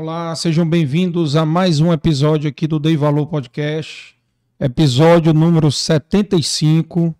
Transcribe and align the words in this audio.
Olá, 0.00 0.32
sejam 0.36 0.64
bem-vindos 0.64 1.34
a 1.34 1.44
mais 1.44 1.80
um 1.80 1.92
episódio 1.92 2.48
aqui 2.48 2.68
do 2.68 2.78
Dei 2.78 2.96
Valor 2.96 3.26
Podcast. 3.26 4.16
Episódio 4.60 5.34
número 5.34 5.72
75. 5.72 7.12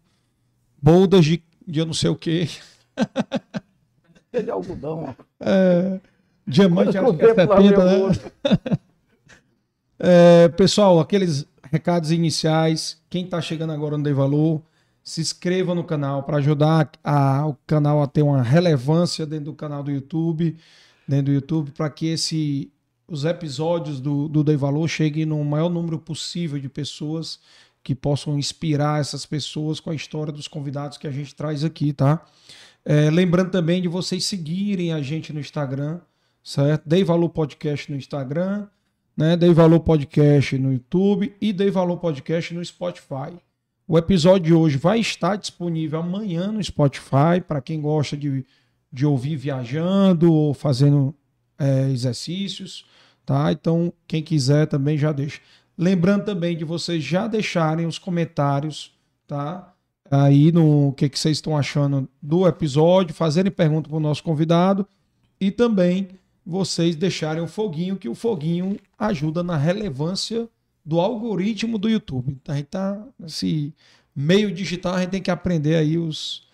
Boldas 0.80 1.24
de, 1.24 1.42
de 1.66 1.80
eu 1.80 1.86
não 1.86 1.92
sei 1.92 2.08
o 2.08 2.14
quê. 2.14 2.48
de 4.30 4.48
algodão. 4.48 5.12
É, 5.40 5.98
diamante 6.46 6.96
é 6.96 7.02
70, 7.02 7.84
né? 7.84 8.78
é, 9.98 10.48
pessoal, 10.50 11.00
aqueles 11.00 11.44
recados 11.72 12.12
iniciais. 12.12 13.02
Quem 13.10 13.24
está 13.24 13.40
chegando 13.40 13.72
agora 13.72 13.98
no 13.98 14.04
Dei 14.04 14.12
Valor, 14.12 14.62
se 15.02 15.20
inscreva 15.20 15.74
no 15.74 15.82
canal 15.82 16.22
para 16.22 16.36
ajudar 16.36 16.92
a, 17.02 17.44
o 17.44 17.56
canal 17.66 18.00
a 18.00 18.06
ter 18.06 18.22
uma 18.22 18.40
relevância 18.40 19.26
dentro 19.26 19.46
do 19.46 19.54
canal 19.54 19.82
do 19.82 19.90
YouTube, 19.90 20.56
dentro 21.08 21.26
do 21.26 21.32
YouTube, 21.32 21.70
para 21.70 21.88
que 21.88 22.06
esse, 22.06 22.70
os 23.08 23.24
episódios 23.24 23.98
do, 23.98 24.28
do 24.28 24.44
Dei 24.44 24.56
Valor 24.56 24.86
cheguem 24.86 25.24
no 25.24 25.42
maior 25.42 25.70
número 25.70 25.98
possível 25.98 26.58
de 26.58 26.68
pessoas 26.68 27.40
que 27.82 27.94
possam 27.94 28.38
inspirar 28.38 29.00
essas 29.00 29.24
pessoas 29.24 29.80
com 29.80 29.88
a 29.90 29.94
história 29.94 30.30
dos 30.30 30.46
convidados 30.46 30.98
que 30.98 31.06
a 31.06 31.10
gente 31.10 31.34
traz 31.34 31.64
aqui, 31.64 31.94
tá? 31.94 32.22
É, 32.84 33.10
lembrando 33.10 33.50
também 33.50 33.80
de 33.80 33.88
vocês 33.88 34.24
seguirem 34.24 34.92
a 34.92 35.00
gente 35.00 35.32
no 35.32 35.40
Instagram, 35.40 36.00
certo? 36.44 36.86
Dei 36.86 37.02
Valor 37.02 37.30
Podcast 37.30 37.90
no 37.90 37.96
Instagram, 37.96 38.66
né? 39.16 39.36
Dei 39.36 39.52
Valor 39.54 39.80
Podcast 39.80 40.58
no 40.58 40.72
YouTube 40.72 41.34
e 41.40 41.52
Dei 41.52 41.70
Valor 41.70 41.96
Podcast 41.96 42.52
no 42.52 42.64
Spotify. 42.64 43.38
O 43.86 43.96
episódio 43.96 44.46
de 44.48 44.54
hoje 44.54 44.76
vai 44.76 45.00
estar 45.00 45.36
disponível 45.36 46.00
amanhã 46.00 46.52
no 46.52 46.62
Spotify 46.62 47.40
para 47.46 47.62
quem 47.62 47.80
gosta 47.80 48.16
de, 48.16 48.44
de 48.92 49.06
ouvir 49.06 49.36
viajando 49.36 50.32
ou 50.32 50.54
fazendo 50.54 51.14
é, 51.58 51.90
exercícios, 51.90 52.84
tá? 53.24 53.52
Então, 53.52 53.92
quem 54.06 54.22
quiser 54.22 54.66
também 54.66 54.96
já 54.96 55.12
deixa. 55.12 55.40
Lembrando 55.76 56.24
também 56.24 56.56
de 56.56 56.64
vocês 56.64 57.04
já 57.04 57.26
deixarem 57.26 57.86
os 57.86 57.98
comentários, 57.98 58.92
tá? 59.26 59.74
Aí 60.10 60.50
no 60.50 60.92
que, 60.94 61.08
que 61.08 61.18
vocês 61.18 61.36
estão 61.36 61.56
achando 61.56 62.08
do 62.22 62.46
episódio, 62.48 63.14
fazerem 63.14 63.52
pergunta 63.52 63.88
para 63.88 63.96
o 63.96 64.00
nosso 64.00 64.22
convidado 64.22 64.86
e 65.40 65.50
também 65.50 66.08
vocês 66.44 66.96
deixarem 66.96 67.42
o 67.42 67.46
foguinho, 67.46 67.96
que 67.96 68.08
o 68.08 68.14
foguinho 68.14 68.78
ajuda 68.98 69.42
na 69.42 69.56
relevância 69.56 70.48
do 70.82 70.98
algoritmo 70.98 71.76
do 71.76 71.90
YouTube. 71.90 72.32
Então, 72.32 72.54
a 72.54 72.56
gente 72.56 72.68
tá 72.68 73.06
nesse 73.18 73.74
meio 74.16 74.50
digital, 74.50 74.94
a 74.94 75.00
gente 75.00 75.10
tem 75.10 75.22
que 75.22 75.30
aprender 75.30 75.76
aí 75.76 75.98
os, 75.98 76.48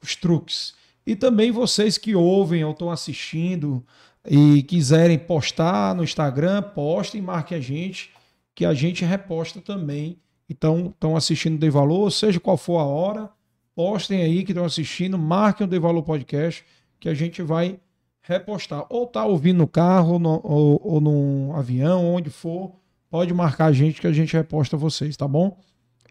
os 0.00 0.14
truques. 0.14 0.74
E 1.06 1.16
também 1.16 1.50
vocês 1.50 1.96
que 1.98 2.14
ouvem 2.14 2.64
ou 2.64 2.72
estão 2.72 2.90
assistindo 2.90 3.84
e 4.28 4.62
quiserem 4.62 5.18
postar 5.18 5.94
no 5.94 6.04
Instagram, 6.04 6.62
postem, 6.62 7.22
marquem 7.22 7.58
a 7.58 7.60
gente, 7.60 8.10
que 8.54 8.64
a 8.64 8.74
gente 8.74 9.04
reposta 9.04 9.60
também. 9.60 10.18
Então, 10.48 10.88
estão 10.88 11.16
assistindo 11.16 11.54
o 11.54 11.58
Dei 11.58 11.70
Valor, 11.70 12.10
seja 12.10 12.40
qual 12.40 12.56
for 12.56 12.78
a 12.78 12.84
hora, 12.84 13.30
postem 13.74 14.22
aí 14.22 14.44
que 14.44 14.52
estão 14.52 14.64
assistindo, 14.64 15.16
marquem 15.16 15.66
o 15.66 15.70
Dei 15.70 15.78
Valor 15.78 16.02
Podcast, 16.02 16.64
que 16.98 17.08
a 17.08 17.14
gente 17.14 17.40
vai 17.40 17.78
repostar. 18.22 18.84
Ou 18.90 19.06
tá 19.06 19.24
ouvindo 19.24 19.58
no 19.58 19.66
carro, 19.66 20.18
no, 20.18 20.40
ou, 20.44 20.80
ou 20.84 21.00
no 21.00 21.54
avião, 21.54 22.14
onde 22.14 22.30
for, 22.30 22.72
pode 23.08 23.32
marcar 23.32 23.66
a 23.66 23.72
gente 23.72 24.00
que 24.00 24.06
a 24.06 24.12
gente 24.12 24.34
reposta 24.34 24.76
vocês, 24.76 25.16
tá 25.16 25.26
bom? 25.26 25.58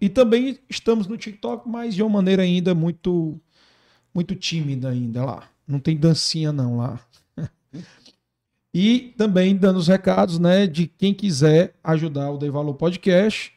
E 0.01 0.07
também 0.07 0.57
estamos 0.69 1.07
no 1.07 1.17
TikTok, 1.17 1.67
mas 1.67 1.93
de 1.93 2.01
uma 2.01 2.09
maneira 2.09 2.41
ainda 2.41 2.73
muito 2.73 3.39
muito 4.13 4.35
tímida 4.35 4.89
ainda 4.89 5.25
lá. 5.25 5.43
Não 5.67 5.79
tem 5.79 5.97
dancinha 5.97 6.51
não 6.51 6.77
lá. 6.77 6.99
e 8.73 9.13
também 9.17 9.55
dando 9.55 9.77
os 9.77 9.87
recados, 9.87 10.39
né, 10.39 10.67
de 10.67 10.87
quem 10.87 11.13
quiser 11.13 11.75
ajudar 11.83 12.31
o 12.31 12.37
Dei 12.37 12.49
Valor 12.49 12.73
Podcast, 12.73 13.53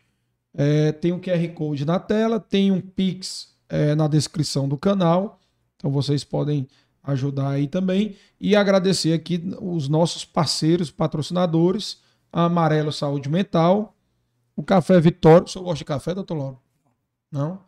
é, 0.54 0.93
tem 0.93 1.12
um 1.12 1.20
QR 1.20 1.49
Code 1.54 1.84
na 1.84 1.99
tela, 1.99 2.38
tem 2.38 2.70
um 2.70 2.81
Pix 2.81 3.54
é, 3.69 3.94
na 3.94 4.06
descrição 4.06 4.69
do 4.69 4.76
canal, 4.76 5.40
então 5.76 5.90
vocês 5.90 6.22
podem 6.22 6.69
ajudar 7.02 7.50
aí 7.50 7.66
também 7.66 8.16
e 8.40 8.55
agradecer 8.55 9.12
aqui 9.12 9.43
os 9.60 9.88
nossos 9.88 10.25
parceiros, 10.25 10.90
patrocinadores, 10.90 12.00
a 12.32 12.44
Amarelo 12.44 12.93
Saúde 12.93 13.28
Mental, 13.28 13.96
o 14.55 14.62
Café 14.62 15.00
Vitória. 15.00 15.44
O 15.44 15.48
senhor 15.48 15.64
gosta 15.64 15.78
de 15.78 15.84
café, 15.84 16.14
doutor 16.14 16.34
Lauro? 16.34 16.60
Não? 17.31 17.58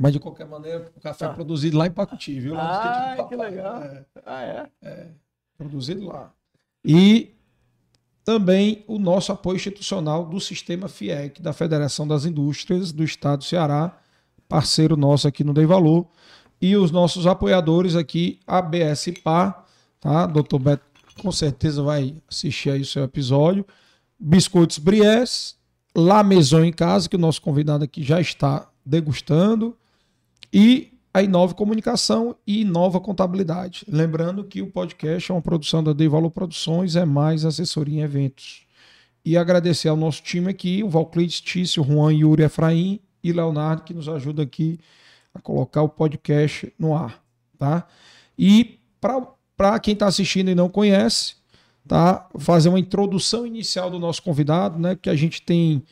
Mas 0.00 0.14
de 0.14 0.18
qualquer 0.18 0.46
maneira, 0.46 0.90
o 0.96 1.00
café 1.00 1.26
é 1.26 1.28
ah. 1.28 1.30
é 1.32 1.34
produzido 1.34 1.76
lá 1.76 1.86
em 1.86 1.90
Pacuti, 1.90 2.40
viu? 2.40 2.54
Lá 2.54 3.12
ah, 3.12 3.24
que 3.24 3.36
legal. 3.36 3.82
É, 3.82 4.04
ah, 4.24 4.42
é? 4.42 4.66
É, 4.82 5.06
produzido 5.58 6.06
lá. 6.06 6.32
E 6.82 7.34
também 8.24 8.82
o 8.88 8.98
nosso 8.98 9.30
apoio 9.30 9.56
institucional 9.56 10.24
do 10.24 10.40
Sistema 10.40 10.88
FIEC, 10.88 11.42
da 11.42 11.52
Federação 11.52 12.08
das 12.08 12.24
Indústrias 12.24 12.92
do 12.92 13.04
Estado 13.04 13.40
do 13.40 13.44
Ceará, 13.44 13.94
parceiro 14.48 14.96
nosso 14.96 15.28
aqui 15.28 15.44
no 15.44 15.52
Dei 15.52 15.66
Valor, 15.66 16.06
e 16.62 16.74
os 16.76 16.90
nossos 16.90 17.26
apoiadores 17.26 17.94
aqui, 17.94 18.40
a 18.46 18.62
BSPA, 18.62 19.54
tá? 20.00 20.24
Doutor 20.24 20.60
Beto 20.60 20.82
com 21.20 21.30
certeza 21.30 21.82
vai 21.82 22.16
assistir 22.26 22.70
aí 22.70 22.80
o 22.80 22.86
seu 22.86 23.04
episódio. 23.04 23.66
Biscoitos 24.18 24.78
Bries, 24.78 25.56
La 25.94 26.22
Maison 26.22 26.64
em 26.64 26.72
casa, 26.72 27.06
que 27.06 27.16
o 27.16 27.18
nosso 27.18 27.42
convidado 27.42 27.84
aqui 27.84 28.02
já 28.02 28.18
está 28.18 28.66
degustando. 28.84 29.76
E 30.52 30.92
a 31.12 31.22
Inova 31.22 31.54
Comunicação 31.54 32.36
e 32.46 32.60
Inova 32.60 33.00
Contabilidade. 33.00 33.84
Lembrando 33.88 34.44
que 34.44 34.62
o 34.62 34.70
podcast 34.70 35.30
é 35.30 35.34
uma 35.34 35.42
produção 35.42 35.82
da 35.82 35.92
Dei 35.92 36.08
Valor 36.08 36.30
Produções, 36.30 36.96
é 36.96 37.04
mais 37.04 37.44
assessoria 37.44 38.00
em 38.00 38.02
eventos. 38.02 38.66
E 39.24 39.36
agradecer 39.36 39.88
ao 39.88 39.96
nosso 39.96 40.22
time 40.22 40.50
aqui, 40.50 40.82
o 40.82 40.88
Valclides 40.88 41.40
Tício, 41.40 41.84
Juan, 41.84 42.12
Yuri 42.12 42.44
Efraim 42.44 43.00
e 43.22 43.32
Leonardo, 43.32 43.82
que 43.82 43.92
nos 43.92 44.08
ajuda 44.08 44.42
aqui 44.42 44.78
a 45.34 45.40
colocar 45.40 45.82
o 45.82 45.88
podcast 45.88 46.72
no 46.78 46.96
ar. 46.96 47.22
Tá? 47.58 47.86
E 48.38 48.78
para 49.00 49.26
para 49.60 49.78
quem 49.78 49.92
está 49.92 50.06
assistindo 50.06 50.50
e 50.50 50.54
não 50.54 50.70
conhece, 50.70 51.34
tá? 51.86 52.26
Fazer 52.38 52.70
uma 52.70 52.80
introdução 52.80 53.46
inicial 53.46 53.90
do 53.90 53.98
nosso 53.98 54.22
convidado, 54.22 54.78
né? 54.78 54.96
Que 54.96 55.10
a 55.10 55.14
gente 55.14 55.42
tem 55.42 55.82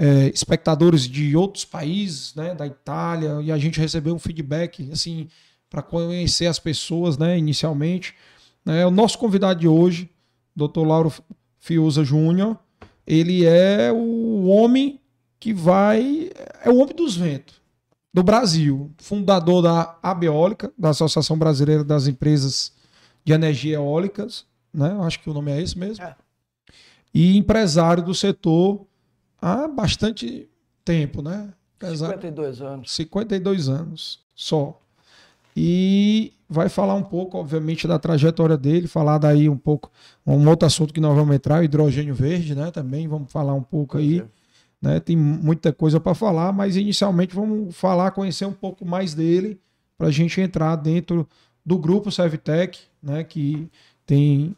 é, 0.00 0.30
espectadores 0.32 1.06
de 1.06 1.36
outros 1.36 1.66
países, 1.66 2.34
né? 2.34 2.54
Da 2.54 2.66
Itália 2.66 3.38
e 3.42 3.52
a 3.52 3.58
gente 3.58 3.78
recebeu 3.78 4.14
um 4.14 4.18
feedback 4.18 4.88
assim 4.90 5.28
para 5.68 5.82
conhecer 5.82 6.46
as 6.46 6.58
pessoas, 6.58 7.18
né? 7.18 7.36
Inicialmente, 7.36 8.14
né? 8.64 8.86
O 8.86 8.90
nosso 8.90 9.18
convidado 9.18 9.60
de 9.60 9.68
hoje, 9.68 10.08
Dr. 10.56 10.86
Lauro 10.86 11.12
Fiuza 11.58 12.02
Júnior, 12.02 12.58
ele 13.06 13.44
é 13.44 13.92
o 13.92 14.46
homem 14.46 14.98
que 15.38 15.52
vai 15.52 16.30
é 16.64 16.70
o 16.70 16.78
homem 16.78 16.96
dos 16.96 17.14
ventos 17.14 17.60
do 18.12 18.22
Brasil, 18.22 18.90
fundador 18.96 19.62
da 19.62 19.98
Abeólica, 20.02 20.72
da 20.78 20.88
Associação 20.88 21.38
Brasileira 21.38 21.84
das 21.84 22.06
Empresas 22.06 22.72
de 23.22 23.34
energia 23.34 23.76
eólicas, 23.76 24.46
né? 24.72 24.96
Acho 25.02 25.20
que 25.20 25.28
o 25.28 25.34
nome 25.34 25.52
é 25.52 25.60
esse 25.60 25.78
mesmo. 25.78 26.02
É. 26.02 26.16
E 27.12 27.36
empresário 27.36 28.02
do 28.02 28.14
setor 28.14 28.86
há 29.40 29.66
bastante 29.68 30.48
tempo, 30.84 31.22
né? 31.22 31.52
Empresário, 31.76 32.14
52 32.16 32.60
anos. 32.60 32.92
52 32.92 33.68
anos 33.68 34.20
só. 34.34 34.80
E 35.56 36.32
vai 36.48 36.68
falar 36.68 36.94
um 36.94 37.02
pouco, 37.02 37.38
obviamente, 37.38 37.86
da 37.86 37.98
trajetória 37.98 38.56
dele, 38.56 38.86
falar 38.86 39.18
daí 39.18 39.48
um 39.48 39.56
pouco, 39.56 39.90
um 40.26 40.48
outro 40.48 40.66
assunto 40.66 40.92
que 40.92 41.00
nós 41.00 41.14
vamos 41.14 41.34
entrar, 41.34 41.60
o 41.60 41.64
hidrogênio 41.64 42.14
verde, 42.14 42.54
né? 42.54 42.70
Também 42.70 43.08
vamos 43.08 43.30
falar 43.32 43.54
um 43.54 43.62
pouco 43.62 43.98
aí. 43.98 44.22
Né? 44.80 44.98
Tem 45.00 45.16
muita 45.16 45.72
coisa 45.72 46.00
para 46.00 46.14
falar, 46.14 46.52
mas 46.52 46.76
inicialmente 46.76 47.34
vamos 47.34 47.76
falar, 47.76 48.10
conhecer 48.12 48.46
um 48.46 48.52
pouco 48.52 48.84
mais 48.84 49.14
dele, 49.14 49.60
para 49.98 50.08
a 50.08 50.10
gente 50.10 50.40
entrar 50.40 50.76
dentro 50.76 51.28
do 51.64 51.78
grupo 51.78 52.10
Servitec, 52.10 52.78
né, 53.02 53.22
que 53.22 53.68
tem 54.06 54.56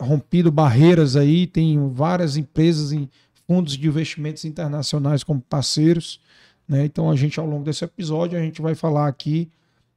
rompido 0.00 0.50
barreiras 0.50 1.14
aí, 1.14 1.46
tem 1.46 1.88
várias 1.90 2.36
empresas 2.36 2.90
em 2.92 3.08
fundos 3.46 3.76
de 3.76 3.86
investimentos 3.86 4.44
internacionais 4.44 5.22
como 5.22 5.40
parceiros. 5.40 6.20
Né? 6.68 6.84
Então 6.84 7.10
a 7.10 7.16
gente, 7.16 7.38
ao 7.38 7.46
longo 7.46 7.64
desse 7.64 7.84
episódio, 7.84 8.38
a 8.38 8.42
gente 8.42 8.60
vai 8.62 8.74
falar 8.74 9.06
aqui 9.06 9.50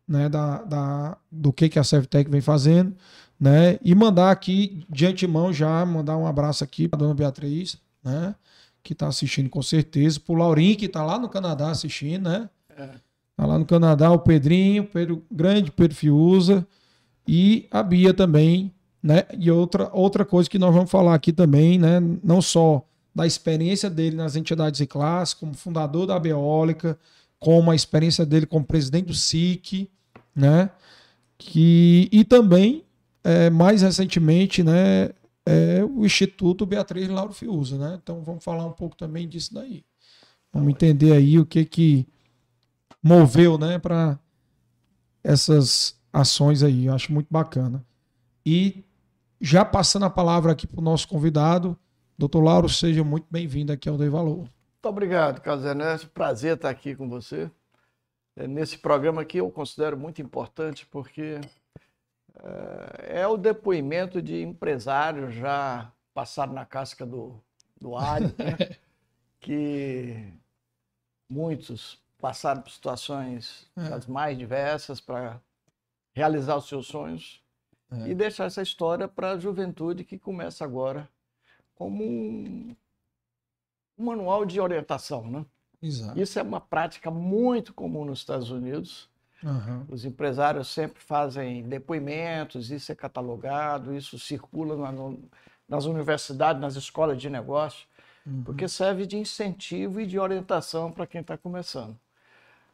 né, 0.08 0.30
da, 0.30 0.64
da, 0.64 1.18
do 1.32 1.52
que, 1.52 1.68
que 1.68 1.78
a 1.78 1.84
Servitec 1.84 2.30
vem 2.30 2.42
fazendo, 2.42 2.96
né? 3.40 3.78
E 3.84 3.94
mandar 3.94 4.32
aqui, 4.32 4.84
de 4.90 5.06
antemão, 5.06 5.52
já 5.52 5.86
mandar 5.86 6.18
um 6.18 6.26
abraço 6.26 6.64
aqui 6.64 6.88
para 6.88 6.98
a 6.98 7.02
dona 7.02 7.14
Beatriz, 7.14 7.78
né? 8.04 8.34
Que 8.82 8.94
está 8.94 9.08
assistindo 9.08 9.50
com 9.50 9.62
certeza, 9.62 10.20
para 10.20 10.34
o 10.34 10.38
Laurinho, 10.38 10.78
que 10.78 10.86
está 10.86 11.04
lá 11.04 11.20
no 11.20 11.30
Canadá 11.30 11.70
assistindo, 11.70 12.30
né? 12.30 12.50
É. 12.76 12.90
Tá 13.36 13.46
lá 13.46 13.60
no 13.60 13.66
Canadá, 13.66 14.10
o 14.12 14.18
Pedrinho, 14.18 14.86
Pedro 14.86 15.24
Grande, 15.32 15.72
Pedro 15.72 15.96
Fiuza, 15.96 16.66
e 17.28 17.68
a 17.70 17.84
Bia 17.84 18.14
também, 18.14 18.74
né? 19.04 19.24
E 19.38 19.52
outra, 19.52 19.90
outra 19.94 20.26
coisa 20.26 20.50
que 20.50 20.58
nós 20.58 20.74
vamos 20.74 20.90
falar 20.90 21.14
aqui 21.14 21.32
também, 21.32 21.78
né? 21.78 22.00
Não 22.24 22.42
só 22.42 22.84
da 23.18 23.26
experiência 23.26 23.90
dele 23.90 24.16
nas 24.16 24.36
entidades 24.36 24.78
de 24.78 24.86
classe, 24.86 25.36
como 25.36 25.56
fundador 25.56 26.06
da 26.06 26.20
Beólica, 26.20 27.00
como 27.40 27.72
a 27.72 27.76
experiência 27.76 28.24
dele 28.24 28.46
como 28.46 28.64
presidente 28.64 29.08
do 29.08 29.14
SIC, 29.16 29.90
né? 30.36 30.70
Que, 31.36 32.08
e 32.12 32.24
também 32.24 32.84
é, 33.24 33.50
mais 33.50 33.82
recentemente, 33.82 34.62
né, 34.62 35.10
é 35.44 35.84
o 35.84 36.06
Instituto 36.06 36.64
Beatriz 36.64 37.10
Lauro 37.10 37.34
Fiuza, 37.34 37.76
né? 37.78 38.00
Então 38.02 38.22
vamos 38.22 38.44
falar 38.44 38.66
um 38.66 38.72
pouco 38.72 38.96
também 38.96 39.28
disso 39.28 39.52
daí. 39.52 39.84
Vamos 40.54 40.70
entender 40.70 41.12
aí 41.14 41.40
o 41.40 41.46
que 41.46 41.66
que 41.66 42.08
moveu, 43.02 43.58
né, 43.58 43.80
para 43.80 44.20
essas 45.24 45.96
ações 46.14 46.62
aí. 46.62 46.86
Eu 46.86 46.94
acho 46.94 47.12
muito 47.12 47.28
bacana. 47.32 47.84
E 48.46 48.84
já 49.42 49.66
passando 49.66 50.06
a 50.06 50.10
palavra 50.10 50.52
aqui 50.52 50.68
para 50.68 50.80
o 50.80 50.84
nosso 50.84 51.08
convidado, 51.08 51.76
doutor 52.18 52.42
Lauro, 52.42 52.68
seja 52.68 53.04
muito 53.04 53.28
bem-vindo 53.30 53.72
aqui 53.72 53.88
ao 53.88 53.98
Dei 53.98 54.10
Valor. 54.10 54.38
Muito 54.38 54.86
obrigado, 54.86 55.40
Carlos 55.42 55.66
Ernesto. 55.66 56.10
Prazer 56.10 56.56
estar 56.56 56.70
aqui 56.70 56.96
com 56.96 57.08
você. 57.08 57.52
É, 58.36 58.48
nesse 58.48 58.78
programa 58.78 59.22
aqui 59.22 59.38
eu 59.38 59.52
considero 59.52 59.98
muito 59.98 60.22
importante 60.22 60.86
porque 60.88 61.40
é, 62.36 63.22
é 63.22 63.28
o 63.28 63.38
depoimento 63.38 64.22
de 64.22 64.42
empresários 64.42 65.36
já 65.36 65.92
passados 66.14 66.56
na 66.56 66.66
casca 66.66 67.06
do, 67.06 67.40
do 67.80 67.96
alho, 67.96 68.34
né? 68.38 68.76
que 69.40 70.34
muitos 71.30 72.02
passaram 72.18 72.62
por 72.64 72.72
situações 72.72 73.70
é. 73.78 73.90
das 73.90 74.08
mais 74.08 74.36
diversas 74.36 75.00
para 75.00 75.40
realizar 76.16 76.58
os 76.58 76.68
seus 76.68 76.88
sonhos 76.88 77.44
é. 77.92 78.10
e 78.10 78.16
deixar 78.16 78.46
essa 78.46 78.64
história 78.64 79.08
para 79.08 79.34
a 79.34 79.38
juventude 79.38 80.04
que 80.04 80.18
começa 80.18 80.64
agora 80.66 81.08
como 81.78 82.04
um, 82.04 82.76
um 83.98 84.06
manual 84.06 84.46
de 84.46 84.60
orientação, 84.60 85.30
né? 85.30 85.46
Exato. 85.82 86.20
Isso 86.20 86.40
é 86.40 86.42
uma 86.42 86.60
prática 86.60 87.12
muito 87.12 87.74
comum 87.74 88.04
nos 88.04 88.20
Estados 88.20 88.50
Unidos. 88.50 89.08
Uhum. 89.44 89.86
Os 89.90 90.04
empresários 90.04 90.68
sempre 90.70 91.00
fazem 91.00 91.62
depoimentos, 91.70 92.72
isso 92.72 92.92
é 92.92 92.96
catalogado, 92.96 93.96
isso 93.96 94.18
circula 94.18 94.76
na, 94.76 95.16
nas 95.70 95.86
universidades, 95.86 96.60
nas 96.60 96.76
escolas 96.76 97.22
de 97.22 97.30
negócio, 97.30 97.88
uhum. 98.26 98.44
porque 98.44 98.68
serve 98.68 99.06
de 99.06 99.18
incentivo 99.18 100.02
e 100.02 100.08
de 100.08 100.18
orientação 100.18 100.92
para 100.92 101.06
quem 101.06 101.22
está 101.22 101.38
começando. 101.38 101.96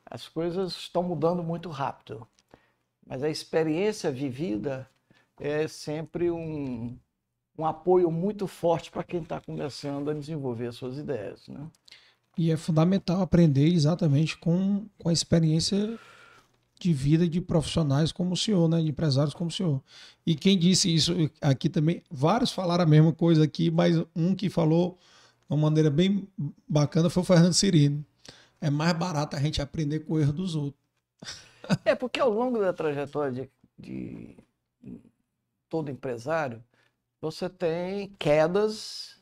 As 0.05 0.29
coisas 0.29 0.71
estão 0.73 1.03
mudando 1.03 1.43
muito 1.43 1.69
rápido, 1.69 2.25
mas 3.05 3.21
a 3.21 3.29
experiência 3.29 4.09
vivida 4.09 4.89
é 5.37 5.67
sempre 5.67 6.31
um, 6.31 6.97
um 7.57 7.65
apoio 7.65 8.09
muito 8.09 8.47
forte 8.47 8.91
para 8.91 9.03
quem 9.03 9.21
está 9.21 9.39
começando 9.39 10.09
a 10.09 10.13
desenvolver 10.13 10.71
suas 10.73 10.97
ideias. 10.97 11.47
Né? 11.47 11.67
E 12.37 12.51
é 12.51 12.57
fundamental 12.57 13.21
aprender 13.21 13.67
exatamente 13.67 14.37
com, 14.37 14.85
com 14.97 15.09
a 15.09 15.13
experiência 15.13 15.99
de 16.79 16.91
vida 16.91 17.27
de 17.27 17.39
profissionais 17.39 18.11
como 18.11 18.33
o 18.33 18.37
senhor, 18.37 18.67
né? 18.67 18.81
de 18.81 18.89
empresários 18.89 19.33
como 19.33 19.49
o 19.49 19.53
senhor. 19.53 19.81
E 20.25 20.35
quem 20.35 20.57
disse 20.57 20.93
isso 20.93 21.13
aqui 21.39 21.69
também, 21.69 22.01
vários 22.09 22.51
falaram 22.51 22.83
a 22.83 22.87
mesma 22.87 23.13
coisa 23.13 23.43
aqui, 23.43 23.69
mas 23.69 24.03
um 24.15 24.35
que 24.35 24.49
falou 24.49 24.97
de 25.47 25.55
uma 25.55 25.57
maneira 25.57 25.89
bem 25.89 26.27
bacana 26.67 27.09
foi 27.09 27.21
o 27.21 27.25
Fernando 27.25 27.53
Cirino. 27.53 28.03
É 28.59 28.69
mais 28.69 28.93
barato 28.93 29.35
a 29.35 29.39
gente 29.39 29.61
aprender 29.61 29.99
com 29.99 30.13
o 30.15 30.19
erro 30.19 30.33
dos 30.33 30.55
outros. 30.55 30.81
É, 31.85 31.95
porque 31.95 32.19
ao 32.19 32.29
longo 32.29 32.59
da 32.59 32.73
trajetória 32.73 33.31
de, 33.31 33.49
de 33.79 34.35
todo 35.69 35.89
empresário, 35.89 36.61
você 37.23 37.49
tem 37.49 38.09
quedas 38.19 39.17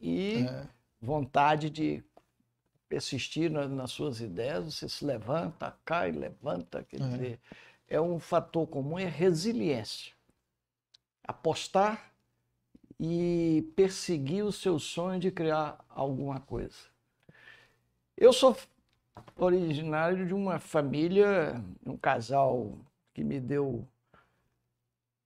e 0.00 0.44
é. 0.44 0.66
vontade 1.00 1.70
de 1.70 2.02
persistir 2.88 3.48
nas, 3.48 3.70
nas, 3.70 3.92
suas 3.92 4.20
ideias, 4.20 4.64
você 4.74 4.88
se 4.88 5.04
levanta, 5.04 5.72
cai, 5.84 6.10
levanta, 6.10 6.82
quer 6.82 7.00
é. 7.00 7.08
dizer, 7.08 7.40
é 7.86 8.00
um 8.00 8.18
fator 8.18 8.66
comum, 8.66 8.98
é 8.98 9.04
resiliência. 9.04 10.12
Apostar 11.22 12.12
e 12.98 13.64
perseguir 13.76 14.44
o 14.44 14.50
seu 14.50 14.80
sonho 14.80 15.20
de 15.20 15.30
criar 15.30 15.78
alguma 15.88 16.40
coisa. 16.40 16.74
Eu 18.16 18.32
sou 18.32 18.56
originário 19.36 20.26
de 20.26 20.34
uma 20.34 20.58
família, 20.58 21.64
um 21.86 21.96
casal 21.96 22.76
que 23.12 23.22
me 23.22 23.38
deu 23.38 23.86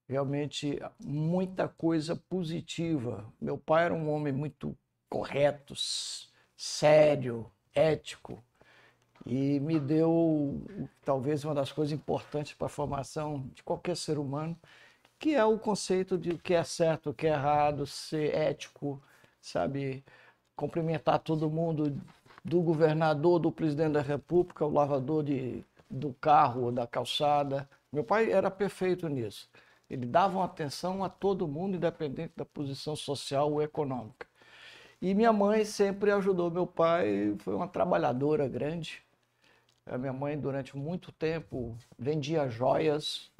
realmente 0.09 0.79
muita 0.99 1.67
coisa 1.67 2.15
positiva. 2.15 3.31
Meu 3.39 3.57
pai 3.57 3.85
era 3.85 3.93
um 3.93 4.09
homem 4.11 4.33
muito 4.33 4.75
correto, 5.09 5.73
sério, 6.57 7.49
ético 7.73 8.43
e 9.25 9.59
me 9.59 9.79
deu 9.79 10.61
talvez 11.03 11.43
uma 11.43 11.53
das 11.53 11.71
coisas 11.71 11.91
importantes 11.97 12.53
para 12.53 12.67
a 12.67 12.69
formação 12.69 13.49
de 13.53 13.63
qualquer 13.63 13.95
ser 13.95 14.17
humano, 14.17 14.57
que 15.19 15.35
é 15.35 15.43
o 15.45 15.59
conceito 15.59 16.17
de 16.17 16.31
o 16.31 16.39
que 16.39 16.53
é 16.53 16.63
certo, 16.63 17.09
o 17.09 17.13
que 17.13 17.27
é 17.27 17.31
errado, 17.31 17.85
ser 17.85 18.33
ético, 18.33 19.01
sabe, 19.41 20.03
cumprimentar 20.55 21.19
todo 21.19 21.49
mundo, 21.49 21.95
do 22.43 22.61
governador, 22.61 23.39
do 23.39 23.51
presidente 23.51 23.93
da 23.93 24.01
República, 24.01 24.65
o 24.65 24.71
lavador 24.71 25.23
de, 25.23 25.63
do 25.89 26.13
carro, 26.15 26.71
da 26.71 26.87
calçada. 26.87 27.69
Meu 27.91 28.03
pai 28.03 28.31
era 28.31 28.49
perfeito 28.49 29.07
nisso. 29.09 29.49
Ele 29.89 30.05
dava 30.05 30.37
uma 30.37 30.45
atenção 30.45 31.03
a 31.03 31.09
todo 31.09 31.47
mundo, 31.47 31.75
independente 31.75 32.33
da 32.35 32.45
posição 32.45 32.95
social 32.95 33.51
ou 33.51 33.61
econômica. 33.61 34.27
E 35.01 35.13
minha 35.13 35.33
mãe 35.33 35.65
sempre 35.65 36.11
ajudou 36.11 36.51
meu 36.51 36.67
pai, 36.67 37.35
foi 37.39 37.55
uma 37.55 37.67
trabalhadora 37.67 38.47
grande. 38.47 39.01
A 39.85 39.97
minha 39.97 40.13
mãe, 40.13 40.37
durante 40.37 40.77
muito 40.77 41.11
tempo, 41.11 41.75
vendia 41.97 42.49
joias 42.49 43.31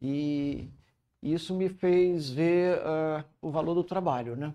e 0.00 0.68
isso 1.22 1.54
me 1.54 1.68
fez 1.68 2.30
ver 2.30 2.78
uh, 2.78 3.24
o 3.42 3.50
valor 3.50 3.74
do 3.74 3.82
trabalho, 3.82 4.36
né? 4.36 4.54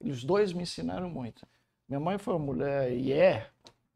Os 0.00 0.22
dois 0.22 0.52
me 0.52 0.62
ensinaram 0.62 1.08
muito. 1.08 1.46
Minha 1.88 2.00
mãe 2.00 2.18
foi 2.18 2.34
uma 2.34 2.44
mulher, 2.44 2.92
e 2.92 3.12
é, 3.12 3.48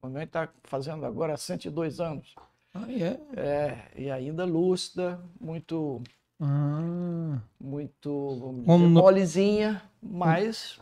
minha 0.03 0.15
mãe 0.15 0.25
está 0.25 0.49
fazendo 0.65 1.05
agora 1.05 1.37
102 1.37 2.01
anos. 2.01 2.35
Ah, 2.75 2.91
é? 2.91 3.21
É, 3.37 3.91
e 3.97 4.11
ainda 4.11 4.45
lúcida, 4.45 5.21
muito 5.41 6.03
ah. 6.43 7.41
Muito, 7.61 8.65
vamos 8.67 8.89
dizer, 8.89 9.01
molezinha, 9.01 9.83
mas 10.03 10.81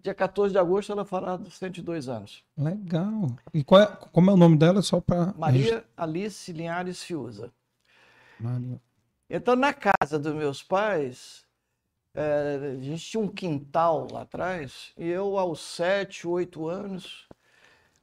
dia 0.00 0.14
14 0.14 0.52
de 0.52 0.58
agosto 0.58 0.92
ela 0.92 1.04
fará 1.04 1.38
102 1.38 2.08
anos. 2.08 2.44
Legal. 2.56 3.36
E 3.52 3.64
qual 3.64 3.82
é, 3.82 3.86
como 4.12 4.30
é 4.30 4.34
o 4.34 4.36
nome 4.36 4.56
dela, 4.56 4.80
só 4.80 5.00
para... 5.00 5.34
Maria 5.36 5.84
Alice 5.96 6.52
Linhares 6.52 7.02
Fiuza. 7.02 7.52
Maria. 8.38 8.80
Então, 9.28 9.56
na 9.56 9.72
casa 9.72 10.18
dos 10.18 10.34
meus 10.34 10.62
pais, 10.62 11.44
é, 12.14 12.76
a 12.78 12.82
gente 12.82 13.04
tinha 13.04 13.22
um 13.22 13.28
quintal 13.28 14.06
lá 14.10 14.22
atrás, 14.22 14.92
e 14.96 15.08
eu, 15.08 15.38
aos 15.38 15.60
7, 15.60 16.28
8 16.28 16.68
anos, 16.68 17.28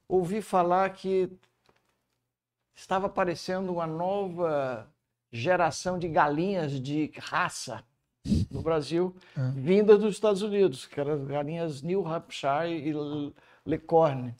ouvi 0.08 0.42
falar 0.42 0.90
que 0.90 1.32
estava 2.74 3.08
aparecendo 3.08 3.72
uma 3.72 3.86
nova 3.86 4.88
geração 5.32 5.98
de 5.98 6.08
galinhas 6.08 6.80
de 6.82 7.12
raça 7.18 7.84
no 8.52 8.62
Brasil, 8.62 9.16
é. 9.38 9.52
vindas 9.52 10.00
dos 10.00 10.16
Estados 10.16 10.42
Unidos, 10.42 10.86
que 10.86 11.00
eram 11.00 11.26
galinhas 11.26 11.82
New 11.82 12.06
Hampshire 12.08 12.90
e 12.90 12.94
Lecorne. 13.66 14.36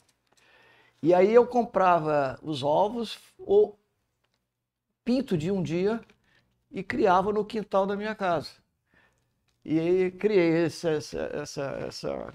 E 1.02 1.14
aí 1.14 1.32
eu 1.32 1.46
comprava 1.46 2.38
os 2.42 2.62
ovos, 2.62 3.18
ou 3.38 3.78
pinto 5.04 5.36
de 5.36 5.50
um 5.50 5.62
dia, 5.62 6.00
e 6.70 6.82
criava 6.82 7.32
no 7.32 7.44
quintal 7.44 7.86
da 7.86 7.96
minha 7.96 8.14
casa. 8.14 8.50
E 9.64 9.78
aí 9.78 10.10
criei 10.10 10.64
esse, 10.64 10.88
essa, 10.88 11.18
essa, 11.18 11.62
essa, 11.86 12.34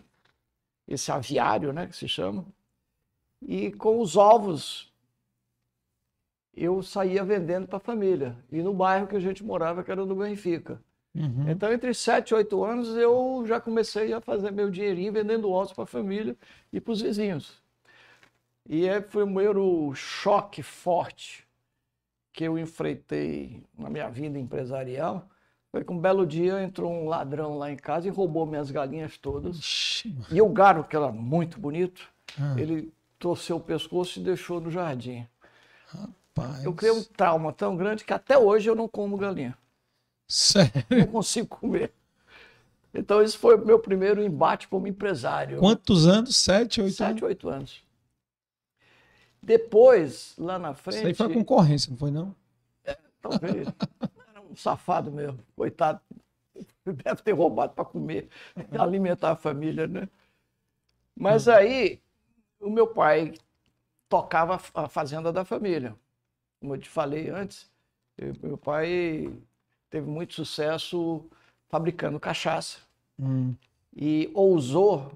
esse 0.88 1.12
aviário, 1.12 1.72
né, 1.72 1.88
que 1.88 1.96
se 1.96 2.08
chama. 2.08 2.46
E 3.42 3.72
com 3.72 4.00
os 4.00 4.18
ovos 4.18 4.92
eu 6.56 6.82
saía 6.82 7.24
vendendo 7.24 7.68
para 7.68 7.78
a 7.78 7.82
família. 7.82 8.36
E 8.52 8.62
no 8.62 8.74
bairro 8.74 9.08
que 9.08 9.16
a 9.16 9.20
gente 9.20 9.44
morava, 9.44 9.84
que 9.84 9.92
era 9.92 10.06
no 10.06 10.16
Benfica. 10.16 10.80
Uhum. 11.14 11.50
Então, 11.50 11.72
entre 11.72 11.94
7 11.94 12.30
e 12.30 12.36
8 12.36 12.64
anos, 12.64 12.90
eu 12.96 13.44
já 13.48 13.60
comecei 13.60 14.14
a 14.14 14.22
fazer 14.22 14.52
meu 14.52 14.70
dinheirinho 14.70 15.14
vendendo 15.14 15.50
ovos 15.50 15.74
para 15.74 15.84
a 15.84 15.88
família 15.88 16.36
e 16.72 16.80
para 16.80 16.92
os 16.92 17.02
vizinhos. 17.02 17.62
E 18.68 18.88
é, 18.88 19.02
foi 19.02 19.24
o 19.24 19.28
meu 19.28 19.94
choque 19.94 20.64
forte 20.64 21.46
que 22.34 22.44
eu 22.44 22.58
enfrentei 22.58 23.64
na 23.78 23.90
minha 23.90 24.10
vida 24.10 24.38
empresarial. 24.38 25.28
Foi 25.72 25.84
que 25.84 25.92
um 25.92 26.00
belo 26.00 26.26
dia 26.26 26.62
entrou 26.62 26.92
um 26.92 27.08
ladrão 27.08 27.58
lá 27.58 27.72
em 27.72 27.78
casa 27.78 28.08
e 28.08 28.12
roubou 28.12 28.46
minhas 28.46 28.72
galinhas 28.72 29.18
todas. 29.18 29.58
E 30.32 30.42
o 30.42 30.50
garo, 30.50 30.84
que 30.84 30.96
era 30.96 31.12
muito 31.12 31.60
bonito, 31.60 32.10
ah. 32.40 32.56
ele 32.58 32.92
torceu 33.20 33.58
o 33.58 33.62
pescoço 33.62 34.20
e 34.20 34.24
deixou 34.24 34.60
no 34.60 34.70
jardim. 34.70 35.26
Rapaz. 36.38 36.64
Eu 36.66 36.74
criei 36.74 36.92
um 36.92 37.04
trauma 37.04 37.54
tão 37.54 37.76
grande 37.78 38.04
que 38.04 38.14
até 38.14 38.38
hoje 38.38 38.70
eu 38.70 38.76
não 38.76 38.88
como 38.88 39.18
galinha. 39.18 39.58
Sério? 40.28 40.86
Não 40.90 41.08
consigo 41.08 41.48
comer. 41.48 41.94
Então, 42.94 43.22
esse 43.22 43.38
foi 43.38 43.56
o 43.56 43.66
meu 43.66 43.80
primeiro 43.80 44.24
embate 44.24 44.68
como 44.68 44.88
empresário. 44.88 45.60
Quantos 45.60 46.08
anos? 46.08 46.36
Sete, 46.36 46.82
oito 46.82 46.96
Sete, 46.96 47.26
oito 47.26 47.50
anos. 47.50 47.84
Depois, 49.42 50.34
lá 50.38 50.58
na 50.58 50.74
frente. 50.74 50.98
Isso 50.98 51.08
aí 51.08 51.14
foi 51.14 51.34
concorrência, 51.34 51.90
não 51.92 51.98
foi, 51.98 52.10
não? 52.12 52.36
É, 52.84 52.98
talvez. 53.22 53.68
Era 54.30 54.42
um 54.42 54.56
safado 54.56 55.12
mesmo, 55.12 55.40
coitado. 55.56 56.00
Deve 56.86 57.22
ter 57.22 57.34
roubado 57.34 57.74
para 57.74 57.86
comer, 57.86 58.30
alimentar 58.78 59.32
a 59.32 59.36
família, 59.36 59.88
né? 59.88 60.08
Mas 61.16 61.48
aí, 61.48 62.02
o 62.60 62.70
meu 62.70 62.88
pai 62.88 63.34
tocava 64.10 64.60
a 64.74 64.88
fazenda 64.88 65.32
da 65.32 65.46
família. 65.46 65.96
Como 66.60 66.76
eu 66.76 66.80
te 66.80 66.90
falei 66.90 67.30
antes, 67.30 67.70
meu 68.42 68.58
pai 68.58 69.34
teve 69.90 70.08
muito 70.10 70.34
sucesso 70.34 71.26
fabricando 71.70 72.20
cachaça. 72.20 72.80
Hum. 73.20 73.54
E 73.96 74.30
ousou 74.34 75.12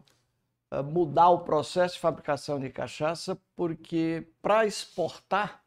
uh, 0.71 0.83
mudar 0.83 1.29
o 1.29 1.39
processo 1.39 1.95
de 1.95 2.01
fabricação 2.01 2.59
de 2.59 2.69
cachaça, 2.69 3.37
porque 3.55 4.27
para 4.41 4.65
exportar, 4.65 5.63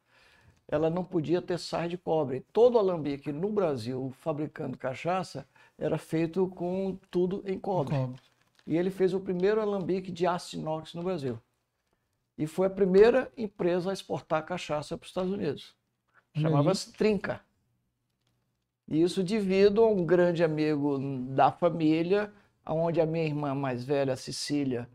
ela 0.68 0.88
não 0.88 1.04
podia 1.04 1.42
ter 1.42 1.58
sais 1.58 1.90
de 1.90 1.98
cobre. 1.98 2.44
Todo 2.52 2.78
alambique 2.78 3.30
no 3.32 3.50
Brasil 3.50 4.14
fabricando 4.20 4.78
cachaça 4.78 5.46
era 5.78 5.98
feito 5.98 6.46
com 6.48 6.96
tudo 7.10 7.42
em 7.46 7.58
cobre. 7.58 7.94
cobre. 7.94 8.20
E 8.66 8.76
ele 8.76 8.90
fez 8.90 9.12
o 9.12 9.20
primeiro 9.20 9.60
alambique 9.60 10.10
de 10.10 10.26
aço 10.26 10.56
inox 10.56 10.94
no 10.94 11.02
Brasil. 11.02 11.38
E 12.36 12.46
foi 12.46 12.66
a 12.66 12.70
primeira 12.70 13.30
empresa 13.36 13.90
a 13.90 13.92
exportar 13.92 14.44
cachaça 14.44 14.96
para 14.96 15.04
os 15.04 15.10
Estados 15.10 15.30
Unidos. 15.30 15.74
Chamava-se 16.34 16.92
Trinca. 16.92 17.40
E 18.88 19.02
isso 19.02 19.22
devido 19.22 19.82
a 19.82 19.88
um 19.88 20.04
grande 20.04 20.42
amigo 20.42 20.98
da 21.34 21.52
família, 21.52 22.32
onde 22.66 23.00
a 23.00 23.06
minha 23.06 23.24
irmã 23.24 23.54
mais 23.54 23.84
velha, 23.84 24.16
Cecília, 24.16 24.88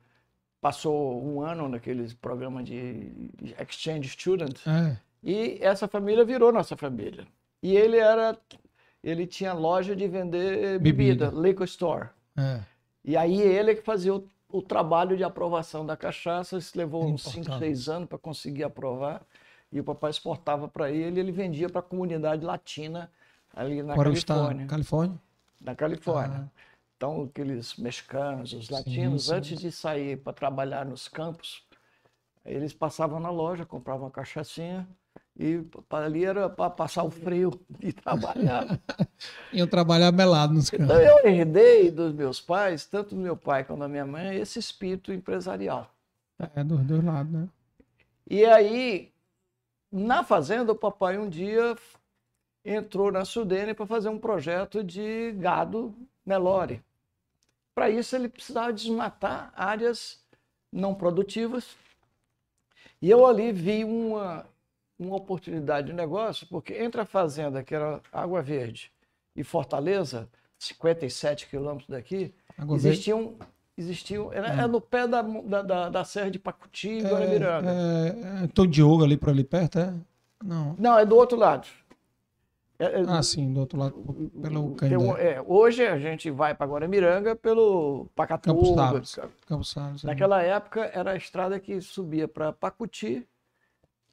passou 0.59 1.23
um 1.23 1.41
ano 1.41 1.69
naqueles 1.69 2.13
programas 2.13 2.65
de 2.65 3.31
exchange 3.59 4.09
student. 4.09 4.59
É. 4.67 4.97
E 5.23 5.57
essa 5.61 5.87
família 5.87 6.25
virou 6.25 6.51
nossa 6.51 6.75
família. 6.75 7.27
E 7.61 7.75
ele 7.75 7.97
era, 7.97 8.37
ele 9.03 9.25
tinha 9.25 9.53
loja 9.53 9.95
de 9.95 10.07
vender 10.07 10.79
bebida, 10.79 11.29
bebida 11.29 11.47
liquor 11.47 11.65
store. 11.65 12.09
É. 12.37 12.61
E 13.03 13.15
aí 13.15 13.41
ele 13.41 13.75
que 13.75 13.81
fazia 13.81 14.13
o, 14.13 14.27
o, 14.49 14.61
trabalho 14.61 15.17
de 15.17 15.23
aprovação 15.23 15.85
da 15.85 15.97
cachaça, 15.97 16.57
isso 16.57 16.77
levou 16.77 17.05
uns 17.05 17.23
5, 17.23 17.57
6 17.57 17.89
anos 17.89 18.09
para 18.09 18.17
conseguir 18.17 18.63
aprovar. 18.63 19.25
E 19.71 19.79
o 19.79 19.83
papai 19.83 20.11
exportava 20.11 20.67
para 20.67 20.89
ele, 20.89 21.19
ele 21.19 21.31
vendia 21.31 21.69
para 21.69 21.79
a 21.79 21.83
comunidade 21.83 22.45
latina 22.45 23.11
ali 23.53 23.83
na 23.83 23.95
Califórnia. 23.95 24.67
Califórnia? 24.67 25.19
Na 25.59 25.75
Califórnia. 25.75 26.49
Ah. 26.49 26.61
Então, 26.95 27.23
aqueles 27.23 27.75
mexicanos, 27.75 28.53
os 28.53 28.69
latinos, 28.69 29.25
sim, 29.25 29.29
sim. 29.29 29.35
antes 29.35 29.59
de 29.59 29.71
sair 29.71 30.17
para 30.17 30.33
trabalhar 30.33 30.85
nos 30.85 31.07
campos, 31.07 31.63
eles 32.43 32.73
passavam 32.73 33.19
na 33.19 33.29
loja, 33.29 33.65
compravam 33.65 34.05
uma 34.05 34.11
cachaçinha 34.11 34.87
e 35.39 35.63
ali 35.91 36.25
era 36.25 36.49
para 36.49 36.69
passar 36.69 37.03
o 37.03 37.11
frio 37.11 37.51
e 37.79 37.93
trabalhar. 37.93 38.79
Iam 39.53 39.67
trabalhar 39.67 40.11
melado 40.11 40.53
nos 40.53 40.69
campos. 40.69 40.85
Então, 40.85 40.99
eu 40.99 41.27
herdei 41.27 41.91
dos 41.91 42.11
meus 42.11 42.41
pais, 42.41 42.85
tanto 42.85 43.13
do 43.13 43.21
meu 43.21 43.37
pai 43.37 43.63
quanto 43.63 43.79
da 43.79 43.87
minha 43.87 44.05
mãe, 44.05 44.37
esse 44.37 44.57
espírito 44.57 45.13
empresarial. 45.13 45.91
É, 46.55 46.63
dos 46.63 46.81
dois 46.81 47.03
lados, 47.03 47.31
né? 47.31 47.47
E 48.29 48.43
aí, 48.45 49.11
na 49.91 50.23
fazenda, 50.23 50.71
o 50.71 50.75
papai 50.75 51.17
um 51.17 51.29
dia 51.29 51.75
entrou 52.65 53.11
na 53.11 53.23
Sudene 53.23 53.73
para 53.73 53.85
fazer 53.85 54.09
um 54.09 54.19
projeto 54.19 54.83
de 54.83 55.31
gado 55.33 55.95
Nelore. 56.25 56.83
Para 57.75 57.89
isso, 57.89 58.15
ele 58.15 58.27
precisava 58.27 58.73
desmatar 58.73 59.53
áreas 59.55 60.19
não 60.71 60.95
produtivas. 60.95 61.77
E 63.01 63.09
eu 63.09 63.25
ali 63.25 63.51
vi 63.51 63.83
uma, 63.83 64.45
uma 64.99 65.15
oportunidade 65.15 65.87
de 65.87 65.93
negócio, 65.93 66.47
porque 66.47 66.73
entre 66.73 67.01
a 67.01 67.05
fazenda, 67.05 67.63
que 67.63 67.75
era 67.75 68.01
Água 68.11 68.41
Verde, 68.41 68.91
e 69.35 69.43
Fortaleza, 69.43 70.27
57 70.57 71.47
quilômetros 71.47 71.87
daqui, 71.87 72.33
Água 72.57 72.75
existiam. 72.75 73.29
Verde. 73.29 73.57
Existiam, 73.79 74.33
era, 74.33 74.47
era, 74.47 74.67
no 74.67 74.81
pé 74.81 75.07
da, 75.07 75.21
da, 75.21 75.89
da, 75.89 76.03
Serra 76.03 76.31
de 76.31 76.39
Pacuti 76.39 76.89
e. 76.89 77.05
É, 77.05 78.41
é, 78.41 78.43
é, 78.43 78.47
Tom 78.47 78.65
Diogo 78.65 79.03
ali 79.03 79.15
para 79.15 79.31
ali 79.31 79.43
perto, 79.43 79.77
é? 79.77 79.93
Não. 80.43 80.75
Não, 80.79 80.97
é 80.97 81.05
do 81.05 81.15
outro 81.15 81.37
lado. 81.37 81.67
É, 82.79 82.85
é, 82.85 83.03
ah, 83.07 83.21
sim, 83.21 83.53
do 83.53 83.59
outro 83.59 83.77
lado, 83.77 83.93
pelo 84.41 84.73
Canindé. 84.73 85.33
É, 85.33 85.43
hoje 85.45 85.85
a 85.85 85.99
gente 85.99 86.31
vai 86.31 86.55
para 86.55 86.65
Guaramiranga 86.65 87.35
pelo 87.35 88.07
Pacatuba. 88.15 88.99
Campos 89.45 89.77
é. 89.77 90.07
Naquela 90.07 90.43
é. 90.43 90.49
época 90.49 90.89
era 90.91 91.11
a 91.11 91.15
estrada 91.15 91.59
que 91.59 91.79
subia 91.79 92.27
para 92.27 92.51
Pacuti 92.51 93.27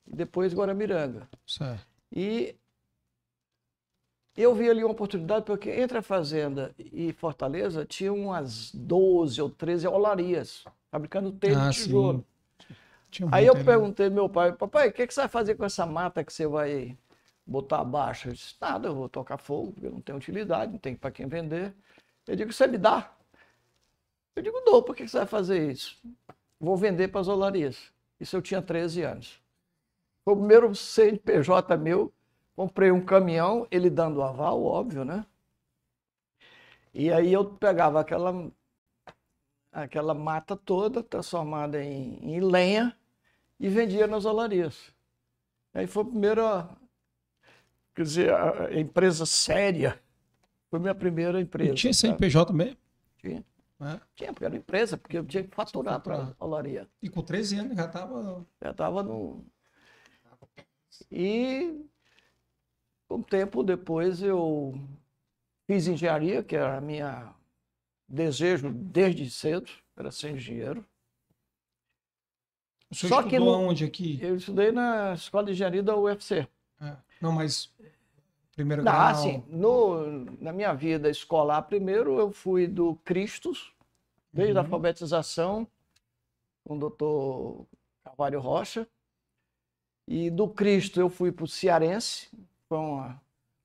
e 0.06 0.14
depois 0.14 0.54
Guaramiranga. 0.54 1.28
Certo. 1.46 1.86
E 2.10 2.54
eu 4.36 4.54
vi 4.54 4.68
ali 4.68 4.82
uma 4.82 4.92
oportunidade 4.92 5.44
porque 5.44 5.70
entre 5.70 5.98
a 5.98 6.02
Fazenda 6.02 6.74
e 6.78 7.12
Fortaleza 7.12 7.84
tinha 7.84 8.12
umas 8.12 8.72
12 8.72 9.40
ou 9.40 9.48
13 9.48 9.86
olarias, 9.86 10.64
fabricando 10.90 11.32
telha 11.32 11.66
ah, 11.66 11.70
de 11.70 11.76
tijolo. 11.76 12.24
Aí 13.30 13.46
eu 13.46 13.54
perguntei 13.64 14.06
ao 14.06 14.12
meu 14.12 14.28
pai, 14.28 14.52
papai, 14.52 14.88
o 14.88 14.92
que, 14.92 15.06
que 15.06 15.14
você 15.14 15.20
vai 15.20 15.28
fazer 15.28 15.54
com 15.54 15.64
essa 15.64 15.86
mata 15.86 16.24
que 16.24 16.32
você 16.32 16.46
vai 16.46 16.96
botar 17.46 17.80
abaixo. 17.80 18.28
Eu 18.28 18.32
disse, 18.32 18.54
nada, 18.60 18.88
eu 18.88 18.94
vou 18.94 19.08
tocar 19.08 19.38
fogo, 19.38 19.72
porque 19.72 19.86
eu 19.86 19.92
não 19.92 20.00
tenho 20.00 20.18
utilidade, 20.18 20.72
não 20.72 20.78
tem 20.78 20.96
para 20.96 21.10
quem 21.10 21.26
vender. 21.26 21.72
Eu 22.26 22.34
digo, 22.34 22.52
você 22.52 22.66
me 22.66 22.78
dá? 22.78 23.12
Eu 24.34 24.42
digo, 24.42 24.60
dou, 24.62 24.82
por 24.82 24.96
que 24.96 25.06
você 25.06 25.18
vai 25.18 25.26
fazer 25.26 25.70
isso? 25.70 25.96
Vou 26.58 26.76
vender 26.76 27.08
para 27.08 27.20
as 27.20 27.28
olarias. 27.28 27.92
Isso 28.18 28.36
eu 28.36 28.42
tinha 28.42 28.60
13 28.60 29.02
anos. 29.02 29.43
Foi 30.24 30.34
o 30.34 30.36
primeiro 30.36 30.74
CNPJ 30.74 31.76
meu, 31.76 32.12
comprei 32.56 32.90
um 32.90 33.04
caminhão, 33.04 33.66
ele 33.70 33.90
dando 33.90 34.22
aval, 34.22 34.62
óbvio, 34.62 35.04
né? 35.04 35.26
E 36.92 37.12
aí 37.12 37.32
eu 37.32 37.44
pegava 37.44 38.00
aquela, 38.00 38.50
aquela 39.72 40.14
mata 40.14 40.56
toda, 40.56 41.02
transformada 41.02 41.82
em, 41.82 42.18
em 42.22 42.40
lenha, 42.40 42.96
e 43.58 43.68
vendia 43.68 44.06
nas 44.06 44.24
olarias. 44.24 44.92
Aí 45.74 45.86
foi 45.86 46.02
a 46.02 46.06
primeira 46.06 46.68
Quer 47.94 48.02
dizer, 48.02 48.34
a, 48.34 48.78
empresa 48.78 49.24
séria 49.24 49.98
foi 50.68 50.80
minha 50.80 50.94
primeira 50.94 51.40
empresa. 51.40 51.72
E 51.72 51.74
tinha 51.74 51.92
CNPJ 51.92 52.52
mesmo? 52.52 52.76
Tinha. 53.18 53.44
É? 53.80 54.00
Tinha, 54.16 54.32
porque 54.32 54.44
era 54.44 54.56
empresa, 54.56 54.96
porque 54.96 55.18
eu 55.18 55.24
tinha 55.24 55.44
que 55.44 55.54
faturar 55.54 56.00
para 56.00 56.34
a 56.38 56.44
olaria. 56.44 56.88
E 57.00 57.08
com 57.08 57.22
13 57.22 57.58
anos 57.58 57.76
já 57.76 57.84
estava. 57.86 58.44
Já 58.60 58.70
estava 58.70 59.02
no. 59.02 59.44
E 61.10 61.84
um 63.10 63.22
tempo 63.22 63.62
depois 63.62 64.22
eu 64.22 64.74
fiz 65.66 65.86
engenharia, 65.86 66.42
que 66.42 66.56
era 66.56 66.76
a 66.78 66.80
minha 66.80 67.34
desejo 68.08 68.70
desde 68.72 69.28
cedo, 69.30 69.70
era 69.96 70.10
ser 70.10 70.30
engenheiro. 70.30 70.84
O 72.90 72.94
senhor 72.94 73.22
Só 73.22 73.22
que 73.28 73.38
no, 73.38 73.46
onde 73.46 73.84
aqui? 73.84 74.18
Eu 74.22 74.36
estudei 74.36 74.70
na 74.70 75.14
escola 75.14 75.46
de 75.46 75.52
engenharia 75.52 75.82
da 75.82 75.96
UFC. 75.96 76.46
É. 76.80 76.96
Não, 77.20 77.32
mas 77.32 77.72
primeiro 78.54 78.84
Não, 78.84 78.92
grau. 78.92 79.06
Assim, 79.06 79.42
no, 79.48 80.06
na 80.40 80.52
minha 80.52 80.72
vida 80.74 81.08
escolar, 81.08 81.62
primeiro 81.62 82.18
eu 82.18 82.30
fui 82.30 82.66
do 82.66 82.94
Cristos, 83.04 83.72
desde 84.32 84.52
uhum. 84.52 84.58
a 84.58 84.62
alfabetização, 84.62 85.66
com 86.62 86.76
o 86.76 86.78
doutor 86.78 87.66
Carvalho 88.04 88.40
Rocha. 88.40 88.88
E 90.06 90.30
do 90.30 90.48
Cristo 90.48 91.00
eu 91.00 91.08
fui 91.08 91.32
para 91.32 91.44
o 91.44 91.48
Cearense, 91.48 92.28
foi 92.68 92.78
uma, 92.78 93.20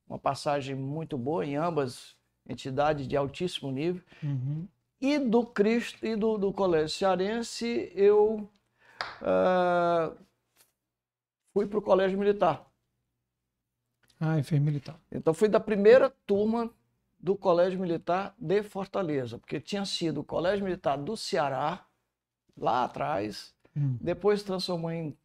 uma 0.07 0.19
passagem 0.19 0.75
muito 0.75 1.17
boa 1.17 1.45
em 1.45 1.57
ambas 1.57 2.15
entidades 2.47 3.07
de 3.07 3.17
altíssimo 3.17 3.71
nível. 3.71 4.01
Uhum. 4.23 4.67
E 5.01 5.17
do 5.17 5.45
Cristo 5.45 6.05
e 6.05 6.15
do, 6.15 6.37
do 6.37 6.51
Colégio 6.51 6.89
Cearense 6.89 7.91
eu 7.95 8.49
uh, 9.21 10.17
fui 11.53 11.67
para 11.67 11.79
o 11.79 11.81
Colégio 11.81 12.17
Militar. 12.17 12.65
Ah, 14.19 14.37
enfermeiro 14.37 14.73
militar. 14.73 14.99
Então 15.09 15.33
fui 15.33 15.47
da 15.47 15.59
primeira 15.61 16.09
turma 16.25 16.69
do 17.17 17.35
Colégio 17.35 17.79
Militar 17.79 18.33
de 18.37 18.63
Fortaleza, 18.63 19.37
porque 19.37 19.59
tinha 19.59 19.85
sido 19.85 20.21
o 20.21 20.23
Colégio 20.23 20.63
Militar 20.63 20.97
do 20.97 21.15
Ceará, 21.15 21.85
lá 22.57 22.83
atrás, 22.83 23.53
hum. 23.75 23.97
depois 24.01 24.43
transformou 24.43 24.91
em, 24.91 25.17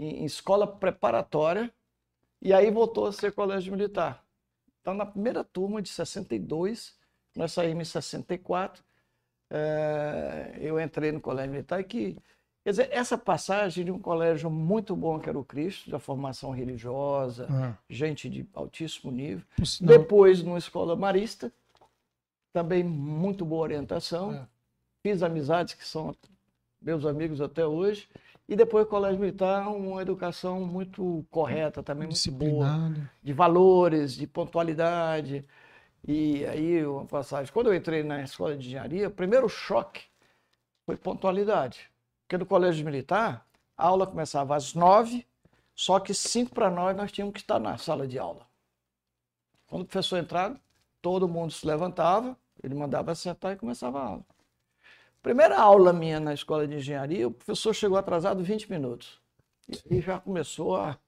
em, 0.00 0.22
em, 0.22 0.24
escola 0.24 0.66
preparatória, 0.66 1.72
e 2.40 2.52
aí 2.52 2.70
voltou 2.70 3.06
a 3.06 3.12
ser 3.12 3.32
Colégio 3.32 3.72
Militar. 3.72 4.24
Então, 4.80 4.94
na 4.94 5.04
primeira 5.04 5.44
turma 5.44 5.82
de 5.82 5.90
62, 5.90 6.96
nós 7.36 7.52
saímos 7.52 7.88
em 7.88 7.90
64, 7.92 8.82
é, 9.50 10.56
eu 10.60 10.80
entrei 10.80 11.12
no 11.12 11.20
Colégio 11.20 11.52
Militar, 11.52 11.80
e 11.80 11.84
que 11.84 12.16
Quer 12.62 12.70
dizer, 12.70 12.88
essa 12.92 13.16
passagem 13.16 13.86
de 13.86 13.90
um 13.90 13.98
colégio 13.98 14.50
muito 14.50 14.94
bom 14.94 15.18
que 15.18 15.28
era 15.28 15.38
o 15.38 15.44
Cristo, 15.44 15.90
da 15.90 15.98
formação 15.98 16.50
religiosa, 16.50 17.46
ah. 17.50 17.74
gente 17.88 18.28
de 18.28 18.46
altíssimo 18.52 19.10
nível. 19.10 19.44
Depois, 19.80 20.42
numa 20.42 20.58
escola 20.58 20.94
marista, 20.94 21.50
também 22.52 22.84
muito 22.84 23.44
boa 23.44 23.62
orientação. 23.62 24.34
É. 24.34 24.46
Fiz 25.02 25.22
amizades 25.22 25.72
que 25.72 25.86
são 25.86 26.14
meus 26.82 27.06
amigos 27.06 27.40
até 27.40 27.66
hoje. 27.66 28.06
E 28.50 28.56
depois 28.56 28.84
o 28.84 28.88
Colégio 28.88 29.20
Militar, 29.20 29.68
uma 29.68 30.02
educação 30.02 30.66
muito 30.66 31.24
correta, 31.30 31.84
também 31.84 32.08
muito 32.08 32.32
boa. 32.32 32.92
De 33.22 33.32
valores, 33.32 34.14
de 34.16 34.26
pontualidade. 34.26 35.46
E 36.04 36.44
aí, 36.46 36.84
uma 36.84 37.06
passagem. 37.06 37.52
Quando 37.52 37.68
eu 37.68 37.74
entrei 37.76 38.02
na 38.02 38.24
escola 38.24 38.56
de 38.56 38.66
engenharia, 38.66 39.06
o 39.06 39.10
primeiro 39.12 39.48
choque 39.48 40.02
foi 40.84 40.96
pontualidade. 40.96 41.88
Porque 42.22 42.36
no 42.36 42.44
colégio 42.44 42.84
militar, 42.84 43.46
a 43.78 43.86
aula 43.86 44.04
começava 44.04 44.56
às 44.56 44.74
nove, 44.74 45.24
só 45.72 46.00
que 46.00 46.12
cinco 46.12 46.52
para 46.52 46.68
nós 46.68 46.96
nós 46.96 47.12
tínhamos 47.12 47.34
que 47.34 47.40
estar 47.40 47.60
na 47.60 47.78
sala 47.78 48.04
de 48.04 48.18
aula. 48.18 48.44
Quando 49.68 49.82
o 49.82 49.86
professor 49.86 50.16
entrava, 50.16 50.60
todo 51.00 51.28
mundo 51.28 51.52
se 51.52 51.64
levantava, 51.64 52.36
ele 52.60 52.74
mandava 52.74 53.14
sentar 53.14 53.52
e 53.52 53.56
começava 53.56 54.00
a 54.00 54.06
aula. 54.06 54.26
Primeira 55.22 55.58
aula 55.60 55.92
minha 55.92 56.18
na 56.18 56.32
escola 56.32 56.66
de 56.66 56.76
engenharia, 56.76 57.28
o 57.28 57.30
professor 57.30 57.74
chegou 57.74 57.98
atrasado 57.98 58.42
20 58.42 58.70
minutos. 58.70 59.20
E 59.90 60.00
já 60.00 60.18
começou 60.18 60.76
a, 60.76 60.98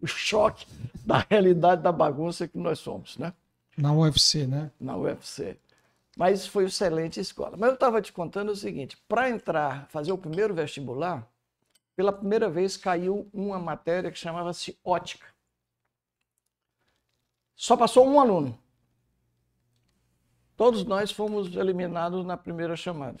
o 0.00 0.06
choque 0.06 0.66
da 1.04 1.26
realidade 1.28 1.82
da 1.82 1.90
bagunça 1.90 2.46
que 2.46 2.56
nós 2.56 2.78
somos, 2.78 3.18
né? 3.18 3.34
Na 3.76 3.92
UFC, 3.92 4.46
né? 4.46 4.70
Na 4.80 4.96
UFC. 4.96 5.58
Mas 6.16 6.46
foi 6.46 6.66
excelente 6.66 7.18
escola. 7.18 7.56
Mas 7.56 7.70
eu 7.70 7.74
estava 7.74 8.00
te 8.00 8.12
contando 8.12 8.50
o 8.50 8.56
seguinte: 8.56 8.96
para 9.08 9.30
entrar, 9.30 9.88
fazer 9.88 10.12
o 10.12 10.18
primeiro 10.18 10.54
vestibular, 10.54 11.26
pela 11.96 12.12
primeira 12.12 12.48
vez 12.48 12.76
caiu 12.76 13.28
uma 13.32 13.58
matéria 13.58 14.10
que 14.10 14.18
chamava-se 14.18 14.78
ótica. 14.84 15.26
Só 17.56 17.76
passou 17.76 18.06
um 18.06 18.20
aluno. 18.20 18.58
Todos 20.56 20.84
nós 20.84 21.10
fomos 21.10 21.54
eliminados 21.56 22.24
na 22.24 22.36
primeira 22.36 22.76
chamada. 22.76 23.18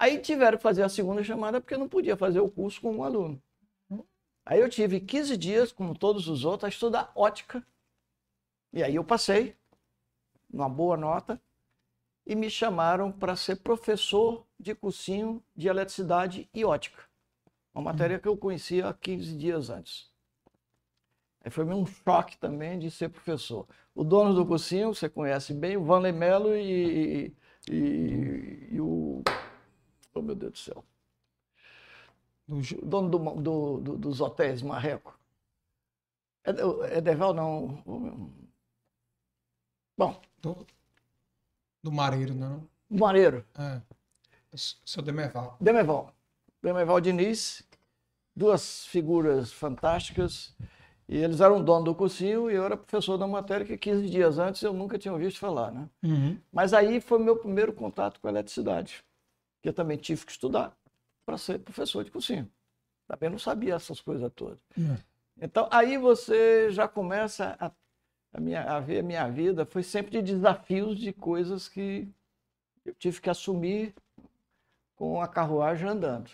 Aí 0.00 0.18
tiveram 0.18 0.56
que 0.56 0.62
fazer 0.62 0.82
a 0.82 0.88
segunda 0.88 1.22
chamada 1.22 1.60
porque 1.60 1.76
não 1.76 1.86
podia 1.86 2.16
fazer 2.16 2.40
o 2.40 2.50
curso 2.50 2.80
com 2.80 2.96
um 2.96 3.04
aluno. 3.04 3.38
Aí 4.46 4.58
eu 4.58 4.66
tive 4.70 4.98
15 4.98 5.36
dias, 5.36 5.72
como 5.72 5.94
todos 5.94 6.26
os 6.26 6.42
outros, 6.42 6.64
a 6.64 6.68
estudar 6.70 7.12
ótica. 7.14 7.62
E 8.72 8.82
aí 8.82 8.94
eu 8.94 9.04
passei, 9.04 9.54
uma 10.50 10.70
boa 10.70 10.96
nota, 10.96 11.38
e 12.24 12.34
me 12.34 12.48
chamaram 12.48 13.12
para 13.12 13.36
ser 13.36 13.56
professor 13.56 14.46
de 14.58 14.74
cursinho 14.74 15.44
de 15.54 15.68
eletricidade 15.68 16.48
e 16.54 16.64
ótica. 16.64 17.02
Uma 17.74 17.92
matéria 17.92 18.18
que 18.18 18.26
eu 18.26 18.38
conhecia 18.38 18.88
há 18.88 18.94
15 18.94 19.36
dias 19.36 19.68
antes. 19.68 20.10
Aí 21.44 21.50
foi 21.50 21.66
um 21.66 21.84
choque 21.84 22.38
também 22.38 22.78
de 22.78 22.90
ser 22.90 23.10
professor. 23.10 23.68
O 23.94 24.02
dono 24.02 24.32
do 24.32 24.46
cursinho, 24.46 24.94
você 24.94 25.10
conhece 25.10 25.52
bem, 25.52 25.76
o 25.76 25.84
Vanley 25.84 26.12
Melo 26.12 26.56
e, 26.56 27.34
e, 27.70 28.68
e, 28.72 28.80
o. 28.80 29.22
Oh, 30.14 30.22
meu 30.22 30.34
Deus 30.34 30.52
do 30.52 30.58
céu. 30.58 30.84
O 32.48 32.60
dono 32.84 33.08
do, 33.08 33.18
do, 33.40 33.80
do, 33.80 33.98
dos 33.98 34.20
hotéis 34.20 34.60
Marreco. 34.60 35.18
É, 36.44 36.96
é 36.96 37.00
Deval, 37.00 37.32
não. 37.32 38.32
Bom. 39.96 40.20
Do, 40.40 40.66
do 41.82 41.92
Mareiro, 41.92 42.34
não? 42.34 42.66
Do 42.90 42.98
Mareiro. 42.98 43.44
É. 43.56 43.80
Seu 44.56 45.02
Demerval. 45.02 45.56
Demerval. 45.60 46.12
Demerval 46.62 47.00
Diniz. 47.00 47.62
Duas 48.34 48.86
figuras 48.86 49.52
fantásticas. 49.52 50.54
E 51.08 51.16
eles 51.16 51.40
eram 51.40 51.62
dono 51.62 51.86
do 51.86 51.94
cursinho 51.94 52.50
e 52.50 52.54
eu 52.54 52.64
era 52.64 52.76
professor 52.76 53.18
da 53.18 53.26
matéria 53.26 53.66
que 53.66 53.76
15 53.76 54.08
dias 54.08 54.38
antes 54.38 54.62
eu 54.62 54.72
nunca 54.72 54.96
tinha 54.96 55.12
ouvido 55.12 55.34
falar, 55.36 55.72
né? 55.72 55.88
Uhum. 56.04 56.38
Mas 56.52 56.72
aí 56.72 57.00
foi 57.00 57.18
meu 57.18 57.36
primeiro 57.36 57.72
contato 57.72 58.20
com 58.20 58.28
a 58.28 58.30
eletricidade, 58.30 59.04
que 59.62 59.68
eu 59.68 59.72
também 59.72 59.96
tive 59.96 60.24
que 60.24 60.32
estudar 60.32 60.76
para 61.24 61.38
ser 61.38 61.58
professor 61.60 62.04
de 62.04 62.10
cursinho. 62.10 62.50
Também 63.06 63.30
não 63.30 63.38
sabia 63.38 63.74
essas 63.74 64.00
coisas 64.00 64.30
todas. 64.34 64.58
Uhum. 64.76 64.96
Então 65.40 65.68
aí 65.70 65.96
você 65.96 66.70
já 66.70 66.86
começa 66.86 67.56
a, 67.58 67.70
a, 68.32 68.40
minha, 68.40 68.62
a 68.62 68.80
ver 68.80 69.00
a 69.00 69.02
minha 69.02 69.28
vida, 69.28 69.64
foi 69.64 69.82
sempre 69.82 70.10
de 70.10 70.32
desafios 70.34 70.98
de 70.98 71.12
coisas 71.12 71.68
que 71.68 72.08
eu 72.84 72.94
tive 72.94 73.20
que 73.20 73.30
assumir 73.30 73.94
com 74.96 75.20
a 75.20 75.28
carruagem 75.28 75.88
andando. 75.88 76.30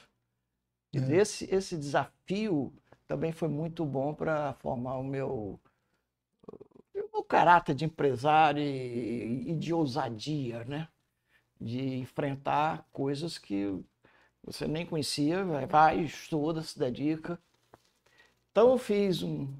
E 0.93 0.99
é. 0.99 1.17
esse, 1.17 1.53
esse 1.55 1.77
desafio 1.77 2.73
também 3.07 3.33
foi 3.33 3.49
muito 3.49 3.85
bom 3.85 4.15
para 4.15 4.55
formar 4.55 4.97
o 4.97 5.05
meu, 5.05 5.61
o 6.95 7.09
meu 7.12 7.23
caráter 7.23 7.75
de 7.75 7.85
empresário 7.85 8.62
e, 8.62 9.51
e 9.51 9.55
de 9.55 9.73
ousadia, 9.73 10.65
né? 10.65 10.89
De 11.61 11.97
enfrentar 11.99 12.87
coisas 12.92 13.38
que 13.38 13.79
você 14.42 14.66
nem 14.66 14.87
conhecia, 14.87 15.45
vai, 15.66 16.01
estuda, 16.01 16.62
se 16.62 16.79
dedica. 16.79 17.38
Então 18.53 18.71
eu 18.71 18.79
fiz 18.79 19.23
um, 19.23 19.53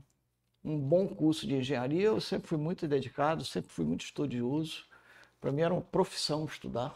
um 0.65 0.79
bom 0.79 1.09
curso 1.09 1.47
de 1.47 1.57
engenharia, 1.57 2.07
eu 2.07 2.21
sempre 2.21 2.49
fui 2.49 2.59
muito 2.59 2.87
dedicado, 2.87 3.45
sempre 3.45 3.71
fui 3.71 3.85
muito 3.85 4.05
estudioso. 4.05 4.85
Para 5.41 5.53
mim 5.53 5.63
era 5.63 5.75
uma 5.75 5.83
profissão 5.83 6.45
estudar. 6.45 6.95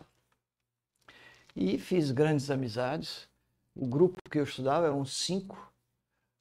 E 1.56 1.78
fiz 1.78 2.10
grandes 2.10 2.50
amizades. 2.50 3.28
O 3.74 3.86
grupo 3.86 4.18
que 4.30 4.38
eu 4.38 4.44
estudava 4.44 4.86
eram 4.86 5.04
cinco 5.04 5.70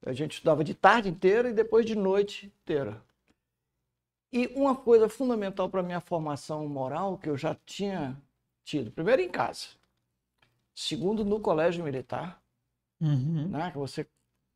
a 0.06 0.13
gente 0.13 0.34
estudava 0.34 0.63
de 0.63 0.74
tarde 0.74 1.10
inteira 1.10 1.50
e 1.50 1.54
depois 1.54 1.86
de 1.86 1.95
noite 1.95 2.45
inteira. 2.48 3.04
E 4.32 4.48
uma 4.56 4.76
coisa 4.76 5.10
fundamental 5.10 5.69
para 5.69 5.82
a 5.82 5.84
minha 5.84 6.00
formação 6.00 6.67
moral, 6.67 7.17
que 7.17 7.30
eu 7.30 7.36
já 7.36 7.56
tinha 7.65 8.19
tido, 8.69 8.91
primeiro 8.91 9.21
em 9.21 9.29
casa, 9.29 9.69
segundo 10.75 11.25
no 11.25 11.39
colégio 11.39 11.84
militar, 11.84 12.39
uhum. 13.01 13.47
né, 13.47 13.71
que 13.71 13.77
você 13.77 14.08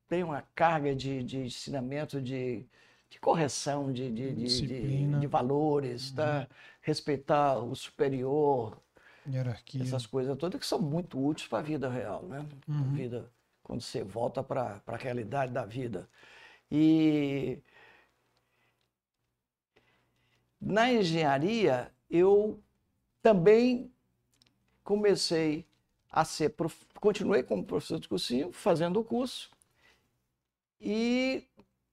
tem 0.07 0.23
uma 0.23 0.43
carga 0.53 0.95
de, 0.95 1.23
de 1.23 1.39
ensinamento, 1.39 2.21
de, 2.21 2.63
de 3.09 3.19
correção 3.19 3.91
de, 3.91 4.11
de, 4.11 4.31
de, 5.19 5.27
valores, 5.27 6.11
uhum. 6.11 6.15
tá? 6.17 6.47
respeitar 6.81 7.57
o 7.57 7.75
superior, 7.75 8.79
Hierarquia. 9.27 9.81
essas 9.81 10.05
coisas 10.05 10.37
todas 10.37 10.59
que 10.59 10.65
são 10.67 10.79
muito 10.79 11.19
úteis 11.19 11.47
para 11.47 11.59
a 11.59 11.63
vida 11.63 11.89
real, 11.89 12.23
né? 12.23 12.45
Uhum. 12.67 12.79
A 12.79 12.83
vida 12.95 13.31
quando 13.63 13.81
você 13.81 14.03
volta 14.03 14.43
para 14.43 14.81
a 14.85 14.97
realidade 14.97 15.51
da 15.53 15.65
vida. 15.65 16.07
E 16.69 17.59
na 20.59 20.91
engenharia, 20.91 21.89
eu 22.09 22.61
também 23.21 23.92
comecei 24.83 25.65
a 26.11 26.23
ser, 26.23 26.53
continuei 26.99 27.43
como 27.43 27.65
professor 27.65 27.99
de 27.99 28.07
cursinho, 28.07 28.51
fazendo 28.51 28.99
o 28.99 29.03
curso, 29.03 29.49
e 30.79 31.43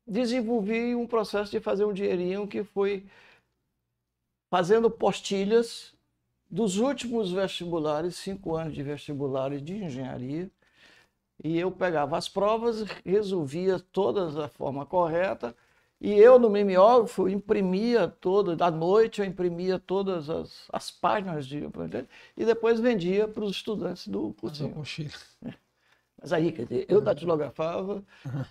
desenvolvi 0.06 0.94
um 0.94 1.06
processo 1.06 1.50
de 1.50 1.60
fazer 1.60 1.84
um 1.84 1.92
dinheirinho 1.92 2.46
que 2.46 2.64
foi 2.64 3.06
fazendo 4.50 4.90
postilhas 4.90 5.94
dos 6.50 6.78
últimos 6.78 7.30
vestibulares, 7.30 8.16
cinco 8.16 8.56
anos 8.56 8.74
de 8.74 8.82
vestibulares 8.82 9.62
de 9.62 9.76
engenharia, 9.76 10.50
e 11.42 11.58
eu 11.58 11.70
pegava 11.70 12.18
as 12.18 12.28
provas, 12.28 12.82
resolvia 13.04 13.78
todas 13.78 14.34
da 14.34 14.48
forma 14.48 14.84
correta, 14.84 15.56
e 16.00 16.12
eu 16.14 16.38
no 16.38 16.48
mimeógrafo 16.48 17.28
imprimia 17.28 18.08
todas, 18.08 18.58
à 18.60 18.70
noite 18.70 19.20
eu 19.20 19.26
imprimia 19.26 19.78
todas 19.78 20.30
as, 20.30 20.64
as 20.72 20.90
páginas 20.90 21.46
de 21.46 21.62
e 22.36 22.44
depois 22.44 22.80
vendia 22.80 23.28
para 23.28 23.44
os 23.44 23.56
estudantes 23.56 24.08
do 24.08 24.32
cursinho. 24.34 24.72
Mas 26.20 26.32
aí, 26.32 26.52
quer 26.52 26.64
dizer, 26.64 26.86
eu 26.88 27.00
datilografava, 27.00 28.02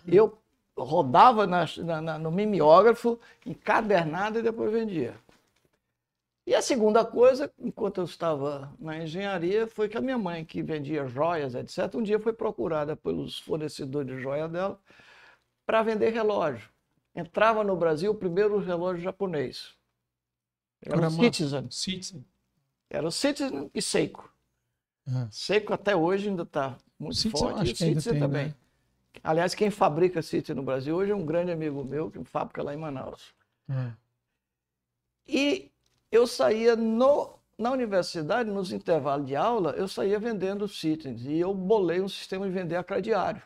eu 0.08 0.38
rodava 0.78 1.48
na, 1.48 1.66
na, 2.02 2.20
no 2.20 2.32
mimeógrafo, 2.32 3.20
encadernado 3.46 4.40
e 4.40 4.44
depois 4.44 4.72
vendia. 4.72 5.16
E 6.46 6.56
a 6.56 6.62
segunda 6.62 7.06
coisa, 7.06 7.52
enquanto 7.60 8.00
eu 8.00 8.06
estava 8.06 8.74
na 8.80 8.98
engenharia, 8.98 9.68
foi 9.68 9.88
que 9.88 9.98
a 9.98 10.02
minha 10.02 10.18
mãe, 10.18 10.44
que 10.44 10.64
vendia 10.64 11.06
joias, 11.08 11.54
etc., 11.54 11.94
um 11.96 12.02
dia 12.02 12.20
foi 12.20 12.34
procurada 12.34 12.96
pelos 12.96 13.40
fornecedores 13.40 14.16
de 14.16 14.22
joia 14.22 14.48
dela 14.48 14.80
para 15.66 15.84
vender 15.84 16.10
relógio. 16.10 16.68
Entrava 17.16 17.64
no 17.64 17.76
Brasil 17.76 18.12
o 18.12 18.16
primeiro 18.16 18.58
relógio 18.60 19.04
japonês. 19.04 19.76
Era 20.82 21.08
o 21.08 21.12
Citizen. 21.12 21.68
Citizen. 21.70 22.26
Era 22.90 23.08
o 23.08 23.12
Citizen 23.12 23.70
e 23.74 23.82
Seiko. 23.82 24.34
Uhum. 25.06 25.28
Seiko 25.32 25.74
até 25.74 25.96
hoje 25.96 26.30
ainda 26.30 26.44
está 26.44 26.78
muito 26.98 27.18
Citizen, 27.18 27.48
forte. 27.48 27.70
E 27.70 27.74
o 27.74 27.76
Citizen 27.76 28.14
tem, 28.14 28.22
também. 28.22 28.48
Né? 28.48 28.56
Aliás, 29.24 29.54
quem 29.54 29.70
fabrica 29.70 30.22
Citizen 30.22 30.56
no 30.56 30.64
Brasil 30.64 30.96
hoje 30.96 31.12
é 31.12 31.16
um 31.16 31.26
grande 31.26 31.52
amigo 31.52 31.84
meu, 31.84 32.10
que 32.10 32.24
fábrica 32.24 32.64
lá 32.64 32.74
em 32.74 32.78
Manaus. 32.78 33.34
Uhum. 33.68 33.94
E 35.28 35.72
eu 36.12 36.26
saía 36.26 36.76
no, 36.76 37.38
na 37.58 37.72
universidade, 37.72 38.50
nos 38.50 38.72
intervalos 38.72 39.28
de 39.28 39.36
aula, 39.36 39.72
eu 39.72 39.88
saía 39.88 40.18
vendendo 40.18 40.68
citens 40.68 41.22
e 41.24 41.38
eu 41.38 41.54
bolei 41.54 42.02
um 42.02 42.10
sistema 42.10 42.48
de 42.48 42.52
vender 42.52 42.78
a 42.78 42.84
crediário. 42.84 43.42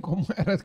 Como 0.00 0.26
era? 0.36 0.58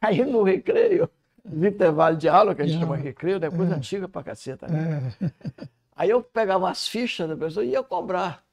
Aí 0.00 0.24
no 0.24 0.42
recreio, 0.42 1.08
no 1.44 1.66
intervalo 1.66 2.16
de 2.16 2.28
aula, 2.28 2.54
que 2.54 2.62
a 2.62 2.66
gente 2.66 2.80
chama 2.80 2.96
recreio, 2.96 3.38
né? 3.40 3.50
coisa 3.50 3.74
é. 3.74 3.76
antiga 3.76 4.08
pra 4.08 4.22
caceta. 4.22 4.66
Né? 4.68 5.12
É. 5.20 5.66
Aí 5.96 6.10
eu 6.10 6.22
pegava 6.22 6.70
as 6.70 6.86
fichas 6.88 7.28
da 7.28 7.36
pessoa 7.36 7.64
e 7.64 7.70
ia 7.70 7.82
cobrar. 7.82 8.44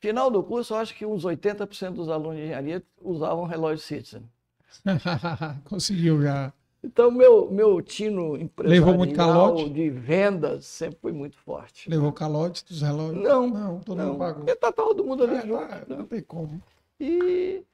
Final 0.00 0.30
do 0.30 0.42
curso, 0.44 0.74
eu 0.74 0.78
acho 0.78 0.94
que 0.94 1.04
uns 1.04 1.24
80% 1.24 1.92
dos 1.94 2.08
alunos 2.08 2.36
de 2.36 2.42
engenharia 2.44 2.82
usavam 3.02 3.44
relógio 3.44 3.84
Citizen. 3.84 4.22
Conseguiu 5.64 6.22
já. 6.22 6.52
Então, 6.84 7.10
meu, 7.10 7.50
meu 7.50 7.82
tino 7.82 8.36
empresarial 8.36 8.84
Levou 8.86 8.96
muito 8.96 9.16
calote? 9.16 9.68
de 9.70 9.90
vendas 9.90 10.64
sempre 10.66 10.98
foi 11.02 11.10
muito 11.12 11.36
forte. 11.38 11.90
Levou 11.90 12.12
calote 12.12 12.64
dos 12.64 12.80
relógios? 12.82 13.20
Não, 13.20 13.48
Não, 13.48 13.80
todo 13.80 13.98
não. 13.98 14.06
mundo 14.10 14.18
pagou. 14.18 14.44
Porque 14.44 14.54
tá 14.54 14.70
todo 14.70 15.04
mundo 15.04 15.24
ali 15.24 15.34
É, 15.34 15.40
junto. 15.42 15.66
tá, 15.66 15.74
né? 15.76 15.84
não 15.88 16.06
tem 16.06 16.22
como. 16.22 16.62
E 17.00 17.64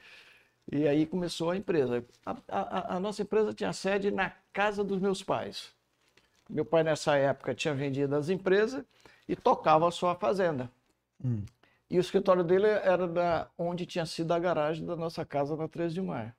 E 0.73 0.89
aí 0.89 1.07
começou 1.07 1.51
a 1.53 1.57
empresa. 1.57 2.05
A, 2.25 2.37
a- 2.49 2.97
a 2.97 3.01
nossa 3.01 3.23
empresa 3.23 3.55
tinha 3.55 3.73
sede 3.73 4.11
na 4.11 4.33
casa 4.53 4.83
dos 4.83 4.99
meus 5.01 5.23
pais. 5.23 5.76
Meu 6.49 6.65
pai, 6.65 6.83
nessa 6.83 7.17
época, 7.17 7.55
tinha 7.55 7.75
vendido 7.75 8.15
as 8.15 8.29
empresas 8.29 8.85
e 9.29 9.35
tocava 9.35 9.89
a 9.89 9.91
sua 9.91 10.15
fazenda. 10.15 10.71
Hum. 11.25 11.45
E 11.91 11.99
o 11.99 12.01
escritório 12.01 12.43
dele 12.43 12.67
era 12.67 13.07
da, 13.07 13.49
onde 13.57 13.87
tinha 13.87 14.05
sido 14.07 14.33
a 14.33 14.39
garagem 14.39 14.85
da 14.85 14.97
nossa 14.97 15.25
casa 15.25 15.57
na 15.57 15.69
13 15.69 15.95
de 15.95 16.03
maio. 16.03 16.33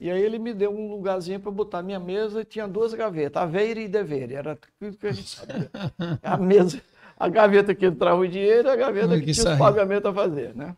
E 0.00 0.08
aí 0.10 0.22
ele 0.22 0.38
me 0.38 0.54
deu 0.54 0.70
um 0.70 0.88
lugarzinho 0.88 1.40
para 1.40 1.50
botar 1.50 1.82
minha 1.82 1.98
mesa 1.98 2.42
e 2.42 2.44
tinha 2.44 2.68
duas 2.68 2.94
gavetas, 2.94 3.42
aveire 3.42 3.82
e 3.82 3.88
dever. 3.88 4.30
Era 4.30 4.56
tudo 4.78 4.96
que 4.96 5.06
a 5.08 5.12
gente 5.12 5.28
sabia. 5.28 5.70
A 6.22 6.36
mesa, 6.36 6.80
a 7.18 7.28
gaveta 7.28 7.74
que 7.74 7.86
entrava 7.86 8.20
o 8.20 8.28
dinheiro 8.28 8.68
e 8.68 8.70
a 8.70 8.76
gaveta 8.76 9.18
que, 9.18 9.24
que 9.24 9.32
tinha 9.32 9.42
saía. 9.42 9.54
os 9.54 9.58
pagamentos 9.58 10.08
a 10.08 10.14
fazer, 10.14 10.54
né? 10.54 10.76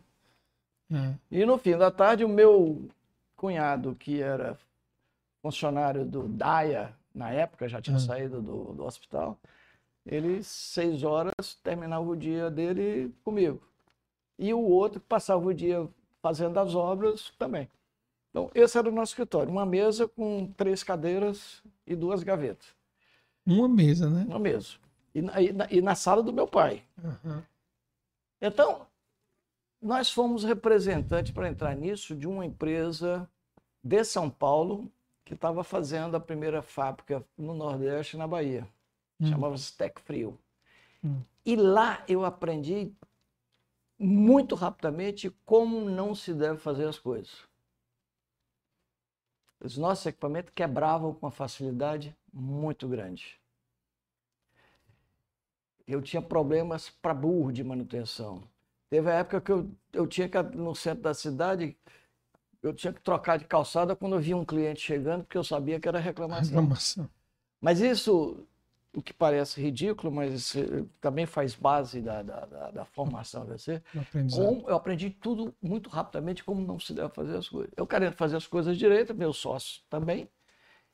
É. 0.91 1.13
E 1.29 1.45
no 1.45 1.57
fim 1.59 1.77
da 1.77 1.91
tarde, 1.91 2.25
o 2.25 2.29
meu 2.29 2.89
cunhado, 3.35 3.95
que 3.95 4.21
era 4.21 4.57
funcionário 5.41 6.03
do 6.03 6.27
DAIA, 6.27 6.93
na 7.13 7.29
época, 7.31 7.67
já 7.67 7.81
tinha 7.81 7.97
Ah. 7.97 7.99
saído 7.99 8.41
do, 8.41 8.73
do 8.73 8.83
hospital, 8.85 9.37
ele, 10.05 10.43
seis 10.43 11.03
horas, 11.03 11.55
terminava 11.63 12.03
o 12.09 12.15
dia 12.15 12.49
dele 12.49 13.13
comigo. 13.23 13.61
E 14.39 14.53
o 14.53 14.59
outro 14.61 14.99
passava 15.01 15.45
o 15.45 15.53
dia 15.53 15.87
fazendo 16.21 16.57
as 16.59 16.73
obras 16.73 17.31
também. 17.37 17.69
Então, 18.29 18.49
esse 18.55 18.77
era 18.77 18.87
o 18.89 18.91
nosso 18.91 19.11
escritório. 19.11 19.51
Uma 19.51 19.65
mesa 19.65 20.07
com 20.07 20.47
três 20.57 20.83
cadeiras 20.83 21.61
e 21.85 21.95
duas 21.95 22.23
gavetas. 22.23 22.67
Uma 23.45 23.67
mesa, 23.67 24.09
né? 24.09 24.23
Uma 24.27 24.39
mesa. 24.39 24.75
E 25.13 25.21
na, 25.21 25.41
e 25.41 25.51
na- 25.51 25.67
e 25.69 25.81
na 25.81 25.93
sala 25.95 26.23
do 26.23 26.31
meu 26.31 26.47
pai. 26.47 26.83
Aham. 27.03 27.43
Então, 28.41 28.87
nós 29.81 30.11
fomos 30.11 30.43
representantes 30.43 31.31
para 31.31 31.49
entrar 31.49 31.75
nisso 31.75 32.15
de 32.15 32.27
uma 32.27 32.45
empresa 32.45 33.29
de 33.83 34.03
São 34.03 34.29
Paulo 34.29 34.89
que 35.31 35.35
estava 35.35 35.63
fazendo 35.63 36.15
a 36.17 36.19
primeira 36.19 36.61
fábrica 36.61 37.25
no 37.37 37.53
Nordeste, 37.53 38.17
na 38.17 38.27
Bahia. 38.27 38.67
Hum. 39.17 39.27
Chamava-se 39.27 39.77
Tec 39.77 39.97
Frio. 40.01 40.37
Hum. 41.01 41.21
E 41.45 41.55
lá 41.55 42.03
eu 42.05 42.25
aprendi 42.25 42.93
muito 43.97 44.55
rapidamente 44.55 45.29
como 45.45 45.89
não 45.89 46.13
se 46.13 46.33
deve 46.33 46.57
fazer 46.57 46.85
as 46.85 46.99
coisas. 46.99 47.47
Os 49.61 49.77
nossos 49.77 50.05
equipamentos 50.05 50.51
quebravam 50.53 51.13
com 51.13 51.27
uma 51.27 51.31
facilidade 51.31 52.13
muito 52.33 52.85
grande. 52.89 53.39
Eu 55.87 56.01
tinha 56.01 56.21
problemas 56.21 56.89
para 56.89 57.13
burro 57.13 57.53
de 57.53 57.63
manutenção. 57.63 58.43
Teve 58.89 59.09
a 59.09 59.13
época 59.13 59.39
que 59.39 59.51
eu, 59.53 59.71
eu 59.93 60.05
tinha 60.05 60.27
que, 60.27 60.41
no 60.41 60.75
centro 60.75 61.03
da 61.03 61.13
cidade, 61.13 61.77
eu 62.63 62.73
tinha 62.73 62.93
que 62.93 63.01
trocar 63.01 63.37
de 63.37 63.45
calçada 63.45 63.95
quando 63.95 64.15
eu 64.15 64.21
via 64.21 64.37
um 64.37 64.45
cliente 64.45 64.81
chegando, 64.81 65.23
porque 65.23 65.37
eu 65.37 65.43
sabia 65.43 65.79
que 65.79 65.87
era 65.87 65.99
reclamação. 65.99 66.49
Reclamação. 66.51 67.09
Mas 67.59 67.79
isso, 67.79 68.45
o 68.93 69.01
que 69.01 69.13
parece 69.13 69.61
ridículo, 69.61 70.11
mas 70.11 70.33
isso, 70.33 70.59
eh, 70.59 70.85
também 70.99 71.25
faz 71.25 71.55
base 71.55 72.01
da, 72.01 72.21
da, 72.21 72.45
da, 72.45 72.71
da 72.71 72.85
formação 72.85 73.45
de 73.45 73.51
você. 73.53 73.81
Como 74.31 74.69
eu 74.69 74.75
aprendi 74.75 75.09
tudo 75.09 75.53
muito 75.61 75.89
rapidamente 75.89 76.43
como 76.43 76.61
não 76.61 76.79
se 76.79 76.93
deve 76.93 77.09
fazer 77.09 77.37
as 77.37 77.49
coisas. 77.49 77.71
Eu 77.75 77.85
querendo 77.87 78.13
fazer 78.13 78.37
as 78.37 78.47
coisas 78.47 78.77
direito, 78.77 79.13
meu 79.13 79.33
sócio 79.33 79.81
também, 79.89 80.29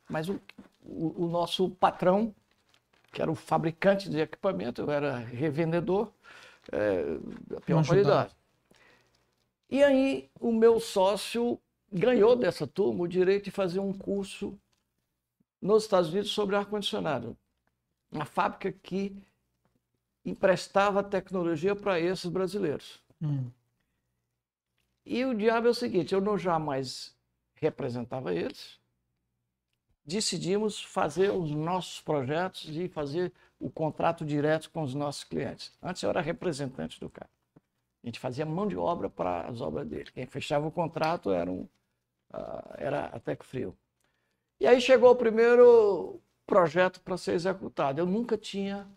mas 0.10 0.30
o, 0.30 0.40
o, 0.82 1.26
o 1.26 1.30
nosso 1.30 1.70
patrão, 1.72 2.34
que 3.12 3.22
era 3.22 3.32
o 3.32 3.36
fabricante 3.36 4.10
de 4.10 4.20
equipamento, 4.20 4.82
eu 4.82 4.92
era 4.92 5.18
revendedor, 5.18 6.12
é, 6.72 7.04
da 7.48 7.62
pior 7.62 7.76
Não 7.76 7.80
ajudava. 7.82 8.06
qualidade. 8.06 8.37
E 9.70 9.84
aí 9.84 10.30
o 10.40 10.52
meu 10.52 10.80
sócio 10.80 11.60
ganhou 11.92 12.36
dessa 12.36 12.66
turma 12.66 13.04
o 13.04 13.08
direito 13.08 13.46
de 13.46 13.52
fazer 13.52 13.80
um 13.80 13.94
curso 13.94 14.58
nos 15.62 15.84
Estados 15.84 16.10
Unidos 16.10 16.32
sobre 16.32 16.56
ar-condicionado. 16.56 17.38
Uma 18.12 18.26
fábrica 18.26 18.72
que 18.72 19.16
emprestava 20.24 21.04
tecnologia 21.04 21.76
para 21.76 22.00
esses 22.00 22.30
brasileiros. 22.30 23.02
Hum. 23.22 23.50
E 25.06 25.24
o 25.26 25.34
diabo 25.34 25.68
é 25.68 25.70
o 25.70 25.74
seguinte: 25.74 26.14
eu 26.14 26.22
não 26.22 26.38
jamais 26.38 27.16
representava 27.56 28.34
eles. 28.34 28.80
Decidimos 30.06 30.82
fazer 30.82 31.32
os 31.32 31.52
nossos 31.52 32.00
projetos 32.00 32.70
e 32.70 32.88
fazer 32.88 33.34
o 33.60 33.70
contrato 33.70 34.24
direto 34.24 34.70
com 34.70 34.84
os 34.84 34.94
nossos 34.94 35.24
clientes. 35.24 35.74
Antes 35.82 36.02
eu 36.04 36.10
era 36.10 36.22
representante 36.22 37.00
do 37.00 37.10
cara. 37.10 37.30
A 38.08 38.10
gente 38.10 38.22
fazia 38.22 38.46
mão 38.46 38.66
de 38.66 38.78
obra 38.78 39.10
para 39.10 39.50
as 39.50 39.60
obras 39.60 39.86
dele. 39.86 40.10
Quem 40.14 40.26
fechava 40.26 40.66
o 40.66 40.72
contrato 40.72 41.30
era, 41.30 41.52
um, 41.52 41.68
ah, 42.32 42.76
era 42.78 43.06
a 43.08 43.20
Tec 43.20 43.44
Frio. 43.44 43.78
E 44.62 44.66
aí 44.66 44.80
chegou 44.80 45.12
o 45.12 45.16
primeiro 45.16 46.18
projeto 46.46 47.02
para 47.02 47.18
ser 47.18 47.34
executado. 47.34 48.00
Eu 48.00 48.06
nunca 48.06 48.38
tinha 48.38 48.88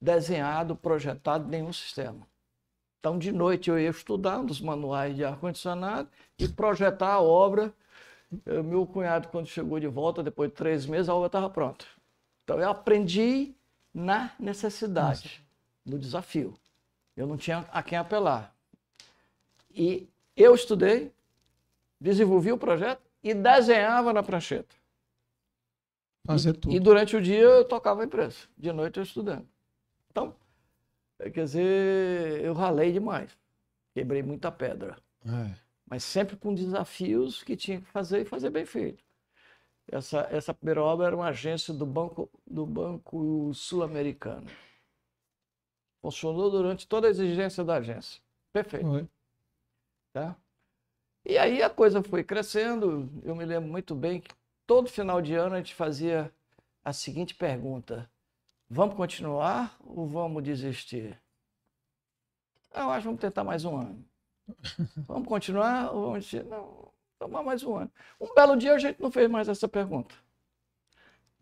desenhado, 0.00 0.74
projetado 0.74 1.46
nenhum 1.46 1.74
sistema. 1.74 2.26
Então, 3.00 3.18
de 3.18 3.30
noite, 3.30 3.68
eu 3.68 3.78
ia 3.78 3.90
estudar 3.90 4.42
nos 4.42 4.62
manuais 4.62 5.14
de 5.14 5.22
ar-condicionado 5.22 6.08
e 6.38 6.48
projetar 6.48 7.12
a 7.12 7.20
obra. 7.20 7.70
Eh, 8.46 8.62
Meu 8.62 8.86
cunhado, 8.86 9.28
quando 9.28 9.46
chegou 9.46 9.78
de 9.78 9.88
volta, 9.88 10.22
depois 10.22 10.48
de 10.48 10.56
três 10.56 10.86
meses, 10.86 11.10
a 11.10 11.14
obra 11.14 11.26
estava 11.26 11.50
pronta. 11.50 11.84
Então, 12.44 12.58
eu 12.58 12.70
aprendi 12.70 13.54
na 13.92 14.32
necessidade, 14.40 15.46
no 15.84 15.98
desafio. 15.98 16.58
Eu 17.16 17.26
não 17.26 17.36
tinha 17.36 17.60
a 17.72 17.82
quem 17.82 17.96
apelar. 17.96 18.54
E 19.70 20.08
eu 20.36 20.54
estudei, 20.54 21.12
desenvolvi 22.00 22.52
o 22.52 22.58
projeto 22.58 23.02
e 23.22 23.32
desenhava 23.32 24.12
na 24.12 24.22
prancheta. 24.22 24.74
Fazer 26.26 26.52
tudo. 26.54 26.74
E 26.74 26.80
durante 26.80 27.16
o 27.16 27.22
dia 27.22 27.38
eu 27.38 27.64
tocava 27.64 28.02
a 28.02 28.04
empresa, 28.04 28.36
de 28.58 28.72
noite 28.72 28.98
eu 28.98 29.02
estudando. 29.02 29.48
Então, 30.10 30.34
eh, 31.18 31.30
quer 31.30 31.44
dizer, 31.44 32.44
eu 32.44 32.52
ralei 32.52 32.92
demais. 32.92 33.36
Quebrei 33.94 34.22
muita 34.22 34.52
pedra. 34.52 34.98
É. 35.24 35.54
Mas 35.88 36.04
sempre 36.04 36.36
com 36.36 36.52
desafios 36.52 37.42
que 37.42 37.56
tinha 37.56 37.80
que 37.80 37.86
fazer 37.86 38.22
e 38.22 38.24
fazer 38.24 38.50
bem 38.50 38.66
feito. 38.66 39.02
Essa, 39.88 40.26
essa 40.32 40.52
primeira 40.52 40.82
obra 40.82 41.06
era 41.06 41.16
uma 41.16 41.28
agência 41.28 41.72
do 41.72 41.86
Banco, 41.86 42.28
do 42.44 42.66
banco 42.66 43.54
Sul-Americano. 43.54 44.46
Funcionou 46.06 46.48
durante 46.48 46.86
toda 46.86 47.08
a 47.08 47.10
exigência 47.10 47.64
da 47.64 47.78
agência. 47.78 48.22
Perfeito. 48.52 48.86
Foi. 48.86 49.08
Tá? 50.12 50.36
E 51.24 51.36
aí 51.36 51.60
a 51.60 51.68
coisa 51.68 52.00
foi 52.00 52.22
crescendo. 52.22 53.10
Eu 53.24 53.34
me 53.34 53.44
lembro 53.44 53.68
muito 53.68 53.92
bem 53.92 54.20
que 54.20 54.32
todo 54.64 54.88
final 54.88 55.20
de 55.20 55.34
ano 55.34 55.56
a 55.56 55.58
gente 55.58 55.74
fazia 55.74 56.32
a 56.84 56.92
seguinte 56.92 57.34
pergunta: 57.34 58.08
vamos 58.70 58.94
continuar 58.94 59.76
ou 59.84 60.06
vamos 60.06 60.44
desistir? 60.44 61.20
Eu 62.72 62.88
acho 62.90 63.00
que 63.00 63.06
vamos 63.06 63.20
tentar 63.20 63.42
mais 63.42 63.64
um 63.64 63.76
ano. 63.76 64.04
Vamos 65.08 65.26
continuar 65.26 65.92
ou 65.92 66.02
vamos 66.02 66.18
desistir? 66.18 66.44
Não, 66.44 66.92
tomar 67.18 67.42
mais 67.42 67.64
um 67.64 67.74
ano. 67.74 67.90
Um 68.20 68.32
belo 68.32 68.56
dia 68.56 68.74
a 68.74 68.78
gente 68.78 69.02
não 69.02 69.10
fez 69.10 69.28
mais 69.28 69.48
essa 69.48 69.66
pergunta. 69.66 70.14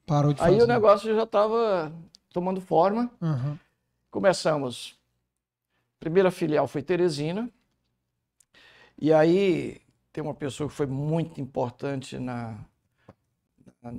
Parou 0.07 0.33
de 0.33 0.41
Aí 0.41 0.53
fazer. 0.53 0.63
o 0.63 0.67
negócio 0.67 1.15
já 1.15 1.25
estava 1.25 1.93
tomando 2.33 2.63
forma. 2.63 3.11
Uhum. 3.21 3.59
Começamos. 4.15 4.97
Primeira 5.99 6.31
filial 6.31 6.69
foi 6.69 6.85
Teresina. 6.85 7.51
E 8.97 9.13
aí 9.13 9.83
tem 10.13 10.23
uma 10.23 10.37
pessoa 10.37 10.69
que 10.69 10.75
foi 10.77 10.87
muito 10.87 11.41
importante 11.41 12.17
na, 12.17 12.65
na 13.83 13.93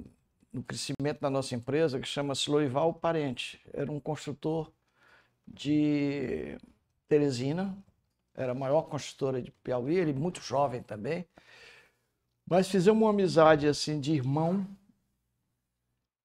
no 0.53 0.63
crescimento 0.63 1.19
da 1.19 1.29
nossa 1.29 1.53
empresa, 1.53 1.99
que 1.99 2.07
chama-se 2.07 2.49
Loival 2.49 2.93
Parente. 2.93 3.59
Era 3.73 3.91
um 3.91 3.99
construtor 3.99 4.71
de 5.45 6.57
Teresina, 7.09 7.77
era 8.33 8.53
a 8.53 8.55
maior 8.55 8.83
construtora 8.83 9.41
de 9.41 9.51
Piauí, 9.51 9.97
ele 9.97 10.13
muito 10.13 10.39
jovem 10.39 10.81
também. 10.81 11.27
Mas 12.49 12.69
fizemos 12.69 13.01
uma 13.01 13.09
amizade 13.09 13.67
assim 13.67 13.99
de 13.99 14.13
irmão. 14.13 14.65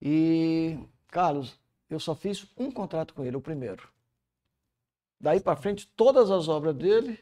E, 0.01 0.79
Carlos, 1.09 1.60
eu 1.91 2.01
só 2.01 2.15
fiz 2.15 2.47
um 2.57 2.71
contrato 2.71 3.13
com 3.15 3.25
ele, 3.25 3.37
o 3.37 3.41
primeiro. 3.41 3.89
Daí 5.21 5.41
para 5.41 5.57
frente, 5.57 5.87
todas 5.97 6.31
as 6.31 6.49
obras 6.49 6.75
dele, 6.75 7.19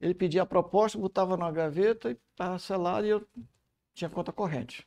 ele 0.00 0.14
pedia 0.14 0.42
a 0.42 0.46
proposta, 0.46 0.98
botava 0.98 1.36
na 1.36 1.50
gaveta 1.50 2.10
e 2.10 2.16
estava 2.30 2.58
selado 2.58 3.06
e 3.06 3.10
eu 3.10 3.26
tinha 3.92 4.08
conta 4.08 4.32
corrente. 4.32 4.86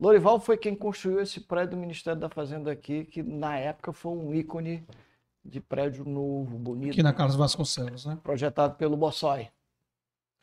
Lorival 0.00 0.40
foi 0.40 0.56
quem 0.56 0.74
construiu 0.74 1.20
esse 1.20 1.40
prédio 1.40 1.76
do 1.76 1.80
Ministério 1.80 2.18
da 2.18 2.28
Fazenda 2.28 2.72
aqui, 2.72 3.04
que 3.04 3.22
na 3.22 3.56
época 3.56 3.92
foi 3.92 4.12
um 4.12 4.34
ícone 4.34 4.84
de 5.44 5.60
prédio 5.60 6.04
novo, 6.04 6.58
bonito. 6.58 6.92
Aqui 6.92 7.02
na 7.02 7.12
Carlos 7.12 7.36
Vasconcelos, 7.36 8.06
né? 8.06 8.18
Projetado 8.22 8.76
pelo 8.76 8.96
Bossói. 8.96 9.50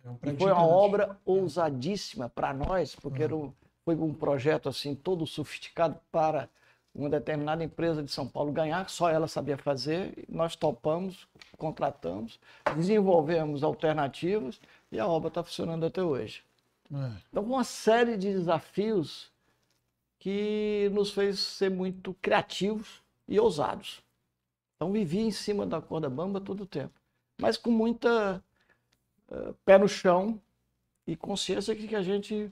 É 0.03 0.09
um 0.09 0.17
e 0.23 0.37
foi 0.37 0.51
uma 0.51 0.65
obra 0.65 1.19
ousadíssima 1.25 2.29
para 2.29 2.53
nós, 2.53 2.95
porque 2.95 3.25
uhum. 3.25 3.45
um, 3.45 3.53
foi 3.83 3.95
um 3.95 4.13
projeto 4.13 4.69
assim 4.69 4.95
todo 4.95 5.27
sofisticado 5.27 5.99
para 6.11 6.49
uma 6.93 7.09
determinada 7.09 7.63
empresa 7.63 8.03
de 8.03 8.11
São 8.11 8.27
Paulo 8.27 8.51
ganhar, 8.51 8.89
só 8.89 9.09
ela 9.09 9.27
sabia 9.27 9.57
fazer. 9.57 10.25
Nós 10.27 10.55
topamos, 10.55 11.27
contratamos, 11.57 12.39
desenvolvemos 12.75 13.63
alternativas 13.63 14.59
e 14.91 14.99
a 14.99 15.07
obra 15.07 15.29
está 15.29 15.43
funcionando 15.43 15.85
até 15.85 16.03
hoje. 16.03 16.43
É. 16.93 17.11
Então, 17.29 17.43
uma 17.43 17.63
série 17.63 18.17
de 18.17 18.31
desafios 18.31 19.31
que 20.19 20.89
nos 20.93 21.11
fez 21.11 21.39
ser 21.39 21.71
muito 21.71 22.13
criativos 22.21 23.01
e 23.27 23.39
ousados. 23.39 24.03
Então, 24.75 24.91
vivi 24.91 25.19
em 25.19 25.31
cima 25.31 25.65
da 25.65 25.81
corda 25.81 26.09
bamba 26.09 26.41
todo 26.41 26.63
o 26.63 26.67
tempo, 26.67 26.93
mas 27.39 27.55
com 27.55 27.71
muita 27.71 28.43
uh, 29.29 29.53
pé 29.63 29.77
no 29.77 29.87
chão 29.87 30.39
e 31.07 31.15
consciência 31.15 31.75
que 31.75 31.95
a 31.95 32.01
gente 32.01 32.51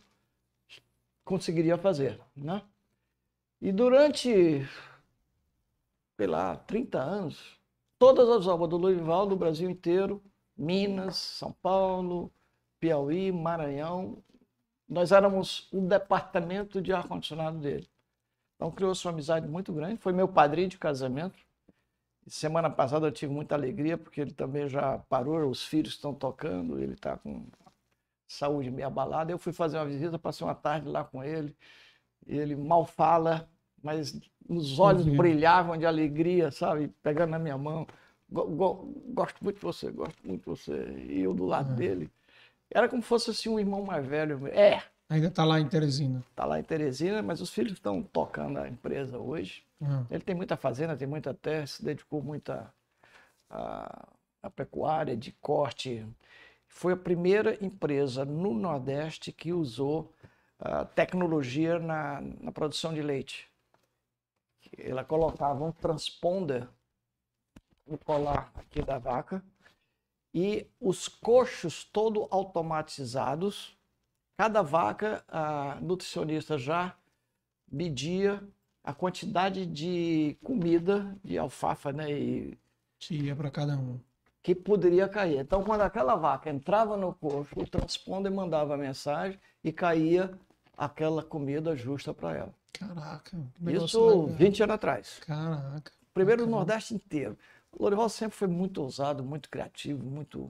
conseguiria 1.26 1.78
fazer, 1.78 2.20
né? 2.36 2.62
E 3.62 3.74
durante, 3.74 4.66
sei 6.16 6.28
lá, 6.28 6.56
30 6.56 6.98
anos, 6.98 7.60
todas 7.98 8.30
as 8.30 8.48
obras 8.48 8.70
do 8.70 8.78
Lourival 8.78 9.28
do 9.28 9.36
Brasil 9.36 9.70
inteiro, 9.70 10.24
Minas, 10.56 11.18
São 11.18 11.52
Paulo, 11.52 12.32
Piauí, 12.80 13.32
Maranhão, 13.34 14.24
nós 14.88 15.12
éramos 15.12 15.68
um 15.74 15.86
departamento 15.86 16.82
de 16.82 16.94
ar-condicionado 16.94 17.60
dele. 17.60 17.88
Então 18.56 18.72
criou-se 18.72 19.06
uma 19.06 19.12
amizade 19.12 19.48
muito 19.48 19.74
grande. 19.74 19.98
Foi 19.98 20.14
meu 20.14 20.28
padrinho 20.28 20.70
de 20.70 20.78
casamento. 20.78 21.38
Semana 22.28 22.70
passada 22.70 23.08
eu 23.08 23.12
tive 23.12 23.34
muita 23.34 23.56
alegria, 23.56 23.98
porque 23.98 24.22
ele 24.22 24.34
também 24.34 24.70
já 24.70 25.00
parou, 25.10 25.50
os 25.50 25.66
filhos 25.66 25.94
estão 25.94 26.14
tocando, 26.14 26.80
ele 26.80 26.94
está 26.94 27.18
com 27.18 27.46
saúde 28.28 28.72
meio 28.72 28.88
abalada. 28.88 29.32
Eu 29.32 29.38
fui 29.38 29.52
fazer 29.52 29.78
uma 29.78 29.86
visita, 29.86 30.18
passei 30.18 30.48
uma 30.48 30.56
tarde 30.56 30.88
lá 30.88 31.04
com 31.04 31.22
ele 31.24 31.56
ele 32.28 32.56
mal 32.56 32.86
fala, 32.86 33.50
mas 33.82 34.20
os 34.48 34.80
olhos 34.80 35.06
uhum. 35.06 35.16
brilhavam 35.16 35.78
de 35.78 35.86
alegria, 35.86 36.52
sabe? 36.52 36.90
Pegando 37.04 37.32
na 37.32 37.40
minha 37.40 37.58
mão. 37.58 37.88
Gosto 38.32 39.44
muito 39.44 39.56
de 39.56 39.62
você, 39.62 39.92
gosto 39.92 40.18
muito 40.26 40.42
de 40.42 40.46
você. 40.46 41.06
E 41.08 41.22
eu 41.22 41.34
do 41.34 41.46
lado 41.46 41.70
uhum. 41.72 41.76
dele. 41.76 42.12
Era 42.72 42.88
como 42.88 43.02
se 43.02 43.08
fosse 43.08 43.32
assim, 43.32 43.50
um 43.50 43.60
irmão 43.60 43.84
mais 43.84 44.06
velho. 44.06 44.48
É. 44.48 44.84
Ainda 45.10 45.28
está 45.28 45.44
lá 45.44 45.60
em 45.60 45.68
Teresina. 45.68 46.24
Está 46.30 46.46
lá 46.46 46.60
em 46.60 46.64
Teresina, 46.64 47.22
mas 47.22 47.42
os 47.42 47.50
filhos 47.50 47.74
estão 47.74 48.04
tocando 48.04 48.60
a 48.60 48.68
empresa 48.68 49.18
hoje. 49.18 49.64
Uhum. 49.82 50.06
Ele 50.10 50.22
tem 50.22 50.36
muita 50.36 50.56
fazenda, 50.56 50.96
tem 50.96 51.08
muita 51.08 51.34
terra, 51.34 51.66
se 51.66 51.84
dedicou 51.84 52.22
muito 52.22 52.52
à, 52.52 54.08
à 54.44 54.50
pecuária, 54.50 55.18
de 55.18 55.32
corte. 55.42 56.06
Foi 56.68 56.94
a 56.94 56.98
primeira 56.98 57.58
empresa 57.64 58.24
no 58.24 58.54
Nordeste 58.54 59.32
que 59.32 59.52
usou 59.52 60.14
uh, 60.60 60.86
tecnologia 60.96 61.80
na, 61.80 62.22
na 62.22 62.52
produção 62.52 62.94
de 62.94 63.02
leite. 63.02 63.50
Ela 64.78 65.04
colocava 65.04 65.64
um 65.64 65.72
transponder 65.72 66.68
no 67.86 67.98
colar 67.98 68.52
aqui 68.56 68.82
da 68.82 68.98
vaca 69.00 69.44
e 70.34 70.68
os 70.80 71.08
coxos 71.08 71.84
todo 71.84 72.28
automatizados. 72.30 73.76
Cada 74.38 74.62
vaca, 74.62 75.24
a 75.28 75.78
nutricionista 75.82 76.58
já 76.58 76.96
media 77.72 78.42
a 78.84 78.94
quantidade 78.94 79.66
de 79.66 80.38
comida, 80.44 81.16
de 81.24 81.38
alfafa, 81.38 81.92
né? 81.92 82.12
E 82.12 82.58
ia 83.12 83.36
para 83.36 83.52
cada 83.52 83.78
um. 83.78 84.00
Que 84.42 84.56
poderia 84.56 85.08
cair. 85.08 85.38
Então, 85.38 85.64
quando 85.64 85.82
aquela 85.82 86.16
vaca 86.16 86.50
entrava 86.50 86.98
no 86.98 87.14
coxo, 87.14 87.54
o 87.60 87.68
transponder 87.68 88.32
mandava 88.32 88.74
a 88.74 88.78
mensagem 88.78 89.40
e 89.64 89.72
caía 89.72 90.34
aquela 90.80 91.22
comida 91.22 91.76
justa 91.76 92.14
para 92.14 92.38
ela. 92.38 92.54
Caraca. 92.72 93.38
Isso 93.68 94.06
legal. 94.06 94.28
20 94.28 94.64
anos 94.64 94.76
atrás. 94.76 95.20
Caraca. 95.26 95.92
Primeiro 96.14 96.46
no 96.46 96.52
Nordeste 96.52 96.96
inteiro. 96.96 97.38
O 97.72 97.84
Lorival 97.84 98.08
sempre 98.08 98.38
foi 98.38 98.48
muito 98.48 98.82
ousado, 98.82 99.22
muito 99.22 99.50
criativo, 99.50 100.04
muito 100.04 100.50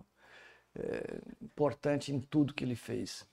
é, 0.75 1.19
importante 1.41 2.13
em 2.13 2.19
tudo 2.19 2.53
que 2.53 2.63
ele 2.63 2.75
fez. 2.75 3.27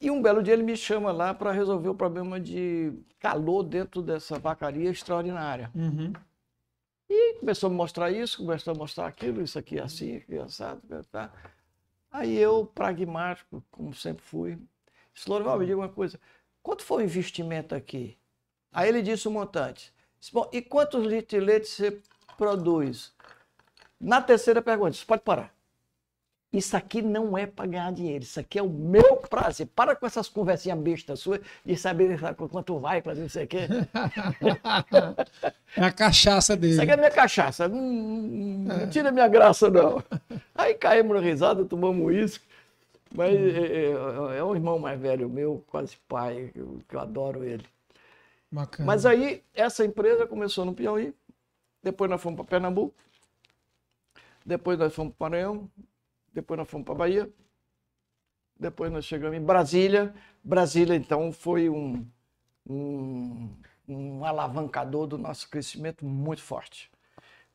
E 0.00 0.10
um 0.10 0.22
belo 0.22 0.42
dia 0.42 0.54
ele 0.54 0.62
me 0.62 0.76
chama 0.76 1.10
lá 1.10 1.34
para 1.34 1.50
resolver 1.50 1.88
o 1.88 1.94
problema 1.94 2.40
de 2.40 2.92
calor 3.18 3.64
dentro 3.64 4.00
dessa 4.00 4.38
vacaria 4.38 4.88
extraordinária. 4.88 5.70
Uhum. 5.74 6.12
E 7.08 7.34
começou 7.40 7.66
a 7.66 7.70
me 7.70 7.76
mostrar 7.76 8.10
isso, 8.12 8.38
começou 8.38 8.72
a 8.72 8.76
mostrar 8.76 9.08
aquilo, 9.08 9.42
isso 9.42 9.58
aqui 9.58 9.78
assim, 9.80 10.16
aqui 10.16 10.38
assado, 10.38 10.80
tá? 11.10 11.32
Aí 12.10 12.36
eu, 12.36 12.64
pragmático, 12.64 13.62
como 13.70 13.92
sempre 13.92 14.22
fui, 14.22 14.58
Disse, 15.20 15.28
Lorival, 15.28 15.58
me 15.58 15.66
diga 15.66 15.76
uma 15.76 15.88
coisa. 15.88 16.18
Quanto 16.62 16.82
foi 16.82 17.02
o 17.02 17.04
investimento 17.04 17.74
aqui? 17.74 18.16
Aí 18.72 18.88
ele 18.88 19.02
disse 19.02 19.28
um 19.28 19.32
montante. 19.32 19.92
Disse, 20.18 20.32
Bom, 20.32 20.48
e 20.50 20.62
quantos 20.62 21.04
litros 21.04 21.28
de 21.28 21.40
leite 21.44 21.68
você 21.68 22.00
produz? 22.38 23.12
Na 24.00 24.22
terceira 24.22 24.62
pergunta, 24.62 24.94
você 24.94 25.04
pode 25.04 25.20
parar. 25.20 25.54
Isso 26.50 26.74
aqui 26.74 27.02
não 27.02 27.36
é 27.36 27.46
para 27.46 27.66
ganhar 27.66 27.92
dinheiro, 27.92 28.24
isso 28.24 28.40
aqui 28.40 28.58
é 28.58 28.62
o 28.62 28.68
meu 28.68 29.18
prazer. 29.18 29.68
Para 29.68 29.94
com 29.94 30.06
essas 30.06 30.26
conversinhas 30.26 30.78
bestas 30.78 31.20
suas 31.20 31.40
de 31.64 31.76
saber 31.76 32.18
quanto 32.50 32.80
vai, 32.80 33.02
fazer 33.02 33.20
não 33.20 33.28
sei 33.28 33.44
o 33.44 33.48
quê. 33.48 33.68
É 35.76 35.84
a 35.84 35.92
cachaça 35.92 36.56
dele. 36.56 36.72
Isso 36.72 36.82
aqui 36.82 36.90
é 36.90 36.96
minha 36.96 37.10
cachaça. 37.12 37.68
Não, 37.68 37.80
não 37.80 38.90
tira 38.90 39.12
minha 39.12 39.28
graça, 39.28 39.70
não. 39.70 40.02
Aí 40.52 40.74
caímos 40.74 41.14
na 41.14 41.22
risada, 41.22 41.64
tomamos 41.64 42.12
isso. 42.12 42.40
Mas 43.14 43.34
hum. 43.34 43.48
é, 43.48 44.34
é, 44.34 44.38
é, 44.38 44.44
um 44.44 44.54
irmão 44.54 44.78
mais 44.78 45.00
velho 45.00 45.28
meu, 45.28 45.64
quase 45.66 45.96
pai, 46.08 46.50
que 46.52 46.60
eu, 46.60 46.80
eu 46.90 47.00
adoro 47.00 47.44
ele. 47.44 47.66
Bacana. 48.50 48.86
Mas 48.86 49.06
aí, 49.06 49.44
essa 49.54 49.84
empresa 49.84 50.26
começou 50.26 50.64
no 50.64 50.74
Piauí, 50.74 51.14
depois 51.82 52.10
nós 52.10 52.20
fomos 52.20 52.36
para 52.36 52.46
Pernambuco, 52.46 52.94
depois 54.44 54.78
nós 54.78 54.94
fomos 54.94 55.14
para 55.16 55.30
Maranhão, 55.30 55.70
depois 56.32 56.58
nós 56.58 56.68
fomos 56.68 56.84
para 56.84 56.94
Bahia, 56.94 57.30
depois 58.58 58.90
nós 58.90 59.04
chegamos 59.04 59.36
em 59.36 59.42
Brasília. 59.42 60.14
Brasília, 60.42 60.94
então, 60.94 61.32
foi 61.32 61.68
um, 61.68 62.06
um, 62.68 63.48
um 63.88 64.24
alavancador 64.24 65.06
do 65.06 65.18
nosso 65.18 65.48
crescimento 65.48 66.04
muito 66.04 66.42
forte. 66.42 66.90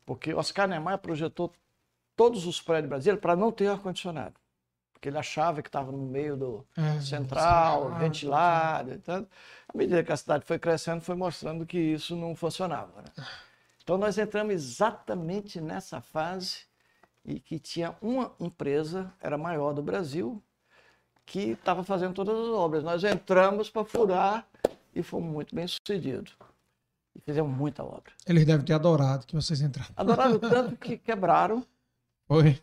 Porque 0.04 0.32
Oscar 0.34 0.68
Niemeyer 0.68 0.98
projetou 0.98 1.52
todos 2.14 2.46
os 2.46 2.60
prédios 2.60 2.84
de 2.84 2.88
Brasília 2.88 3.20
para 3.20 3.36
não 3.36 3.52
ter 3.52 3.68
ar-condicionado 3.68 4.34
porque 4.96 5.10
ele 5.10 5.18
achava 5.18 5.60
que 5.60 5.68
estava 5.68 5.92
no 5.92 5.98
meio 5.98 6.36
do 6.38 6.66
é, 6.74 7.00
central, 7.00 7.92
sim. 7.92 7.98
ventilado. 7.98 8.94
Então, 8.94 9.26
à 9.68 9.76
medida 9.76 10.02
que 10.02 10.10
a 10.10 10.16
cidade 10.16 10.46
foi 10.46 10.58
crescendo, 10.58 11.02
foi 11.02 11.14
mostrando 11.14 11.66
que 11.66 11.78
isso 11.78 12.16
não 12.16 12.34
funcionava. 12.34 13.02
Né? 13.02 13.26
Então 13.82 13.98
nós 13.98 14.16
entramos 14.16 14.54
exatamente 14.54 15.60
nessa 15.60 16.00
fase 16.00 16.60
e 17.26 17.38
que 17.38 17.58
tinha 17.58 17.94
uma 18.00 18.32
empresa, 18.40 19.12
era 19.20 19.36
maior 19.36 19.74
do 19.74 19.82
Brasil, 19.82 20.42
que 21.26 21.50
estava 21.50 21.84
fazendo 21.84 22.14
todas 22.14 22.34
as 22.34 22.48
obras. 22.48 22.82
Nós 22.82 23.04
entramos 23.04 23.68
para 23.68 23.84
furar 23.84 24.48
e 24.94 25.02
fomos 25.02 25.30
muito 25.30 25.54
bem 25.54 25.66
sucedidos. 25.68 26.34
E 27.14 27.20
fizemos 27.20 27.54
muita 27.54 27.84
obra. 27.84 28.12
Eles 28.26 28.46
devem 28.46 28.64
ter 28.64 28.72
adorado 28.72 29.26
que 29.26 29.34
vocês 29.34 29.60
entraram. 29.60 29.92
Adoraram 29.94 30.38
tanto 30.40 30.74
que 30.76 30.96
quebraram. 30.96 31.62
Foi. 32.26 32.58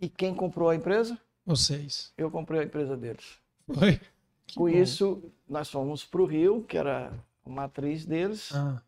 E 0.00 0.08
quem 0.08 0.34
comprou 0.34 0.68
a 0.70 0.76
empresa? 0.76 1.18
Vocês. 1.44 2.12
Eu 2.16 2.30
comprei 2.30 2.60
a 2.60 2.64
empresa 2.64 2.96
deles. 2.96 3.38
Foi. 3.72 4.00
Que 4.46 4.56
Com 4.56 4.64
bom. 4.64 4.68
isso, 4.68 5.22
nós 5.48 5.70
fomos 5.70 6.04
para 6.04 6.22
o 6.22 6.26
Rio, 6.26 6.62
que 6.62 6.78
era 6.78 7.12
a 7.44 7.50
matriz 7.50 8.04
deles. 8.06 8.50
Ah. 8.54 8.80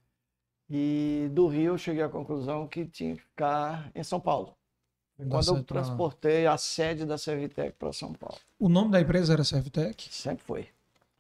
E 0.69 1.29
do 1.33 1.49
Rio 1.49 1.73
eu 1.75 1.79
cheguei 1.79 2.03
à 2.03 2.09
conclusão 2.09 2.67
que 2.67 2.87
tinha 2.87 3.17
que 3.17 3.23
ficar 3.23 3.91
em 3.95 4.03
São 4.05 4.21
Paulo. 4.21 4.55
Quando 5.29 5.49
eu 5.57 5.63
transportei 5.65 6.47
a 6.47 6.57
sede 6.57 7.05
da 7.05 7.19
Servitec 7.19 7.73
para 7.79 7.93
São 7.93 8.13
Paulo. 8.15 8.39
O 8.59 8.69
nome 8.71 8.91
da 8.93 9.01
empresa 9.01 9.35
era 9.35 9.45
Servitec? 9.45 10.09
Sempre 10.11 10.45
foi. 10.45 10.69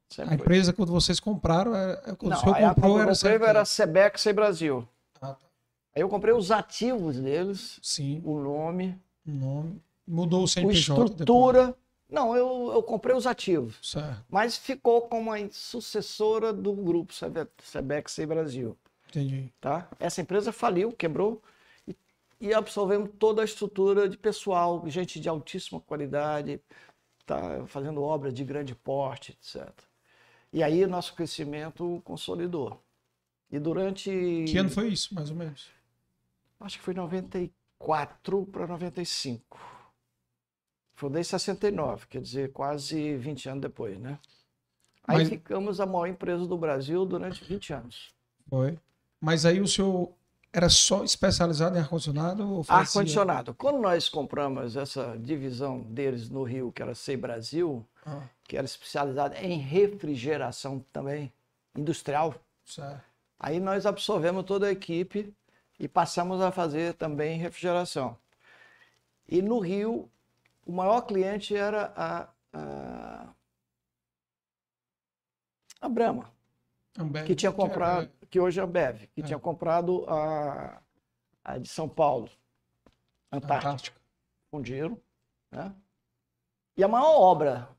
Sempre 0.08 0.34
a 0.34 0.36
foi. 0.38 0.44
empresa, 0.44 0.72
quando 0.72 0.90
vocês 0.90 1.20
compraram, 1.20 1.74
era, 1.74 1.96
quando 2.16 2.30
Não, 2.30 2.38
o 2.38 2.40
senhor 2.40 2.74
comprou, 2.74 3.00
era 3.00 3.14
Servitec? 3.14 3.50
era 3.50 3.64
Sebex 3.66 4.24
e 4.26 4.32
Brasil. 4.32 4.88
Ah, 5.20 5.34
tá. 5.34 5.46
Aí 5.94 6.00
eu 6.00 6.08
comprei 6.08 6.32
os 6.32 6.50
ativos 6.50 7.18
deles, 7.18 7.78
Sim. 7.82 8.22
o 8.24 8.38
nome. 8.40 8.98
Nome. 9.24 9.80
Mudou 10.06 10.44
o 10.44 10.48
CNPJ. 10.48 10.76
A 10.76 11.04
estrutura. 11.04 11.66
Depois. 11.66 11.80
Não, 12.10 12.36
eu, 12.36 12.72
eu 12.74 12.82
comprei 12.82 13.14
os 13.14 13.26
ativos. 13.26 13.78
Certo. 13.82 14.24
Mas 14.28 14.56
ficou 14.56 15.02
como 15.02 15.32
a 15.32 15.38
sucessora 15.50 16.52
do 16.52 16.72
grupo 16.72 17.12
Sebex 17.62 18.18
e 18.18 18.26
Brasil. 18.26 18.76
Entendi. 19.08 19.52
Tá? 19.60 19.88
Essa 19.98 20.20
empresa 20.20 20.52
faliu, 20.52 20.92
quebrou 20.92 21.40
e 22.40 22.54
absorvemos 22.54 23.10
toda 23.18 23.42
a 23.42 23.44
estrutura 23.44 24.08
de 24.08 24.16
pessoal, 24.16 24.82
gente 24.88 25.20
de 25.20 25.28
altíssima 25.28 25.78
qualidade, 25.80 26.60
tá 27.26 27.66
fazendo 27.66 28.02
obra 28.02 28.32
de 28.32 28.42
grande 28.44 28.74
porte, 28.74 29.32
etc. 29.32 29.70
E 30.52 30.62
aí 30.62 30.86
nosso 30.86 31.14
crescimento 31.14 32.00
consolidou. 32.04 32.82
E 33.52 33.58
durante. 33.58 34.10
Que 34.48 34.58
ano 34.58 34.70
foi 34.70 34.88
isso, 34.88 35.14
mais 35.14 35.30
ou 35.30 35.36
menos? 35.36 35.68
Acho 36.58 36.78
que 36.78 36.84
foi 36.84 36.94
94 36.94 37.52
para 38.52 38.66
95. 38.66 39.58
Fundei 40.94 41.22
em 41.22 41.24
69, 41.24 42.06
quer 42.06 42.20
dizer, 42.20 42.52
quase 42.52 43.16
20 43.16 43.48
anos 43.48 43.62
depois, 43.62 43.98
né? 43.98 44.18
Aí 45.08 45.18
Mas... 45.18 45.28
ficamos 45.28 45.80
a 45.80 45.86
maior 45.86 46.06
empresa 46.06 46.46
do 46.46 46.58
Brasil 46.58 47.06
durante 47.06 47.42
20 47.42 47.72
anos. 47.72 48.14
Foi. 48.48 48.78
Mas 49.20 49.46
aí 49.46 49.60
o 49.60 49.66
senhor 49.66 50.12
era 50.52 50.68
só 50.68 51.02
especializado 51.02 51.76
em 51.76 51.80
ar-condicionado? 51.80 52.62
Ar-condicionado. 52.68 53.54
Quando 53.54 53.78
nós 53.78 54.08
compramos 54.08 54.76
essa 54.76 55.16
divisão 55.18 55.80
deles 55.80 56.28
no 56.28 56.42
Rio, 56.42 56.70
que 56.70 56.82
era 56.82 56.94
Sei 56.94 57.16
Brasil, 57.16 57.86
ah. 58.04 58.22
que 58.44 58.56
era 58.56 58.66
especializada 58.66 59.38
em 59.38 59.58
refrigeração 59.58 60.84
também, 60.92 61.32
industrial. 61.74 62.34
Certo. 62.64 63.02
Aí 63.38 63.58
nós 63.58 63.86
absorvemos 63.86 64.44
toda 64.44 64.66
a 64.66 64.72
equipe 64.72 65.34
e 65.80 65.88
passamos 65.88 66.42
a 66.42 66.52
fazer 66.52 66.92
também 66.92 67.38
refrigeração. 67.38 68.14
E 69.26 69.40
no 69.40 69.58
Rio, 69.58 70.10
o 70.66 70.72
maior 70.72 71.00
cliente 71.00 71.56
era 71.56 71.90
a, 71.96 72.28
a, 72.52 73.28
a 75.80 75.88
Brahma. 75.88 76.30
Ambev, 76.98 77.26
que 77.26 77.34
tinha 77.34 77.50
comprado, 77.50 78.10
que, 78.20 78.26
que 78.26 78.40
hoje 78.40 78.60
é 78.60 78.62
a 78.62 78.66
Ambev, 78.66 79.06
que 79.14 79.22
é. 79.22 79.24
tinha 79.24 79.38
comprado 79.38 80.04
a, 80.06 80.82
a 81.42 81.56
de 81.56 81.68
São 81.68 81.88
Paulo, 81.88 82.28
Antártica, 83.32 83.68
Antártica. 83.70 84.00
com 84.50 84.60
dinheiro. 84.60 85.02
Né? 85.50 85.74
E 86.76 86.84
a 86.84 86.88
maior 86.88 87.18
obra 87.18 87.70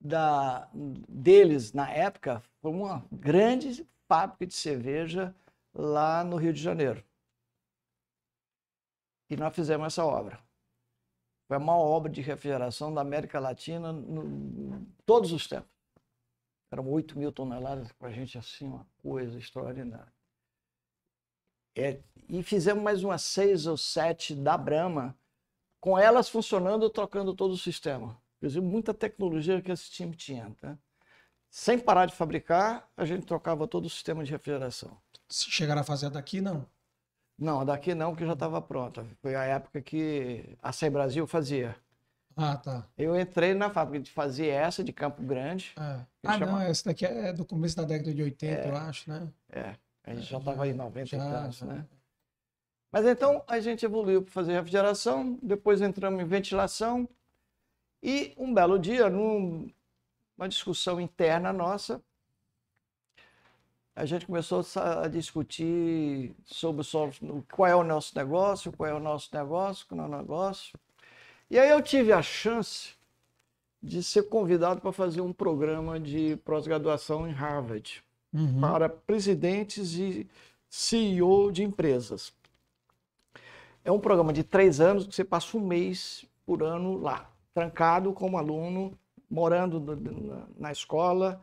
da, 0.00 0.68
deles 0.72 1.72
na 1.72 1.90
época 1.90 2.40
foi 2.60 2.70
uma 2.70 3.04
grande 3.10 3.84
fábrica 4.06 4.46
de 4.46 4.54
cerveja 4.54 5.34
lá 5.74 6.22
no 6.22 6.36
Rio 6.36 6.52
de 6.52 6.62
Janeiro. 6.62 7.04
E 9.28 9.36
nós 9.36 9.54
fizemos 9.54 9.86
essa 9.86 10.04
obra. 10.04 10.38
Foi 11.46 11.56
a 11.56 11.60
maior 11.60 11.82
obra 11.82 12.10
de 12.10 12.20
refrigeração 12.20 12.94
da 12.94 13.00
América 13.00 13.38
Latina 13.38 13.90
em 13.90 14.86
todos 15.04 15.32
os 15.32 15.46
tempos. 15.46 15.70
Eram 16.70 16.88
8 16.88 17.18
mil 17.18 17.32
toneladas, 17.32 17.92
para 17.92 18.08
a 18.08 18.12
gente 18.12 18.38
assim, 18.38 18.66
uma 18.66 18.86
coisa 18.98 19.38
extraordinária. 19.38 20.12
É, 21.76 22.00
e 22.28 22.42
fizemos 22.42 22.82
mais 22.82 23.02
umas 23.02 23.22
seis 23.22 23.66
ou 23.66 23.76
sete 23.76 24.34
da 24.34 24.56
Brahma, 24.56 25.16
com 25.80 25.98
elas 25.98 26.28
funcionando, 26.28 26.88
trocando 26.88 27.34
todo 27.34 27.52
o 27.52 27.58
sistema. 27.58 28.20
Dizer, 28.40 28.60
muita 28.60 28.94
tecnologia 28.94 29.60
que 29.60 29.72
esse 29.72 29.90
time 29.90 30.14
tinha. 30.14 30.54
Tá? 30.60 30.78
Sem 31.56 31.78
parar 31.78 32.06
de 32.06 32.12
fabricar, 32.16 32.90
a 32.96 33.04
gente 33.04 33.24
trocava 33.26 33.68
todo 33.68 33.84
o 33.84 33.88
sistema 33.88 34.24
de 34.24 34.32
refrigeração. 34.32 34.98
Se 35.28 35.48
chegar 35.48 35.78
a 35.78 35.84
fazer 35.84 36.10
daqui, 36.10 36.40
não? 36.40 36.66
Não, 37.38 37.60
a 37.60 37.64
daqui 37.64 37.94
não, 37.94 38.12
que 38.12 38.26
já 38.26 38.32
estava 38.32 38.60
pronta. 38.60 39.06
Foi 39.22 39.36
a 39.36 39.44
época 39.44 39.80
que 39.80 40.58
a 40.60 40.72
Sem 40.72 40.90
Brasil 40.90 41.24
fazia. 41.28 41.76
Ah, 42.36 42.56
tá. 42.56 42.84
Eu 42.98 43.16
entrei 43.16 43.54
na 43.54 43.70
fábrica 43.70 44.02
de 44.02 44.10
fazer 44.10 44.48
essa 44.48 44.82
de 44.82 44.92
Campo 44.92 45.22
Grande. 45.22 45.72
É. 45.76 46.00
Ah, 46.24 46.38
chama... 46.38 46.46
não, 46.50 46.60
essa 46.60 46.86
daqui 46.86 47.06
é 47.06 47.32
do 47.32 47.44
começo 47.44 47.76
da 47.76 47.84
década 47.84 48.12
de 48.12 48.20
80, 48.20 48.52
é, 48.52 48.68
eu 48.68 48.76
acho, 48.76 49.08
né? 49.08 49.28
É, 49.48 49.76
a 50.02 50.12
gente 50.12 50.26
já 50.28 50.38
estava 50.38 50.66
em 50.66 50.74
90 50.74 51.06
já, 51.06 51.16
e 51.16 51.20
tantos, 51.20 51.62
né? 51.62 51.86
Mas 52.90 53.06
então 53.06 53.44
a 53.46 53.60
gente 53.60 53.84
evoluiu 53.84 54.22
para 54.22 54.32
fazer 54.32 54.54
refrigeração, 54.54 55.38
depois 55.40 55.80
entramos 55.80 56.20
em 56.20 56.26
ventilação 56.26 57.08
e 58.02 58.34
um 58.36 58.52
belo 58.52 58.76
dia, 58.76 59.08
numa 60.36 60.48
discussão 60.48 61.00
interna 61.00 61.52
nossa, 61.52 62.02
a 63.96 64.04
gente 64.04 64.26
começou 64.26 64.64
a 64.76 65.06
discutir 65.06 66.34
sobre 66.44 66.84
qual 67.52 67.68
é 67.68 67.76
o 67.76 67.84
nosso 67.84 68.16
negócio, 68.16 68.72
qual 68.72 68.88
é 68.88 68.94
o 68.94 68.98
nosso 68.98 69.30
negócio, 69.32 69.86
qual 69.86 70.00
é 70.00 70.04
o 70.04 70.16
negócio. 70.16 70.78
E 71.48 71.58
aí 71.58 71.70
eu 71.70 71.80
tive 71.80 72.12
a 72.12 72.20
chance 72.20 72.94
de 73.80 74.02
ser 74.02 74.24
convidado 74.24 74.80
para 74.80 74.90
fazer 74.90 75.20
um 75.20 75.32
programa 75.32 76.00
de 76.00 76.36
pós-graduação 76.44 77.28
em 77.28 77.32
Harvard 77.32 78.02
uhum. 78.32 78.60
para 78.60 78.88
presidentes 78.88 79.92
e 79.92 80.26
CEO 80.68 81.52
de 81.52 81.62
empresas. 81.62 82.32
É 83.84 83.92
um 83.92 84.00
programa 84.00 84.32
de 84.32 84.42
três 84.42 84.80
anos 84.80 85.06
que 85.06 85.14
você 85.14 85.22
passa 85.22 85.56
um 85.56 85.60
mês 85.60 86.24
por 86.44 86.62
ano 86.62 86.98
lá, 86.98 87.30
trancado 87.52 88.12
como 88.12 88.38
aluno, 88.38 88.98
morando 89.34 90.48
na 90.56 90.70
escola, 90.70 91.42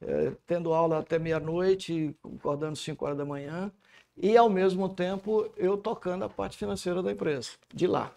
é, 0.00 0.32
tendo 0.46 0.74
aula 0.74 0.98
até 0.98 1.18
meia-noite, 1.18 2.14
acordando 2.36 2.76
5 2.76 3.04
horas 3.04 3.16
da 3.16 3.24
manhã, 3.24 3.72
e 4.16 4.36
ao 4.36 4.50
mesmo 4.50 4.88
tempo 4.88 5.48
eu 5.56 5.78
tocando 5.78 6.24
a 6.24 6.28
parte 6.28 6.58
financeira 6.58 7.00
da 7.02 7.12
empresa, 7.12 7.50
de 7.72 7.86
lá. 7.86 8.12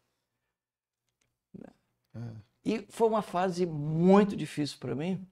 É. 2.16 2.20
E 2.64 2.86
foi 2.90 3.08
uma 3.08 3.22
fase 3.22 3.66
muito 3.66 4.36
difícil 4.36 4.78
para 4.80 4.96
mim, 4.96 5.26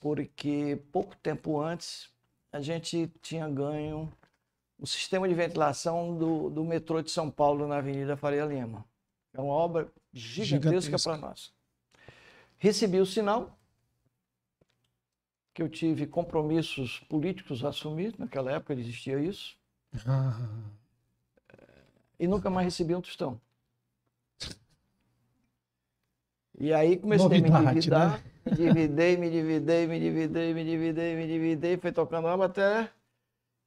porque 0.00 0.80
pouco 0.92 1.16
tempo 1.16 1.60
antes 1.60 2.10
a 2.52 2.60
gente 2.60 3.10
tinha 3.20 3.48
ganho 3.48 4.12
o 4.78 4.86
sistema 4.86 5.28
de 5.28 5.34
ventilação 5.34 6.16
do, 6.16 6.50
do 6.50 6.64
metrô 6.64 7.02
de 7.02 7.10
São 7.10 7.30
Paulo 7.30 7.66
na 7.66 7.78
Avenida 7.78 8.16
Faria 8.16 8.44
Lima. 8.44 8.84
É 9.32 9.40
uma 9.40 9.52
obra 9.52 9.90
gigantesca 10.12 10.96
para 10.98 11.16
nós. 11.16 11.52
Recebi 12.58 12.98
o 13.00 13.06
sinal 13.06 13.58
que 15.52 15.62
eu 15.62 15.68
tive 15.68 16.06
compromissos 16.06 17.00
políticos 17.00 17.64
a 17.64 17.70
assumir, 17.70 18.14
naquela 18.18 18.52
época 18.52 18.74
existia 18.74 19.18
isso. 19.18 19.56
Ah. 20.06 20.38
E 22.18 22.26
nunca 22.26 22.50
mais 22.50 22.66
recebi 22.66 22.94
um 22.94 23.00
tostão. 23.00 23.40
E 26.58 26.72
aí 26.72 26.96
comecei 26.96 27.28
Novidade, 27.28 27.54
a 27.54 27.60
me 27.60 27.70
endividar, 27.70 28.22
né? 28.22 28.30
Me 28.46 28.56
dividei, 28.56 29.16
me 29.16 29.28
dividei, 29.28 29.86
me 29.86 29.98
dividei, 29.98 30.54
me 30.54 30.64
dividei, 30.64 31.16
me 31.16 31.26
dividei, 31.26 31.76
foi 31.76 31.90
tocando 31.90 32.28
água 32.28 32.46
até 32.46 32.88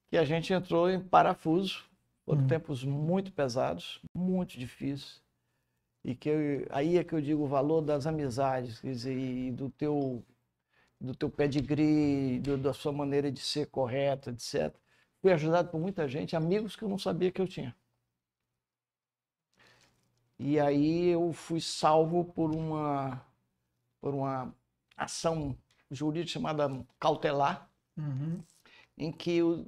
que 0.10 0.18
a 0.18 0.24
gente 0.24 0.54
entrou 0.54 0.90
em 0.90 1.00
parafuso. 1.00 1.84
Foram 2.26 2.44
hum. 2.44 2.48
tempos 2.48 2.84
muito 2.84 3.32
pesados, 3.32 4.02
muito 4.16 4.58
difíceis. 4.58 5.22
E 6.04 6.16
que 6.16 6.30
eu, 6.30 6.66
aí 6.70 6.98
é 6.98 7.04
que 7.04 7.14
eu 7.14 7.22
digo 7.22 7.44
o 7.44 7.48
valor 7.48 7.82
das 7.82 8.08
amizades, 8.08 8.80
quer 8.80 8.92
dizer, 8.92 9.18
e 9.18 9.52
do 9.52 9.70
teu, 9.70 10.24
do 11.00 11.14
teu 11.14 11.30
pedigree, 11.30 12.40
do, 12.40 12.58
da 12.58 12.74
sua 12.74 12.94
maneira 12.94 13.30
de 13.32 13.42
ser 13.42 13.68
correta, 13.68 14.32
etc. 14.32 14.74
Fui 15.22 15.34
ajudado 15.34 15.70
por 15.70 15.80
muita 15.80 16.08
gente, 16.08 16.36
amigos 16.36 16.76
que 16.76 16.84
eu 16.84 16.90
não 16.90 16.98
sabia 16.98 17.32
que 17.32 17.42
eu 17.42 17.48
tinha. 17.48 17.76
E 20.38 20.58
aí 20.58 21.10
eu 21.10 21.34
fui 21.34 21.60
salvo 21.60 22.24
por 22.24 22.56
uma, 22.56 23.22
por 24.00 24.14
uma 24.14 24.56
ação 25.04 25.56
jurídica 25.90 26.34
chamada 26.34 26.70
cautelar, 27.00 27.70
uhum. 27.98 28.40
em 28.98 29.12
que 29.12 29.42
o, 29.42 29.66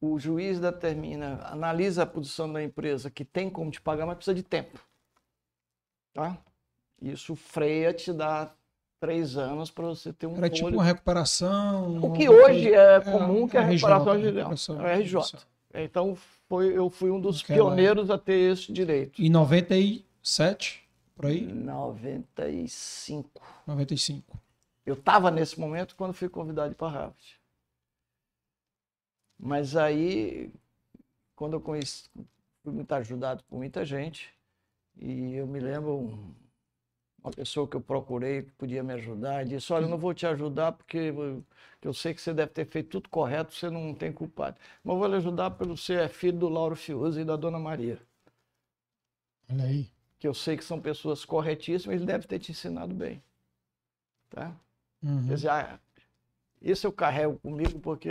o 0.00 0.18
juiz 0.18 0.60
determina, 0.60 1.40
analisa 1.44 2.02
a 2.02 2.06
posição 2.06 2.52
da 2.52 2.62
empresa 2.62 3.10
que 3.10 3.24
tem 3.24 3.48
como 3.48 3.70
te 3.70 3.80
pagar, 3.80 4.06
mas 4.06 4.16
precisa 4.16 4.34
de 4.34 4.42
tempo. 4.42 4.78
Tá? 6.12 6.36
Isso 7.00 7.34
freia, 7.34 7.92
te 7.92 8.12
dá 8.12 8.52
três 9.00 9.36
anos 9.36 9.70
para 9.70 9.86
você 9.86 10.12
ter 10.12 10.26
um 10.26 10.36
Era 10.36 10.48
tipo 10.48 10.68
uma 10.68 10.84
recuperação. 10.84 11.98
O 12.04 12.12
que 12.12 12.28
hoje 12.28 12.72
é 12.72 13.00
comum 13.00 13.46
é, 13.46 13.48
que 13.48 13.56
a 13.56 13.62
recuperação 13.62 14.86
é 14.86 14.98
RJ. 15.00 15.20
Então 15.74 16.16
foi, 16.48 16.76
eu 16.76 16.88
fui 16.90 17.10
um 17.10 17.20
dos 17.20 17.42
Aquela... 17.42 17.70
pioneiros 17.70 18.10
a 18.10 18.18
ter 18.18 18.52
esse 18.52 18.72
direito. 18.72 19.20
Em 19.20 19.30
97, 19.30 20.84
por 21.16 21.26
aí? 21.26 21.42
95. 21.46 23.42
95. 23.66 24.38
Eu 24.84 24.94
estava 24.94 25.30
nesse 25.30 25.58
momento 25.58 25.94
quando 25.96 26.12
fui 26.12 26.28
convidado 26.28 26.74
para 26.74 26.92
Harvard. 26.92 27.40
Mas 29.38 29.76
aí, 29.76 30.52
quando 31.34 31.54
eu 31.54 31.60
conheci, 31.60 32.08
fui 32.62 32.72
muito 32.72 32.92
ajudado 32.92 33.42
por 33.44 33.56
muita 33.56 33.84
gente, 33.84 34.32
e 34.96 35.34
eu 35.34 35.46
me 35.46 35.58
lembro 35.58 36.34
uma 37.22 37.32
pessoa 37.32 37.68
que 37.68 37.76
eu 37.76 37.80
procurei 37.80 38.42
que 38.42 38.52
podia 38.52 38.82
me 38.82 38.92
ajudar, 38.94 39.44
e 39.44 39.50
disse, 39.50 39.72
olha, 39.72 39.84
eu 39.84 39.88
não 39.88 39.98
vou 39.98 40.12
te 40.12 40.26
ajudar 40.26 40.72
porque 40.72 41.12
eu 41.80 41.94
sei 41.94 42.14
que 42.14 42.20
você 42.20 42.34
deve 42.34 42.52
ter 42.52 42.66
feito 42.66 42.90
tudo 42.90 43.08
correto, 43.08 43.54
você 43.54 43.70
não 43.70 43.94
tem 43.94 44.12
culpado. 44.12 44.58
Mas 44.82 44.94
eu 44.94 44.98
vou 44.98 45.08
lhe 45.08 45.16
ajudar 45.16 45.52
pelo 45.52 45.76
você 45.76 45.94
é 45.94 46.08
filho 46.08 46.38
do 46.38 46.48
Lauro 46.48 46.76
Fiuza 46.76 47.20
e 47.20 47.24
da 47.24 47.36
Dona 47.36 47.58
Maria. 47.58 48.00
Olha 49.48 49.64
aí. 49.64 49.90
Que 50.18 50.26
eu 50.26 50.34
sei 50.34 50.56
que 50.56 50.64
são 50.64 50.80
pessoas 50.80 51.24
corretíssimas, 51.24 51.96
ele 51.96 52.06
deve 52.06 52.26
ter 52.26 52.38
te 52.38 52.52
ensinado 52.52 52.94
bem. 52.94 53.22
Tá? 54.30 54.54
Uhum. 55.02 55.26
Quer 55.26 55.34
dizer, 55.34 55.50
ah, 55.50 55.78
isso 56.60 56.86
eu 56.86 56.92
carrego 56.92 57.38
comigo 57.38 57.78
porque 57.80 58.10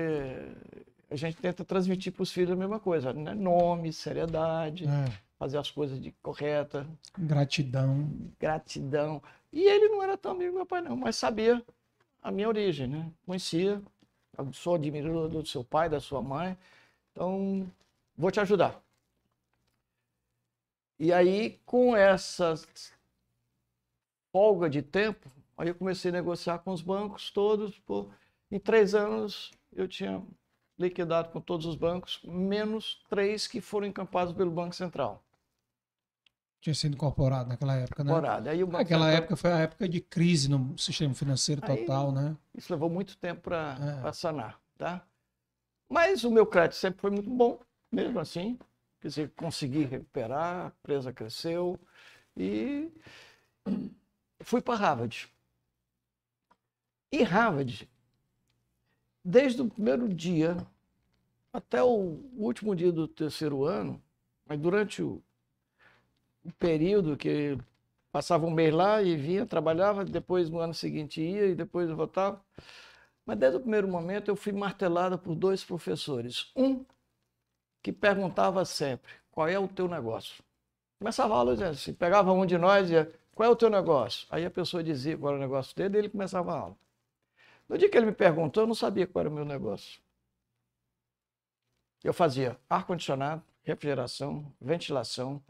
a 1.10 1.16
gente 1.16 1.38
tenta 1.38 1.64
transmitir 1.64 2.12
para 2.12 2.24
os 2.24 2.32
filhos 2.32 2.52
a 2.52 2.56
mesma 2.56 2.80
coisa, 2.80 3.14
né? 3.14 3.34
Nome, 3.34 3.94
seriedade, 3.94 4.86
é. 4.86 5.06
fazer 5.38 5.58
as 5.58 5.72
coisas 5.72 6.02
de 6.02 6.12
correta. 6.22 6.88
Gratidão. 7.18 8.10
Gratidão. 8.40 9.22
E 9.52 9.64
ele 9.64 9.90
não 9.90 10.02
era 10.02 10.18
tão 10.18 10.32
amigo 10.32 10.52
do 10.52 10.56
meu 10.56 10.66
pai, 10.66 10.82
não, 10.82 10.96
mas 10.96 11.16
sabia 11.16 11.64
a 12.22 12.32
minha 12.32 12.48
origem, 12.48 12.88
né? 12.88 13.12
Conhecia, 13.26 13.82
sou 14.54 14.76
admirador 14.76 15.28
do 15.28 15.46
seu 15.46 15.64
pai, 15.64 15.90
da 15.90 16.00
sua 16.00 16.22
mãe. 16.22 16.58
Então, 17.12 17.70
vou 18.18 18.32
te 18.32 18.40
ajudar. 18.40 18.82
E 21.00 21.12
aí, 21.12 21.60
com 21.66 21.96
essa 21.96 22.54
folga 24.32 24.70
de 24.70 24.82
tempo, 24.82 25.30
Aí 25.62 25.68
eu 25.68 25.76
comecei 25.76 26.10
a 26.10 26.12
negociar 26.12 26.58
com 26.58 26.72
os 26.72 26.82
bancos 26.82 27.30
todos. 27.30 27.78
Pô, 27.82 28.10
em 28.50 28.60
três 28.60 28.96
anos 28.96 29.52
eu 29.72 29.88
tinha 29.88 30.20
liquidado 30.76 31.30
com 31.30 31.40
todos 31.40 31.68
os 31.68 31.76
bancos, 31.76 32.20
menos 32.24 33.04
três 33.08 33.46
que 33.46 33.62
foram 33.62 33.86
encampados 33.86 34.34
pelo 34.34 34.50
Banco 34.50 34.74
Central. 34.74 35.24
Tinha 36.60 36.74
sido 36.74 36.96
incorporado 36.96 37.50
naquela 37.50 37.76
época, 37.76 38.04
né? 38.04 38.10
Incorporado. 38.10 38.50
Aí 38.50 38.64
o 38.64 38.66
Banco 38.66 38.82
Aquela 38.82 39.06
Central... 39.06 39.18
época 39.20 39.36
foi 39.36 39.52
a 39.52 39.60
época 39.60 39.88
de 39.88 40.02
crise 40.02 40.50
no 40.50 40.76
sistema 40.80 41.14
financeiro 41.14 41.62
total, 41.62 42.10
Aí, 42.10 42.16
né? 42.16 42.38
Isso 42.56 42.74
levou 42.74 42.90
muito 42.90 43.16
tempo 43.18 43.42
para 43.42 43.78
é. 44.04 44.12
sanar, 44.14 44.60
tá? 44.80 45.06
Mas 45.88 46.24
o 46.24 46.32
meu 46.32 46.48
crédito 46.48 46.74
sempre 46.74 47.02
foi 47.02 47.12
muito 47.12 47.30
bom, 47.30 47.60
mesmo 47.92 48.20
assim. 48.20 48.58
Quer 49.00 49.10
dizer, 49.10 49.32
consegui 49.36 49.84
recuperar, 49.84 50.66
a 50.66 50.74
empresa 50.80 51.14
cresceu 51.14 51.80
e 52.36 52.92
fui 54.40 54.60
para 54.60 54.76
Harvard. 54.76 55.30
E 57.12 57.24
Harvard, 57.24 57.90
desde 59.24 59.62
o 59.62 59.70
primeiro 59.70 60.08
dia 60.08 60.58
até 61.52 61.84
o 61.84 62.20
último 62.38 62.74
dia 62.74 62.92
do 62.92 63.06
terceiro 63.08 63.66
ano, 63.66 64.02
mas 64.46 64.58
durante 64.58 65.04
o, 65.04 65.22
o 66.46 66.52
período 66.54 67.18
que 67.18 67.58
passava 68.12 68.46
um 68.46 68.52
mês 68.52 68.74
lá 68.74 69.02
e 69.02 69.18
vinha, 69.18 69.46
trabalhava, 69.46 70.06
depois 70.06 70.50
no 70.50 70.60
ano 70.60 70.74
seguinte 70.74 71.22
ia 71.22 71.48
e 71.48 71.56
depois 71.56 71.90
voltava. 71.90 72.42
Mas 73.26 73.38
desde 73.38 73.58
o 73.58 73.62
primeiro 73.62 73.90
momento 73.90 74.30
eu 74.30 74.36
fui 74.36 74.54
martelado 74.54 75.18
por 75.20 75.36
dois 75.36 75.64
professores. 75.64 76.50
Um 76.56 76.86
que 77.82 77.92
perguntava 77.92 78.64
sempre: 78.64 79.12
qual 79.32 79.50
é 79.50 79.60
o 79.60 79.68
teu 79.68 79.88
negócio? 79.88 80.44
Começava 80.98 81.34
a 81.34 81.38
aula 81.38 81.54
dizendo 81.54 81.72
assim, 81.72 81.94
pegava 81.94 82.32
um 82.32 82.46
de 82.46 82.58
nós 82.58 82.84
e 82.84 82.84
dizia, 82.84 83.12
qual 83.36 83.50
é 83.50 83.52
o 83.52 83.56
teu 83.56 83.70
negócio? 83.70 84.28
Aí 84.30 84.46
a 84.46 84.52
pessoa 84.52 84.84
dizia 84.84 85.18
qual 85.18 85.34
era 85.34 85.40
o 85.40 85.42
negócio 85.42 85.76
dele 85.76 85.98
e 85.98 86.00
ele 86.00 86.10
começava 86.10 86.54
a 86.54 86.60
aula. 86.60 86.78
No 87.72 87.78
dia 87.78 87.90
que 87.90 87.98
ele 87.98 88.08
me 88.08 88.12
perguntou, 88.12 88.64
eu 88.64 88.68
não 88.68 88.76
sabia 88.76 89.08
qual 89.08 89.22
era 89.22 89.30
o 89.30 89.34
meu 89.34 89.46
negócio. 89.46 90.02
Eu 92.04 92.14
fazia 92.14 92.60
ar-condicionado, 92.70 93.42
refrigeração, 93.64 94.46
ventilação. 94.60 95.42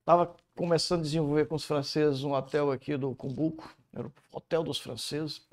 Estava 0.00 0.36
começando 0.54 1.00
a 1.00 1.04
desenvolver 1.04 1.46
com 1.46 1.54
os 1.54 1.64
franceses 1.64 2.22
um 2.24 2.34
hotel 2.34 2.70
aqui 2.70 2.94
do 2.98 3.14
Cumbuco, 3.14 3.74
era 3.94 4.06
o 4.06 4.12
hotel 4.30 4.62
dos 4.62 4.78
franceses. 4.78 5.48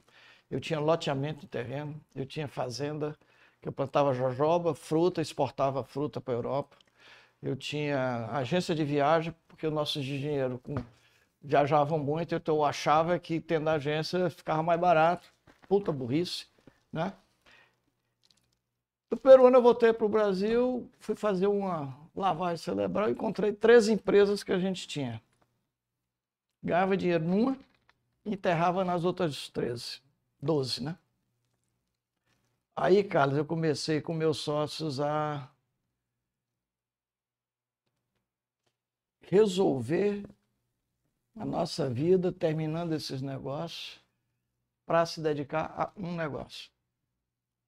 Eu 0.51 0.60
tinha 0.60 0.78
loteamento 0.78 1.39
de 1.39 1.47
terreno, 1.47 1.95
eu 2.14 2.26
tinha 2.26 2.49
fazenda, 2.49 3.18
que 3.62 3.70
eu 3.70 3.72
plantava 3.72 4.14
jojoba, 4.14 4.76
fruta, 4.76 5.22
exportava 5.22 5.86
fruta 5.86 6.20
para 6.20 6.34
a 6.34 6.38
Europa. 6.38 6.76
Eu 7.41 7.56
tinha 7.56 8.28
agência 8.30 8.76
de 8.76 8.84
viagem, 8.84 9.34
porque 9.47 9.66
os 9.66 9.74
nossos 9.74 9.95
engenheiros 9.95 10.60
viajavam 11.41 11.97
muito, 11.97 12.36
então 12.36 12.58
eu 12.58 12.66
achava 12.66 13.18
que 13.18 13.39
tendo 13.39 13.70
agência 13.70 14.30
ficava 14.30 14.62
mais 14.62 14.82
barato 14.82 15.32
puta 15.74 15.91
burrice, 15.91 16.45
né? 16.91 17.15
Primeiro 19.09 19.47
ano 19.47 19.57
eu 19.57 19.61
voltei 19.63 19.91
para 19.91 20.05
o 20.05 20.09
Brasil, 20.09 20.88
fui 20.99 21.15
fazer 21.15 21.47
uma 21.47 21.97
lavagem 22.15 22.57
cerebral 22.57 23.09
e 23.09 23.13
encontrei 23.13 23.51
três 23.51 23.89
empresas 23.89 24.43
que 24.43 24.51
a 24.51 24.59
gente 24.59 24.88
tinha. 24.88 25.19
Ganhava 26.61 26.95
dinheiro 26.95 27.24
numa 27.24 27.57
enterrava 28.24 28.86
nas 28.86 29.03
outras 29.03 29.49
13, 29.49 29.99
12, 30.39 30.84
né? 30.84 30.95
Aí, 32.76 33.03
Carlos, 33.03 33.36
eu 33.36 33.45
comecei 33.45 33.99
com 33.99 34.13
meus 34.13 34.38
sócios 34.38 34.99
a 34.99 35.49
resolver 39.21 40.24
a 41.36 41.43
nossa 41.43 41.89
vida 41.89 42.32
terminando 42.32 42.93
esses 42.93 43.24
negócios 43.24 44.03
para 44.86 45.05
se 45.05 45.21
dedicar 45.21 45.73
a 45.77 45.91
um 45.95 46.15
negócio. 46.15 46.71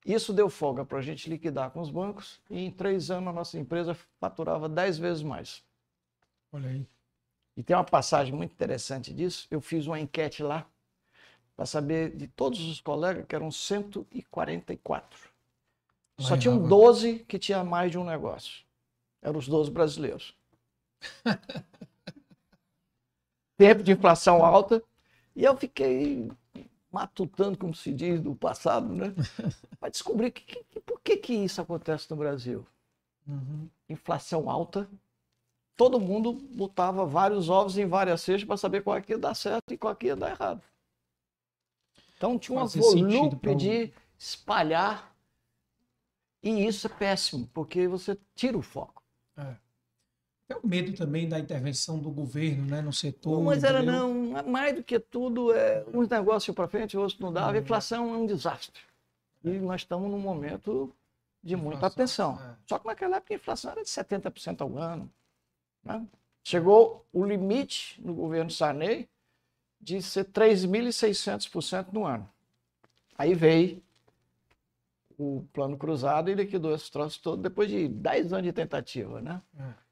Isso 0.05 0.31
deu 0.31 0.49
folga 0.49 0.85
para 0.85 0.99
a 0.99 1.01
gente 1.01 1.29
liquidar 1.29 1.71
com 1.71 1.81
os 1.81 1.89
bancos 1.89 2.39
e 2.49 2.59
em 2.59 2.71
três 2.71 3.09
anos 3.09 3.29
a 3.29 3.33
nossa 3.33 3.57
empresa 3.57 3.97
faturava 4.19 4.69
dez 4.69 4.97
vezes 4.97 5.23
mais. 5.23 5.63
Olha 6.51 6.69
aí. 6.69 6.87
E 7.57 7.63
tem 7.63 7.75
uma 7.75 7.83
passagem 7.83 8.33
muito 8.33 8.51
interessante 8.51 9.13
disso. 9.13 9.47
Eu 9.49 9.61
fiz 9.61 9.87
uma 9.87 9.99
enquete 9.99 10.43
lá 10.43 10.67
para 11.55 11.65
saber 11.65 12.15
de 12.15 12.27
todos 12.27 12.59
os 12.59 12.81
colegas, 12.81 13.25
que 13.25 13.33
eram 13.33 13.49
144. 13.49 15.29
Só 16.19 16.37
tinham 16.37 16.67
12 16.67 17.19
que 17.19 17.39
tinha 17.39 17.63
mais 17.63 17.91
de 17.91 17.97
um 17.97 18.03
negócio. 18.03 18.63
Eram 19.21 19.39
os 19.39 19.47
12 19.47 19.71
brasileiros. 19.71 20.35
Tempo 23.57 23.83
de 23.83 23.91
inflação 23.91 24.45
alta. 24.45 24.83
E 25.35 25.43
eu 25.43 25.57
fiquei 25.57 26.29
matutando, 26.95 27.57
como 27.57 27.75
se 27.75 27.91
diz, 27.91 28.21
do 28.21 28.33
passado, 28.33 28.87
né? 28.87 29.13
Para 29.77 29.89
descobrir 29.89 30.31
que, 30.31 30.63
que, 30.63 30.79
por 30.79 31.01
que, 31.01 31.17
que 31.17 31.33
isso 31.33 31.59
acontece 31.59 32.09
no 32.09 32.15
Brasil. 32.15 32.65
Uhum. 33.27 33.67
Inflação 33.89 34.49
alta, 34.49 34.89
todo 35.75 35.99
mundo 35.99 36.31
botava 36.31 37.05
vários 37.05 37.49
ovos 37.49 37.77
em 37.77 37.85
várias 37.85 38.21
cestas 38.21 38.47
para 38.47 38.55
saber 38.55 38.81
qual 38.81 38.95
é 38.95 39.01
que 39.01 39.11
ia 39.11 39.17
dar 39.17 39.35
certo 39.35 39.73
e 39.73 39.77
qual 39.77 39.91
é 39.91 39.95
que 39.97 40.05
ia 40.05 40.15
dar 40.15 40.31
errado. 40.31 40.61
Então 42.15 42.39
tinha 42.39 42.57
um 42.57 42.65
volume 42.65 43.35
de 43.57 43.91
espalhar 44.17 45.13
e 46.41 46.65
isso 46.65 46.87
é 46.87 46.89
péssimo, 46.89 47.49
porque 47.53 47.89
você 47.89 48.17
tira 48.35 48.57
o 48.57 48.61
foco. 48.61 49.03
É. 49.35 49.57
É 50.47 50.55
o 50.55 50.67
medo 50.67 50.93
também 50.93 51.27
da 51.27 51.39
intervenção 51.39 51.97
do 51.97 52.11
governo 52.11 52.65
né, 52.65 52.81
no 52.81 52.93
setor. 52.93 53.41
Mas 53.41 53.63
era 53.63 53.81
não, 53.81 54.13
mais 54.45 54.75
do 54.75 54.83
que 54.83 54.99
tudo, 54.99 55.51
é, 55.51 55.83
uns 55.91 56.07
negócios 56.07 56.55
para 56.55 56.67
frente, 56.67 56.95
outros 56.95 57.19
não 57.19 57.33
dava. 57.33 57.47
A 57.47 57.51
uhum. 57.53 57.57
inflação 57.59 58.13
é 58.13 58.17
um 58.17 58.25
desastre. 58.27 58.79
E 59.43 59.49
nós 59.59 59.81
estamos 59.81 60.09
num 60.09 60.19
momento 60.19 60.93
de 61.43 61.55
muita 61.55 61.87
atenção. 61.87 62.39
É. 62.39 62.55
Só 62.67 62.77
que 62.77 62.85
naquela 62.85 63.17
época 63.17 63.33
a 63.33 63.37
inflação 63.37 63.71
era 63.71 63.83
de 63.83 63.89
70% 63.89 64.61
ao 64.61 64.77
ano. 64.77 65.11
Né? 65.83 66.05
Chegou 66.43 67.05
o 67.11 67.25
limite 67.25 67.99
no 68.01 68.13
governo 68.13 68.51
Sarney 68.51 69.09
de 69.81 70.01
ser 70.01 70.25
3.600% 70.25 71.87
no 71.91 72.05
ano. 72.05 72.29
Aí 73.17 73.33
veio 73.33 73.81
o 75.17 75.47
plano 75.53 75.77
cruzado 75.77 76.29
e 76.29 76.35
liquidou 76.35 76.73
esse 76.75 76.91
troço 76.91 77.21
todo 77.21 77.41
depois 77.41 77.69
de 77.69 77.87
10 77.87 78.33
anos 78.33 78.45
de 78.45 78.53
tentativa, 78.53 79.21
né? 79.21 79.41
É. 79.57 79.84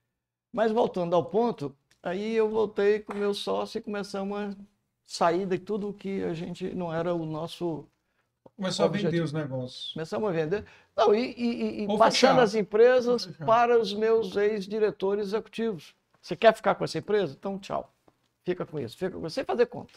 Mas 0.54 0.72
voltando 0.72 1.16
ao 1.16 1.26
ponto, 1.26 1.76
Aí 2.04 2.36
eu 2.36 2.50
voltei 2.50 3.00
com 3.00 3.14
meu 3.14 3.34
sócio 3.34 3.78
e 3.80 3.82
começamos 3.82 4.38
a 4.38 4.54
sair 5.06 5.46
de 5.46 5.58
tudo 5.58 5.94
que 5.94 6.22
a 6.24 6.34
gente 6.34 6.76
não 6.76 6.94
era 6.94 7.16
o 7.16 7.26
nosso. 7.26 7.88
Começou 8.58 8.86
objetivo. 8.86 9.08
a 9.08 9.12
vender 9.12 9.24
os 9.24 9.32
negócios. 9.32 9.94
Começamos 9.94 10.30
a 10.30 10.32
vender. 10.34 10.66
Não, 10.96 11.16
e, 11.16 11.34
e, 11.34 11.84
e 11.86 11.98
passando 11.98 12.42
as 12.42 12.54
empresas 12.56 13.26
para 13.46 13.80
os 13.80 13.94
meus 13.94 14.36
ex-diretores 14.36 15.28
executivos. 15.28 15.96
Você 16.22 16.36
quer 16.36 16.54
ficar 16.54 16.76
com 16.76 16.84
essa 16.84 16.98
empresa? 16.98 17.36
Então, 17.40 17.58
tchau. 17.58 17.92
Fica 18.44 18.66
com 18.66 18.78
isso, 18.78 18.98
fica 18.98 19.18
com 19.18 19.26
isso, 19.26 19.36
sem 19.36 19.46
fazer 19.46 19.66
conta. 19.68 19.94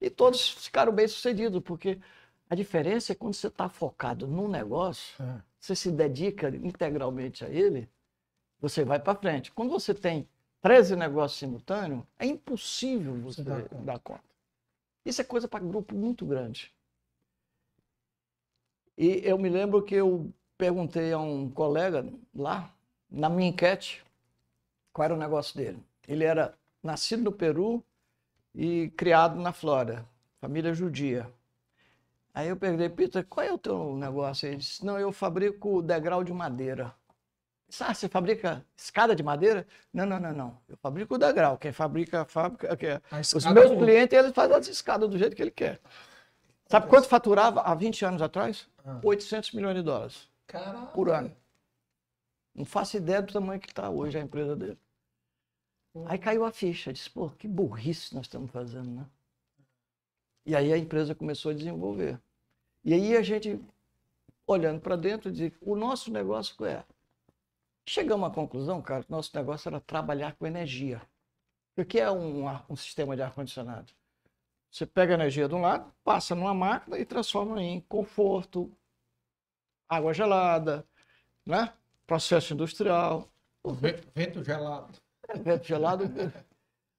E 0.00 0.10
todos 0.10 0.50
ficaram 0.64 0.92
bem 0.92 1.06
sucedidos, 1.06 1.62
porque 1.62 2.00
a 2.50 2.56
diferença 2.56 3.12
é 3.12 3.14
quando 3.14 3.34
você 3.34 3.46
está 3.46 3.68
focado 3.68 4.26
num 4.26 4.48
negócio, 4.48 5.14
é. 5.22 5.40
você 5.60 5.76
se 5.76 5.92
dedica 5.92 6.48
integralmente 6.48 7.44
a 7.44 7.48
ele, 7.48 7.88
você 8.68 8.82
vai 8.82 8.98
para 8.98 9.14
frente. 9.14 9.52
Quando 9.52 9.70
você 9.70 9.92
tem 9.92 10.26
13 10.62 10.96
negócios 10.96 11.38
simultâneos, 11.38 12.02
é 12.18 12.24
impossível 12.24 13.14
você, 13.16 13.42
você 13.42 13.50
dar, 13.50 13.62
conta. 13.62 13.84
dar 13.84 13.98
conta. 13.98 14.24
Isso 15.04 15.20
é 15.20 15.24
coisa 15.24 15.46
para 15.46 15.62
grupo 15.62 15.94
muito 15.94 16.24
grande. 16.24 16.72
E 18.96 19.20
eu 19.22 19.36
me 19.36 19.50
lembro 19.50 19.82
que 19.82 19.94
eu 19.94 20.32
perguntei 20.56 21.12
a 21.12 21.18
um 21.18 21.50
colega 21.50 22.08
lá, 22.34 22.72
na 23.10 23.28
minha 23.28 23.50
enquete, 23.50 24.02
qual 24.92 25.04
era 25.04 25.14
o 25.14 25.18
negócio 25.18 25.54
dele. 25.56 25.78
Ele 26.08 26.24
era 26.24 26.56
nascido 26.82 27.22
no 27.22 27.32
Peru 27.32 27.84
e 28.54 28.90
criado 28.96 29.38
na 29.38 29.52
Flórida, 29.52 30.08
família 30.40 30.72
judia. 30.72 31.30
Aí 32.32 32.48
eu 32.48 32.56
perguntei, 32.56 32.88
Peter, 32.88 33.26
qual 33.26 33.46
é 33.46 33.52
o 33.52 33.58
teu 33.58 33.94
negócio? 33.94 34.48
Ele 34.48 34.56
disse, 34.56 34.84
não, 34.84 34.98
eu 34.98 35.12
fabrico 35.12 35.82
degrau 35.82 36.24
de 36.24 36.32
madeira. 36.32 36.94
Ah, 37.80 37.94
você 37.94 38.08
fabrica 38.08 38.64
escada 38.76 39.14
de 39.14 39.22
madeira? 39.22 39.66
Não, 39.92 40.06
não, 40.06 40.20
não, 40.20 40.32
não. 40.32 40.58
Eu 40.68 40.76
fabrico 40.76 41.14
o 41.14 41.18
degrau. 41.18 41.56
Quem 41.56 41.72
fabrica 41.72 42.22
a 42.22 42.24
fábrica. 42.24 42.76
Que 42.76 42.86
é... 42.86 43.02
Os 43.20 43.44
meus 43.46 43.70
do... 43.70 43.78
clientes, 43.78 44.16
eles 44.16 44.32
fazem 44.32 44.56
as 44.56 44.68
escadas 44.68 45.08
do 45.08 45.18
jeito 45.18 45.34
que 45.34 45.42
ele 45.42 45.50
quer. 45.50 45.80
Sabe 46.66 46.88
quanto 46.88 47.08
faturava 47.08 47.62
há 47.62 47.74
20 47.74 48.04
anos 48.04 48.22
atrás? 48.22 48.68
Ah. 48.84 49.00
800 49.02 49.52
milhões 49.52 49.76
de 49.76 49.82
dólares. 49.82 50.28
Por 50.92 51.10
ano. 51.10 51.34
Não 52.54 52.64
faço 52.64 52.96
ideia 52.96 53.20
do 53.20 53.32
tamanho 53.32 53.60
que 53.60 53.68
está 53.68 53.90
hoje 53.90 54.16
a 54.16 54.20
empresa 54.20 54.54
dele. 54.54 54.78
Aí 56.06 56.18
caiu 56.18 56.44
a 56.44 56.52
ficha. 56.52 56.92
Disse, 56.92 57.10
pô, 57.10 57.30
que 57.30 57.48
burrice 57.48 58.14
nós 58.14 58.26
estamos 58.26 58.50
fazendo, 58.50 58.90
né? 58.90 59.06
E 60.46 60.54
aí 60.54 60.72
a 60.72 60.78
empresa 60.78 61.14
começou 61.14 61.50
a 61.50 61.54
desenvolver. 61.54 62.20
E 62.84 62.92
aí 62.92 63.16
a 63.16 63.22
gente, 63.22 63.58
olhando 64.46 64.80
para 64.80 64.94
dentro, 64.94 65.32
diz, 65.32 65.52
o 65.60 65.74
nosso 65.74 66.12
negócio 66.12 66.64
é 66.64 66.84
Chegamos 67.86 68.28
à 68.28 68.32
conclusão, 68.32 68.80
cara, 68.80 69.04
que 69.04 69.10
nosso 69.10 69.30
negócio 69.34 69.68
era 69.68 69.80
trabalhar 69.80 70.34
com 70.36 70.46
energia. 70.46 71.02
O 71.76 71.84
que 71.84 72.00
é 72.00 72.10
um, 72.10 72.46
um 72.68 72.76
sistema 72.76 73.14
de 73.14 73.22
ar-condicionado? 73.22 73.92
Você 74.70 74.86
pega 74.86 75.12
a 75.12 75.14
energia 75.14 75.48
de 75.48 75.54
um 75.54 75.60
lado, 75.60 75.92
passa 76.02 76.34
numa 76.34 76.54
máquina 76.54 76.98
e 76.98 77.04
transforma 77.04 77.60
em 77.62 77.80
conforto, 77.82 78.72
água 79.88 80.12
gelada, 80.12 80.84
né? 81.46 81.72
processo 82.06 82.54
industrial. 82.54 83.28
Vento 84.14 84.42
gelado. 84.42 84.92
É, 85.28 85.38
vento 85.38 85.64
gelado. 85.66 86.04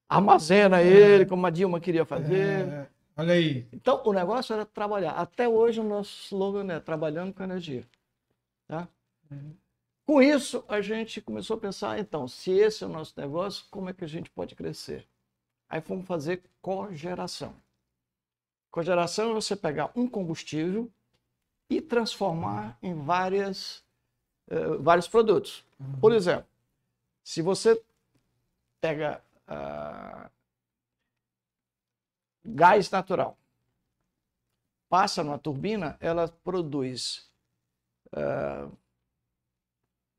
armazena 0.08 0.82
ele, 0.82 1.26
como 1.26 1.46
a 1.46 1.50
Dilma 1.50 1.80
queria 1.80 2.04
fazer. 2.04 2.68
É, 2.68 2.88
olha 3.16 3.34
aí. 3.34 3.68
Então, 3.72 4.02
o 4.04 4.12
negócio 4.12 4.52
era 4.52 4.64
trabalhar. 4.64 5.12
Até 5.12 5.48
hoje, 5.48 5.80
o 5.80 5.84
nosso 5.84 6.24
slogan 6.24 6.72
é 6.72 6.80
trabalhando 6.80 7.34
com 7.34 7.42
energia. 7.42 7.86
Tá? 8.66 8.88
Uhum. 9.30 9.54
Com 10.06 10.22
isso, 10.22 10.64
a 10.68 10.80
gente 10.80 11.20
começou 11.20 11.56
a 11.56 11.60
pensar, 11.60 11.98
então, 11.98 12.28
se 12.28 12.52
esse 12.52 12.84
é 12.84 12.86
o 12.86 12.90
nosso 12.90 13.12
negócio, 13.16 13.66
como 13.72 13.90
é 13.90 13.92
que 13.92 14.04
a 14.04 14.08
gente 14.08 14.30
pode 14.30 14.54
crescer? 14.54 15.04
Aí 15.68 15.80
fomos 15.80 16.06
fazer 16.06 16.44
cogeração. 16.62 17.52
Cogeração 18.70 19.32
é 19.32 19.34
você 19.34 19.56
pegar 19.56 19.90
um 19.96 20.08
combustível 20.08 20.88
e 21.68 21.80
transformar 21.80 22.78
em 22.80 22.94
várias, 22.94 23.82
uh, 24.48 24.80
vários 24.80 25.08
produtos. 25.08 25.64
Uhum. 25.80 25.98
Por 25.98 26.12
exemplo, 26.12 26.46
se 27.24 27.42
você 27.42 27.82
pega 28.80 29.20
uh, 29.48 30.30
gás 32.44 32.88
natural, 32.88 33.36
passa 34.88 35.24
numa 35.24 35.38
turbina, 35.38 35.96
ela 35.98 36.28
produz 36.44 37.28
uh, 38.12 38.70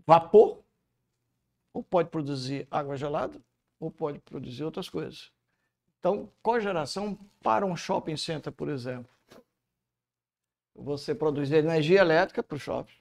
vapor, 0.08 0.64
ou 1.74 1.84
pode 1.84 2.10
produzir 2.10 2.66
água 2.72 2.96
gelada, 2.96 3.40
ou 3.80 3.92
pode 3.92 4.20
produzir 4.20 4.64
outras 4.64 4.90
coisas. 4.90 5.32
Então, 6.00 6.32
cogeração 6.42 7.20
para 7.44 7.66
um 7.66 7.76
shopping 7.76 8.16
center, 8.16 8.54
por 8.54 8.70
exemplo. 8.70 9.12
Você 10.74 11.14
produz 11.14 11.52
energia 11.52 12.00
elétrica 12.00 12.42
para 12.42 12.56
o 12.56 12.60
shopping, 12.60 12.96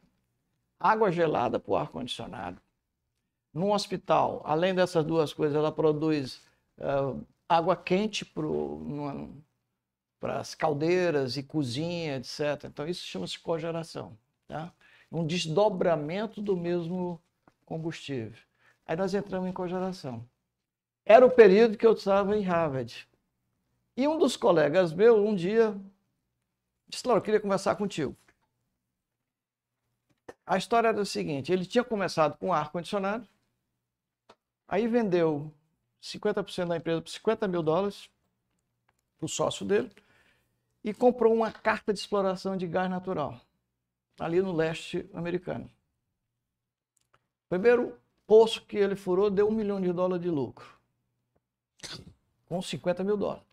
água 0.81 1.13
gelada 1.13 1.61
para 1.61 1.71
o 1.71 1.77
ar-condicionado. 1.77 2.61
Num 3.53 3.73
hospital, 3.73 4.43
além 4.45 4.75
dessas 4.75 5.05
duas 5.05 5.33
coisas, 5.33 5.57
ela 5.57 5.71
produz 5.71 6.43
uh, 6.79 7.25
água 7.49 7.77
quente 7.77 8.25
para 10.19 10.41
as 10.41 10.55
caldeiras 10.55 11.37
e 11.37 11.43
cozinha, 11.43 12.17
etc. 12.17 12.65
Então, 12.65 12.87
isso 12.89 13.07
chama-se 13.07 13.39
cogeração. 13.39 14.19
Tá? 14.49 14.73
Um 15.11 15.27
desdobramento 15.27 16.41
do 16.43 16.57
mesmo 16.57 17.21
combustível. 17.65 18.39
Aí 18.87 18.97
nós 18.97 19.15
entramos 19.15 19.49
em 19.49 19.53
cogeração. 19.53 20.29
Era 21.05 21.25
o 21.25 21.31
período 21.31 21.77
que 21.77 21.87
eu 21.87 21.93
estava 21.93 22.37
em 22.37 22.43
Harvard. 22.43 23.09
E 23.97 24.07
um 24.07 24.19
dos 24.19 24.37
colegas 24.37 24.93
meus, 24.93 25.19
um 25.19 25.35
dia, 25.35 25.77
disse: 26.89 27.07
Laura, 27.07 27.21
eu 27.21 27.25
queria 27.25 27.41
conversar 27.41 27.77
contigo. 27.77 28.17
A 30.45 30.57
história 30.57 30.89
era 30.89 31.01
o 31.01 31.07
seguinte: 31.07 31.53
ele 31.53 31.65
tinha 31.65 31.85
começado 31.85 32.37
com 32.39 32.53
ar-condicionado, 32.53 33.27
aí 34.69 34.87
vendeu 34.87 35.53
50% 36.03 36.69
da 36.69 36.77
empresa 36.77 37.03
por 37.03 37.11
50 37.11 37.49
mil 37.49 37.63
dólares 37.63 38.11
para 39.19 39.27
o 39.27 39.29
sócio 39.29 39.65
dele 39.65 39.91
e 40.85 40.93
comprou 40.93 41.35
uma 41.35 41.51
carta 41.51 41.93
de 41.93 41.99
exploração 41.99 42.57
de 42.57 42.67
gás 42.67 42.89
natural 42.91 43.41
ali 44.19 44.41
no 44.41 44.53
leste 44.53 45.09
americano. 45.13 45.71
Primeiro 47.49 47.99
poço 48.27 48.65
que 48.67 48.77
ele 48.77 48.97
furou 48.97 49.31
deu 49.31 49.49
um 49.49 49.53
milhão 49.53 49.81
de 49.81 49.93
dólares 49.93 50.23
de 50.23 50.31
lucro, 50.31 50.67
com 52.47 52.61
50 52.61 53.05
mil 53.05 53.17
dólares. 53.17 53.45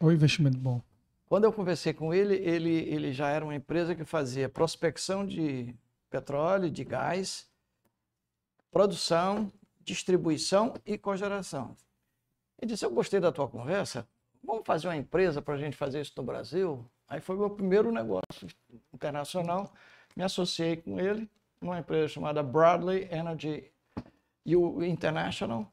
O 0.00 0.10
investimento 0.10 0.58
bom. 0.58 0.82
Quando 1.26 1.44
eu 1.44 1.52
conversei 1.52 1.94
com 1.94 2.12
ele, 2.12 2.34
ele, 2.34 2.70
ele 2.70 3.12
já 3.12 3.28
era 3.28 3.44
uma 3.44 3.54
empresa 3.54 3.94
que 3.94 4.04
fazia 4.04 4.48
prospecção 4.48 5.24
de 5.26 5.74
petróleo, 6.10 6.70
de 6.70 6.84
gás, 6.84 7.48
produção, 8.70 9.50
distribuição 9.80 10.74
e 10.84 10.98
cogeração. 10.98 11.76
Ele 12.58 12.72
disse: 12.72 12.84
Eu 12.84 12.90
gostei 12.90 13.20
da 13.20 13.32
tua 13.32 13.48
conversa, 13.48 14.06
vamos 14.42 14.64
fazer 14.66 14.88
uma 14.88 14.96
empresa 14.96 15.40
para 15.40 15.54
a 15.54 15.58
gente 15.58 15.76
fazer 15.76 16.00
isso 16.00 16.12
no 16.16 16.22
Brasil? 16.22 16.84
Aí 17.12 17.20
foi 17.20 17.36
meu 17.36 17.50
primeiro 17.50 17.92
negócio 17.92 18.48
internacional. 18.90 19.70
Me 20.16 20.24
associei 20.24 20.76
com 20.76 20.98
ele 20.98 21.28
numa 21.60 21.78
empresa 21.78 22.08
chamada 22.08 22.42
Bradley 22.42 23.06
Energy 23.12 23.70
International 24.46 25.70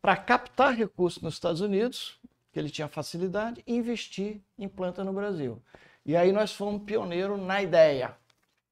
para 0.00 0.16
captar 0.16 0.72
recursos 0.74 1.22
nos 1.22 1.34
Estados 1.34 1.60
Unidos, 1.60 2.18
que 2.50 2.58
ele 2.58 2.70
tinha 2.70 2.88
facilidade, 2.88 3.62
e 3.66 3.74
investir 3.74 4.40
em 4.58 4.66
planta 4.66 5.04
no 5.04 5.12
Brasil. 5.12 5.62
E 6.02 6.16
aí 6.16 6.32
nós 6.32 6.54
fomos 6.54 6.82
pioneiros 6.84 7.38
na 7.38 7.60
ideia. 7.60 8.16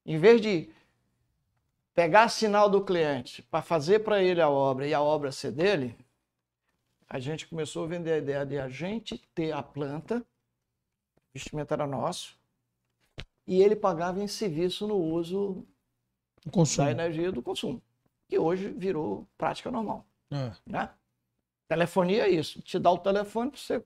Em 0.06 0.16
vez 0.16 0.40
de 0.40 0.70
pegar 1.94 2.30
sinal 2.30 2.70
do 2.70 2.82
cliente 2.82 3.42
para 3.42 3.60
fazer 3.60 3.98
para 3.98 4.22
ele 4.22 4.40
a 4.40 4.48
obra 4.48 4.86
e 4.86 4.94
a 4.94 5.02
obra 5.02 5.30
ser 5.30 5.52
dele, 5.52 5.94
a 7.06 7.18
gente 7.18 7.46
começou 7.46 7.84
a 7.84 7.88
vender 7.88 8.12
a 8.14 8.18
ideia 8.18 8.46
de 8.46 8.58
a 8.58 8.66
gente 8.66 9.18
ter 9.34 9.52
a 9.52 9.62
planta 9.62 10.24
o 11.32 11.38
investimento 11.38 11.72
era 11.72 11.86
nosso, 11.86 12.38
e 13.46 13.62
ele 13.62 13.74
pagava 13.74 14.22
em 14.22 14.28
serviço 14.28 14.86
no 14.86 14.96
uso 14.96 15.66
da 16.76 16.90
energia 16.90 17.32
do 17.32 17.42
consumo, 17.42 17.82
que 18.28 18.38
hoje 18.38 18.68
virou 18.68 19.26
prática 19.38 19.70
normal. 19.70 20.06
É. 20.30 20.52
Né? 20.66 20.90
Telefonia 21.68 22.26
é 22.26 22.30
isso, 22.30 22.60
te 22.60 22.78
dá 22.78 22.90
o 22.90 22.98
telefone 22.98 23.50
para 23.50 23.58
você 23.58 23.84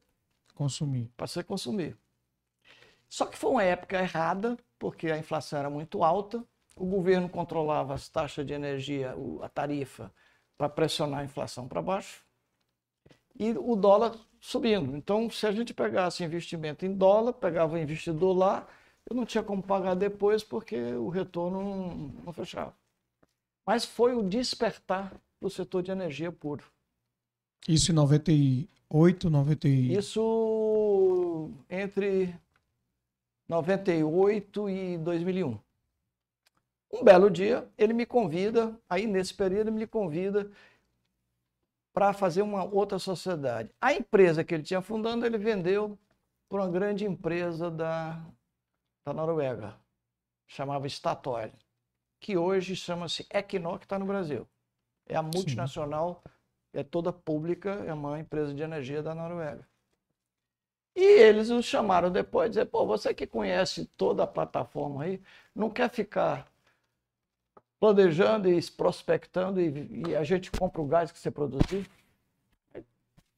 consumir. 0.54 1.10
Para 1.16 1.26
você 1.26 1.44
consumir. 1.44 1.96
Só 3.08 3.26
que 3.26 3.36
foi 3.36 3.50
uma 3.50 3.62
época 3.62 3.98
errada, 4.00 4.58
porque 4.78 5.10
a 5.10 5.18
inflação 5.18 5.58
era 5.60 5.70
muito 5.70 6.02
alta, 6.02 6.44
o 6.74 6.84
governo 6.84 7.28
controlava 7.28 7.94
as 7.94 8.08
taxas 8.08 8.44
de 8.44 8.52
energia, 8.52 9.14
a 9.40 9.48
tarifa, 9.48 10.12
para 10.58 10.68
pressionar 10.68 11.20
a 11.20 11.24
inflação 11.24 11.68
para 11.68 11.80
baixo, 11.80 12.25
e 13.38 13.52
o 13.52 13.76
dólar 13.76 14.14
subindo. 14.40 14.96
Então, 14.96 15.28
se 15.30 15.46
a 15.46 15.52
gente 15.52 15.74
pegasse 15.74 16.24
investimento 16.24 16.86
em 16.86 16.92
dólar, 16.92 17.32
pegava 17.32 17.74
o 17.74 17.78
investidor 17.78 18.36
lá, 18.36 18.66
eu 19.08 19.14
não 19.14 19.24
tinha 19.24 19.42
como 19.42 19.62
pagar 19.62 19.94
depois 19.94 20.42
porque 20.42 20.76
o 20.76 21.08
retorno 21.08 22.12
não, 22.24 22.32
fechava. 22.32 22.74
Mas 23.64 23.84
foi 23.84 24.14
o 24.14 24.22
despertar 24.22 25.12
do 25.40 25.50
setor 25.50 25.82
de 25.82 25.90
energia 25.90 26.30
puro. 26.30 26.64
Isso 27.68 27.90
em 27.90 27.94
98, 27.94 29.28
90 29.28 29.68
Isso 29.68 31.50
entre 31.68 32.34
98 33.48 34.70
e 34.70 34.98
2001. 34.98 35.58
Um 36.92 37.04
belo 37.04 37.28
dia, 37.28 37.68
ele 37.76 37.92
me 37.92 38.06
convida, 38.06 38.78
aí 38.88 39.06
nesse 39.06 39.34
período 39.34 39.68
ele 39.68 39.78
me 39.78 39.86
convida 39.86 40.50
para 41.96 42.12
fazer 42.12 42.42
uma 42.42 42.62
outra 42.62 42.98
sociedade. 42.98 43.70
A 43.80 43.94
empresa 43.94 44.44
que 44.44 44.52
ele 44.52 44.62
tinha 44.62 44.82
fundando, 44.82 45.24
ele 45.24 45.38
vendeu 45.38 45.98
para 46.46 46.60
uma 46.60 46.70
grande 46.70 47.06
empresa 47.06 47.70
da, 47.70 48.22
da 49.02 49.14
Noruega, 49.14 49.74
chamava 50.46 50.86
Statoil, 50.86 51.54
que 52.20 52.36
hoje 52.36 52.76
chama-se 52.76 53.26
Equinor, 53.32 53.78
que 53.78 53.86
está 53.86 53.98
no 53.98 54.04
Brasil. 54.04 54.46
É 55.08 55.16
a 55.16 55.22
multinacional, 55.22 56.22
Sim. 56.22 56.80
é 56.80 56.84
toda 56.84 57.10
pública, 57.14 57.82
é 57.86 57.88
a 57.88 57.96
maior 57.96 58.18
empresa 58.18 58.52
de 58.52 58.62
energia 58.62 59.02
da 59.02 59.14
Noruega. 59.14 59.66
E 60.94 61.02
eles 61.02 61.48
o 61.48 61.62
chamaram 61.62 62.10
depois, 62.10 62.50
dizer, 62.50 62.66
pô, 62.66 62.84
você 62.84 63.14
que 63.14 63.26
conhece 63.26 63.86
toda 63.96 64.22
a 64.22 64.26
plataforma 64.26 65.04
aí, 65.04 65.22
não 65.54 65.70
quer 65.70 65.88
ficar 65.88 66.46
planejando 67.78 68.48
e 68.48 68.70
prospectando 68.70 69.60
e, 69.60 70.04
e, 70.08 70.16
a 70.16 70.24
gente 70.24 70.50
compra 70.50 70.80
o 70.80 70.86
gás 70.86 71.12
que 71.12 71.18
você 71.18 71.30
produzir? 71.30 71.88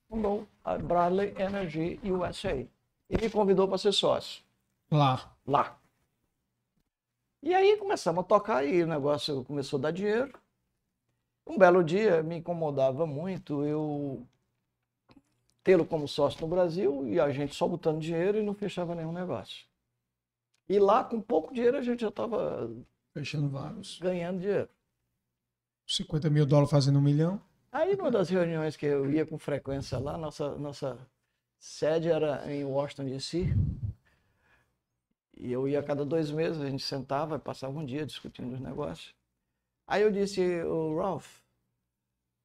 Fundou 0.09 0.47
a 0.65 0.79
Bradley 0.79 1.35
Energy 1.39 2.01
USA. 2.05 2.67
E 3.11 3.17
me 3.21 3.31
convidou 3.31 3.69
para 3.69 3.79
ser 3.79 3.93
sócio. 3.93 4.43
Lá. 4.91 5.35
Lá. 5.47 5.79
E 7.43 7.55
aí 7.55 7.77
começamos 7.77 8.25
a 8.25 8.27
tocar 8.27 8.65
e 8.65 8.83
o 8.83 8.87
negócio 8.87 9.45
começou 9.45 9.79
a 9.79 9.83
dar 9.83 9.91
dinheiro. 9.91 10.33
Um 11.47 11.57
belo 11.57 11.83
dia 11.83 12.23
me 12.23 12.37
incomodava 12.37 13.07
muito 13.07 13.65
eu 13.65 14.27
tê-lo 15.63 15.85
como 15.85 16.09
sócio 16.09 16.41
no 16.41 16.49
Brasil 16.49 17.07
e 17.07 17.21
a 17.21 17.31
gente 17.31 17.55
só 17.55 17.69
botando 17.69 18.01
dinheiro 18.01 18.39
e 18.39 18.43
não 18.43 18.55
fechava 18.55 18.95
nenhum 18.95 19.13
negócio. 19.13 19.67
E 20.69 20.79
lá, 20.79 21.03
com 21.03 21.21
pouco 21.21 21.53
dinheiro, 21.53 21.77
a 21.77 21.83
gente 21.83 22.01
já 22.01 22.09
estava. 22.09 22.71
Fechando 23.19 23.49
vários. 23.49 23.99
Ganhando 23.99 24.39
dinheiro. 24.39 24.69
50 25.87 26.31
mil 26.31 26.47
dólares 26.47 26.71
fazendo 26.71 27.01
um 27.01 27.03
milhão. 27.03 27.41
Aí, 27.73 27.97
numa 27.97 28.13
das 28.13 28.29
reuniões 28.29 28.77
que 28.77 28.87
eu 28.87 29.11
ia 29.11 29.27
com 29.27 29.37
frequência 29.37 29.99
lá, 29.99 30.17
nossa, 30.17 30.57
nossa 30.57 30.99
sede 31.59 32.09
era 32.09 32.53
em 32.53 32.65
Washington, 32.65 33.07
D.C. 33.07 33.47
E 35.37 35.51
eu 35.51 35.67
ia 35.69 35.81
a 35.81 35.83
cada 35.83 36.05
dois 36.05 36.31
meses, 36.31 36.63
a 36.63 36.71
gente 36.71 36.85
sentava 36.85 37.37
e 37.37 37.39
passava 37.41 37.77
um 37.77 37.85
dia 37.85 38.07
discutindo 38.07 38.55
os 38.55 38.61
negócios. 38.61 39.13
Aí 39.85 40.03
eu 40.03 40.13
disse, 40.13 40.41
o 40.63 40.97
Ralph, 40.97 41.39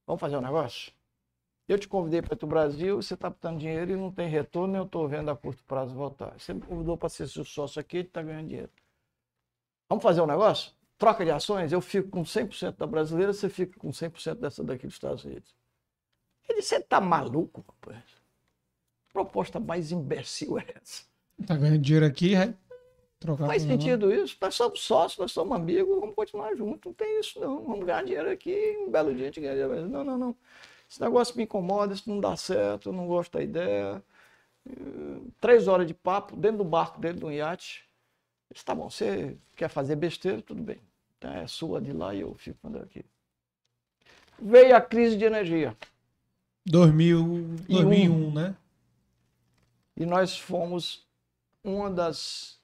vamos 0.08 0.20
fazer 0.20 0.38
um 0.38 0.42
negócio? 0.42 0.92
Eu 1.68 1.78
te 1.78 1.88
convidei 1.88 2.22
para 2.22 2.38
o 2.42 2.48
Brasil, 2.48 3.02
você 3.02 3.14
está 3.14 3.30
botando 3.30 3.60
dinheiro 3.60 3.92
e 3.92 3.96
não 3.96 4.12
tem 4.12 4.28
retorno, 4.28 4.76
eu 4.76 4.86
estou 4.86 5.08
vendo 5.08 5.30
a 5.30 5.36
curto 5.36 5.64
prazo 5.66 5.94
voltar. 5.94 6.34
Você 6.40 6.52
me 6.52 6.62
convidou 6.62 6.98
para 6.98 7.10
ser 7.10 7.28
seu 7.28 7.46
sócio 7.46 7.80
aqui, 7.80 7.98
ele 7.98 8.08
está 8.08 8.24
ganhando 8.24 8.48
dinheiro. 8.48 8.72
Vamos 9.90 10.04
fazer 10.04 10.22
um 10.22 10.28
negócio? 10.28 10.72
Troca 10.98 11.26
de 11.26 11.32
ações, 11.32 11.72
eu 11.72 11.82
fico 11.82 12.10
com 12.10 12.24
100% 12.24 12.78
da 12.78 12.88
brasileira, 12.88 13.34
você 13.34 13.50
fica 13.50 13.80
com 13.80 13.90
100% 13.90 14.36
dessa 14.36 14.64
daqui 14.64 14.86
dos 14.86 14.96
Estados 14.96 15.26
Unidos. 15.26 15.54
Ele 16.48 16.60
disse, 16.60 16.70
você 16.70 16.78
está 16.78 17.02
maluco, 17.02 17.64
rapaz? 17.68 18.24
proposta 19.14 19.60
mais 19.60 19.92
imbecil 19.92 20.58
é 20.58 20.66
essa? 20.82 21.04
Está 21.40 21.56
ganhando 21.56 21.80
dinheiro 21.80 22.06
aqui, 22.06 22.36
é? 22.36 22.54
Trocar 23.20 23.46
Faz 23.46 23.62
sentido 23.62 24.08
não. 24.08 24.16
isso? 24.16 24.36
Nós 24.42 24.56
somos 24.56 24.82
sócios, 24.82 25.20
nós 25.20 25.32
somos 25.32 25.56
amigos, 25.56 25.98
vamos 25.98 26.16
continuar 26.16 26.54
juntos. 26.56 26.82
Não 26.86 26.94
tem 26.94 27.20
isso, 27.20 27.40
não. 27.40 27.64
Vamos 27.64 27.86
ganhar 27.86 28.04
dinheiro 28.04 28.30
aqui, 28.30 28.76
um 28.86 28.92
belo 28.92 29.14
dia 29.14 29.24
a 29.24 29.26
gente 29.28 29.40
ganha 29.40 29.54
dinheiro. 29.54 29.88
Não, 29.88 30.04
não, 30.04 30.18
não. 30.18 30.36
Esse 30.90 31.00
negócio 31.00 31.38
me 31.38 31.44
incomoda, 31.44 31.94
isso 31.94 32.10
não 32.10 32.20
dá 32.20 32.36
certo, 32.36 32.90
eu 32.90 32.94
não 32.94 33.08
gosto 33.08 33.32
da 33.34 33.42
ideia. 33.42 34.04
Três 35.40 35.68
horas 35.68 35.88
de 35.88 35.94
papo 35.94 36.36
dentro 36.36 36.58
do 36.58 36.66
barco, 36.66 37.00
dentro 37.00 37.22
do 37.22 37.32
iate. 37.32 37.88
Disse, 38.54 38.66
tá 38.66 38.76
bom, 38.76 38.89
você 38.89 39.36
quer 39.56 39.68
fazer 39.68 39.95
besteira, 39.95 40.41
tudo 40.41 40.62
bem. 40.62 40.80
Então 41.18 41.32
é 41.34 41.47
sua 41.47 41.82
de 41.82 41.91
lá 41.91 42.14
e 42.14 42.22
eu 42.22 42.36
fico 42.36 42.60
mandando 42.62 42.86
aqui. 42.86 43.04
Veio 44.39 44.76
a 44.76 44.82
crise 44.82 45.18
de 45.18 45.26
energia. 45.26 45.76
2000, 46.66 47.56
2001, 47.68 48.34
né? 48.34 48.56
E 49.97 50.06
nós 50.06 50.38
fomos 50.38 51.06
uma 51.64 51.89
das 51.89 52.60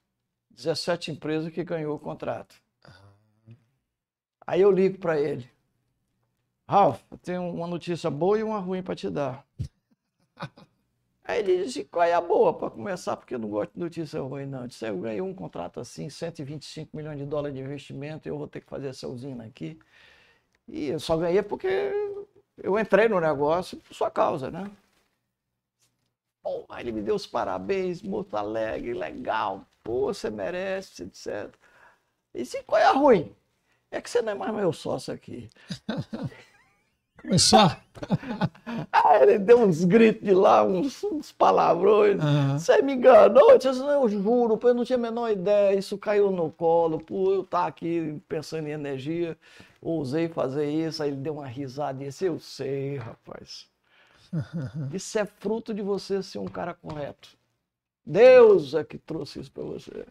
17 0.51 1.11
empresas 1.11 1.51
que 1.51 1.63
ganhou 1.63 1.95
o 1.95 1.99
contrato. 1.99 2.55
Aí 4.45 4.61
eu 4.61 4.71
ligo 4.71 4.97
para 4.97 5.19
ele. 5.19 5.49
Ralf, 6.67 7.01
eu 7.09 7.17
tenho 7.17 7.49
uma 7.49 7.67
notícia 7.67 8.09
boa 8.09 8.37
e 8.37 8.43
uma 8.43 8.59
ruim 8.59 8.83
para 8.83 8.95
te 8.95 9.09
dar. 9.09 9.45
Aí 11.29 11.41
ele 11.41 11.63
disse, 11.63 11.83
qual 11.83 12.03
é 12.03 12.13
a 12.13 12.19
boa? 12.19 12.51
Para 12.51 12.71
começar, 12.71 13.15
porque 13.15 13.35
eu 13.35 13.39
não 13.39 13.49
gosto 13.49 13.71
de 13.73 13.79
notícia 13.79 14.19
ruim, 14.19 14.47
não. 14.47 14.63
Eu 14.63 14.67
disse, 14.67 14.87
eu 14.87 14.97
ganhei 14.97 15.21
um 15.21 15.31
contrato 15.31 15.79
assim, 15.79 16.09
125 16.09 16.97
milhões 16.97 17.19
de 17.19 17.25
dólares 17.25 17.55
de 17.55 17.61
investimento, 17.61 18.27
eu 18.27 18.35
vou 18.35 18.47
ter 18.47 18.61
que 18.61 18.67
fazer 18.67 18.87
essa 18.87 19.07
usina 19.07 19.45
aqui. 19.45 19.77
E 20.67 20.87
eu 20.87 20.99
só 20.99 21.15
ganhei 21.17 21.43
porque 21.43 21.67
eu 22.57 22.79
entrei 22.79 23.07
no 23.07 23.19
negócio 23.19 23.77
por 23.77 23.93
sua 23.93 24.09
causa, 24.09 24.49
né? 24.49 24.71
Pô, 26.41 26.65
aí 26.67 26.83
ele 26.83 26.93
me 26.93 27.01
deu 27.03 27.13
os 27.13 27.27
parabéns, 27.27 28.01
muito 28.01 28.35
alegre, 28.35 28.95
legal, 28.95 29.67
pô, 29.83 30.11
você 30.11 30.31
merece, 30.31 31.03
etc. 31.03 31.53
E 32.33 32.43
se 32.43 32.63
qual 32.63 32.81
é 32.81 32.85
a 32.85 32.91
ruim? 32.91 33.35
É 33.91 34.01
que 34.01 34.09
você 34.09 34.19
não 34.23 34.31
é 34.31 34.35
mais 34.35 34.51
meu 34.51 34.73
sócio 34.73 35.13
aqui. 35.13 35.47
Começou? 37.21 37.59
Aí 38.91 39.23
ele 39.23 39.39
deu 39.39 39.61
uns 39.61 39.83
gritos 39.83 40.23
de 40.23 40.33
lá, 40.33 40.63
uns, 40.63 41.03
uns 41.03 41.31
palavrões. 41.31 42.21
Uhum. 42.23 42.57
Você 42.57 42.81
me 42.81 42.93
enganou? 42.93 43.51
Eu 43.51 43.57
disse, 43.57 43.79
eu 43.79 44.09
juro, 44.09 44.59
eu 44.61 44.73
não 44.73 44.85
tinha 44.85 44.97
a 44.97 45.01
menor 45.01 45.29
ideia. 45.29 45.77
Isso 45.77 45.97
caiu 45.97 46.31
no 46.31 46.49
colo. 46.51 46.99
Pô, 46.99 47.33
eu 47.33 47.43
tá 47.43 47.65
aqui 47.65 48.21
pensando 48.27 48.67
em 48.67 48.71
energia, 48.71 49.37
ousei 49.81 50.29
fazer 50.29 50.69
isso. 50.69 51.03
Aí 51.03 51.09
ele 51.09 51.17
deu 51.17 51.33
uma 51.33 51.47
risada 51.47 52.01
e 52.01 52.07
disse, 52.07 52.25
eu 52.25 52.39
sei, 52.39 52.97
rapaz. 52.97 53.67
Isso 54.93 55.17
é 55.17 55.25
fruto 55.25 55.73
de 55.73 55.81
você 55.81 56.21
ser 56.21 56.37
um 56.37 56.45
cara 56.45 56.75
correto. 56.75 57.29
Deus 58.05 58.75
é 58.75 58.83
que 58.83 58.97
trouxe 58.97 59.39
isso 59.39 59.51
para 59.51 59.63
você. 59.63 60.05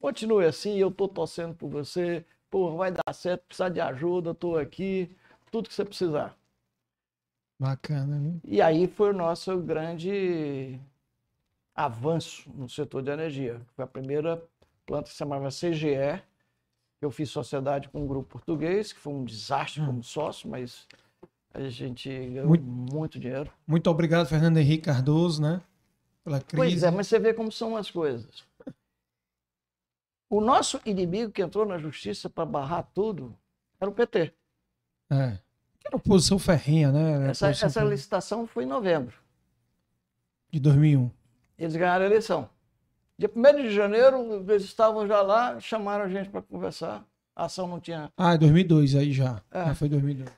Continue 0.00 0.44
assim, 0.44 0.78
eu 0.78 0.92
tô 0.92 1.08
torcendo 1.08 1.54
por 1.54 1.68
você. 1.68 2.24
Pô, 2.48 2.76
vai 2.76 2.92
dar 2.92 3.12
certo, 3.12 3.44
precisar 3.46 3.68
de 3.68 3.80
ajuda, 3.80 4.30
eu 4.30 4.34
tô 4.34 4.56
aqui 4.56 5.10
tudo 5.52 5.68
que 5.68 5.74
você 5.74 5.84
precisar. 5.84 6.36
Bacana, 7.60 8.18
né? 8.18 8.40
E 8.42 8.60
aí 8.60 8.88
foi 8.88 9.10
o 9.10 9.16
nosso 9.16 9.56
grande 9.58 10.80
avanço 11.74 12.50
no 12.54 12.68
setor 12.68 13.02
de 13.02 13.10
energia. 13.10 13.60
Foi 13.76 13.84
a 13.84 13.86
primeira 13.86 14.42
planta 14.84 15.04
que 15.04 15.10
se 15.10 15.16
chamava 15.16 15.48
CGE. 15.48 16.20
Eu 17.00 17.10
fiz 17.10 17.30
sociedade 17.30 17.88
com 17.88 18.02
um 18.02 18.06
grupo 18.06 18.30
português, 18.30 18.92
que 18.92 18.98
foi 18.98 19.12
um 19.12 19.24
desastre 19.24 19.82
hum. 19.82 19.86
como 19.86 20.02
sócio, 20.02 20.48
mas 20.48 20.88
a 21.52 21.68
gente 21.68 22.08
ganhou 22.08 22.48
muito, 22.48 22.64
muito 22.64 23.20
dinheiro. 23.20 23.52
Muito 23.66 23.90
obrigado, 23.90 24.26
Fernando 24.26 24.56
Henrique 24.56 24.86
Cardoso, 24.86 25.42
né? 25.42 25.60
Pela 26.24 26.40
crise. 26.40 26.56
Pois 26.56 26.82
é, 26.82 26.90
mas 26.90 27.06
você 27.08 27.18
vê 27.18 27.34
como 27.34 27.52
são 27.52 27.76
as 27.76 27.90
coisas. 27.90 28.44
O 30.30 30.40
nosso 30.40 30.80
inimigo 30.86 31.30
que 31.30 31.42
entrou 31.42 31.66
na 31.66 31.76
justiça 31.76 32.30
para 32.30 32.46
barrar 32.46 32.84
tudo 32.94 33.36
era 33.78 33.90
o 33.90 33.94
PT. 33.94 34.32
É. 35.10 35.38
Era 35.84 35.96
oposição 35.96 36.38
ferrinha, 36.38 36.92
né? 36.92 37.30
Essa, 37.30 37.48
essa 37.50 37.82
licitação 37.82 38.46
foi 38.46 38.64
em 38.64 38.68
novembro. 38.68 39.14
De 40.50 40.60
2001. 40.60 41.10
Eles 41.58 41.76
ganharam 41.76 42.04
a 42.04 42.06
eleição. 42.06 42.48
Dia 43.18 43.30
1 43.34 43.62
de 43.62 43.70
janeiro, 43.70 44.44
eles 44.48 44.64
estavam 44.64 45.06
já 45.06 45.22
lá, 45.22 45.60
chamaram 45.60 46.04
a 46.04 46.08
gente 46.08 46.28
para 46.28 46.42
conversar. 46.42 47.04
A 47.34 47.44
ação 47.44 47.66
não 47.66 47.80
tinha. 47.80 48.12
Ah, 48.16 48.36
2002, 48.36 48.94
aí 48.94 49.12
já. 49.12 49.40
É. 49.50 49.60
Ah, 49.60 49.74
foi 49.74 49.88
2002. 49.88 50.28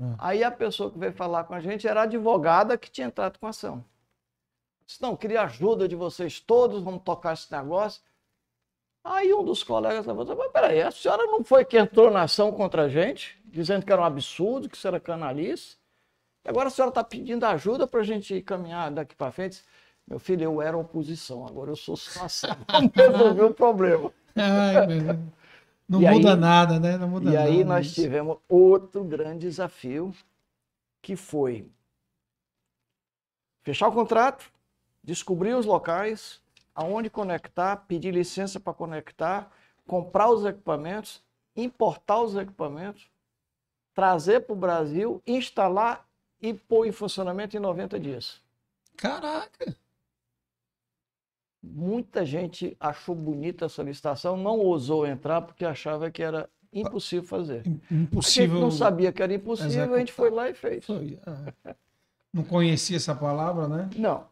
Ah. 0.00 0.14
Aí 0.18 0.44
a 0.44 0.50
pessoa 0.50 0.90
que 0.90 0.98
veio 0.98 1.12
falar 1.12 1.44
com 1.44 1.54
a 1.54 1.60
gente 1.60 1.86
era 1.86 2.00
a 2.00 2.04
advogada 2.04 2.76
que 2.76 2.90
tinha 2.90 3.06
entrado 3.06 3.38
com 3.38 3.46
a 3.46 3.50
ação. 3.50 3.84
Disse, 4.86 5.00
não, 5.00 5.16
queria 5.16 5.42
ajuda 5.42 5.88
de 5.88 5.96
vocês 5.96 6.38
todos, 6.40 6.82
vamos 6.82 7.02
tocar 7.02 7.32
esse 7.32 7.50
negócio. 7.50 8.02
Aí 9.02 9.32
um 9.34 9.44
dos 9.44 9.62
colegas 9.62 10.06
levantou, 10.06 10.36
mas 10.36 10.50
peraí, 10.50 10.82
a 10.82 10.90
senhora 10.90 11.24
não 11.26 11.44
foi 11.44 11.64
que 11.64 11.78
entrou 11.78 12.10
na 12.10 12.22
ação 12.22 12.52
contra 12.52 12.84
a 12.84 12.88
gente, 12.88 13.38
dizendo 13.54 13.86
que 13.86 13.92
era 13.92 14.02
um 14.02 14.04
absurdo, 14.04 14.68
que 14.68 14.76
isso 14.76 14.86
era 14.86 14.98
canalice. 14.98 15.76
E 16.44 16.48
agora 16.48 16.68
a 16.68 16.70
senhora 16.70 16.90
está 16.90 17.04
pedindo 17.04 17.44
ajuda 17.44 17.86
para 17.86 18.00
a 18.00 18.04
gente 18.04 18.42
caminhar 18.42 18.90
daqui 18.90 19.14
para 19.14 19.30
frente. 19.30 19.62
Meu 20.06 20.18
filho, 20.18 20.42
eu 20.42 20.60
era 20.60 20.76
oposição, 20.76 21.46
agora 21.46 21.70
eu 21.70 21.76
sou 21.76 21.96
só 21.96 22.24
ação. 22.24 22.50
Vamos 22.68 22.92
resolver 22.94 23.44
o 23.44 23.54
problema. 23.54 24.12
Ai, 24.36 24.86
meu 24.86 25.18
Não 25.88 26.02
e 26.02 26.10
muda 26.10 26.34
aí, 26.34 26.40
nada, 26.40 26.80
né? 26.80 26.98
Não 26.98 27.08
muda 27.08 27.30
e 27.30 27.32
nada. 27.32 27.48
E 27.48 27.52
aí 27.52 27.64
nós 27.64 27.86
isso. 27.86 27.94
tivemos 27.94 28.38
outro 28.48 29.04
grande 29.04 29.46
desafio, 29.46 30.12
que 31.00 31.16
foi 31.16 31.70
fechar 33.62 33.88
o 33.88 33.92
contrato, 33.92 34.50
descobrir 35.02 35.54
os 35.54 35.64
locais, 35.64 36.40
aonde 36.74 37.08
conectar, 37.08 37.76
pedir 37.88 38.12
licença 38.12 38.58
para 38.58 38.74
conectar, 38.74 39.50
comprar 39.86 40.28
os 40.28 40.44
equipamentos, 40.44 41.22
importar 41.56 42.20
os 42.20 42.34
equipamentos, 42.36 43.08
trazer 43.94 44.40
para 44.40 44.52
o 44.52 44.56
Brasil, 44.56 45.22
instalar 45.26 46.06
e 46.40 46.52
pôr 46.52 46.86
em 46.86 46.92
funcionamento 46.92 47.56
em 47.56 47.60
90 47.60 47.98
dias. 47.98 48.40
Caraca! 48.96 49.74
Muita 51.62 52.26
gente 52.26 52.76
achou 52.78 53.14
bonita 53.14 53.64
essa 53.64 53.82
licitação, 53.82 54.36
não 54.36 54.58
ousou 54.58 55.06
entrar 55.06 55.40
porque 55.40 55.64
achava 55.64 56.10
que 56.10 56.22
era 56.22 56.48
impossível 56.70 57.26
fazer. 57.26 57.62
Impossível. 57.90 58.44
A 58.44 58.54
gente 58.54 58.60
não 58.60 58.70
sabia 58.70 59.12
que 59.12 59.22
era 59.22 59.32
impossível, 59.32 59.70
executar. 59.70 59.94
a 59.94 59.98
gente 59.98 60.12
foi 60.12 60.30
lá 60.30 60.50
e 60.50 60.54
fez. 60.54 60.84
É. 61.64 61.74
Não 62.32 62.42
conhecia 62.42 62.96
essa 62.96 63.14
palavra, 63.14 63.68
né? 63.68 63.88
Não. 63.96 64.26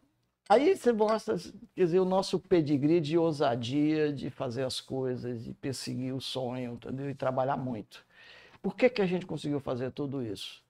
Aí 0.47 0.75
você 0.75 0.91
mostra, 0.91 1.37
quer 1.73 1.85
dizer, 1.85 1.99
o 1.99 2.05
nosso 2.05 2.37
pedigree 2.37 2.99
de 2.99 3.17
ousadia, 3.17 4.11
de 4.11 4.29
fazer 4.29 4.63
as 4.63 4.81
coisas, 4.81 5.43
de 5.43 5.53
perseguir 5.53 6.13
o 6.13 6.19
sonho, 6.19 6.73
entendeu? 6.73 7.09
E 7.09 7.15
trabalhar 7.15 7.57
muito. 7.57 8.05
Por 8.63 8.77
que, 8.77 8.89
que 8.89 9.01
a 9.01 9.05
gente 9.05 9.25
conseguiu 9.25 9.59
fazer 9.59 9.91
tudo 9.91 10.23
isso? 10.23 10.63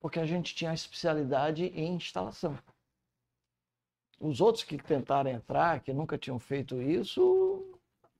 Porque 0.00 0.18
a 0.18 0.26
gente 0.26 0.56
tinha 0.56 0.74
especialidade 0.74 1.66
em 1.66 1.94
instalação. 1.94 2.58
Os 4.18 4.40
outros 4.40 4.64
que 4.64 4.76
tentaram 4.76 5.30
entrar, 5.30 5.80
que 5.80 5.92
nunca 5.92 6.18
tinham 6.18 6.36
feito 6.40 6.82
isso, 6.82 7.64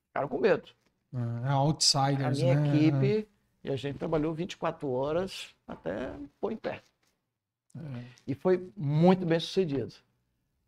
ficaram 0.07 0.29
com 0.29 0.39
medo. 0.39 0.69
É, 1.13 1.49
outsiders, 1.49 2.39
A 2.39 2.45
minha 2.45 2.55
né? 2.55 2.77
equipe, 2.77 3.27
e 3.61 3.69
a 3.69 3.75
gente 3.75 3.99
trabalhou 3.99 4.33
24 4.33 4.89
horas 4.89 5.53
até 5.67 6.15
pôr 6.39 6.53
em 6.53 6.57
pé. 6.57 6.81
É. 7.75 8.05
E 8.25 8.33
foi 8.33 8.71
muito 8.77 9.25
bem 9.25 9.39
sucedido. 9.39 9.93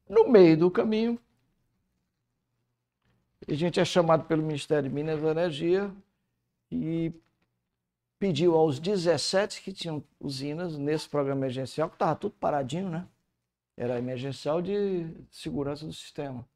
No 0.09 0.27
meio 0.27 0.57
do 0.57 0.69
caminho, 0.69 1.17
a 3.47 3.53
gente 3.53 3.79
é 3.79 3.85
chamado 3.85 4.25
pelo 4.25 4.43
Ministério 4.43 4.89
de 4.89 4.93
Minas 4.93 5.21
e 5.21 5.25
Energia 5.25 5.89
e 6.69 7.13
pediu 8.21 8.55
aos 8.55 8.79
17 8.79 9.63
que 9.63 9.73
tinham 9.73 10.03
usinas 10.19 10.77
nesse 10.77 11.09
programa 11.09 11.39
emergencial, 11.41 11.89
que 11.89 11.95
estava 11.95 12.15
tudo 12.15 12.35
paradinho, 12.35 12.87
né? 12.87 13.07
Era 13.75 13.97
emergencial 13.97 14.61
de 14.61 15.11
segurança 15.31 15.87
do 15.87 15.91
sistema. 15.91 16.47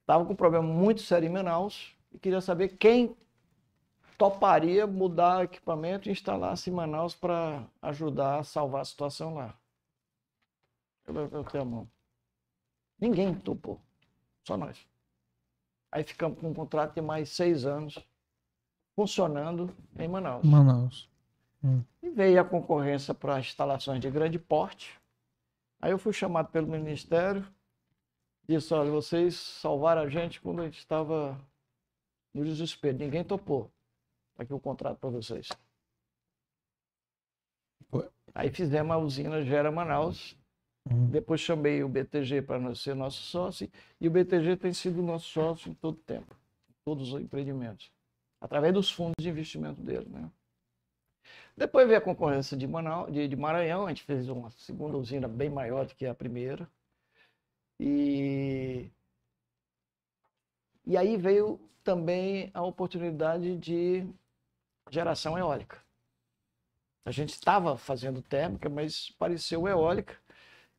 Estava 0.00 0.20
uhum. 0.20 0.26
com 0.26 0.32
um 0.32 0.36
problema 0.36 0.66
muito 0.66 1.02
sério 1.02 1.26
em 1.26 1.30
Manaus 1.30 1.94
e 2.10 2.18
queria 2.18 2.40
saber 2.40 2.68
quem 2.78 3.14
toparia 4.16 4.86
mudar 4.86 5.44
equipamento 5.44 6.08
e 6.08 6.12
instalar-se 6.12 6.70
em 6.70 6.72
Manaus 6.72 7.14
para 7.14 7.66
ajudar 7.82 8.38
a 8.38 8.42
salvar 8.42 8.80
a 8.80 8.86
situação 8.86 9.34
lá. 9.34 9.54
Eu 11.06 11.12
levantei 11.12 11.60
a 11.60 11.64
mão. 11.66 11.86
Ninguém 12.98 13.34
topou, 13.34 13.78
só 14.46 14.56
nós. 14.56 14.86
Aí 15.92 16.02
ficamos 16.02 16.40
com 16.40 16.48
um 16.48 16.54
contrato 16.54 16.94
de 16.94 17.02
mais 17.02 17.28
seis 17.28 17.66
anos 17.66 17.98
funcionando 18.94 19.74
em 19.98 20.08
Manaus. 20.08 20.44
Manaus. 20.44 21.08
Hum. 21.62 21.82
E 22.02 22.10
veio 22.10 22.40
a 22.40 22.44
concorrência 22.44 23.14
para 23.14 23.40
instalações 23.40 24.00
de 24.00 24.10
grande 24.10 24.38
porte. 24.38 24.98
Aí 25.80 25.90
eu 25.90 25.98
fui 25.98 26.12
chamado 26.12 26.50
pelo 26.50 26.66
Ministério, 26.66 27.46
disse, 28.46 28.72
olha, 28.74 28.90
vocês 28.90 29.34
salvaram 29.34 30.02
a 30.02 30.08
gente 30.08 30.40
quando 30.40 30.60
a 30.60 30.64
gente 30.64 30.78
estava 30.78 31.38
no 32.34 32.44
desespero. 32.44 32.98
Ninguém 32.98 33.24
topou. 33.24 33.70
Tá 34.36 34.42
aqui 34.42 34.52
o 34.52 34.60
contrato 34.60 34.98
para 34.98 35.10
vocês. 35.10 35.48
Aí 38.34 38.50
fizemos 38.50 38.92
a 38.92 38.98
usina 38.98 39.42
Gera 39.42 39.70
Manaus. 39.70 40.36
Uhum. 40.90 41.10
Depois 41.10 41.40
chamei 41.40 41.82
o 41.82 41.88
BTG 41.88 42.42
para 42.42 42.74
ser 42.74 42.94
nosso 42.94 43.22
sócio. 43.22 43.70
E 44.00 44.08
o 44.08 44.10
BTG 44.10 44.56
tem 44.56 44.72
sido 44.72 45.02
nosso 45.02 45.28
sócio 45.28 45.70
em 45.70 45.74
todo 45.74 45.94
o 45.94 46.02
tempo. 46.02 46.34
Todos 46.84 47.12
os 47.12 47.20
empreendimentos 47.20 47.90
através 48.40 48.72
dos 48.72 48.90
fundos 48.90 49.14
de 49.18 49.28
investimento 49.28 49.80
dele. 49.82 50.08
Né? 50.08 50.30
Depois 51.56 51.86
veio 51.86 51.98
a 51.98 52.02
concorrência 52.02 52.56
de, 52.56 52.66
Manaus, 52.66 53.12
de, 53.12 53.28
de, 53.28 53.36
Maranhão, 53.36 53.86
a 53.86 53.88
gente 53.88 54.02
fez 54.02 54.28
uma 54.28 54.50
segunda 54.50 54.96
usina 54.96 55.28
bem 55.28 55.50
maior 55.50 55.86
do 55.86 55.94
que 55.94 56.06
a 56.06 56.14
primeira. 56.14 56.68
E, 57.78 58.90
e 60.86 60.96
aí 60.96 61.16
veio 61.16 61.60
também 61.82 62.50
a 62.54 62.62
oportunidade 62.62 63.56
de 63.56 64.06
geração 64.90 65.38
eólica. 65.38 65.82
A 67.04 67.10
gente 67.10 67.30
estava 67.30 67.76
fazendo 67.76 68.22
térmica, 68.22 68.68
mas 68.68 69.10
pareceu 69.12 69.66
eólica 69.66 70.18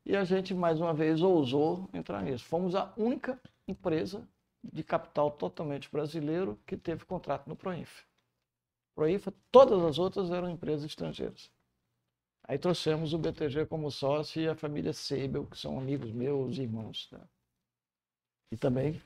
e 0.05 0.15
a 0.15 0.23
gente 0.23 0.53
mais 0.53 0.79
uma 0.79 0.93
vez 0.93 1.21
ousou 1.21 1.89
entrar 1.93 2.21
nisso. 2.21 2.45
Fomos 2.45 2.75
a 2.75 2.93
única 2.97 3.39
empresa 3.67 4.27
de 4.63 4.83
capital 4.83 5.31
totalmente 5.31 5.89
brasileiro 5.91 6.59
que 6.65 6.77
teve 6.77 7.05
contrato 7.05 7.47
no 7.47 7.55
Proinfa. 7.55 8.03
Proinfa, 8.95 9.33
todas 9.51 9.81
as 9.83 9.97
outras 9.97 10.29
eram 10.31 10.49
empresas 10.49 10.85
estrangeiras. 10.85 11.51
Aí 12.43 12.57
trouxemos 12.57 13.13
o 13.13 13.17
BTG 13.17 13.65
como 13.65 13.89
sócio 13.89 14.41
e 14.41 14.47
a 14.47 14.55
família 14.55 14.93
Seibel, 14.93 15.45
que 15.45 15.57
são 15.57 15.77
amigos 15.77 16.11
meus, 16.11 16.57
irmãos. 16.57 17.07
Né? 17.11 17.21
E 18.51 18.57
também, 18.57 19.01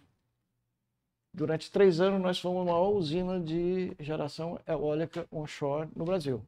durante 1.34 1.72
três 1.72 1.99
anos, 1.99 2.22
nós 2.22 2.39
fomos 2.39 2.62
a 2.64 2.72
maior 2.72 2.89
usina 2.89 3.39
de 3.39 3.95
geração 3.99 4.60
eólica 4.66 5.28
onshore 5.32 5.89
no 5.95 6.06
Brasil. 6.06 6.45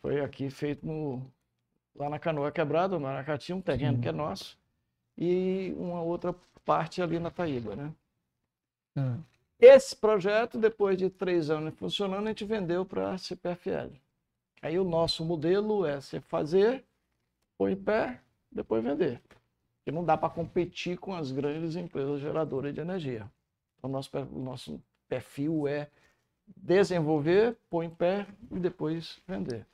Foi 0.00 0.20
aqui 0.20 0.50
feito 0.50 0.86
no, 0.86 1.30
lá 1.94 2.08
na 2.08 2.18
Canoa 2.18 2.50
Quebrada, 2.50 2.98
no 2.98 3.06
Aracati, 3.06 3.52
um 3.52 3.60
terreno 3.60 3.96
Sim. 3.96 4.02
que 4.02 4.08
é 4.08 4.12
nosso, 4.12 4.58
e 5.16 5.74
uma 5.76 6.02
outra 6.02 6.34
parte 6.66 7.00
ali 7.00 7.18
na 7.18 7.30
Taíba, 7.30 7.76
né? 7.76 7.94
É. 8.96 9.36
Esse 9.58 9.96
projeto, 9.96 10.58
depois 10.58 10.98
de 10.98 11.08
três 11.08 11.48
anos 11.48 11.74
funcionando, 11.78 12.26
a 12.26 12.28
gente 12.28 12.44
vendeu 12.44 12.84
para 12.84 13.12
a 13.12 13.18
CPFL. 13.18 13.94
Aí 14.60 14.78
o 14.78 14.84
nosso 14.84 15.24
modelo 15.24 15.86
é 15.86 15.98
você 16.00 16.20
fazer, 16.20 16.84
pôr 17.56 17.70
em 17.70 17.76
pé, 17.76 18.20
depois 18.52 18.84
vender. 18.84 19.22
Porque 19.78 19.92
não 19.92 20.04
dá 20.04 20.16
para 20.16 20.28
competir 20.28 20.98
com 20.98 21.14
as 21.14 21.30
grandes 21.30 21.76
empresas 21.76 22.20
geradoras 22.20 22.74
de 22.74 22.80
energia. 22.80 23.30
Então, 23.78 23.88
o 23.88 23.92
nosso, 23.92 24.10
o 24.18 24.38
nosso 24.42 24.82
perfil 25.08 25.68
é 25.68 25.88
desenvolver, 26.56 27.56
pôr 27.70 27.84
em 27.84 27.90
pé 27.90 28.26
e 28.50 28.58
depois 28.58 29.20
vender. 29.26 29.64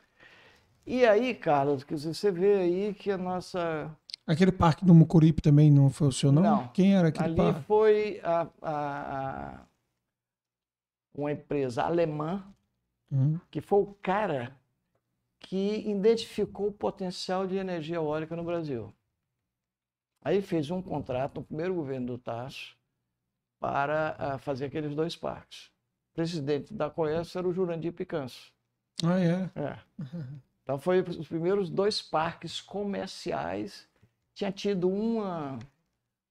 E 0.87 1.07
aí, 1.07 1.35
Carlos, 1.35 1.85
você 1.85 2.31
vê 2.31 2.55
aí 2.57 2.95
que 2.95 3.11
a 3.11 3.19
nossa 3.19 3.91
Aquele 4.27 4.53
parque 4.53 4.85
do 4.85 4.95
Mucuripe 4.95 5.43
também 5.43 5.71
não 5.71 5.91
funcionou? 5.91 6.43
Não. 6.43 6.69
Quem 6.69 6.95
era 6.95 7.09
aquele 7.09 7.25
Ali 7.27 7.37
parque? 7.37 7.57
Ali 7.57 7.65
foi 7.65 8.21
a, 8.23 8.49
a, 8.63 9.57
a, 9.61 9.61
uma 11.15 11.33
empresa 11.33 11.83
alemã, 11.83 12.45
uhum. 13.11 13.41
que 13.51 13.61
foi 13.61 13.81
o 13.81 13.95
cara 14.01 14.57
que 15.41 15.89
identificou 15.89 16.69
o 16.69 16.73
potencial 16.73 17.47
de 17.47 17.57
energia 17.57 17.97
eólica 17.97 18.37
no 18.37 18.45
Brasil. 18.45 18.95
Aí 20.25 20.41
fez 20.41 20.71
um 20.71 20.81
contrato 20.81 21.41
no 21.41 21.45
primeiro 21.45 21.75
governo 21.75 22.07
do 22.07 22.19
Tasso 22.19 22.77
para 23.59 24.17
uh, 24.19 24.39
fazer 24.39 24.67
aqueles 24.67 24.95
dois 24.95 25.17
parques. 25.17 25.67
O 26.13 26.15
presidente 26.15 26.73
da 26.73 26.89
Coes 26.89 27.35
era 27.35 27.47
o 27.47 27.53
Jurandir 27.53 27.93
Picanço. 27.93 28.53
Ah, 29.05 29.19
é? 29.19 29.51
É. 29.57 29.79
Então 30.63 30.79
foi 30.79 31.01
os 31.01 31.27
primeiros 31.27 31.69
dois 31.69 32.01
parques 32.01 32.61
comerciais 32.61 33.89
tinha 34.35 34.51
tido 34.51 34.89
uma, 34.89 35.59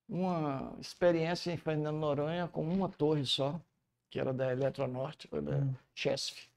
uma 0.07 0.73
experiência 0.79 1.51
em 1.51 1.57
Fernando 1.57 1.97
Noronha 1.97 2.47
com 2.47 2.63
uma 2.63 2.89
torre 2.89 3.25
só, 3.25 3.59
que 4.09 4.19
era 4.19 4.33
da 4.33 4.51
Eletronorte, 4.51 5.27
da 5.29 5.57
hum. 5.57 5.73
Chesf. 5.93 6.49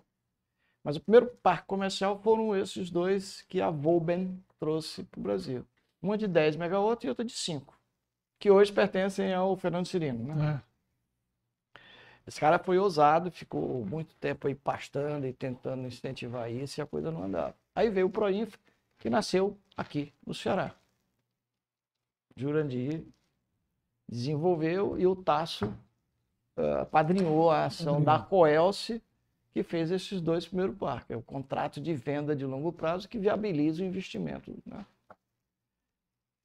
Mas 0.82 0.96
o 0.96 1.00
primeiro 1.00 1.28
parque 1.42 1.66
comercial 1.66 2.18
foram 2.18 2.54
esses 2.54 2.90
dois 2.90 3.42
que 3.42 3.60
a 3.60 3.70
Volben 3.70 4.42
trouxe 4.58 5.04
para 5.04 5.18
o 5.18 5.22
Brasil. 5.22 5.66
Uma 6.02 6.18
de 6.18 6.28
10 6.28 6.56
megawatts 6.56 7.04
e 7.04 7.08
outra 7.08 7.24
de 7.24 7.32
5, 7.32 7.74
que 8.38 8.50
hoje 8.50 8.70
pertencem 8.70 9.32
ao 9.32 9.56
Fernando 9.56 9.86
Cirino. 9.86 10.34
Né? 10.34 10.62
É. 10.62 10.74
Esse 12.26 12.40
cara 12.40 12.58
foi 12.58 12.78
ousado, 12.78 13.30
ficou 13.30 13.84
muito 13.86 14.14
tempo 14.16 14.46
aí 14.46 14.54
pastando 14.54 15.26
e 15.26 15.32
tentando 15.32 15.86
incentivar 15.86 16.50
isso 16.50 16.80
e 16.80 16.82
a 16.82 16.86
coisa 16.86 17.10
não 17.10 17.24
andava. 17.24 17.54
Aí 17.74 17.88
veio 17.88 18.06
o 18.06 18.10
Proinf, 18.10 18.54
que 18.98 19.08
nasceu 19.08 19.58
aqui 19.76 20.12
no 20.26 20.34
Ceará. 20.34 20.74
Jurandir 22.36 23.04
desenvolveu 24.08 24.98
e 24.98 25.06
o 25.06 25.16
Tasso 25.16 25.66
uh, 25.66 26.86
padrinhou 26.90 27.50
a 27.50 27.66
ação 27.66 28.02
da 28.02 28.18
Coelce, 28.18 29.02
que 29.52 29.62
fez 29.62 29.90
esses 29.90 30.20
dois 30.20 30.46
primeiros 30.46 30.76
parques. 30.76 31.10
É 31.10 31.16
o 31.16 31.22
contrato 31.22 31.80
de 31.80 31.94
venda 31.94 32.34
de 32.34 32.44
longo 32.44 32.72
prazo 32.72 33.08
que 33.08 33.18
viabiliza 33.18 33.82
o 33.82 33.86
investimento. 33.86 34.52
Né? 34.66 34.84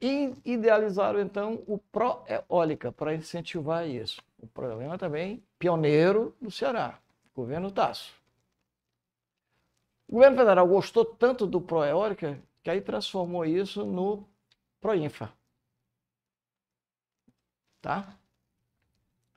E 0.02 0.34
idealizaram, 0.46 1.20
então, 1.20 1.64
o 1.68 1.78
Proeólica 1.78 2.92
para 2.92 3.16
incentivar 3.16 3.88
isso. 3.88 4.22
O 4.38 4.48
problema 4.48 4.98
também, 4.98 5.44
pioneiro 5.58 6.36
no 6.40 6.52
Ceará, 6.52 7.00
governo 7.36 7.72
Tasso. 7.72 8.14
O 10.08 10.14
governo 10.14 10.38
federal 10.38 10.68
gostou 10.68 11.04
tanto 11.04 11.46
do 11.46 11.60
Proeólica 11.60 12.40
que 12.64 12.70
aí 12.70 12.80
transformou 12.80 13.46
isso 13.46 13.86
no 13.86 14.26
Proinfa 14.80 15.32
tá? 17.82 18.18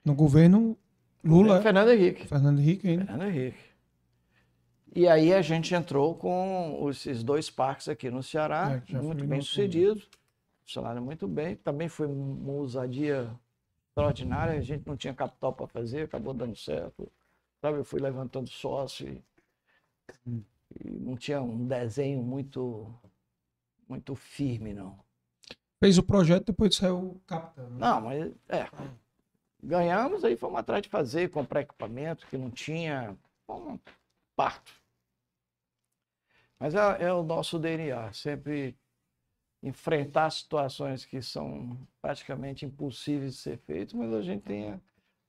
No 0.03 0.13
governo 0.13 0.77
Lula. 1.23 1.61
Fernando 1.61 1.91
Henrique. 1.91 2.27
Fernando 2.27 2.59
Henrique 2.59 2.87
ainda. 2.87 3.05
Fernando 3.05 3.29
Henrique. 3.29 3.73
E 4.95 5.07
aí 5.07 5.33
a 5.33 5.41
gente 5.41 5.73
entrou 5.73 6.15
com 6.15 6.87
esses 6.89 7.23
dois 7.23 7.49
parques 7.49 7.89
aqui 7.89 8.11
no 8.11 8.21
Ceará, 8.21 8.83
é, 8.87 9.01
muito 9.01 9.25
bem 9.25 9.41
sucedido, 9.41 10.03
funcionaram 10.61 11.03
muito 11.03 11.27
bem. 11.27 11.55
Também 11.55 11.89
foi 11.89 12.05
uma 12.05 12.51
ousadia 12.51 13.27
extraordinária, 13.87 14.59
a 14.59 14.61
gente 14.61 14.85
não 14.85 14.95
tinha 14.95 15.13
capital 15.13 15.51
para 15.53 15.65
fazer, 15.67 16.03
acabou 16.03 16.33
dando 16.33 16.55
certo. 16.55 17.11
Sabe, 17.59 17.79
eu 17.79 17.85
fui 17.85 17.99
levantando 17.99 18.47
sócio 18.49 19.07
e, 19.07 19.23
hum. 20.27 20.43
e 20.83 20.91
não 20.91 21.15
tinha 21.15 21.41
um 21.41 21.65
desenho 21.65 22.21
muito, 22.21 22.93
muito 23.89 24.13
firme, 24.13 24.73
não. 24.73 24.99
Fez 25.83 25.97
o 25.97 26.03
projeto, 26.03 26.45
depois 26.45 26.77
saiu 26.77 27.21
capitão. 27.27 27.69
Né? 27.71 27.75
Não, 27.77 27.99
mas 27.99 28.31
é. 28.47 28.69
Ganhamos, 29.61 30.23
aí 30.23 30.37
fomos 30.37 30.57
atrás 30.57 30.81
de 30.81 30.87
fazer, 30.87 31.29
comprar 31.29 31.59
equipamento 31.59 32.25
que 32.27 32.37
não 32.37 32.49
tinha. 32.49 33.17
Bom, 33.45 33.77
parto. 34.33 34.71
Mas 36.57 36.73
é, 36.73 37.03
é 37.03 37.11
o 37.11 37.21
nosso 37.21 37.59
DNA, 37.59 38.13
sempre 38.13 38.77
enfrentar 39.61 40.29
situações 40.29 41.03
que 41.03 41.21
são 41.21 41.77
praticamente 42.01 42.65
impossíveis 42.65 43.33
de 43.33 43.39
ser 43.39 43.57
feitas, 43.57 43.91
mas 43.91 44.13
a 44.13 44.21
gente 44.21 44.43
tem 44.43 44.71
a, 44.71 44.79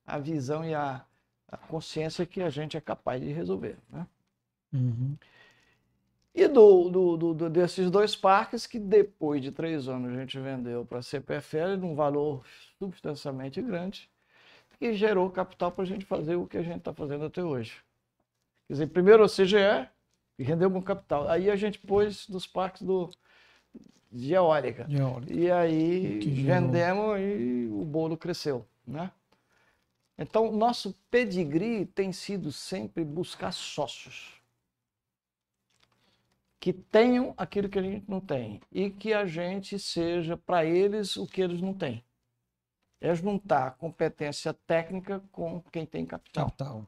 a 0.06 0.18
visão 0.20 0.64
e 0.64 0.72
a, 0.72 1.04
a, 1.48 1.56
consciência 1.56 2.24
que 2.24 2.40
a 2.40 2.48
gente 2.48 2.76
é 2.76 2.80
capaz 2.80 3.20
de 3.20 3.32
resolver. 3.32 3.76
Né? 3.90 4.06
Uhum. 4.72 5.16
E 6.34 6.48
do, 6.48 6.88
do, 6.88 7.34
do, 7.34 7.50
desses 7.50 7.90
dois 7.90 8.16
parques, 8.16 8.66
que 8.66 8.78
depois 8.78 9.40
de 9.40 9.52
três 9.52 9.86
anos 9.86 10.12
a 10.12 10.20
gente 10.20 10.38
vendeu 10.38 10.84
para 10.84 10.98
a 10.98 11.02
CPFL 11.02 11.76
num 11.78 11.94
valor 11.94 12.44
substancialmente 12.76 13.62
grande, 13.62 14.10
que 14.78 14.92
gerou 14.94 15.30
capital 15.30 15.70
para 15.70 15.84
a 15.84 15.86
gente 15.86 16.04
fazer 16.04 16.34
o 16.34 16.46
que 16.46 16.58
a 16.58 16.62
gente 16.62 16.78
está 16.78 16.92
fazendo 16.92 17.24
até 17.24 17.42
hoje. 17.42 17.80
Quer 18.66 18.72
dizer, 18.72 18.86
primeiro 18.88 19.24
o 19.24 19.28
CGE, 19.28 19.88
e 20.36 20.42
rendeu 20.42 20.68
bom 20.68 20.82
capital. 20.82 21.28
Aí 21.28 21.48
a 21.48 21.54
gente 21.54 21.78
pôs 21.78 22.28
nos 22.28 22.46
parques 22.46 22.82
do 22.82 23.10
de 24.10 24.32
eólica. 24.32 24.86
E 25.28 25.50
aí 25.50 26.20
vendemos 26.42 27.18
e 27.18 27.68
o 27.70 27.84
bolo 27.84 28.16
cresceu, 28.16 28.64
né? 28.86 29.10
Então, 30.16 30.52
nosso 30.52 30.94
pedigree 31.10 31.86
tem 31.86 32.12
sido 32.12 32.52
sempre 32.52 33.04
buscar 33.04 33.52
sócios 33.52 34.40
que 36.64 36.72
tenham 36.72 37.34
aquilo 37.36 37.68
que 37.68 37.78
a 37.78 37.82
gente 37.82 38.08
não 38.08 38.22
tem 38.22 38.58
e 38.72 38.88
que 38.88 39.12
a 39.12 39.26
gente 39.26 39.78
seja 39.78 40.34
para 40.34 40.64
eles 40.64 41.14
o 41.14 41.26
que 41.26 41.42
eles 41.42 41.60
não 41.60 41.74
têm. 41.74 42.02
É 43.02 43.14
juntar 43.14 43.72
competência 43.72 44.54
técnica 44.66 45.22
com 45.30 45.60
quem 45.70 45.84
tem 45.84 46.06
capital. 46.06 46.46
capital 46.46 46.86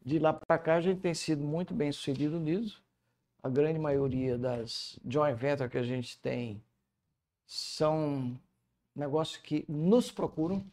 de 0.00 0.20
lá 0.20 0.32
para 0.32 0.56
cá 0.60 0.76
a 0.76 0.80
gente 0.80 1.00
tem 1.00 1.12
sido 1.12 1.42
muito 1.42 1.74
bem 1.74 1.90
sucedido 1.90 2.38
nisso. 2.38 2.80
A 3.42 3.48
grande 3.48 3.80
maioria 3.80 4.38
das 4.38 4.96
joint 5.04 5.36
ventures 5.36 5.72
que 5.72 5.78
a 5.78 5.82
gente 5.82 6.16
tem 6.20 6.62
são 7.44 8.38
negócios 8.94 9.38
que 9.38 9.64
nos 9.68 10.12
procuram 10.12 10.64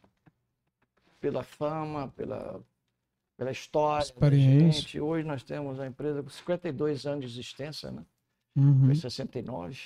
pela 1.20 1.41
fama, 1.41 2.14
pela, 2.16 2.64
pela 3.38 3.52
história. 3.52 4.04
Experiência. 4.04 5.04
Hoje 5.04 5.26
nós 5.26 5.44
temos 5.44 5.80
a 5.80 5.88
empresa 5.88 6.24
com 6.24 6.30
52 6.30 7.06
anos 7.06 7.26
de 7.26 7.32
existência, 7.32 7.92
né? 7.92 8.04
Uhum. 8.56 8.88
Foi 8.88 8.96
69. 8.96 9.80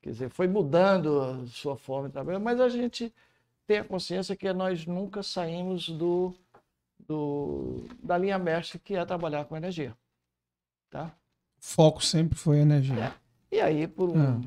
Quer 0.00 0.10
dizer, 0.10 0.30
foi 0.30 0.48
mudando 0.48 1.20
a 1.20 1.46
sua 1.46 1.76
forma 1.76 2.08
de 2.08 2.14
trabalhar, 2.14 2.40
mas 2.40 2.60
a 2.60 2.68
gente 2.68 3.12
tem 3.66 3.78
a 3.78 3.84
consciência 3.84 4.34
que 4.34 4.52
nós 4.52 4.86
nunca 4.86 5.22
saímos 5.22 5.88
do 5.88 6.34
do, 7.06 7.84
da 8.02 8.16
linha 8.16 8.38
mestre, 8.38 8.78
que 8.78 8.94
é 8.94 9.04
trabalhar 9.04 9.44
com 9.44 9.56
energia. 9.56 9.96
Tá? 10.90 11.14
Foco 11.58 12.02
sempre 12.02 12.38
foi 12.38 12.58
energia. 12.58 13.04
É. 13.50 13.56
E 13.56 13.60
aí, 13.60 13.86
por 13.86 14.10
um, 14.10 14.40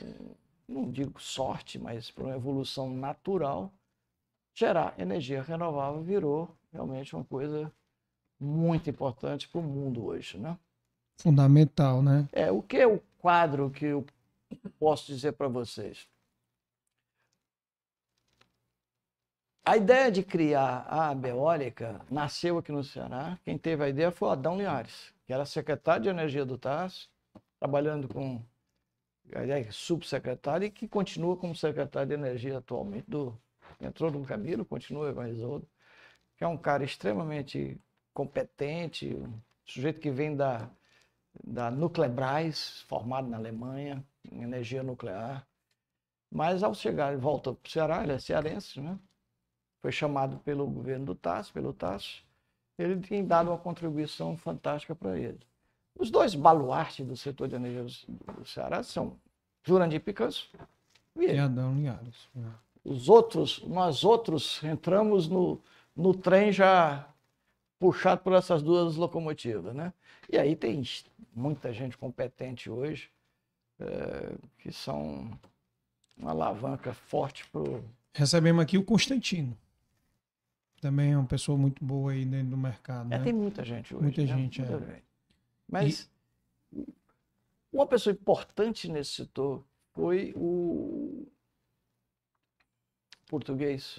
ah. 0.00 0.04
não 0.68 0.90
digo 0.90 1.20
sorte, 1.20 1.78
mas 1.78 2.10
por 2.10 2.26
uma 2.26 2.34
evolução 2.34 2.90
natural, 2.90 3.72
gerar 4.54 4.94
energia 4.98 5.42
renovável 5.42 6.02
virou 6.02 6.54
realmente 6.76 7.16
uma 7.16 7.24
coisa 7.24 7.72
muito 8.38 8.88
importante 8.90 9.48
para 9.48 9.60
o 9.60 9.64
mundo 9.64 10.04
hoje, 10.04 10.38
né? 10.38 10.58
Fundamental, 11.18 12.02
né? 12.02 12.28
É, 12.32 12.50
o 12.50 12.62
que 12.62 12.76
é 12.76 12.86
o 12.86 13.00
quadro 13.18 13.70
que 13.70 13.86
eu 13.86 14.06
posso 14.78 15.06
dizer 15.06 15.32
para 15.32 15.48
vocês? 15.48 16.06
A 19.64 19.76
ideia 19.76 20.12
de 20.12 20.22
criar 20.22 20.86
a 20.88 21.12
Beólica 21.12 22.00
nasceu 22.08 22.58
aqui 22.58 22.70
no 22.70 22.84
Ceará. 22.84 23.36
Quem 23.42 23.58
teve 23.58 23.82
a 23.82 23.88
ideia 23.88 24.12
foi 24.12 24.28
o 24.28 24.30
Adão 24.30 24.56
Linhares, 24.56 25.12
que 25.26 25.32
era 25.32 25.44
secretário 25.44 26.04
de 26.04 26.08
Energia 26.08 26.44
do 26.44 26.56
TAS, 26.56 27.08
trabalhando 27.58 28.06
com 28.06 28.40
a 29.34 29.72
subsecretário 29.72 30.66
e 30.66 30.70
que 30.70 30.86
continua 30.86 31.36
como 31.36 31.56
secretário 31.56 32.08
de 32.08 32.14
Energia 32.14 32.58
atualmente. 32.58 33.10
Do, 33.10 33.36
entrou 33.80 34.10
no 34.10 34.24
Camilo, 34.24 34.64
continua 34.64 35.12
com 35.12 35.20
a 35.20 35.28
Isoldo, 35.28 35.68
que 36.36 36.44
é 36.44 36.48
um 36.48 36.56
cara 36.56 36.84
extremamente 36.84 37.80
competente, 38.12 39.14
um 39.14 39.40
sujeito 39.64 40.00
que 40.00 40.10
vem 40.10 40.36
da, 40.36 40.70
da 41.44 41.70
Nuclebras, 41.70 42.82
formado 42.88 43.28
na 43.28 43.36
Alemanha, 43.36 44.04
em 44.30 44.42
energia 44.42 44.82
nuclear. 44.82 45.46
Mas 46.30 46.62
ao 46.62 46.74
chegar, 46.74 47.12
ele 47.12 47.20
volta 47.20 47.52
para 47.52 47.66
o 47.66 47.70
Ceará, 47.70 48.02
ele 48.02 48.12
é 48.12 48.18
cearense, 48.18 48.80
né? 48.80 48.98
foi 49.80 49.92
chamado 49.92 50.38
pelo 50.38 50.66
governo 50.66 51.06
do 51.06 51.14
TAS, 51.14 51.50
pelo 51.50 51.72
TAS, 51.72 52.24
ele 52.76 52.96
tem 53.00 53.24
dado 53.24 53.50
uma 53.50 53.58
contribuição 53.58 54.36
fantástica 54.36 54.96
para 54.96 55.16
ele. 55.16 55.38
Os 55.96 56.10
dois 56.10 56.34
baluartes 56.34 57.06
do 57.06 57.16
setor 57.16 57.48
de 57.48 57.54
energia 57.54 57.84
do 58.34 58.44
Ceará 58.44 58.82
são 58.82 59.16
Jurandir 59.62 60.00
Picanso 60.00 60.50
e. 61.16 61.26
E 61.26 61.38
Adão 61.38 61.74
Linhares. 61.74 62.28
É. 62.36 62.40
Os 62.84 63.08
outros, 63.08 63.62
nós 63.62 64.04
outros 64.04 64.62
entramos 64.64 65.28
no, 65.28 65.60
no 65.96 66.14
trem 66.14 66.52
já 66.52 67.08
puxado 67.78 68.22
por 68.22 68.32
essas 68.32 68.62
duas 68.62 68.96
locomotivas, 68.96 69.74
né? 69.74 69.92
E 70.28 70.38
aí 70.38 70.54
tem 70.54 70.82
muita 71.34 71.72
gente 71.72 71.96
competente 71.96 72.70
hoje 72.70 73.10
é, 73.78 74.34
que 74.58 74.72
são 74.72 75.30
uma 76.16 76.30
alavanca 76.30 76.92
forte 76.92 77.48
para 77.50 77.62
Recebemos 78.14 78.62
aqui 78.62 78.78
o 78.78 78.84
Constantino 78.84 79.56
também 80.80 81.12
é 81.12 81.18
uma 81.18 81.26
pessoa 81.26 81.56
muito 81.56 81.84
boa 81.84 82.12
aí 82.12 82.24
dentro 82.24 82.50
do 82.50 82.56
mercado. 82.56 83.12
É, 83.12 83.18
né? 83.18 83.24
tem 83.24 83.32
muita 83.32 83.64
gente 83.64 83.94
hoje. 83.94 84.04
Muita 84.04 84.20
né? 84.20 84.26
gente, 84.26 84.60
muita 84.60 84.76
é. 84.76 84.94
Gente. 84.94 85.04
Mas 85.68 86.10
e... 86.72 86.86
uma 87.72 87.86
pessoa 87.86 88.12
importante 88.12 88.88
nesse 88.88 89.12
setor 89.12 89.64
foi 89.92 90.32
o 90.36 91.26
português. 93.26 93.98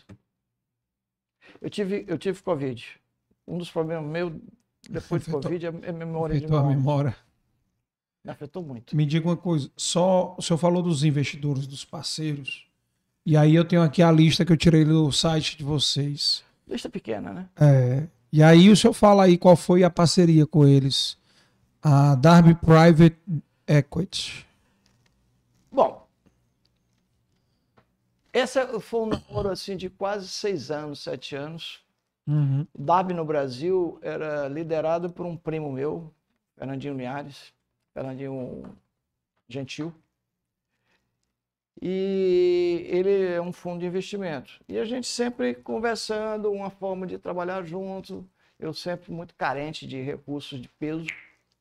Eu 1.62 1.70
tive, 1.70 2.06
eu 2.08 2.18
tive 2.18 2.42
Covid. 2.42 2.86
Um 3.48 3.58
dos 3.58 3.70
problemas 3.70 4.10
meus 4.10 4.34
depois 4.90 5.24
de 5.24 5.32
Covid 5.32 5.66
é 5.66 5.70
a 5.70 5.92
memória 5.94 6.40
de 6.40 6.46
memória. 6.46 6.66
a 6.66 6.70
memória. 6.70 7.16
Me 8.24 8.32
afetou 8.32 8.64
muito. 8.64 8.96
Me 8.96 9.06
diga 9.06 9.28
uma 9.28 9.38
coisa, 9.38 9.70
só 9.78 10.36
o 10.38 10.42
senhor 10.42 10.58
falou 10.58 10.84
dos 10.84 11.04
investidores, 11.04 11.66
dos 11.66 11.86
parceiros, 11.86 12.68
e 13.26 13.36
aí 13.36 13.56
eu 13.56 13.66
tenho 13.66 13.82
aqui 13.82 14.02
a 14.02 14.10
lista 14.10 14.46
que 14.46 14.54
eu 14.54 14.58
tirei 14.58 14.86
do 14.86 15.12
site 15.12 15.58
de 15.58 15.64
vocês. 15.64 16.46
Lista 16.66 16.90
pequena, 16.90 17.34
né? 17.34 17.50
É. 17.60 18.08
E 18.32 18.42
aí 18.42 18.70
o 18.70 18.76
senhor 18.76 18.94
fala 18.94 19.26
aí 19.26 19.38
qual 19.38 19.56
foi 19.58 19.84
a 19.84 19.90
parceria 19.90 20.48
com 20.48 20.66
eles. 20.66 21.18
A 21.82 22.16
Darby 22.16 22.56
Private 22.56 23.18
Equity. 23.68 24.46
Bom, 25.70 26.07
essa 28.38 28.80
foi 28.80 29.02
um 29.02 29.06
namoro 29.08 29.50
assim 29.50 29.76
de 29.76 29.90
quase 29.90 30.28
seis 30.28 30.72
anos, 30.72 31.00
sete 31.00 31.36
anos. 31.36 31.84
Uhum. 32.28 32.68
Darby 32.78 33.14
no 33.14 33.24
Brasil 33.24 33.98
era 34.02 34.48
liderado 34.48 35.10
por 35.10 35.26
um 35.26 35.38
primo 35.38 35.72
meu, 35.72 36.14
Fernandinho 36.58 36.96
Linhares, 36.96 37.54
Fernandinho 37.94 38.64
Gentil 39.48 39.94
e 41.82 42.86
ele 42.90 43.34
é 43.34 43.42
um 43.42 43.54
fundo 43.54 43.80
de 43.80 43.86
investimento. 43.86 44.60
E 44.68 44.78
a 44.80 44.86
gente 44.86 45.08
sempre 45.08 45.54
conversando, 45.54 46.52
uma 46.52 46.70
forma 46.70 47.06
de 47.06 47.18
trabalhar 47.18 47.64
junto. 47.64 48.28
Eu 48.60 48.74
sempre 48.74 49.12
muito 49.12 49.36
carente 49.36 49.86
de 49.86 50.02
recursos 50.02 50.60
de 50.60 50.68
peso. 50.68 51.06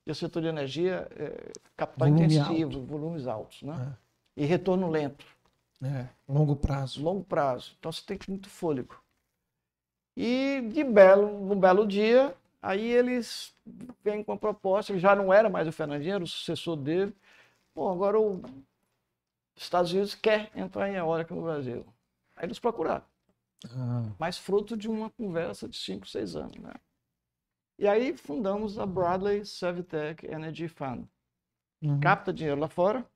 E 0.06 0.10
o 0.10 0.14
setor 0.14 0.40
de 0.40 0.48
energia 0.48 1.08
é 1.16 1.52
capital 1.76 2.08
Volume 2.08 2.24
intensivo, 2.24 2.76
alto. 2.76 2.86
volumes 2.86 3.26
altos, 3.26 3.62
né? 3.62 3.96
É. 4.36 4.42
E 4.42 4.46
retorno 4.46 4.88
lento. 4.88 5.26
É, 5.82 6.08
longo 6.28 6.56
prazo. 6.56 7.02
Longo 7.02 7.24
prazo. 7.24 7.74
Então 7.78 7.92
você 7.92 8.02
tem 8.04 8.16
que 8.16 8.30
muito 8.30 8.48
fôlego. 8.48 9.00
E 10.16 10.62
de 10.72 10.82
belo, 10.82 11.52
um 11.52 11.58
belo 11.58 11.86
dia, 11.86 12.34
aí 12.62 12.90
eles 12.90 13.54
vêm 14.02 14.24
com 14.24 14.32
a 14.32 14.36
proposta, 14.36 14.92
que 14.92 14.98
já 14.98 15.14
não 15.14 15.32
era 15.32 15.50
mais 15.50 15.68
o 15.68 15.72
Fernandinho, 15.72 16.14
era 16.14 16.24
o 16.24 16.26
sucessor 16.26 16.76
dele. 16.76 17.14
Bom, 17.74 17.92
agora 17.92 18.18
o 18.18 18.40
os 19.56 19.62
Estados 19.62 19.90
Unidos 19.92 20.14
quer 20.14 20.50
entrar 20.54 20.88
em 20.90 20.96
eólica 20.96 21.34
no 21.34 21.42
Brasil. 21.42 21.86
Aí 22.36 22.44
eles 22.44 22.58
procuraram. 22.58 23.04
Ah. 23.70 24.12
Mas 24.18 24.36
fruto 24.36 24.76
de 24.76 24.86
uma 24.86 25.08
conversa 25.10 25.66
de 25.66 25.78
5, 25.78 26.06
6 26.06 26.36
anos. 26.36 26.56
Né? 26.58 26.74
E 27.78 27.88
aí 27.88 28.14
fundamos 28.14 28.78
a 28.78 28.84
Bradley 28.84 29.46
Savitech 29.46 30.26
Energy 30.26 30.68
Fund. 30.68 31.08
Uhum. 31.82 31.98
Capta 32.00 32.32
dinheiro 32.32 32.60
lá 32.60 32.68
fora, 32.68 33.06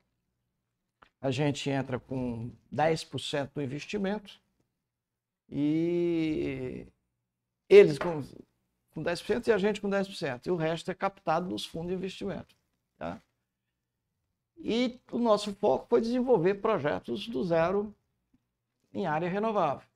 a 1.20 1.30
gente 1.30 1.68
entra 1.68 1.98
com 1.98 2.50
10% 2.72 3.50
do 3.52 3.62
investimento 3.62 4.40
e 5.48 6.86
eles 7.68 7.98
com, 7.98 8.22
com 8.92 9.02
10% 9.02 9.48
e 9.48 9.52
a 9.52 9.58
gente 9.58 9.80
com 9.80 9.90
10%. 9.90 10.46
E 10.46 10.50
o 10.50 10.56
resto 10.56 10.90
é 10.90 10.94
captado 10.94 11.48
nos 11.48 11.66
fundos 11.66 11.88
de 11.88 11.94
investimento. 11.94 12.56
Tá? 12.96 13.20
E 14.56 15.00
o 15.10 15.18
nosso 15.18 15.54
foco 15.54 15.86
foi 15.88 16.00
desenvolver 16.00 16.54
projetos 16.54 17.28
do 17.28 17.44
zero 17.44 17.94
em 18.92 19.06
área 19.06 19.28
renovável. 19.28 19.86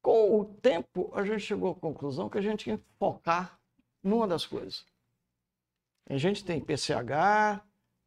Com 0.00 0.38
o 0.38 0.44
tempo, 0.44 1.10
a 1.14 1.24
gente 1.24 1.40
chegou 1.40 1.72
à 1.72 1.74
conclusão 1.74 2.28
que 2.28 2.38
a 2.38 2.42
gente 2.42 2.64
tinha 2.64 2.78
que 2.78 2.84
focar 2.98 3.58
numa 4.02 4.28
das 4.28 4.44
coisas. 4.44 4.84
A 6.06 6.18
gente 6.18 6.44
tem 6.44 6.60
PCH, 6.60 7.62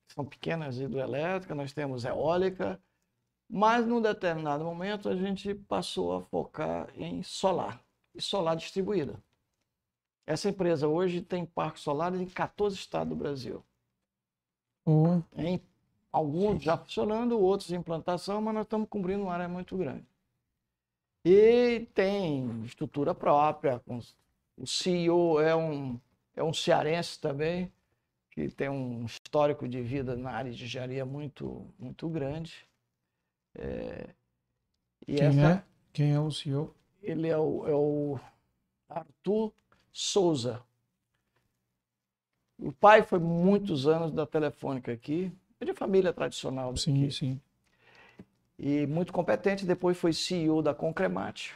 são 0.07 0.25
pequenas 0.25 0.77
hidrelétricas, 0.77 1.55
nós 1.55 1.73
temos 1.73 2.05
eólica, 2.05 2.81
mas 3.49 3.85
num 3.85 4.01
determinado 4.01 4.63
momento 4.63 5.09
a 5.09 5.15
gente 5.15 5.53
passou 5.53 6.15
a 6.15 6.21
focar 6.21 6.89
em 6.95 7.23
solar, 7.23 7.81
e 8.13 8.21
solar 8.21 8.55
distribuída. 8.55 9.21
Essa 10.25 10.49
empresa 10.49 10.87
hoje 10.87 11.21
tem 11.21 11.45
parques 11.45 11.83
solares 11.83 12.19
em 12.19 12.25
14 12.25 12.75
estados 12.75 13.09
do 13.09 13.15
Brasil. 13.15 13.63
Uhum. 14.85 15.23
Em 15.35 15.61
alguns 16.11 16.61
já 16.63 16.77
funcionando, 16.77 17.39
outros 17.39 17.71
em 17.71 17.75
implantação, 17.75 18.41
mas 18.41 18.53
nós 18.53 18.65
estamos 18.65 18.89
cobrindo 18.89 19.23
uma 19.23 19.33
área 19.33 19.47
muito 19.47 19.77
grande. 19.77 20.05
E 21.23 21.87
tem 21.93 22.63
estrutura 22.63 23.13
própria, 23.13 23.81
o 24.57 24.65
CEO 24.65 25.39
é 25.39 25.55
um, 25.55 25.99
é 26.35 26.43
um 26.43 26.53
cearense 26.53 27.19
também, 27.19 27.71
que 28.37 28.49
tem 28.49 28.69
um 28.69 29.03
histórico 29.03 29.67
de 29.67 29.81
vida 29.81 30.15
na 30.15 30.29
área 30.29 30.51
de 30.51 30.63
engenharia 30.63 31.03
muito, 31.03 31.65
muito 31.79 32.07
grande. 32.07 32.53
É, 33.55 34.09
Quem, 35.07 35.25
essa, 35.25 35.47
é? 35.53 35.63
Quem 35.91 36.13
é 36.13 36.19
o 36.19 36.29
CEO? 36.29 36.75
Ele 37.01 37.27
é 37.27 37.37
o, 37.37 37.67
é 37.67 37.73
o 37.73 38.19
Arthur 38.87 39.51
Souza. 39.91 40.61
O 42.59 42.71
pai 42.71 43.01
foi 43.01 43.17
muitos 43.17 43.87
anos 43.87 44.11
da 44.11 44.27
Telefônica 44.27 44.91
aqui, 44.91 45.31
é 45.59 45.65
de 45.65 45.73
família 45.73 46.13
tradicional 46.13 46.73
daqui. 46.73 46.83
Sim, 46.83 47.09
sim. 47.09 47.41
E 48.59 48.85
muito 48.85 49.11
competente, 49.11 49.65
depois 49.65 49.97
foi 49.97 50.13
CEO 50.13 50.61
da 50.61 50.75
Concremat, 50.75 51.53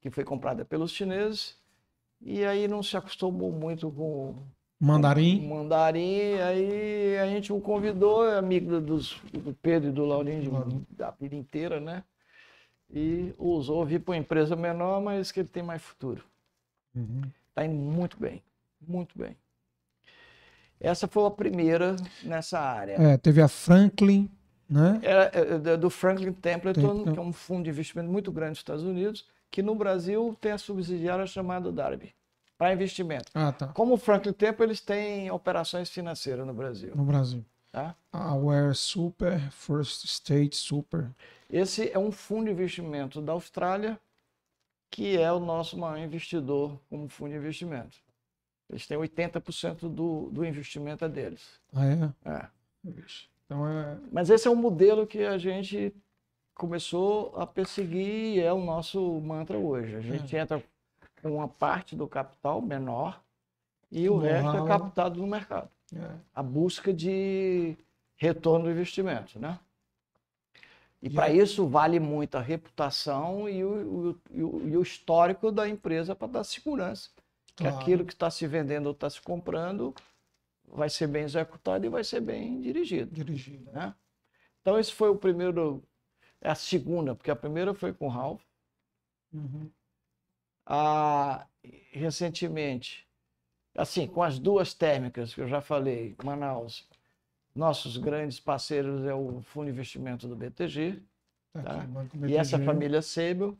que 0.00 0.10
foi 0.10 0.24
comprada 0.24 0.64
pelos 0.64 0.90
chineses, 0.90 1.56
e 2.20 2.44
aí 2.44 2.66
não 2.66 2.82
se 2.82 2.96
acostumou 2.96 3.52
muito 3.52 3.88
com 3.88 4.34
Mandarim? 4.82 5.46
Mandarim, 5.46 6.34
aí 6.40 7.16
a 7.16 7.26
gente 7.28 7.52
o 7.52 7.60
convidou, 7.60 8.28
é 8.28 8.36
amigo 8.36 8.80
dos, 8.80 9.16
do 9.32 9.54
Pedro 9.62 9.90
e 9.90 9.92
do 9.92 10.04
Laurinho 10.04 10.84
da 10.90 11.12
vida 11.12 11.36
inteira, 11.36 11.78
né? 11.78 12.02
E 12.92 13.32
usou 13.38 13.86
vir 13.86 14.00
para 14.00 14.10
uma 14.10 14.18
empresa 14.18 14.56
menor, 14.56 15.00
mas 15.00 15.30
que 15.30 15.38
ele 15.38 15.48
tem 15.48 15.62
mais 15.62 15.80
futuro. 15.80 16.24
Está 16.92 17.62
uhum. 17.62 17.68
Indo 17.68 17.74
muito 17.76 18.18
bem, 18.18 18.42
muito 18.84 19.16
bem. 19.16 19.36
Essa 20.80 21.06
foi 21.06 21.26
a 21.26 21.30
primeira 21.30 21.94
nessa 22.24 22.58
área. 22.58 22.94
É, 22.94 23.16
teve 23.16 23.40
a 23.40 23.46
Franklin, 23.46 24.28
né? 24.68 24.98
Era 25.04 25.30
é, 25.32 25.74
é, 25.74 25.76
do 25.76 25.90
Franklin 25.90 26.32
Templeton, 26.32 27.04
que 27.04 27.18
é 27.20 27.22
um 27.22 27.32
fundo 27.32 27.62
de 27.62 27.70
investimento 27.70 28.10
muito 28.10 28.32
grande 28.32 28.50
nos 28.50 28.58
Estados 28.58 28.82
Unidos, 28.82 29.28
que 29.48 29.62
no 29.62 29.76
Brasil 29.76 30.36
tem 30.40 30.50
a 30.50 30.58
subsidiária 30.58 31.24
chamada 31.24 31.70
Darby, 31.70 32.12
para 32.62 32.72
investimento. 32.72 33.24
Ah, 33.34 33.50
tá. 33.50 33.66
Como 33.68 33.94
o 33.94 33.96
Franklin 33.96 34.32
Templeton, 34.32 34.62
eles 34.62 34.80
têm 34.80 35.28
operações 35.32 35.90
financeiras 35.90 36.46
no 36.46 36.54
Brasil. 36.54 36.94
No 36.94 37.02
Brasil. 37.02 37.44
Tá? 37.72 37.96
A 38.12 38.36
Ware 38.36 38.72
Super, 38.72 39.40
First 39.50 40.04
State 40.04 40.54
Super. 40.54 41.10
Esse 41.50 41.90
é 41.90 41.98
um 41.98 42.12
fundo 42.12 42.44
de 42.44 42.52
investimento 42.52 43.20
da 43.20 43.32
Austrália, 43.32 43.98
que 44.88 45.18
é 45.18 45.32
o 45.32 45.40
nosso 45.40 45.76
maior 45.76 45.98
investidor 45.98 46.78
como 46.88 47.08
fundo 47.08 47.32
de 47.32 47.36
investimento. 47.38 47.96
Eles 48.70 48.86
têm 48.86 48.96
80% 48.96 49.88
do, 49.88 50.30
do 50.30 50.44
investimento 50.44 51.04
é 51.04 51.08
deles. 51.08 51.60
Ah, 51.74 51.84
é? 51.84 52.30
É. 52.30 52.48
Então 53.44 53.66
é... 53.66 53.98
Mas 54.12 54.30
esse 54.30 54.46
é 54.46 54.50
um 54.52 54.54
modelo 54.54 55.04
que 55.04 55.24
a 55.24 55.36
gente 55.36 55.92
começou 56.54 57.34
a 57.36 57.44
perseguir 57.44 58.36
e 58.36 58.40
é 58.40 58.52
o 58.52 58.64
nosso 58.64 59.20
mantra 59.20 59.58
hoje. 59.58 59.96
A 59.96 60.00
gente 60.00 60.36
é. 60.36 60.40
entra 60.40 60.62
uma 61.22 61.48
parte 61.48 61.94
do 61.94 62.06
capital 62.06 62.60
menor 62.60 63.22
e 63.90 64.08
o 64.08 64.18
resto 64.18 64.56
é 64.56 64.66
captado 64.66 65.20
no 65.20 65.26
mercado. 65.26 65.70
É. 65.94 66.14
A 66.34 66.42
busca 66.42 66.92
de 66.92 67.76
retorno 68.16 68.64
do 68.64 68.70
investimento, 68.70 69.38
né? 69.38 69.58
E, 71.02 71.10
para 71.10 71.30
isso 71.30 71.66
vale 71.66 71.98
muito 71.98 72.36
a 72.36 72.40
reputação 72.40 73.48
e 73.48 73.64
o, 73.64 74.20
o, 74.30 74.68
e 74.68 74.76
o 74.76 74.82
histórico 74.82 75.50
da 75.50 75.68
empresa 75.68 76.14
para 76.14 76.28
dar 76.28 76.44
segurança 76.44 77.10
que 77.54 77.64
claro. 77.64 77.78
aquilo 77.78 78.04
que 78.04 78.12
está 78.12 78.30
se 78.30 78.46
vendendo 78.46 78.86
ou 78.86 78.92
está 78.92 79.08
se 79.08 79.20
comprando 79.20 79.94
vai 80.66 80.88
ser 80.88 81.06
bem 81.06 81.24
executado 81.24 81.84
e 81.84 81.88
vai 81.88 82.02
ser 82.02 82.20
bem 82.20 82.60
dirigido. 82.60 83.12
Dirigido. 83.12 83.70
Né? 83.72 83.94
Então, 84.60 84.78
esse 84.78 84.92
foi 84.92 85.10
o 85.10 85.16
primeiro, 85.16 85.82
é 86.40 86.50
a 86.50 86.54
segunda, 86.54 87.14
porque 87.14 87.30
a 87.30 87.36
primeira 87.36 87.74
foi 87.74 87.92
com 87.92 88.06
o 88.06 88.08
Ralph. 88.08 88.42
Uhum. 89.32 89.70
Ah, 90.66 91.46
recentemente, 91.90 93.06
assim, 93.74 94.06
com 94.06 94.22
as 94.22 94.38
duas 94.38 94.74
térmicas 94.74 95.34
que 95.34 95.40
eu 95.40 95.48
já 95.48 95.60
falei, 95.60 96.14
Manaus, 96.22 96.88
nossos 97.54 97.96
grandes 97.96 98.40
parceiros 98.40 99.04
é 99.04 99.14
o 99.14 99.42
Fundo 99.42 99.66
de 99.66 99.72
Investimento 99.72 100.26
do 100.28 100.36
BTG, 100.36 101.02
tá? 101.52 101.62
tá? 101.62 101.86
BTG. 101.86 102.32
e 102.32 102.36
essa 102.36 102.58
família 102.58 103.02
Sebel, 103.02 103.58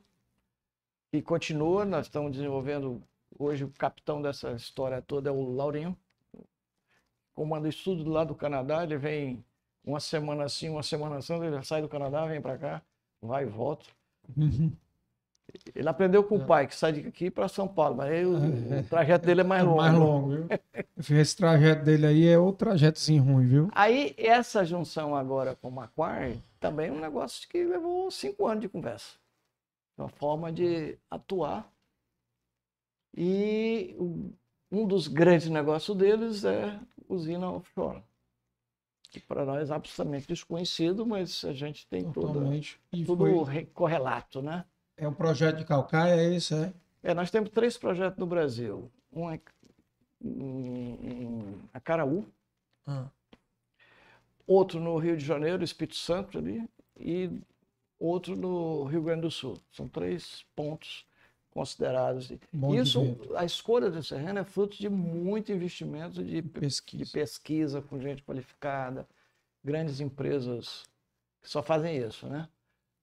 que 1.11 1.21
continua, 1.21 1.85
nós 1.85 2.07
estamos 2.07 2.33
desenvolvendo 2.33 3.03
Hoje 3.39 3.65
o 3.65 3.71
capitão 3.71 4.21
dessa 4.21 4.53
história 4.53 5.01
toda 5.01 5.31
é 5.31 5.33
o 5.33 5.55
Laurinho. 5.55 5.97
Comanda 7.35 7.69
estudo 7.69 8.09
lá 8.11 8.25
do 8.25 8.35
Canadá, 8.35 8.85
ele 8.85 8.99
vem 8.99 9.45
uma 9.85 10.01
semana 10.01 10.45
assim, 10.45 10.69
uma 10.69 10.83
semana 10.83 11.17
assim, 11.17 11.35
ele 11.43 11.63
sai 11.65 11.81
do 11.81 11.89
Canadá, 11.89 12.27
vem 12.27 12.41
para 12.41 12.59
cá, 12.59 12.83
vai 13.21 13.45
e 13.45 13.47
volta. 13.47 13.87
Uhum. 14.37 14.73
Ele 15.75 15.89
aprendeu 15.89 16.25
com 16.25 16.39
o 16.39 16.43
é. 16.43 16.45
pai, 16.45 16.67
que 16.67 16.75
sai 16.75 16.93
daqui 16.93 17.31
para 17.31 17.49
São 17.49 17.69
Paulo, 17.69 17.97
mas 17.97 18.11
aí 18.11 18.25
o, 18.25 18.39
o, 18.39 18.75
é. 18.75 18.83
trajeto 18.83 19.27
dele 19.27 19.43
é 19.43 19.45
mais 19.45 19.65
longo. 19.65 19.77
mais 19.77 19.95
longo, 19.95 20.29
viu? 20.31 20.49
Esse 21.21 21.37
trajeto 21.37 21.85
dele 21.85 22.07
aí 22.07 22.27
é 22.27 22.39
outro 22.39 22.69
trajetozinho 22.69 23.23
ruim, 23.23 23.47
viu? 23.47 23.69
Aí, 23.73 24.15
essa 24.17 24.65
junção 24.65 25.15
agora 25.15 25.55
com 25.57 25.69
o 25.69 25.73
Macquarie, 25.73 26.41
também 26.59 26.89
é 26.89 26.93
um 26.93 27.01
negócio 27.01 27.49
que 27.49 27.65
levou 27.65 28.11
cinco 28.11 28.47
anos 28.47 28.63
de 28.63 28.69
conversa. 28.69 29.17
Uma 29.99 30.09
forma 30.09 30.51
de 30.51 30.99
atuar 31.11 31.71
e 33.17 33.95
um 34.71 34.87
dos 34.87 35.07
grandes 35.07 35.49
negócios 35.49 35.97
deles 35.97 36.45
é 36.45 36.79
usina 37.09 37.51
offshore. 37.51 38.03
Que 39.11 39.21
para 39.21 39.45
nós 39.45 39.71
é 39.71 39.75
absolutamente 39.75 40.27
desconhecido, 40.27 41.05
mas 41.05 41.45
a 41.45 41.53
gente 41.53 41.87
tem 41.87 42.11
Totalmente. 42.11 42.81
tudo, 43.05 43.45
foi... 43.45 43.67
correlato, 43.67 44.41
né? 44.41 44.65
É 45.03 45.09
um 45.09 45.13
projeto 45.13 45.57
de 45.59 45.65
calcaia, 45.65 46.15
é 46.15 46.33
isso, 46.33 46.55
é? 46.55 46.73
É, 47.03 47.13
nós 47.13 47.29
temos 47.29 47.51
três 47.51 47.77
projetos 47.77 48.17
no 48.21 48.25
Brasil. 48.25 48.89
Um 49.13 49.29
é 49.29 49.41
em, 50.25 51.61
Acaraú, 51.75 52.25
ah. 52.87 53.09
outro 54.47 54.79
no 54.79 54.97
Rio 54.99 55.17
de 55.17 55.25
Janeiro, 55.25 55.65
Espírito 55.65 55.97
Santo 55.97 56.39
ali, 56.39 56.71
e 56.97 57.29
outro 57.99 58.37
no 58.37 58.85
Rio 58.85 59.03
Grande 59.03 59.23
do 59.23 59.31
Sul. 59.33 59.59
São 59.73 59.89
três 59.89 60.47
pontos 60.55 61.05
considerados. 61.51 62.33
Bom 62.53 62.73
Isso, 62.73 63.01
a 63.35 63.45
escolha 63.45 63.91
do 63.91 64.01
terreno 64.01 64.39
é 64.39 64.45
fruto 64.45 64.79
de 64.79 64.89
muito 64.89 65.51
investimento 65.51 66.23
de 66.23 66.43
pesquisa. 66.43 67.05
de 67.05 67.11
pesquisa 67.11 67.83
com 67.83 67.99
gente 67.99 68.23
qualificada, 68.23 69.05
grandes 69.65 69.99
empresas 69.99 70.85
que 71.43 71.51
só 71.51 71.61
fazem 71.61 71.97
isso, 71.97 72.29
né? 72.29 72.49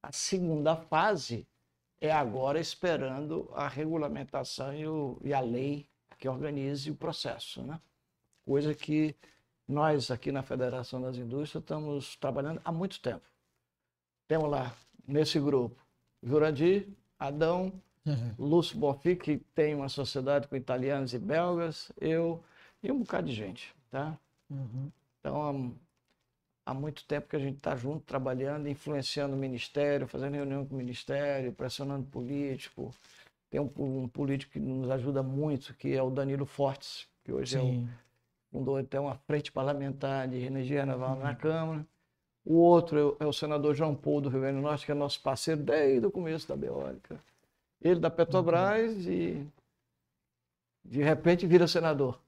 A 0.02 0.14
segunda 0.14 0.78
fase 0.78 1.46
é 2.02 2.12
agora 2.12 2.60
esperando 2.60 3.50
a 3.54 3.68
regulamentação 3.68 4.74
e, 4.74 4.88
o, 4.88 5.20
e 5.24 5.34
a 5.34 5.40
lei 5.40 5.88
que 6.18 6.28
organize 6.28 6.90
o 6.92 6.96
processo, 6.96 7.62
né? 7.64 7.80
Coisa 8.46 8.74
que 8.74 9.16
nós 9.68 10.10
aqui 10.10 10.32
na 10.32 10.42
Federação 10.42 11.02
das 11.02 11.18
Indústrias 11.18 11.64
estamos 11.64 12.16
trabalhando 12.16 12.62
há 12.64 12.72
muito 12.72 13.00
tempo. 13.02 13.26
Temos 14.28 14.50
lá 14.50 14.76
nesse 15.08 15.40
grupo 15.40 15.80
Jurandir, 16.22 16.88
Adão, 17.18 17.82
Uhum. 18.06 18.34
Lúcio 18.40 18.78
Bonfim, 18.78 19.16
que 19.16 19.38
tem 19.54 19.76
uma 19.76 19.90
sociedade 19.90 20.48
com 20.48 20.56
italianos 20.56 21.14
e 21.14 21.20
belgas, 21.20 21.92
eu 22.00 22.44
e 22.82 22.92
um 22.92 23.00
bocado 23.00 23.28
de 23.28 23.34
gente, 23.34 23.76
tá? 23.90 24.18
Uhum. 24.50 24.92
Então, 25.20 25.76
há, 26.70 26.74
muito 26.74 27.06
tempo 27.06 27.28
que 27.28 27.36
a 27.36 27.40
gente 27.40 27.58
está 27.58 27.76
junto, 27.76 28.06
trabalhando, 28.06 28.68
influenciando 28.68 29.36
o 29.36 29.38
ministério, 29.38 30.08
fazendo 30.08 30.36
reunião 30.36 30.66
com 30.66 30.76
o 30.76 30.78
ministério, 30.78 31.52
pressionando 31.52 32.06
político, 32.06 32.94
Tem 33.50 33.60
um, 33.60 33.72
um, 33.78 34.08
político 34.08 34.54
que 34.54 34.60
nos 34.60 34.90
ajuda 34.92 35.24
muito, 35.24 35.74
que 35.74 35.96
é 35.96 36.02
o 36.02 36.10
Danilo 36.10 36.46
Fortes, 36.46 37.08
que 37.24 37.32
hoje 37.32 37.60
Sim. 37.60 37.86
é 37.86 37.86
o, 37.86 37.90
fundou 38.52 38.78
até 38.78 39.00
uma 39.00 39.16
frente 39.16 39.52
parlamentar 39.52 40.28
de 40.28 40.38
energia 40.38 40.86
naval 40.86 41.16
uhum. 41.16 41.24
na 41.24 41.36
Câmara. 41.36 41.86
O 42.46 42.56
outro 42.56 43.18
é 43.20 43.26
o, 43.26 43.30
é 43.30 43.34
senador 43.34 43.76
João 43.76 43.96
Paulo 43.96 44.22
do 44.22 44.30
Rio 44.30 44.42
Grande 44.42 44.58
do 44.58 44.64
Norte, 44.64 44.86
que 44.86 44.92
é 44.92 44.96
nosso 44.96 45.22
parceiro 45.22 45.62
desde 45.62 46.06
o 46.06 46.12
começo 46.12 46.48
da 46.48 46.56
Beólica. 46.56 47.20
Ele 47.82 48.00
da 48.00 48.10
Petrobras 48.10 48.94
uhum. 49.06 49.12
e 49.12 49.48
de 50.84 51.02
repente 51.02 51.46
vira 51.46 51.68
senador. 51.68 52.20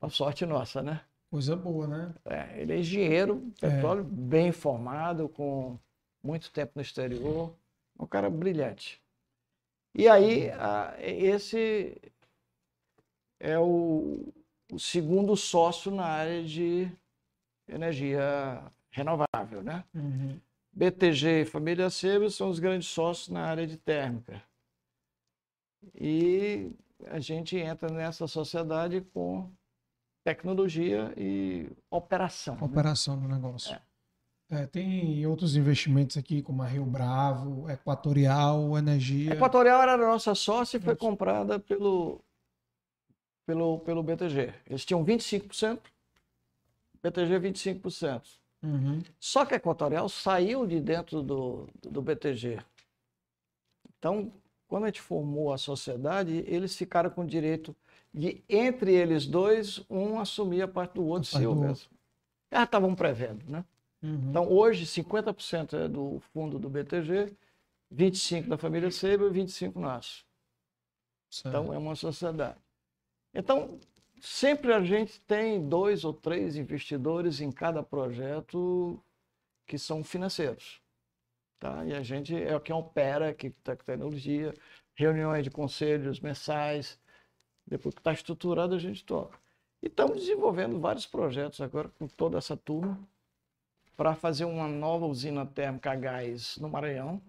A 0.00 0.08
sorte 0.10 0.44
nossa, 0.44 0.82
né? 0.82 1.00
Coisa 1.36 1.54
boa, 1.54 1.86
né? 1.86 2.14
É, 2.24 2.62
ele 2.62 2.72
é 2.72 2.78
engenheiro, 2.78 3.52
petróleo, 3.60 4.00
é. 4.00 4.04
bem 4.04 4.52
formado, 4.52 5.28
com 5.28 5.78
muito 6.24 6.50
tempo 6.50 6.72
no 6.74 6.80
exterior, 6.80 7.54
um 8.00 8.06
cara 8.06 8.30
brilhante. 8.30 9.02
E 9.94 10.08
aí, 10.08 10.48
a, 10.52 10.94
esse 10.98 12.00
é 13.38 13.58
o, 13.58 14.32
o, 14.72 14.78
segundo 14.78 15.36
sócio 15.36 15.90
na 15.90 16.06
área 16.06 16.42
de 16.42 16.90
energia 17.68 18.72
renovável, 18.90 19.62
né? 19.62 19.84
Uhum. 19.94 20.40
BTG 20.72 21.42
e 21.42 21.44
Família 21.44 21.90
Sebes 21.90 22.34
são 22.34 22.48
os 22.48 22.58
grandes 22.58 22.88
sócios 22.88 23.28
na 23.28 23.44
área 23.44 23.66
de 23.66 23.76
térmica. 23.76 24.42
E 25.94 26.72
a 27.08 27.20
gente 27.20 27.58
entra 27.58 27.90
nessa 27.90 28.26
sociedade 28.26 29.02
com 29.12 29.52
tecnologia 30.26 31.14
e 31.16 31.70
operação. 31.88 32.56
Né? 32.56 32.62
Operação 32.62 33.14
né? 33.16 33.22
do 33.22 33.28
negócio. 33.32 33.72
É. 33.72 33.80
É, 34.48 34.66
tem 34.66 35.24
outros 35.26 35.56
investimentos 35.56 36.16
aqui, 36.16 36.42
como 36.42 36.62
a 36.62 36.66
Rio 36.66 36.84
Bravo, 36.84 37.70
Equatorial, 37.70 38.76
Energia. 38.76 39.32
Equatorial 39.32 39.82
era 39.82 39.94
a 39.94 39.96
nossa 39.96 40.34
sócia 40.34 40.78
e 40.78 40.80
foi 40.80 40.94
comprada 40.94 41.58
pelo, 41.58 42.20
pelo, 43.44 43.80
pelo 43.80 44.02
BTG. 44.02 44.52
Eles 44.68 44.84
tinham 44.84 45.04
25%, 45.04 45.80
BTG 47.02 47.40
25%. 47.40 48.22
Uhum. 48.62 49.02
Só 49.18 49.44
que 49.44 49.54
a 49.54 49.56
Equatorial 49.56 50.08
saiu 50.08 50.66
de 50.66 50.80
dentro 50.80 51.22
do, 51.22 51.68
do 51.82 52.02
BTG. 52.02 52.58
Então, 53.98 54.32
quando 54.68 54.84
a 54.84 54.86
gente 54.86 55.00
formou 55.00 55.52
a 55.52 55.58
sociedade, 55.58 56.44
eles 56.46 56.76
ficaram 56.76 57.10
com 57.10 57.22
o 57.22 57.26
direito 57.26 57.74
de, 58.16 58.42
entre 58.48 58.94
eles 58.94 59.26
dois, 59.26 59.84
um 59.90 60.18
assumir 60.18 60.62
a 60.62 60.68
parte 60.68 60.94
do 60.94 61.04
outro, 61.04 61.28
se 61.28 61.44
houvesse. 61.44 61.86
Já 62.50 62.64
estavam 62.64 62.94
prevendo, 62.94 63.44
né? 63.46 63.62
Uhum. 64.02 64.30
Então, 64.30 64.50
hoje, 64.50 64.86
50% 64.86 65.74
é 65.74 65.86
do 65.86 66.18
fundo 66.32 66.58
do 66.58 66.70
BTG, 66.70 67.36
25% 67.94 68.48
da 68.48 68.56
família 68.56 68.90
Seiba 68.90 69.26
e 69.26 69.30
25% 69.30 69.76
nosso. 69.76 70.24
Certo. 71.30 71.48
Então, 71.48 71.74
é 71.74 71.76
uma 71.76 71.94
sociedade. 71.94 72.58
Então, 73.34 73.78
sempre 74.18 74.72
a 74.72 74.82
gente 74.82 75.20
tem 75.20 75.68
dois 75.68 76.02
ou 76.02 76.14
três 76.14 76.56
investidores 76.56 77.40
em 77.40 77.52
cada 77.52 77.82
projeto 77.82 78.98
que 79.66 79.76
são 79.76 80.02
financeiros. 80.02 80.80
Tá? 81.58 81.84
E 81.84 81.92
a 81.92 82.02
gente 82.02 82.34
é 82.34 82.58
quem 82.60 82.74
opera 82.74 83.28
aqui 83.28 83.50
com 83.50 83.60
tecnologia, 83.60 84.54
reuniões 84.94 85.44
de 85.44 85.50
conselhos 85.50 86.18
mensais. 86.18 86.98
Depois 87.66 87.94
que 87.94 88.00
está 88.00 88.12
estruturado, 88.12 88.74
a 88.74 88.78
gente 88.78 89.04
toca. 89.04 89.38
E 89.82 89.86
estamos 89.86 90.20
desenvolvendo 90.20 90.78
vários 90.78 91.06
projetos 91.06 91.60
agora 91.60 91.88
com 91.98 92.06
toda 92.06 92.38
essa 92.38 92.56
turma 92.56 92.98
para 93.96 94.14
fazer 94.14 94.44
uma 94.44 94.68
nova 94.68 95.06
usina 95.06 95.46
térmica 95.46 95.90
a 95.90 95.96
gás 95.96 96.58
no 96.58 96.68
Maranhão, 96.68 97.20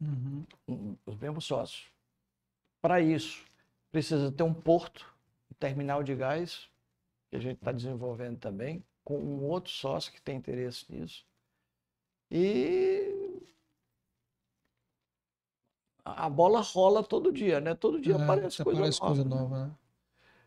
uhum. 0.00 0.96
os 1.04 1.16
mesmos 1.16 1.44
sócios. 1.44 1.86
Para 2.80 3.00
isso, 3.00 3.44
precisa 3.90 4.30
ter 4.30 4.42
um 4.42 4.54
porto, 4.54 5.12
um 5.50 5.54
terminal 5.54 6.02
de 6.02 6.14
gás, 6.14 6.68
que 7.30 7.36
a 7.36 7.40
gente 7.40 7.56
está 7.56 7.72
desenvolvendo 7.72 8.38
também, 8.38 8.82
com 9.02 9.18
um 9.18 9.44
outro 9.44 9.72
sócio 9.72 10.12
que 10.12 10.22
tem 10.22 10.36
interesse 10.36 10.86
nisso. 10.88 11.24
E 12.30 13.03
a 16.04 16.28
bola 16.28 16.60
rola 16.60 17.02
todo 17.02 17.32
dia, 17.32 17.60
né? 17.60 17.74
Todo 17.74 18.00
dia 18.00 18.14
é, 18.14 18.22
aparece, 18.22 18.62
coisa, 18.62 18.78
aparece 18.80 19.00
nova. 19.00 19.14
coisa 19.14 19.28
nova. 19.28 19.64
Né? 19.64 19.70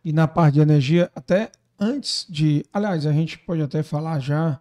E 0.06 0.14
na 0.14 0.28
parte 0.28 0.56
de 0.56 0.62
energia, 0.62 1.12
até 1.16 1.52
antes 1.80 2.26
de. 2.30 2.66
Aliás, 2.72 3.06
a 3.06 3.12
gente 3.12 3.38
pode 3.40 3.62
até 3.62 3.84
falar 3.84 4.20
já 4.20 4.60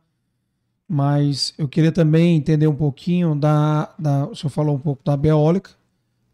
mas 0.88 1.52
eu 1.58 1.68
queria 1.68 1.90
também 1.90 2.36
entender 2.36 2.66
um 2.66 2.76
pouquinho 2.76 3.34
da, 3.34 3.92
da. 3.98 4.26
O 4.26 4.36
senhor 4.36 4.50
falou 4.50 4.76
um 4.76 4.78
pouco 4.78 5.02
da 5.04 5.16
Beólica, 5.16 5.70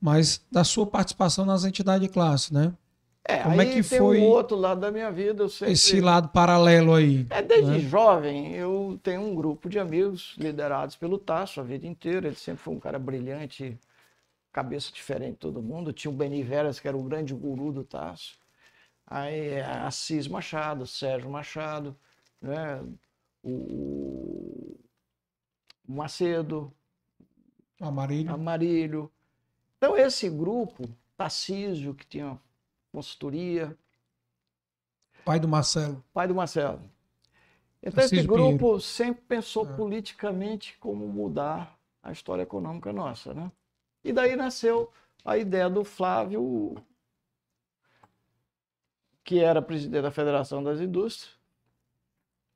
mas 0.01 0.45
da 0.51 0.63
sua 0.63 0.87
participação 0.87 1.47
nas 1.47 1.65
entidades 1.65 2.07
de 2.07 2.13
classe, 2.13 2.53
né? 2.53 2.73
É, 3.25 3.39
Como 3.39 3.61
é 3.63 3.67
que 3.67 3.83
foi 3.85 4.19
um 4.19 4.25
outro 4.25 4.57
lado 4.57 4.81
da 4.81 4.91
minha 4.91 5.11
vida. 5.11 5.49
Sempre... 5.49 5.73
Esse 5.73 6.01
lado 6.01 6.29
paralelo 6.29 6.93
aí. 6.93 7.25
É, 7.31 7.41
desde 7.41 7.71
né? 7.71 7.79
jovem, 7.79 8.53
eu 8.53 8.99
tenho 9.03 9.23
um 9.23 9.35
grupo 9.35 9.69
de 9.69 9.79
amigos 9.79 10.35
liderados 10.37 10.97
pelo 10.97 11.17
Tasso 11.19 11.61
a 11.61 11.63
vida 11.63 11.87
inteira. 11.87 12.27
Ele 12.27 12.37
sempre 12.37 12.63
foi 12.63 12.75
um 12.75 12.81
cara 12.81 12.99
brilhante, 12.99 13.79
cabeça 14.53 14.93
diferente 14.93 15.33
de 15.33 15.39
todo 15.39 15.63
mundo. 15.63 15.93
Tinha 15.93 16.11
o 16.11 16.15
Beni 16.15 16.43
Veras, 16.43 16.79
que 16.79 16.87
era 16.87 16.97
o 16.97 17.03
grande 17.03 17.35
guru 17.35 17.73
do 17.73 17.85
Tasso. 17.85 18.39
Aí 19.07 19.61
Assis 19.61 20.29
Machado, 20.29 20.87
Sérgio 20.87 21.31
Machado, 21.31 21.97
né? 22.41 22.81
o 23.43 24.79
Macedo, 25.87 26.73
Amarilho. 27.83 28.33
Amarilho. 28.33 29.13
Então, 29.77 29.97
esse 29.97 30.31
grupo, 30.31 30.89
Tarcísio, 31.17 31.95
que 31.95 32.07
tinha 32.07 32.39
consultoria. 32.93 33.77
Pai 35.25 35.41
do 35.41 35.49
Marcelo. 35.49 36.03
Pai 36.15 36.29
do 36.29 36.35
Marcelo. 36.35 36.81
Então, 37.83 37.95
Tarcísio 37.95 38.19
esse 38.19 38.27
grupo 38.27 38.59
Pinheiro. 38.59 38.81
sempre 38.81 39.23
pensou 39.23 39.69
é. 39.69 39.73
politicamente 39.77 40.79
como 40.79 41.09
mudar 41.09 41.77
a 42.01 42.13
história 42.13 42.43
econômica 42.43 42.93
nossa. 42.93 43.35
Né? 43.35 43.51
E 44.05 44.13
daí 44.13 44.37
nasceu 44.37 44.91
a 45.25 45.39
ideia 45.39 45.71
do 45.71 45.85
Flávio, 45.85 46.75
que 49.23 49.39
era 49.39 49.63
presidente 49.63 50.03
da 50.03 50.11
Federação 50.11 50.63
das 50.63 50.81
Indústrias, 50.81 51.37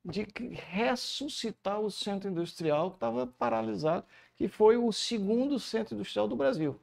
de 0.05 0.27
ressuscitar 0.71 1.81
o 1.81 1.91
centro 1.91 2.31
industrial 2.31 2.91
que 2.91 2.97
estava 2.97 3.27
paralisado, 3.27 4.05
que 4.37 4.49
foi 4.49 4.77
o 4.77 4.93
segundo 4.93 5.59
centro 5.59 5.95
industrial 5.95 6.29
do 6.29 6.37
Brasil. 6.37 6.79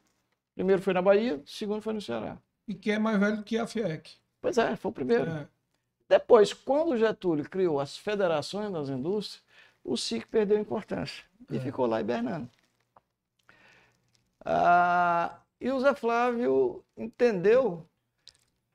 Primeiro 0.55 0.81
foi 0.81 0.93
na 0.93 1.01
Bahia, 1.01 1.41
segundo 1.45 1.81
foi 1.81 1.93
no 1.93 2.01
Ceará. 2.01 2.37
E 2.67 2.73
que 2.73 2.91
é 2.91 2.99
mais 2.99 3.19
velho 3.19 3.43
que 3.43 3.57
a 3.57 3.65
FIEC. 3.65 4.11
Pois 4.41 4.57
é, 4.57 4.75
foi 4.75 4.91
o 4.91 4.93
primeiro. 4.93 5.29
É. 5.29 5.47
Depois, 6.07 6.53
quando 6.53 6.97
Getúlio 6.97 7.49
criou 7.49 7.79
as 7.79 7.97
federações 7.97 8.71
das 8.71 8.89
indústrias, 8.89 9.43
o 9.83 9.97
SIC 9.97 10.27
perdeu 10.27 10.59
importância 10.59 11.23
e 11.49 11.57
é. 11.57 11.59
ficou 11.59 11.85
lá 11.85 12.01
hibernando. 12.01 12.49
Ah, 14.45 15.41
e 15.59 15.71
o 15.71 15.79
Zé 15.79 15.95
Flávio 15.95 16.83
entendeu 16.97 17.87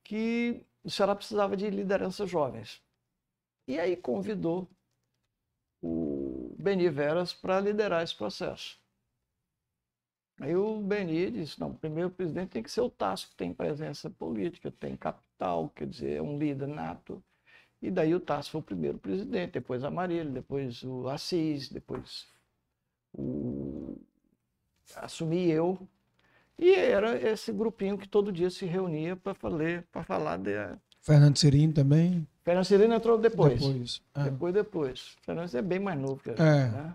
que 0.04 0.64
o 0.82 0.90
Ceará 0.90 1.14
precisava 1.14 1.56
de 1.56 1.68
lideranças 1.68 2.30
jovens. 2.30 2.82
E 3.66 3.78
aí 3.78 3.96
convidou 3.96 4.68
o 5.82 6.54
Beni 6.58 6.88
Veras 6.88 7.32
para 7.34 7.60
liderar 7.60 8.02
esse 8.02 8.16
processo. 8.16 8.80
Aí 10.40 10.54
o 10.56 10.80
Beni 10.80 11.30
disse, 11.32 11.58
não, 11.60 11.74
primeiro 11.74 12.08
o 12.08 12.12
presidente 12.12 12.50
tem 12.50 12.62
que 12.62 12.70
ser 12.70 12.80
o 12.80 12.90
Tasso, 12.90 13.28
que 13.28 13.36
tem 13.36 13.52
presença 13.52 14.08
política, 14.08 14.70
tem 14.70 14.96
capital, 14.96 15.68
quer 15.70 15.86
dizer, 15.86 16.16
é 16.16 16.22
um 16.22 16.38
líder 16.38 16.68
nato. 16.68 17.22
E 17.82 17.90
daí 17.90 18.14
o 18.14 18.20
Tasso 18.20 18.52
foi 18.52 18.60
o 18.60 18.64
primeiro 18.64 18.98
presidente, 18.98 19.52
depois 19.52 19.84
a 19.84 19.90
Marília, 19.90 20.30
depois 20.30 20.82
o 20.84 21.08
Assis, 21.08 21.68
depois 21.68 22.26
o... 23.12 23.57
assumi 24.96 25.50
eu. 25.50 25.78
E 26.58 26.74
era 26.74 27.16
esse 27.16 27.52
grupinho 27.52 27.96
que 27.96 28.08
todo 28.08 28.32
dia 28.32 28.50
se 28.50 28.66
reunia 28.66 29.16
para 29.16 29.34
falar 29.34 30.38
de... 30.38 30.50
Fernando 31.00 31.38
Cirino 31.38 31.72
também? 31.72 32.26
Fernando 32.42 32.64
Cirino 32.64 32.94
entrou 32.94 33.16
depois. 33.16 33.60
Depois, 33.60 34.02
é. 34.14 34.24
depois. 34.24 34.54
depois. 34.54 35.16
Fernando 35.22 35.54
é 35.54 35.62
bem 35.62 35.78
mais 35.78 35.98
novo 35.98 36.20
que 36.22 36.30
a 36.30 36.32
gente, 36.32 36.42
é. 36.42 36.68
né? 36.70 36.94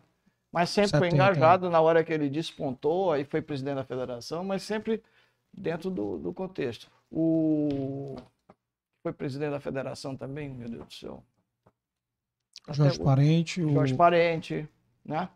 Mas 0.52 0.70
sempre 0.70 0.92
70, 0.92 1.00
foi 1.00 1.10
engajado 1.10 1.70
na 1.70 1.82
hora 1.82 2.04
que 2.04 2.14
ele 2.14 2.30
despontou, 2.30 3.12
aí 3.12 3.24
foi 3.24 3.42
presidente 3.42 3.76
da 3.76 3.84
federação, 3.84 4.44
mas 4.44 4.62
sempre 4.62 5.02
dentro 5.52 5.90
do, 5.90 6.20
do 6.20 6.34
contexto. 6.34 6.92
O 7.10 8.16
foi 9.02 9.12
presidente 9.12 9.52
da 9.52 9.60
federação 9.60 10.16
também, 10.16 10.50
meu 10.50 10.70
Deus 10.70 10.86
do 10.86 10.94
céu. 10.94 11.24
Jorge 12.70 12.96
Até 12.96 13.04
Parente. 13.04 13.62
O... 13.62 13.74
Jorge 13.74 13.96
Parente, 13.96 14.68
né? 15.04 15.28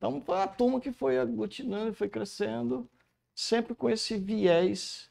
Então 0.00 0.18
foi 0.22 0.40
a 0.40 0.48
turma 0.48 0.80
que 0.80 0.90
foi 0.90 1.18
aglutinando, 1.18 1.92
foi 1.92 2.08
crescendo, 2.08 2.88
sempre 3.34 3.74
com 3.74 3.90
esse 3.90 4.16
viés. 4.16 5.10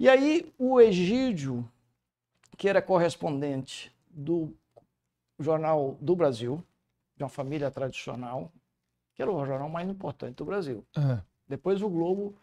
E 0.00 0.08
aí 0.08 0.52
o 0.58 0.80
Egídio, 0.80 1.64
que 2.56 2.68
era 2.68 2.82
correspondente 2.82 3.94
do 4.10 4.52
Jornal 5.38 5.96
do 6.00 6.16
Brasil, 6.16 6.60
de 7.16 7.22
uma 7.22 7.28
família 7.28 7.70
tradicional, 7.70 8.50
que 9.14 9.22
era 9.22 9.30
o 9.30 9.46
jornal 9.46 9.68
mais 9.68 9.88
importante 9.88 10.34
do 10.34 10.44
Brasil. 10.44 10.84
É. 10.96 11.22
Depois 11.48 11.80
o 11.80 11.88
Globo 11.88 12.34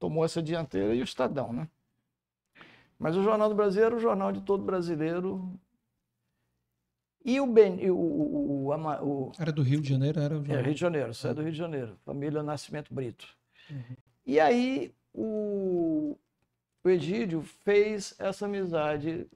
tomou 0.00 0.24
essa 0.24 0.42
dianteira 0.42 0.96
e 0.96 1.00
o 1.00 1.04
Estadão, 1.04 1.52
né? 1.52 1.68
Mas 2.98 3.16
o 3.16 3.22
Jornal 3.22 3.48
do 3.48 3.54
Brasil 3.54 3.84
era 3.84 3.94
o 3.94 4.00
jornal 4.00 4.32
de 4.32 4.40
todo 4.40 4.64
brasileiro. 4.64 5.48
E 7.24 7.38
o, 7.40 7.46
ben, 7.46 7.90
o, 7.90 7.96
o, 7.96 8.68
o, 8.70 9.32
Era 9.38 9.52
do 9.52 9.62
Rio 9.62 9.80
de 9.80 9.88
Janeiro? 9.88 10.20
Era 10.20 10.38
o. 10.38 10.52
É, 10.52 10.62
Rio 10.62 10.74
de 10.74 10.80
Janeiro, 10.80 11.10
isso 11.10 11.26
é 11.26 11.34
do 11.34 11.42
Rio 11.42 11.52
de 11.52 11.58
Janeiro, 11.58 11.98
família 12.04 12.42
Nascimento 12.42 12.92
Brito. 12.92 13.28
Uhum. 13.70 13.96
E 14.26 14.40
aí 14.40 14.94
o, 15.12 16.16
o 16.82 16.88
Egídio 16.88 17.42
fez 17.42 18.14
essa 18.18 18.46
amizade 18.46 19.26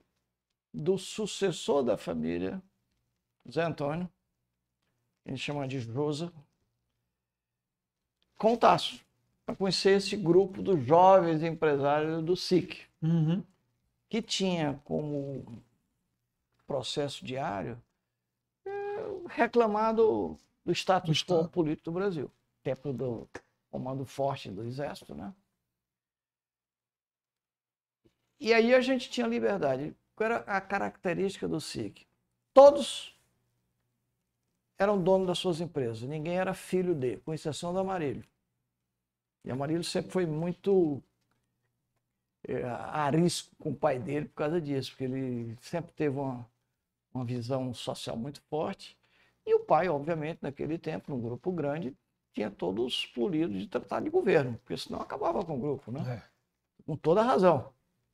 do 0.72 0.96
sucessor 0.96 1.82
da 1.82 1.96
família, 1.96 2.60
Zé 3.50 3.62
Antônio, 3.62 4.08
a 5.26 5.30
gente 5.30 5.40
chama 5.40 5.68
de 5.68 5.80
Josa, 5.80 6.32
com 8.36 8.54
o 8.54 8.56
Tasso, 8.56 9.00
para 9.44 9.54
conhecer 9.54 9.96
esse 9.96 10.16
grupo 10.16 10.62
dos 10.62 10.84
jovens 10.84 11.42
empresários 11.42 12.22
do 12.22 12.34
SIC, 12.34 12.80
uhum. 13.02 13.42
que 14.08 14.20
tinha 14.20 14.80
como 14.84 15.62
processo 16.66 17.24
diário 17.24 17.80
é, 18.66 18.70
reclamado 19.28 20.38
do 20.64 20.72
status 20.72 21.22
quo 21.22 21.48
político 21.48 21.90
do 21.90 21.92
Brasil, 21.92 22.30
tempo 22.62 22.92
do 22.92 23.28
comando 23.70 24.04
forte 24.04 24.50
do 24.50 24.64
exército, 24.64 25.14
né? 25.14 25.34
E 28.38 28.52
aí 28.52 28.74
a 28.74 28.80
gente 28.80 29.10
tinha 29.10 29.26
liberdade. 29.26 29.94
Qual 30.14 30.30
era 30.30 30.36
a 30.40 30.60
característica 30.60 31.48
do 31.48 31.60
SIC? 31.60 32.06
Todos 32.52 33.18
eram 34.78 35.02
donos 35.02 35.26
das 35.26 35.38
suas 35.38 35.60
empresas, 35.60 36.02
ninguém 36.02 36.36
era 36.36 36.52
filho 36.52 36.94
de, 36.94 37.16
com 37.18 37.32
exceção 37.32 37.72
do 37.72 37.78
Amarilho. 37.78 38.24
E 39.44 39.50
o 39.50 39.52
Amarilho 39.52 39.84
sempre 39.84 40.10
foi 40.10 40.26
muito 40.26 41.02
é, 42.46 42.62
arisco 42.64 43.54
com 43.58 43.70
o 43.70 43.76
pai 43.76 43.98
dele 43.98 44.26
por 44.26 44.34
causa 44.34 44.60
disso, 44.60 44.90
porque 44.90 45.04
ele 45.04 45.56
sempre 45.60 45.92
teve 45.92 46.18
uma, 46.18 46.48
uma 47.14 47.24
visão 47.24 47.72
social 47.72 48.16
muito 48.16 48.42
forte. 48.50 48.98
E 49.46 49.54
o 49.54 49.60
pai, 49.60 49.88
obviamente, 49.88 50.40
naquele 50.42 50.76
tempo, 50.76 51.10
num 51.12 51.20
grupo 51.20 51.52
grande, 51.52 51.94
tinha 52.32 52.50
todos 52.50 53.06
polidos 53.06 53.56
de 53.56 53.68
tratar 53.68 54.00
de 54.00 54.10
governo, 54.10 54.58
porque 54.58 54.76
senão 54.76 55.00
acabava 55.00 55.44
com 55.44 55.56
o 55.56 55.60
grupo, 55.60 55.92
né? 55.92 56.20
É. 56.20 56.84
Com 56.84 56.96
toda 56.96 57.22
razão. 57.22 57.72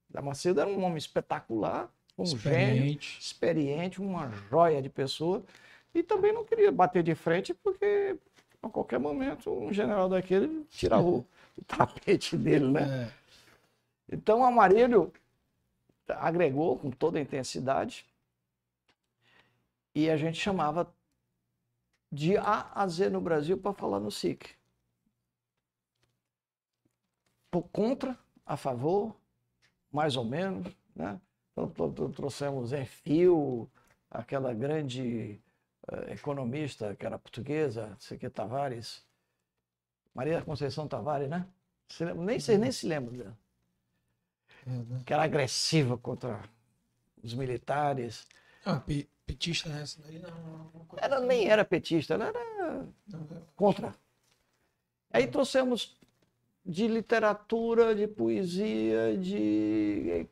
Damasceno 0.08 0.60
era 0.60 0.68
um 0.68 0.84
homem 0.84 0.98
espetacular, 0.98 1.90
um 2.18 2.24
experiente. 2.24 3.08
gênio, 3.08 3.20
experiente, 3.20 4.00
uma 4.00 4.28
joia 4.50 4.82
de 4.82 4.90
pessoa. 4.90 5.42
E 5.94 6.02
também 6.02 6.32
não 6.32 6.44
queria 6.44 6.70
bater 6.70 7.02
de 7.02 7.14
frente, 7.14 7.54
porque 7.54 8.16
a 8.62 8.68
qualquer 8.68 8.98
momento 8.98 9.50
um 9.50 9.72
general 9.72 10.08
daquele 10.08 10.64
tirava 10.68 11.02
o, 11.02 11.26
o 11.56 11.64
tapete 11.66 12.36
dele, 12.36 12.68
né? 12.68 13.08
É. 13.08 14.14
Então 14.14 14.40
o 14.40 14.44
Amarilho 14.44 15.12
agregou 16.08 16.76
com 16.76 16.90
toda 16.90 17.18
a 17.18 17.22
intensidade 17.22 18.04
e 20.00 20.10
a 20.10 20.16
gente 20.16 20.38
chamava 20.38 20.90
de 22.10 22.36
A 22.38 22.72
a 22.74 22.88
Z 22.88 23.10
no 23.10 23.20
Brasil 23.20 23.58
para 23.58 23.74
falar 23.74 24.00
no 24.00 24.10
SIC. 24.10 24.56
Por 27.50 27.68
contra, 27.68 28.18
a 28.46 28.56
favor, 28.56 29.14
mais 29.92 30.16
ou 30.16 30.24
menos, 30.24 30.72
né? 30.94 31.20
Então, 31.52 31.92
trouxemos 32.12 32.72
em 32.72 32.86
fio 32.86 33.70
aquela 34.10 34.54
grande 34.54 35.38
uh, 35.92 36.10
economista 36.10 36.96
que 36.96 37.04
era 37.04 37.18
portuguesa, 37.18 37.94
Seque 37.98 38.30
Tavares, 38.30 39.04
Maria 40.14 40.40
Conceição 40.42 40.88
Tavares, 40.88 41.28
né? 41.28 41.46
Nem, 42.16 42.40
vocês 42.40 42.58
nem 42.58 42.72
se 42.72 42.86
lembram 42.86 43.18
dela. 43.18 43.38
É, 44.66 45.04
que 45.04 45.12
era 45.12 45.24
agressiva 45.24 45.98
contra 45.98 46.40
os 47.22 47.34
militares. 47.34 48.26
Ah, 48.64 48.82
petista 49.30 49.68
nessa 49.68 50.00
daí 50.02 50.18
não. 50.18 50.30
não 50.30 50.86
ela 50.96 51.20
nem 51.20 51.48
era 51.48 51.64
petista, 51.64 52.14
ela 52.14 52.26
era 52.26 52.86
contra. 53.56 53.94
Aí 55.12 55.26
trouxemos 55.26 55.96
de 56.64 56.86
literatura, 56.86 57.94
de 57.94 58.06
poesia, 58.06 59.16
de 59.16 60.26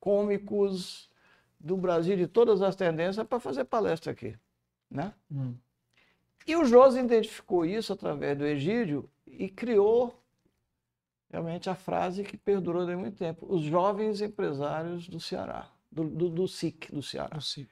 cômicos 0.00 1.10
do 1.58 1.76
Brasil, 1.76 2.16
de 2.16 2.26
todas 2.26 2.62
as 2.62 2.76
tendências, 2.76 3.26
para 3.26 3.40
fazer 3.40 3.64
palestra 3.64 4.12
aqui. 4.12 4.36
Né? 4.90 5.12
Hum. 5.30 5.54
E 6.46 6.54
o 6.56 6.64
José 6.64 7.00
identificou 7.00 7.64
isso 7.64 7.92
através 7.92 8.36
do 8.36 8.44
Egídio 8.44 9.08
e 9.26 9.48
criou 9.48 10.22
realmente 11.30 11.68
a 11.68 11.74
frase 11.74 12.22
que 12.22 12.36
perdurou 12.36 12.82
durante 12.82 13.00
muito 13.00 13.16
tempo: 13.16 13.46
os 13.48 13.62
jovens 13.62 14.20
empresários 14.20 15.08
do 15.08 15.18
Ceará, 15.18 15.70
do, 15.90 16.04
do, 16.04 16.28
do 16.28 16.46
SIC 16.46 16.92
do 16.92 17.02
Ceará. 17.02 17.40
SIC. 17.40 17.68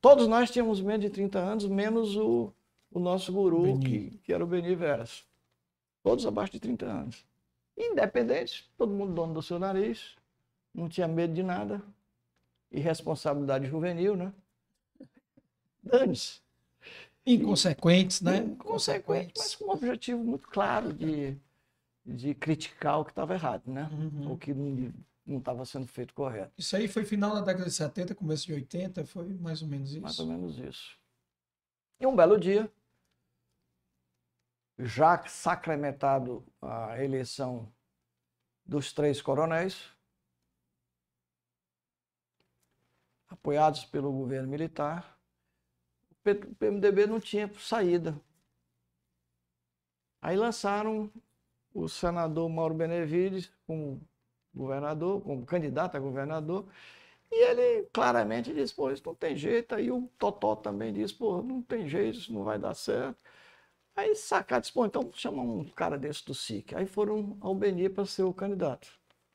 Todos 0.00 0.26
nós 0.26 0.50
tínhamos 0.50 0.80
menos 0.80 1.02
de 1.02 1.10
30 1.10 1.38
anos, 1.38 1.66
menos 1.66 2.16
o, 2.16 2.52
o 2.90 2.98
nosso 2.98 3.32
guru, 3.32 3.78
que, 3.78 4.18
que, 4.22 4.32
era 4.32 4.42
o 4.42 4.46
Beni 4.46 4.74
Veras. 4.74 5.24
Todos 6.02 6.26
abaixo 6.26 6.52
de 6.52 6.60
30 6.60 6.86
anos. 6.86 7.26
Independentes, 7.76 8.68
todo 8.78 8.92
mundo 8.92 9.12
dono 9.12 9.34
do 9.34 9.42
seu 9.42 9.58
nariz, 9.58 10.16
não 10.74 10.88
tinha 10.88 11.06
medo 11.06 11.34
de 11.34 11.42
nada. 11.42 11.82
Irresponsabilidade 12.72 13.66
juvenil, 13.66 14.16
né? 14.16 14.32
Dane-se. 15.82 16.40
Inconsequentes, 17.26 18.22
né? 18.22 18.38
Inconsequentes, 18.38 19.34
mas 19.36 19.54
com 19.54 19.66
um 19.66 19.70
objetivo 19.70 20.22
muito 20.22 20.48
claro 20.48 20.92
de, 20.92 21.36
de 22.04 22.34
criticar 22.34 23.00
o 23.00 23.04
que 23.04 23.12
estava 23.12 23.34
errado, 23.34 23.62
né? 23.66 23.90
Uhum. 23.92 24.32
O 24.32 24.38
que 24.38 24.54
não 25.30 25.38
estava 25.38 25.64
sendo 25.64 25.86
feito 25.86 26.12
correto. 26.12 26.52
Isso 26.58 26.74
aí 26.76 26.88
foi 26.88 27.04
final 27.04 27.34
da 27.34 27.40
década 27.40 27.64
de 27.64 27.70
70, 27.70 28.14
começo 28.14 28.46
de 28.46 28.52
80, 28.52 29.06
foi 29.06 29.32
mais 29.34 29.62
ou 29.62 29.68
menos 29.68 29.90
isso? 29.90 30.00
Mais 30.00 30.18
ou 30.18 30.26
menos 30.26 30.58
isso. 30.58 30.98
E 31.98 32.06
um 32.06 32.16
belo 32.16 32.38
dia, 32.38 32.70
já 34.78 35.26
sacramentado 35.26 36.44
a 36.60 37.02
eleição 37.02 37.72
dos 38.64 38.92
três 38.92 39.20
coronéis, 39.20 39.90
apoiados 43.28 43.84
pelo 43.84 44.12
governo 44.12 44.48
militar, 44.48 45.18
o 46.10 46.54
PMDB 46.56 47.06
não 47.06 47.20
tinha 47.20 47.52
saída. 47.54 48.20
Aí 50.20 50.36
lançaram 50.36 51.10
o 51.72 51.88
senador 51.88 52.48
Mauro 52.48 52.74
Benevides 52.74 53.52
como 53.66 54.06
governador, 54.54 55.20
como 55.22 55.46
candidato 55.46 55.96
a 55.96 56.00
governador, 56.00 56.66
e 57.30 57.34
ele 57.44 57.88
claramente 57.92 58.52
disse, 58.52 58.74
pô, 58.74 58.90
isso 58.90 59.02
não 59.06 59.14
tem 59.14 59.36
jeito. 59.36 59.74
Aí 59.74 59.90
o 59.90 60.08
Totó 60.18 60.56
também 60.56 60.92
disse, 60.92 61.14
pô, 61.14 61.42
não 61.42 61.62
tem 61.62 61.88
jeito, 61.88 62.18
isso 62.18 62.32
não 62.32 62.44
vai 62.44 62.58
dar 62.58 62.74
certo. 62.74 63.18
Aí 63.94 64.14
sacar 64.16 64.60
disse, 64.60 64.72
pô, 64.72 64.86
então 64.86 65.10
chama 65.12 65.42
um 65.42 65.64
cara 65.70 65.98
desse 65.98 66.24
do 66.24 66.34
SIC. 66.34 66.74
Aí 66.74 66.86
foram 66.86 67.36
ao 67.40 67.54
Beni 67.54 67.88
para 67.88 68.04
ser 68.06 68.24
o 68.24 68.34
candidato. 68.34 68.88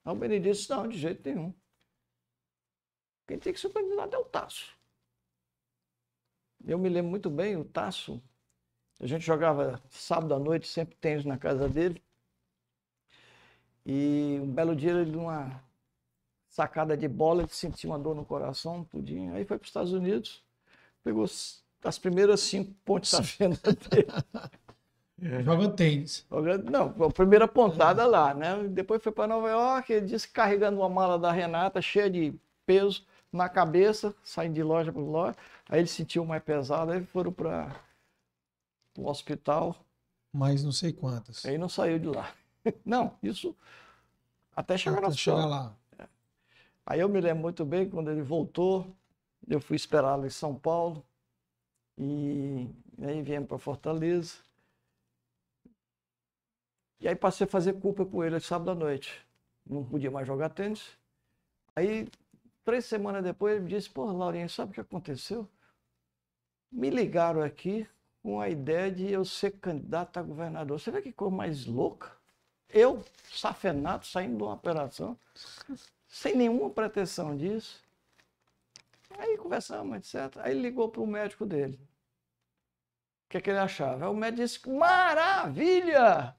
Aí 0.04 0.14
o 0.14 0.16
Beni 0.16 0.40
disse, 0.40 0.70
não, 0.70 0.88
de 0.88 0.98
jeito 0.98 1.28
nenhum. 1.28 1.54
Quem 3.28 3.40
tem 3.40 3.54
que 3.54 3.60
ser 3.60 3.68
o 3.68 3.74
candidato 3.74 4.14
é 4.16 4.18
o 4.20 4.26
Tasso. 4.26 4.76
Eu 6.68 6.78
me 6.78 6.90
lembro 6.90 7.10
muito 7.12 7.30
bem, 7.30 7.56
o 7.56 7.64
Tasso, 7.64 8.22
a 9.00 9.08
gente 9.08 9.26
jogava 9.26 9.82
sábado 9.90 10.34
à 10.34 10.40
noite, 10.40 10.68
sempre 10.68 10.96
tênis 10.96 11.26
na 11.26 11.38
casa 11.38 11.70
dele. 11.70 12.04
E 13.86 14.40
um 14.42 14.52
belo 14.52 14.76
dia 14.76 14.92
ele 14.92 15.12
numa 15.12 15.62
sacada 16.50 16.96
de 16.96 17.08
bola, 17.08 17.44
ele 17.44 17.52
sentiu 17.52 17.92
uma 17.92 18.00
dor 18.00 18.16
no 18.16 18.26
coração, 18.26 18.84
tudinho. 18.86 19.36
Aí 19.36 19.46
foi 19.46 19.58
para 19.58 19.64
os 19.66 19.70
Estados 19.70 19.94
Unidos, 19.94 20.42
pegou 21.04 21.26
as 21.84 22.00
primeiras 22.00 22.40
cinco 22.40 22.74
pontes 22.84 23.12
da 23.12 23.20
venda 23.20 23.60
dele. 23.90 24.08
Joga 26.30 26.58
tênis. 26.58 26.72
Não, 26.72 26.94
a 27.06 27.12
primeira 27.12 27.48
pontada 27.48 28.06
lá, 28.06 28.34
né? 28.34 28.64
Depois 28.70 29.02
foi 29.02 29.12
para 29.12 29.28
Nova 29.28 29.50
York, 29.50 29.94
ele 29.94 30.06
disse 30.08 30.28
carregando 30.28 30.80
uma 30.80 30.90
mala 30.90 31.18
da 31.18 31.32
Renata 31.32 31.82
cheia 31.82 32.10
de 32.10 32.34
peso 32.66 33.06
na 33.32 33.48
cabeça, 33.48 34.16
saindo 34.24 34.56
de 34.56 34.64
loja 34.64 34.92
para 34.92 35.02
loja. 35.02 35.38
Aí 35.70 35.80
ele 35.80 35.88
sentiu 35.88 36.26
mais 36.26 36.44
pesado, 36.44 36.92
aí 36.92 37.04
foram 37.06 37.32
para 37.32 37.76
o 38.98 39.08
hospital. 39.10 39.76
Mais 40.34 40.64
não 40.64 40.72
sei 40.72 40.92
quantas. 40.92 41.46
Aí 41.46 41.58
não 41.58 41.70
saiu 41.70 42.00
de 42.00 42.08
lá. 42.08 42.34
Não, 42.86 43.18
isso 43.22 43.56
até 44.56 44.78
chegar 44.78 44.98
até 44.98 45.08
na 45.08 45.14
chegar 45.14 45.46
lá. 45.46 45.76
É. 46.00 46.08
Aí 46.86 47.00
eu 47.00 47.10
me 47.10 47.20
lembro 47.20 47.44
muito 47.44 47.66
bem 47.66 47.90
quando 47.90 48.10
ele 48.10 48.22
voltou, 48.22 48.96
eu 49.48 49.60
fui 49.60 49.76
esperá-lo 49.76 50.26
em 50.26 50.30
São 50.30 50.56
Paulo 50.56 51.06
e 51.98 52.70
aí 53.02 53.22
viemos 53.22 53.48
para 53.48 53.58
Fortaleza. 53.58 54.36
E 57.00 57.08
aí 57.08 57.16
passei 57.16 57.46
a 57.46 57.50
fazer 57.50 57.74
culpa 57.74 58.06
com 58.06 58.24
ele 58.24 58.40
sábado 58.40 58.72
à 58.72 58.76
noite. 58.76 59.26
Não 59.66 59.84
podia 59.84 60.10
mais 60.10 60.26
jogar 60.26 60.50
tênis. 60.50 60.98
Aí, 61.76 62.08
três 62.64 62.86
semanas 62.86 63.24
depois, 63.24 63.56
ele 63.56 63.66
me 63.66 63.70
disse, 63.70 63.90
pô, 63.90 64.06
Laurinha, 64.12 64.48
sabe 64.48 64.72
o 64.72 64.74
que 64.74 64.82
aconteceu? 64.82 65.48
Me 66.72 66.90
ligaram 66.90 67.42
aqui 67.42 67.88
com 68.24 68.40
a 68.40 68.50
ideia 68.50 68.92
de 68.92 69.12
eu 69.12 69.26
ser 69.26 69.52
candidato 69.60 70.18
a 70.18 70.24
governador. 70.24 70.80
Você 70.80 70.90
vê 70.92 71.02
que 71.02 71.12
coisa 71.12 71.36
mais 71.36 71.66
louca? 71.66 72.15
Eu, 72.70 73.04
safenato, 73.32 74.08
saindo 74.08 74.38
de 74.38 74.44
uma 74.44 74.54
operação, 74.54 75.18
sem 76.08 76.36
nenhuma 76.36 76.70
pretensão 76.70 77.36
disso. 77.36 77.82
Aí 79.18 79.38
conversamos, 79.38 79.98
etc. 79.98 80.38
Aí 80.40 80.60
ligou 80.60 80.90
para 80.90 81.02
o 81.02 81.08
médico 81.08 81.46
dele. 81.46 81.80
O 83.26 83.30
que, 83.30 83.38
é 83.38 83.42
que 83.42 83.50
ele 83.50 83.60
achava? 83.60 84.06
Aí 84.06 84.12
o 84.12 84.16
médico 84.16 84.44
disse: 84.44 84.70
Maravilha! 84.70 86.36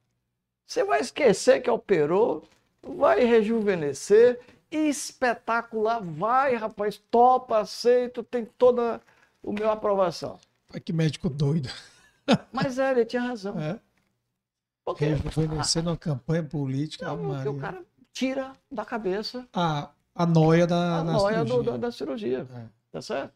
Você 0.66 0.84
vai 0.84 1.00
esquecer 1.00 1.62
que 1.62 1.70
operou, 1.70 2.46
vai 2.82 3.24
rejuvenescer, 3.24 4.40
espetacular, 4.70 6.00
vai, 6.02 6.56
rapaz, 6.56 7.00
topa, 7.10 7.60
aceito, 7.60 8.22
tem 8.24 8.44
toda 8.44 9.00
a 9.46 9.52
minha 9.52 9.70
aprovação. 9.70 10.38
Ai, 10.74 10.80
que 10.80 10.92
médico 10.92 11.30
doido. 11.30 11.68
Mas 12.52 12.78
é, 12.78 12.90
ele 12.90 13.04
tinha 13.04 13.22
razão. 13.22 13.58
É. 13.60 13.78
Porque, 14.86 15.04
Rejuvenescer 15.04 15.82
numa 15.82 15.96
campanha 15.96 16.44
política. 16.44 17.06
Não, 17.06 17.34
porque 17.34 17.48
o 17.48 17.58
cara 17.58 17.84
tira 18.12 18.52
da 18.70 18.84
cabeça 18.84 19.44
a, 19.52 19.90
a 20.14 20.24
noia 20.24 20.64
da, 20.64 21.00
a 21.00 21.04
noia 21.04 21.44
cirurgia. 21.44 21.56
Do, 21.56 21.62
da, 21.64 21.76
da, 21.76 21.90
cirurgia. 21.90 22.46
É. 22.54 22.64
Tá 22.92 23.02
certo? 23.02 23.34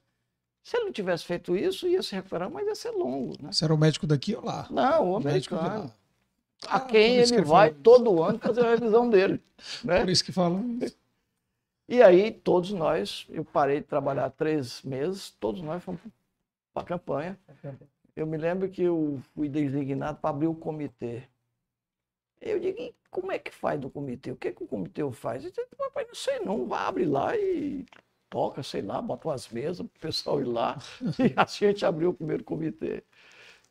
Se 0.63 0.77
ele 0.77 0.85
não 0.85 0.93
tivesse 0.93 1.25
feito 1.25 1.57
isso, 1.57 1.89
ia 1.89 2.05
se 2.05 2.15
recuperar, 2.15 2.49
mas 2.49 2.69
ia 2.69 2.75
ser 2.77 2.93
longo. 2.93 3.35
Né? 3.43 3.51
Você 3.51 3.65
era 3.65 3.75
o 3.75 3.79
médico 3.79 4.07
daqui 4.07 4.37
ou 4.37 4.45
lá? 4.45 4.69
Não, 4.71 5.11
o 5.11 5.17
americano. 5.17 5.93
A 6.69 6.77
ah, 6.77 6.81
quem 6.81 7.17
ele 7.17 7.33
que 7.33 7.43
vai 7.43 7.73
todo 7.73 8.23
ano 8.23 8.39
fazer 8.39 8.65
a 8.65 8.71
revisão 8.71 9.11
dele. 9.11 9.43
Né? 9.85 10.01
Por 10.01 10.09
isso 10.09 10.25
que 10.25 10.33
falam 10.33 10.79
E 11.87 12.01
aí, 12.01 12.31
todos 12.31 12.73
nós, 12.73 13.27
eu 13.29 13.45
parei 13.45 13.81
de 13.81 13.87
trabalhar 13.87 14.31
três 14.31 14.81
meses, 14.83 15.35
todos 15.39 15.61
nós 15.61 15.83
fomos 15.83 16.01
para 16.73 16.83
a 16.83 16.87
campanha. 16.87 17.39
Eu 18.17 18.27
me 18.27 18.39
lembro 18.39 18.69
que 18.71 18.83
eu 18.83 19.21
fui 19.35 19.49
designado 19.49 20.19
para 20.19 20.31
abrir 20.31 20.47
o 20.47 20.55
comitê. 20.55 21.25
Eu 22.41 22.59
digo, 22.59 22.95
como 23.11 23.31
é 23.31 23.39
que 23.39 23.51
faz 23.51 23.79
do 23.79 23.91
comitê? 23.91 24.31
O 24.31 24.37
que, 24.37 24.49
é 24.49 24.53
que 24.53 24.63
o 24.63 24.67
comitê 24.67 25.03
faz? 25.13 25.45
Eu 25.45 25.51
disse, 25.51 25.67
papai, 25.77 26.07
não 26.07 26.15
sei 26.15 26.39
não, 26.41 26.67
vai 26.67 26.87
abrir 26.87 27.05
lá 27.05 27.37
e 27.37 27.85
toca, 28.31 28.63
sei 28.63 28.81
lá, 28.81 29.03
bota 29.03 29.29
umas 29.29 29.49
mesas 29.49 29.87
para 29.87 29.97
o 29.97 30.01
pessoal 30.01 30.41
ir 30.41 30.45
lá. 30.45 30.79
e 31.19 31.35
assim 31.37 31.67
a 31.67 31.69
gente 31.69 31.85
abriu 31.85 32.11
o 32.11 32.15
primeiro 32.15 32.45
comitê. 32.45 33.05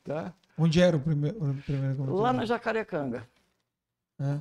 Tá? 0.04 0.34
Onde 0.58 0.82
era 0.82 0.98
o 0.98 1.00
primeiro, 1.00 1.38
o 1.38 1.62
primeiro 1.64 1.96
comitê? 1.96 2.22
Lá 2.22 2.34
na 2.34 2.46
Jacarecanga. 2.46 3.28
É. 4.20 4.40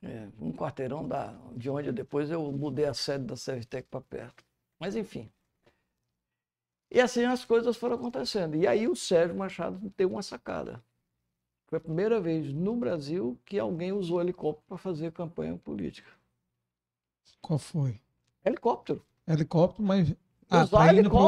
É, 0.00 0.28
um 0.40 0.52
quarteirão 0.52 1.06
da, 1.06 1.34
de 1.56 1.68
onde 1.68 1.90
depois 1.90 2.30
eu 2.30 2.52
mudei 2.52 2.84
a 2.84 2.94
sede 2.94 3.24
da 3.24 3.36
Servitec 3.36 3.88
para 3.90 4.00
perto. 4.00 4.44
Mas 4.78 4.94
enfim. 4.94 5.28
E 6.90 7.00
assim 7.00 7.24
as 7.24 7.44
coisas 7.44 7.76
foram 7.76 7.96
acontecendo. 7.96 8.54
E 8.54 8.66
aí 8.66 8.86
o 8.86 8.94
Sérgio 8.94 9.36
Machado 9.36 9.90
teve 9.90 10.12
uma 10.12 10.22
sacada. 10.22 10.82
Foi 11.68 11.76
a 11.76 11.80
primeira 11.80 12.18
vez 12.18 12.52
no 12.52 12.74
Brasil 12.74 13.38
que 13.44 13.58
alguém 13.58 13.92
usou 13.92 14.22
helicóptero 14.22 14.64
para 14.66 14.78
fazer 14.78 15.12
campanha 15.12 15.56
política. 15.62 16.10
Qual 17.42 17.58
foi? 17.58 18.00
Helicóptero. 18.42 19.04
Helicóptero, 19.26 19.86
mas. 19.86 20.14
Ah, 20.48 20.66
tá 20.66 20.94
indo 20.94 21.10
para 21.10 21.20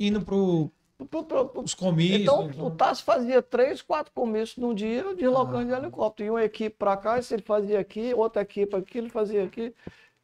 indo 0.00 1.62
os 1.62 1.74
comícios. 1.74 2.22
Então, 2.22 2.48
né? 2.48 2.54
o 2.58 2.70
Tassi 2.72 3.04
fazia 3.04 3.40
três, 3.40 3.80
quatro 3.80 4.12
comícios 4.12 4.56
num 4.56 4.74
dia, 4.74 5.14
deslocando 5.14 5.72
ah. 5.72 5.78
de 5.78 5.84
helicóptero. 5.84 6.26
E 6.26 6.30
uma 6.30 6.44
equipe 6.44 6.74
para 6.76 6.96
cá, 6.96 7.22
se 7.22 7.34
ele 7.34 7.42
fazia 7.42 7.78
aqui, 7.78 8.12
outra 8.14 8.42
equipe 8.42 8.74
aqui, 8.74 8.98
ele 8.98 9.08
fazia 9.08 9.44
aqui. 9.44 9.72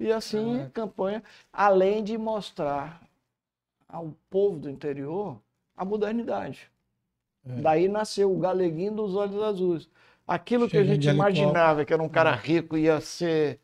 E 0.00 0.10
assim, 0.10 0.62
ah. 0.62 0.70
campanha. 0.70 1.22
Além 1.52 2.02
de 2.02 2.18
mostrar 2.18 3.08
ao 3.88 4.12
povo 4.28 4.58
do 4.58 4.68
interior 4.68 5.40
a 5.76 5.84
modernidade. 5.84 6.68
É. 7.58 7.60
Daí 7.60 7.88
nasceu 7.88 8.32
o 8.32 8.38
galeguinho 8.38 8.92
dos 8.92 9.14
olhos 9.14 9.42
azuis. 9.42 9.88
Aquilo 10.26 10.68
que 10.68 10.76
a 10.76 10.84
gente 10.84 11.08
imaginava 11.08 11.84
que 11.84 11.92
era 11.92 12.02
um 12.02 12.08
cara 12.08 12.32
rico 12.34 12.76
ia 12.76 13.00
ser 13.00 13.60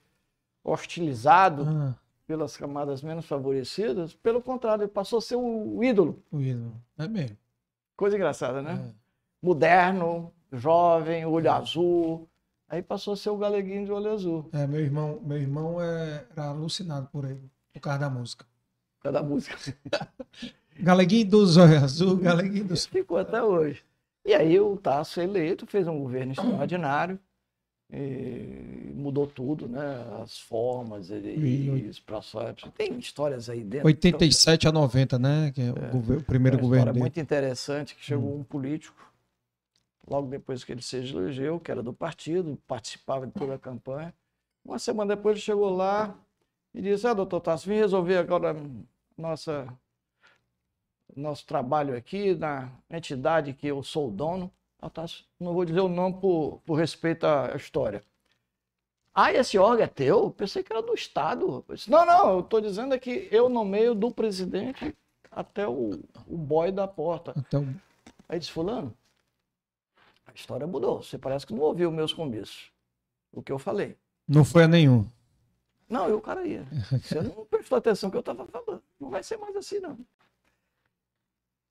hostilizado. 0.65 1.65
Ah 1.69 1.95
pelas 2.27 2.57
camadas 2.57 3.03
menos 3.03 3.25
favorecidas, 3.25 4.13
pelo 4.15 4.43
contrário, 4.43 4.83
ele 4.83 4.91
passou 4.91 5.19
a 5.19 5.23
ser 5.23 5.37
o 5.37 5.83
ídolo. 5.83 6.23
O 6.31 6.41
ídolo, 6.41 6.75
é 6.99 7.07
mesmo. 7.07 7.37
Coisa 7.97 8.17
engraçada, 8.17 8.61
né? 8.61 8.91
É. 8.91 8.95
Moderno, 9.41 10.33
jovem, 10.53 11.25
olho 11.25 11.47
é. 11.47 11.51
azul. 11.51 12.29
Aí 12.69 12.83
passou 12.83 13.15
a 13.15 13.17
ser 13.17 13.31
o 13.31 13.37
galeguinho 13.37 13.85
de 13.85 13.93
olho 13.93 14.13
azul. 14.13 14.49
É, 14.53 14.67
meu 14.67 14.81
irmão, 14.81 15.21
meu 15.23 15.39
irmão 15.39 15.81
é, 15.81 16.27
era 16.33 16.49
alucinado 16.49 17.07
por 17.13 17.25
ele, 17.25 17.49
por 17.73 17.81
causa 17.81 18.01
da 18.01 18.11
música. 18.11 18.45
Por 18.97 19.05
causa 19.05 19.21
da 19.21 19.25
música. 19.25 19.57
galeguinho 20.81 21.29
dos 21.29 21.57
olhos 21.57 21.83
azul, 21.83 22.17
galeguinho 22.17 22.65
dos... 22.65 22.87
Ficou 22.87 23.19
até 23.19 23.43
hoje. 23.43 23.83
E 24.25 24.35
aí 24.35 24.59
o 24.59 24.77
Tasso 24.77 25.21
eleito 25.21 25.67
fez 25.67 25.87
um 25.87 25.99
governo 25.99 26.33
extraordinário 26.33 27.19
mudou 29.07 29.27
tudo, 29.27 29.69
né? 29.69 30.05
As 30.21 30.39
formas 30.39 31.09
os 31.89 32.01
processos. 32.01 32.71
Tem 32.77 32.99
histórias 32.99 33.49
aí 33.49 33.63
dentro. 33.63 33.87
87 33.87 34.67
a 34.67 34.73
90, 34.73 35.19
né? 35.19 35.53
Que 35.53 35.63
é, 35.63 35.73
o, 35.73 35.79
é, 35.79 35.91
governo, 35.91 36.23
o 36.23 36.25
primeiro 36.25 36.59
governo. 36.59 36.87
Dele. 36.87 36.99
muito 36.99 37.21
interessante 37.21 37.95
que 37.95 38.05
chegou 38.05 38.35
hum. 38.35 38.41
um 38.41 38.45
político, 38.45 38.97
logo 40.07 40.29
depois 40.29 40.65
que 40.65 40.73
ele 40.73 40.83
se 40.83 40.97
elegeu, 40.97 41.61
que 41.61 41.71
era 41.71 41.83
do 41.83 41.93
partido, 41.93 42.59
participava 42.67 43.27
de 43.27 43.33
toda 43.33 43.55
a 43.55 43.59
campanha. 43.59 44.13
Uma 44.65 44.79
semana 44.81 45.15
depois 45.15 45.37
ele 45.37 45.45
chegou 45.45 45.71
lá 45.71 46.19
e 46.75 46.83
disse: 46.83 47.07
Ah, 47.07 47.15
doutor 47.15 47.41
Tassi, 47.41 47.69
vim 47.69 47.77
resolver 47.77 48.17
agora 48.17 48.57
nossa, 49.17 49.67
nosso 51.17 51.47
trabalho 51.47 51.97
aqui 51.97 52.35
na 52.35 52.71
entidade 52.91 53.53
que 53.53 53.67
eu 53.67 53.83
sou 53.83 54.09
o 54.09 54.11
dono. 54.11 54.53
Não 55.41 55.53
vou 55.53 55.65
dizer 55.65 55.81
o 55.81 55.89
nome 55.89 56.21
por, 56.21 56.61
por 56.65 56.75
respeito 56.75 57.25
à 57.27 57.55
história. 57.57 58.03
Ah, 59.15 59.33
esse 59.33 59.57
órgão 59.57 59.85
é 59.85 59.89
teu? 59.89 60.31
Pensei 60.31 60.63
que 60.63 60.73
era 60.73 60.83
do 60.83 60.95
Estado. 60.95 61.65
Disse, 61.71 61.91
não, 61.91 62.05
não, 62.05 62.35
eu 62.35 62.41
estou 62.41 62.61
dizendo 62.61 62.95
é 62.95 62.99
que 62.99 63.29
eu 63.33 63.49
nomeio 63.49 63.95
do 63.95 64.11
presidente 64.11 64.95
até 65.31 65.67
o, 65.67 65.99
o 66.27 66.37
boy 66.37 66.71
da 66.71 66.87
porta. 66.87 67.35
Então... 67.37 67.75
Aí 68.29 68.39
disse, 68.39 68.53
fulano, 68.53 68.93
a 70.27 70.33
história 70.35 70.67
mudou. 70.67 71.03
Você 71.03 71.17
parece 71.17 71.47
que 71.47 71.55
não 71.55 71.63
ouviu 71.63 71.91
meus 71.91 72.13
comícios. 72.13 72.71
O 73.33 73.43
que 73.43 73.53
eu 73.53 73.59
falei. 73.59 73.97
Não 74.29 74.45
foi 74.45 74.65
a 74.65 74.69
nenhum. 74.69 75.09
Não, 75.89 76.09
eu 76.09 76.19
o 76.19 76.21
cara 76.21 76.45
ia. 76.45 76.67
Você 76.91 77.21
não 77.21 77.47
prestou 77.47 77.79
atenção 77.79 78.09
no 78.09 78.11
que 78.11 78.17
eu 78.17 78.21
estava 78.21 78.45
falando. 78.47 78.83
Não 78.99 79.09
vai 79.09 79.23
ser 79.23 79.37
mais 79.37 79.55
assim, 79.55 79.79
não. 79.79 79.97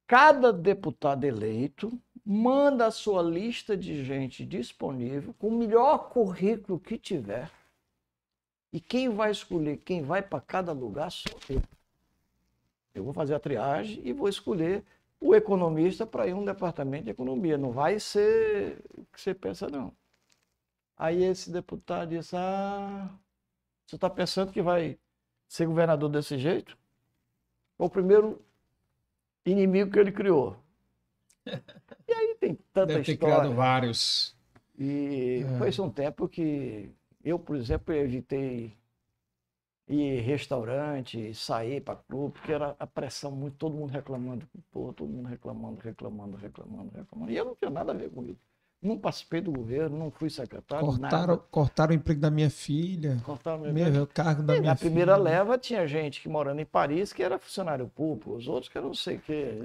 Cada 0.07 0.53
deputado 0.53 1.23
eleito 1.23 1.99
manda 2.23 2.86
a 2.86 2.91
sua 2.91 3.22
lista 3.22 3.76
de 3.76 4.03
gente 4.03 4.45
disponível, 4.45 5.34
com 5.40 5.48
o 5.48 5.57
melhor 5.57 6.10
currículo 6.10 6.80
que 6.80 6.98
tiver. 6.98 7.52
E 8.72 8.80
quem 8.80 9.10
vai 9.10 9.32
escolher 9.32 9.77
quem 9.77 10.02
vai 10.02 10.22
para 10.22 10.41
cada 10.41 10.72
lugar 10.72 11.11
sou 11.11 11.40
eu. 11.49 11.61
Eu 12.94 13.03
vou 13.03 13.14
fazer 13.14 13.36
a 13.36 13.40
triagem 13.40 14.02
e 14.03 14.14
vou 14.14 14.30
escolher 14.30 14.84
o 15.19 15.34
economista 15.34 16.06
para 16.06 16.27
ir 16.27 16.34
um 16.34 16.45
departamento 16.45 17.06
de 17.06 17.11
economia. 17.11 17.57
Não 17.57 17.72
vai 17.72 17.99
ser 17.99 18.80
o 18.98 19.06
que 19.06 19.19
você 19.19 19.34
pensa, 19.34 19.68
não. 19.69 19.94
Aí 20.98 21.23
esse 21.23 21.52
deputado 21.52 22.10
disse: 22.10 22.36
Ah, 22.36 23.10
você 23.86 23.95
está 23.95 24.10
pensando 24.10 24.52
que 24.52 24.61
vai 24.61 24.98
ser 25.48 25.68
governador 25.68 26.10
desse 26.10 26.38
jeito? 26.38 26.77
O 27.77 27.90
primeiro 27.90 28.41
inimigo 29.45 29.91
que 29.91 29.99
ele 29.99 30.11
criou. 30.11 30.57
E 32.07 32.13
aí 32.13 32.35
tem 32.39 32.55
tanta 32.73 32.88
Deve 32.88 33.03
ter 33.03 33.13
história. 33.13 33.35
criado 33.35 33.55
vários. 33.55 34.35
E 34.77 35.45
é. 35.45 35.57
foi 35.57 35.69
isso 35.69 35.84
um 35.84 35.89
tempo 35.91 36.27
que 36.27 36.91
eu, 37.23 37.39
por 37.39 37.55
exemplo, 37.55 37.93
evitei 37.93 38.77
ir 39.88 40.22
restaurante, 40.22 41.34
sair 41.34 41.81
para 41.81 41.95
clube, 41.97 42.34
porque 42.34 42.51
era 42.51 42.76
a 42.80 42.88
pressão 42.88 43.31
muito, 43.31 43.57
todo 43.57 43.76
mundo 43.76 43.91
reclamando, 43.91 44.47
pô, 44.72 44.91
todo 44.93 45.07
mundo 45.09 45.27
reclamando, 45.27 45.80
reclamando, 45.81 46.38
reclamando, 46.38 46.91
reclamando. 46.95 47.31
E 47.31 47.38
eu 47.38 47.45
não 47.45 47.55
tinha 47.55 47.69
nada 47.69 47.91
a 47.91 47.95
ver 47.95 48.09
com 48.11 48.23
isso. 48.26 48.39
Não 48.86 48.99
participei 48.99 49.41
do 49.41 49.52
governo, 49.52 49.98
não 49.98 50.12
fui 50.12 50.30
secretário. 50.30 50.86
Cortaram, 50.86 51.28
nada. 51.28 51.38
cortaram 51.49 51.91
o 51.91 51.95
emprego 51.95 52.22
da 52.22 52.30
minha 52.30 52.52
filha. 52.52 53.20
Cortaram 53.26 53.64
o 53.64 53.74
meu, 53.74 53.91
meu 53.91 54.06
cargo 54.06 54.44
da 54.44 54.56
e 54.56 54.60
minha 54.60 54.74
Na 54.74 54.78
primeira 54.78 55.18
leva 55.18 55.57
tinha 55.57 55.88
gente 55.88 56.22
que 56.22 56.30
morando 56.30 56.62
em 56.62 56.66
Paris 56.66 57.12
que 57.12 57.24
era 57.24 57.40
funcionário 57.40 57.88
público, 57.88 58.36
os 58.36 58.48
outros 58.48 58.72
que 58.72 58.78
eu 58.78 58.84
não 58.84 58.94
sei 58.94 59.18
o 59.18 59.22
quê. 59.22 59.60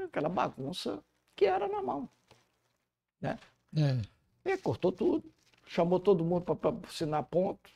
É 0.00 0.04
aquela 0.04 0.28
bagunça 0.28 0.98
que 1.36 1.44
era 1.44 1.68
normal. 1.68 2.08
Né? 3.20 3.38
É. 3.76 3.98
E 4.44 4.56
cortou 4.58 4.90
tudo, 4.90 5.24
chamou 5.64 6.00
todo 6.00 6.24
mundo 6.24 6.42
para 6.42 6.76
assinar 6.88 7.22
ponto. 7.22 7.70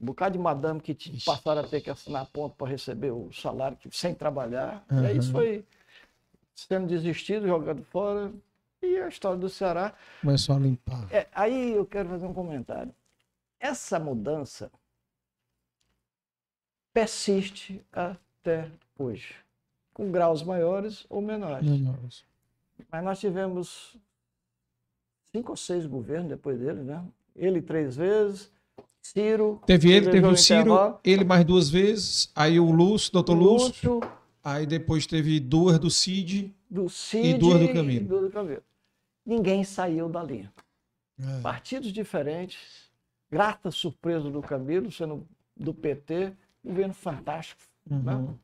Um 0.00 0.06
bocado 0.06 0.34
de 0.34 0.38
madame 0.38 0.80
que 0.80 0.96
passaram 1.26 1.62
a 1.62 1.66
ter 1.66 1.80
que 1.80 1.90
assinar 1.90 2.26
ponto 2.26 2.54
para 2.54 2.68
receber 2.68 3.10
o 3.10 3.32
salário 3.32 3.76
que, 3.76 3.90
sem 3.90 4.14
trabalhar. 4.14 4.86
Uhum. 4.88 5.02
E 5.02 5.06
aí 5.08 5.18
isso 5.18 5.32
foi 5.32 5.64
sendo 6.54 6.86
desistido, 6.86 7.48
jogado 7.48 7.82
fora. 7.82 8.32
E 8.82 8.98
a 8.98 9.08
história 9.08 9.38
do 9.38 9.48
Ceará. 9.48 9.94
Começou 10.20 10.56
a 10.56 10.58
limpar. 10.58 11.06
É, 11.12 11.26
aí 11.34 11.72
eu 11.72 11.84
quero 11.84 12.08
fazer 12.08 12.26
um 12.26 12.34
comentário. 12.34 12.94
Essa 13.58 13.98
mudança 13.98 14.70
persiste 16.92 17.84
até 17.92 18.70
hoje 18.98 19.34
com 19.92 20.12
graus 20.12 20.44
maiores 20.44 21.04
ou 21.08 21.20
menores. 21.20 21.68
menores. 21.68 22.24
Mas 22.90 23.04
nós 23.04 23.18
tivemos 23.18 23.96
cinco 25.32 25.50
ou 25.50 25.56
seis 25.56 25.86
governos 25.86 26.28
depois 26.28 26.58
dele, 26.58 26.82
né? 26.82 27.04
ele 27.38 27.62
três 27.62 27.96
vezes, 27.96 28.50
Ciro. 29.00 29.60
Teve 29.66 29.90
ele, 29.90 30.10
teve 30.10 30.26
o 30.26 30.36
Ciro, 30.36 30.98
ele 31.02 31.24
mais 31.24 31.44
duas 31.44 31.70
vezes, 31.70 32.30
aí 32.34 32.60
o 32.60 32.70
Lúcio, 32.70 33.12
doutor 33.12 33.34
Lúcio, 33.34 33.94
Lúcio. 33.94 34.17
Aí 34.48 34.64
depois 34.64 35.06
teve 35.06 35.38
duas 35.38 35.78
do 35.78 35.90
Cid, 35.90 36.54
do 36.70 36.88
Cid 36.88 37.28
e 37.28 37.38
duas 37.38 37.60
do 37.60 37.70
Camilo. 37.70 38.08
Duas 38.08 38.22
do 38.22 38.30
Camilo. 38.30 38.62
Ninguém 39.24 39.62
saiu 39.62 40.08
da 40.08 40.22
linha. 40.22 40.50
É. 41.20 41.40
Partidos 41.42 41.92
diferentes, 41.92 42.90
grata 43.30 43.70
surpresa 43.70 44.30
do 44.30 44.40
Camilo, 44.40 44.90
sendo 44.90 45.26
do 45.54 45.74
PT, 45.74 46.32
governo 46.64 46.94
fantástico. 46.94 47.60
Uhum. 47.90 48.02
Né? 48.02 48.34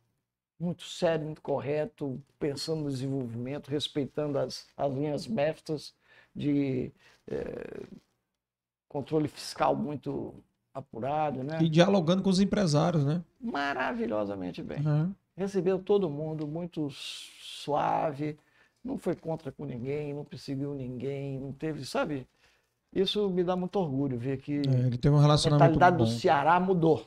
Muito 0.61 0.83
sério, 0.83 1.25
muito 1.25 1.41
correto, 1.41 2.21
pensando 2.39 2.83
no 2.83 2.91
desenvolvimento, 2.91 3.69
respeitando 3.69 4.39
as, 4.39 4.67
as 4.77 4.93
linhas 4.93 5.27
mestas 5.27 5.95
de 6.37 6.93
é, 7.27 7.83
controle 8.89 9.27
fiscal 9.27 9.75
muito 9.75 10.35
apurado, 10.75 11.43
né? 11.43 11.63
E 11.63 11.69
dialogando 11.69 12.23
com 12.23 12.29
os 12.29 12.41
empresários, 12.41 13.07
né? 13.07 13.23
Maravilhosamente 13.41 14.63
bem. 14.63 14.87
Uhum. 14.87 15.15
Recebeu 15.37 15.79
todo 15.79 16.09
mundo 16.09 16.47
muito 16.47 16.89
suave, 16.91 18.37
não 18.85 18.97
foi 18.99 19.17
contra 19.17 19.51
com 19.51 19.65
ninguém, 19.65 20.15
não 20.15 20.25
perseguiu 20.25 20.75
ninguém, 20.75 21.41
não 21.41 21.53
teve, 21.53 21.85
sabe? 21.85 22.27
Isso 22.93 23.29
me 23.29 23.43
dá 23.43 23.57
muito 23.57 23.77
orgulho 23.77 24.17
ver 24.17 24.39
que 24.39 24.59
é, 24.59 24.87
ele 24.87 24.97
teve 24.97 25.15
um 25.15 25.19
relacionamento 25.19 25.65
a 25.65 25.69
mentalidade 25.69 25.97
bom. 25.97 26.05
do 26.05 26.11
Ceará 26.11 26.61
mudou. 26.61 27.05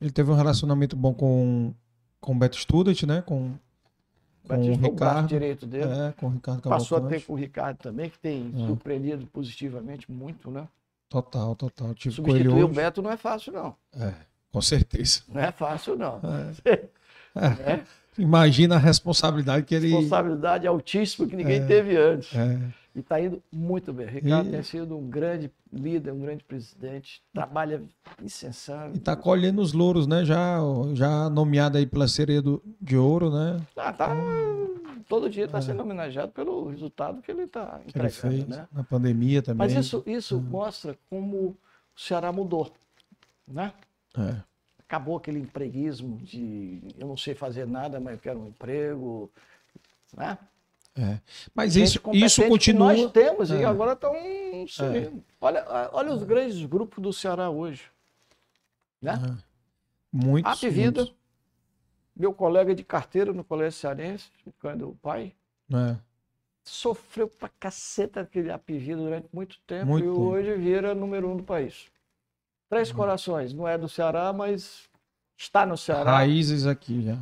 Ele 0.00 0.10
teve 0.10 0.30
um 0.30 0.34
relacionamento 0.34 0.96
bom 0.96 1.14
com 1.14 1.72
com 2.26 2.32
o 2.32 2.34
Beto 2.34 2.56
Student, 2.56 3.04
né? 3.04 3.22
Com, 3.22 3.52
com 4.48 4.54
o 4.56 4.76
Ricardo. 4.76 5.28
Direito 5.28 5.64
dele. 5.64 5.92
É, 5.92 6.12
com 6.12 6.26
o 6.26 6.30
Ricardo 6.30 6.60
Cavalcante. 6.62 6.90
Passou 6.90 6.98
a 6.98 7.08
ter 7.08 7.24
com 7.24 7.34
o 7.34 7.36
Ricardo 7.36 7.78
também, 7.78 8.10
que 8.10 8.18
tem 8.18 8.52
é. 8.52 8.66
surpreendido 8.66 9.26
positivamente 9.28 10.10
muito, 10.10 10.50
né? 10.50 10.66
Total, 11.08 11.54
total. 11.54 11.94
Tive 11.94 12.16
Substituir 12.16 12.64
o 12.64 12.68
Beto 12.68 13.00
não 13.00 13.12
é 13.12 13.16
fácil, 13.16 13.52
não. 13.52 13.76
É, 13.94 14.12
com 14.50 14.60
certeza. 14.60 15.22
Não 15.28 15.40
é 15.40 15.52
fácil, 15.52 15.96
não. 15.96 16.20
É. 16.64 16.88
É. 17.36 17.80
Imagina 18.18 18.76
a 18.76 18.78
responsabilidade 18.78 19.64
que 19.66 19.74
ele. 19.74 19.88
Responsabilidade 19.88 20.66
altíssima 20.66 21.28
que 21.28 21.36
ninguém 21.36 21.60
é. 21.60 21.66
teve 21.66 21.96
antes. 21.96 22.34
É. 22.34 22.58
E 22.94 23.00
está 23.00 23.20
indo 23.20 23.42
muito 23.52 23.92
bem. 23.92 24.06
Ricardo 24.06 24.48
e... 24.48 24.52
tem 24.52 24.62
sido 24.62 24.96
um 24.96 25.06
grande 25.06 25.50
líder, 25.70 26.12
um 26.12 26.20
grande 26.20 26.42
presidente, 26.42 27.22
trabalha 27.34 27.82
insensável. 28.22 28.94
E 28.94 28.96
está 28.96 29.14
colhendo 29.14 29.60
os 29.60 29.74
louros, 29.74 30.06
né? 30.06 30.24
Já, 30.24 30.58
já 30.94 31.28
nomeado 31.28 31.76
aí 31.76 31.84
pela 31.84 32.08
sereia 32.08 32.40
do, 32.40 32.62
de 32.80 32.96
ouro, 32.96 33.30
né? 33.30 33.60
Ah, 33.76 33.92
tá. 33.92 34.16
Todo 35.06 35.28
dia 35.28 35.44
está 35.44 35.58
é. 35.58 35.60
sendo 35.60 35.82
homenageado 35.82 36.32
pelo 36.32 36.70
resultado 36.70 37.20
que 37.20 37.30
ele 37.30 37.42
está 37.42 37.80
entregando, 37.86 38.06
ele 38.06 38.08
fez, 38.08 38.46
né? 38.48 38.66
Na 38.72 38.82
pandemia 38.82 39.42
também. 39.42 39.68
Mas 39.68 39.86
isso, 39.86 40.02
isso 40.06 40.38
hum. 40.38 40.40
mostra 40.40 40.96
como 41.10 41.36
o 41.36 41.56
Ceará 41.94 42.32
mudou, 42.32 42.72
né? 43.46 43.74
É. 44.16 44.36
Acabou 44.88 45.16
aquele 45.16 45.40
empreguismo 45.40 46.18
de 46.18 46.80
eu 46.98 47.08
não 47.08 47.16
sei 47.16 47.34
fazer 47.34 47.66
nada, 47.66 47.98
mas 47.98 48.14
eu 48.14 48.20
quero 48.20 48.38
um 48.38 48.48
emprego, 48.48 49.30
né? 50.16 50.38
É. 50.98 51.20
Mas 51.54 51.76
isso, 51.76 52.00
isso 52.14 52.48
continua. 52.48 52.94
nós 52.94 53.12
temos 53.12 53.50
é. 53.50 53.60
e 53.60 53.64
agora 53.64 53.92
estão 53.92 54.14
sumindo. 54.66 55.18
É. 55.18 55.34
Olha, 55.40 55.90
olha 55.92 56.12
os 56.12 56.22
grandes 56.22 56.64
grupos 56.64 57.02
do 57.02 57.12
Ceará 57.12 57.50
hoje. 57.50 57.84
Né? 59.00 59.12
É. 59.12 59.44
Muitos. 60.10 60.60
Vida, 60.62 61.02
muitos. 61.02 61.14
meu 62.16 62.32
colega 62.32 62.74
de 62.74 62.82
carteira 62.82 63.32
no 63.32 63.44
Colégio 63.44 63.78
Cearense, 63.78 64.30
quando 64.58 64.88
o 64.88 64.94
pai, 64.94 65.34
é. 65.70 65.96
sofreu 66.64 67.28
pra 67.28 67.50
caceta 67.60 68.22
aquele 68.22 68.50
Ap 68.50 68.66
Vida 68.66 68.96
durante 68.96 69.28
muito 69.30 69.58
tempo 69.66 69.86
muito 69.86 70.04
e 70.04 70.08
tempo. 70.08 70.20
hoje 70.22 70.54
vira 70.54 70.94
número 70.94 71.28
um 71.28 71.36
do 71.36 71.42
país. 71.42 71.86
Três 72.68 72.90
uhum. 72.90 72.96
corações, 72.96 73.52
não 73.52 73.66
é 73.66 73.78
do 73.78 73.88
Ceará, 73.88 74.32
mas 74.32 74.88
está 75.36 75.64
no 75.64 75.76
Ceará. 75.76 76.10
Raízes 76.10 76.66
aqui 76.66 77.02
já. 77.02 77.18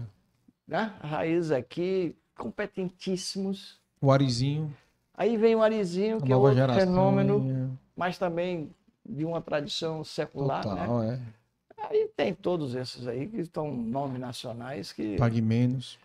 Né? 0.66 0.94
Raízes 1.02 1.50
aqui, 1.50 2.16
competentíssimos. 2.36 3.78
O 4.00 4.10
Arizinho. 4.10 4.74
Aí 5.16 5.36
vem 5.36 5.54
o 5.54 5.62
Arizinho, 5.62 6.20
que 6.20 6.32
é 6.32 6.36
outro 6.36 6.56
geração, 6.56 6.80
fenômeno, 6.80 7.70
é. 7.72 7.78
mas 7.96 8.18
também 8.18 8.70
de 9.06 9.24
uma 9.24 9.40
tradição 9.40 10.02
secular. 10.02 10.62
Total, 10.62 11.00
né? 11.00 11.22
é. 11.30 11.44
Aí 11.86 12.10
tem 12.16 12.34
todos 12.34 12.74
esses 12.74 13.06
aí 13.06 13.28
que 13.28 13.38
estão 13.38 13.70
nomes 13.70 14.18
nacionais 14.18 14.92
que. 14.92 15.16
Pague 15.16 15.42
menos. 15.42 15.98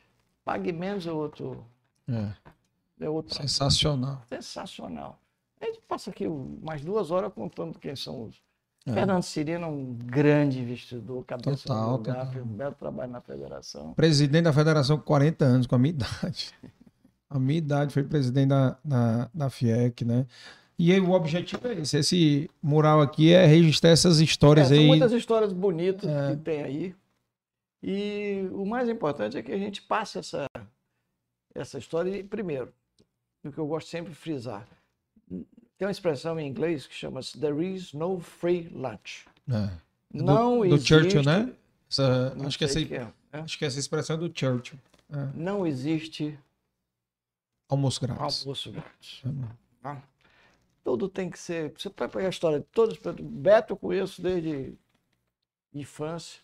Pague 0.44 0.72
menos 0.72 1.08
é 1.08 1.12
outro. 1.12 1.66
É. 2.08 3.06
é 3.06 3.10
outro 3.10 3.36
Sensacional. 3.36 4.22
Sensacional. 4.28 5.18
A 5.62 5.66
gente 5.66 5.82
passa 5.88 6.10
aqui 6.10 6.28
mais 6.28 6.84
duas 6.84 7.12
horas 7.12 7.32
contando 7.34 7.80
quem 7.80 7.96
são 7.96 8.26
os. 8.26 8.42
É. 8.90 8.94
Fernando 8.94 9.24
Cirino 9.24 9.66
é 9.66 9.68
um 9.68 9.94
grande 9.94 10.60
investidor, 10.60 11.24
cabeça 11.26 11.68
total, 11.68 11.98
do 11.98 12.10
lugar, 12.10 12.32
fez 12.32 12.44
um 12.44 12.48
belo 12.48 12.76
trabalho 12.76 13.12
na 13.12 13.22
federação. 13.22 13.94
Presidente 13.94 14.44
da 14.44 14.54
federação 14.54 14.98
com 14.98 15.04
40 15.04 15.46
anos, 15.46 15.68
com 15.68 15.76
a 15.76 15.80
minha 15.80 15.92
idade. 15.96 16.54
A 17.30 17.38
minha 17.40 17.58
idade 17.58 17.94
foi 17.94 18.04
presidente 18.04 18.50
da, 18.50 18.78
da, 18.84 19.30
da 19.34 19.50
FIEC, 19.50 20.04
né? 20.04 20.26
E 20.78 20.94
aí, 20.94 21.00
o 21.00 21.12
objetivo 21.12 21.68
é 21.68 21.74
esse. 21.74 21.98
Esse 21.98 22.50
mural 22.64 23.02
aqui 23.02 23.34
é 23.34 23.46
registrar 23.46 23.90
essas 23.90 24.22
histórias 24.22 24.72
é, 24.72 24.76
aí. 24.76 24.80
São 24.80 24.88
muitas 24.88 25.12
histórias 25.12 25.52
bonitas 25.52 26.10
é. 26.10 26.32
que 26.32 26.38
tem 26.38 26.64
aí. 26.64 26.96
E 27.84 28.48
o 28.54 28.66
mais 28.66 28.88
importante 28.88 29.38
é 29.38 29.44
que 29.44 29.52
a 29.52 29.58
gente 29.58 29.82
passe 29.82 30.18
essa, 30.18 30.46
essa 31.54 31.78
história. 31.78 32.18
E, 32.18 32.24
primeiro, 32.24 32.74
o 33.44 33.52
que 33.52 33.58
eu 33.58 33.68
gosto 33.68 33.90
sempre 33.90 34.12
de 34.12 34.18
frisar, 34.18 34.66
tem 35.80 35.86
uma 35.86 35.92
expressão 35.92 36.38
em 36.38 36.46
inglês 36.46 36.86
que 36.86 36.94
chama 36.94 37.22
There 37.40 37.66
is 37.66 37.94
no 37.94 38.20
free 38.20 38.68
lunch. 38.68 39.26
É. 39.50 39.72
Não 40.14 40.58
do, 40.58 40.66
existe... 40.66 40.94
Do 40.94 41.02
Churchill, 41.02 41.24
né? 41.24 41.54
Essa, 41.90 42.36
acho, 42.46 42.58
que 42.58 42.66
essa, 42.66 42.86
que 42.86 42.96
é. 42.96 43.14
É. 43.32 43.40
acho 43.40 43.58
que 43.58 43.64
essa 43.64 43.80
expressão 43.80 44.18
é 44.18 44.20
do 44.20 44.26
Churchill. 44.26 44.78
É. 45.10 45.30
Não 45.34 45.66
existe... 45.66 46.38
Almoço 47.70 48.02
grátis. 48.02 48.42
Almoço 48.42 48.74
grátis. 48.74 49.24
É. 49.86 49.98
Tudo 50.84 51.08
tem 51.08 51.30
que 51.30 51.40
ser... 51.40 51.72
Você 51.78 51.90
pode 51.90 52.12
pegar 52.12 52.26
a 52.26 52.30
história 52.30 52.60
de 52.60 52.66
todos... 52.66 53.00
Beto 53.22 53.72
eu 53.72 53.78
conheço 53.78 54.22
desde 54.22 54.74
infância. 55.74 56.42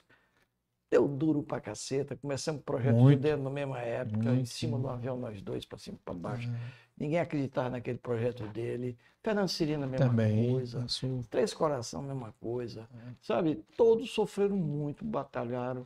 Deu 0.89 1.09
duro 1.09 1.43
pra 1.43 1.59
caceta. 1.59 2.15
Começamos 2.15 2.61
o 2.61 2.63
projeto 2.63 2.95
Muito. 2.95 3.17
de 3.17 3.23
dentro 3.23 3.43
na 3.43 3.49
mesma 3.49 3.79
época. 3.81 4.17
Muito. 4.17 4.41
Em 4.43 4.45
cima 4.45 4.79
do 4.79 4.87
avião, 4.87 5.17
nós 5.17 5.41
dois, 5.41 5.65
pra 5.65 5.77
cima 5.77 5.97
e 5.97 6.05
pra 6.05 6.13
baixo. 6.13 6.47
É. 6.47 6.84
Ninguém 6.97 7.19
acreditava 7.19 7.69
naquele 7.71 7.97
projeto 7.97 8.47
dele. 8.47 8.97
Fernando 9.21 9.49
Cirino, 9.49 9.83
a 9.83 9.87
mesma 9.87 10.07
Também, 10.07 10.51
coisa. 10.51 10.81
Passou. 10.81 11.23
Três 11.29 11.53
Coração, 11.53 12.01
a 12.01 12.03
mesma 12.03 12.33
coisa. 12.39 12.87
É. 12.93 13.11
Sabe? 13.21 13.63
Todos 13.75 14.11
sofreram 14.11 14.55
muito, 14.55 15.03
batalharam. 15.03 15.85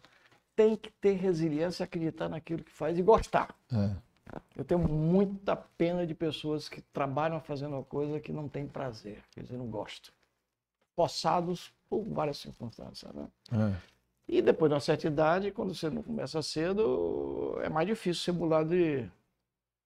Tem 0.55 0.75
que 0.75 0.91
ter 0.91 1.13
resiliência, 1.13 1.83
acreditar 1.83 2.29
naquilo 2.29 2.63
que 2.63 2.71
faz 2.71 2.99
e 2.99 3.01
gostar. 3.01 3.55
É. 3.71 3.95
Eu 4.55 4.63
tenho 4.63 4.79
muita 4.79 5.55
pena 5.55 6.05
de 6.05 6.13
pessoas 6.13 6.69
que 6.69 6.81
trabalham 6.81 7.39
fazendo 7.39 7.73
uma 7.75 7.83
coisa 7.83 8.19
que 8.19 8.31
não 8.31 8.47
tem 8.47 8.67
prazer, 8.67 9.23
quer 9.31 9.41
dizer, 9.41 9.57
não 9.57 9.67
gostam. 9.67 10.13
Possados 10.95 11.73
por 11.89 12.03
várias 12.03 12.37
circunstâncias. 12.37 13.11
Né? 13.13 13.27
É. 13.51 13.75
E 14.27 14.41
depois 14.41 14.69
de 14.69 14.75
uma 14.75 14.79
certa 14.79 15.07
idade, 15.07 15.51
quando 15.51 15.73
você 15.73 15.89
não 15.89 16.03
começa 16.03 16.41
cedo, 16.43 17.57
é 17.63 17.69
mais 17.69 17.87
difícil 17.87 18.21
ser 18.21 18.37
pular 18.37 18.63
de, 18.63 19.09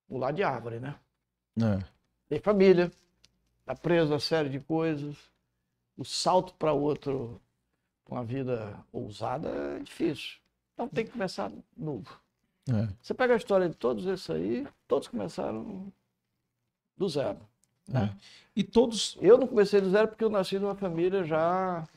pular 0.07 0.31
de 0.31 0.43
árvore, 0.43 0.79
né? 0.79 0.95
É. 1.57 1.83
Tem 2.27 2.39
família, 2.39 2.91
está 3.61 3.75
preso 3.75 4.13
a 4.13 4.19
série 4.19 4.49
de 4.49 4.59
coisas. 4.59 5.17
O 5.95 6.03
salto 6.03 6.53
para 6.55 6.73
outro, 6.73 7.39
uma 8.09 8.23
vida 8.23 8.79
ousada, 8.91 9.49
é 9.49 9.79
difícil. 9.79 10.37
Então 10.73 10.87
tem 10.87 11.05
que 11.05 11.11
começar 11.11 11.51
novo. 11.77 12.19
É. 12.67 12.87
Você 13.01 13.13
pega 13.13 13.33
a 13.33 13.37
história 13.37 13.69
de 13.69 13.75
todos 13.75 14.05
esses 14.05 14.29
aí, 14.29 14.67
todos 14.87 15.07
começaram 15.07 15.91
do 16.97 17.09
zero. 17.09 17.39
Né? 17.87 18.15
É. 18.15 18.17
E 18.55 18.63
todos. 18.63 19.17
Eu 19.21 19.37
não 19.37 19.47
comecei 19.47 19.81
do 19.81 19.89
zero 19.89 20.07
porque 20.07 20.23
eu 20.23 20.29
nasci 20.29 20.57
numa 20.57 20.75
família 20.75 21.23
já 21.23 21.87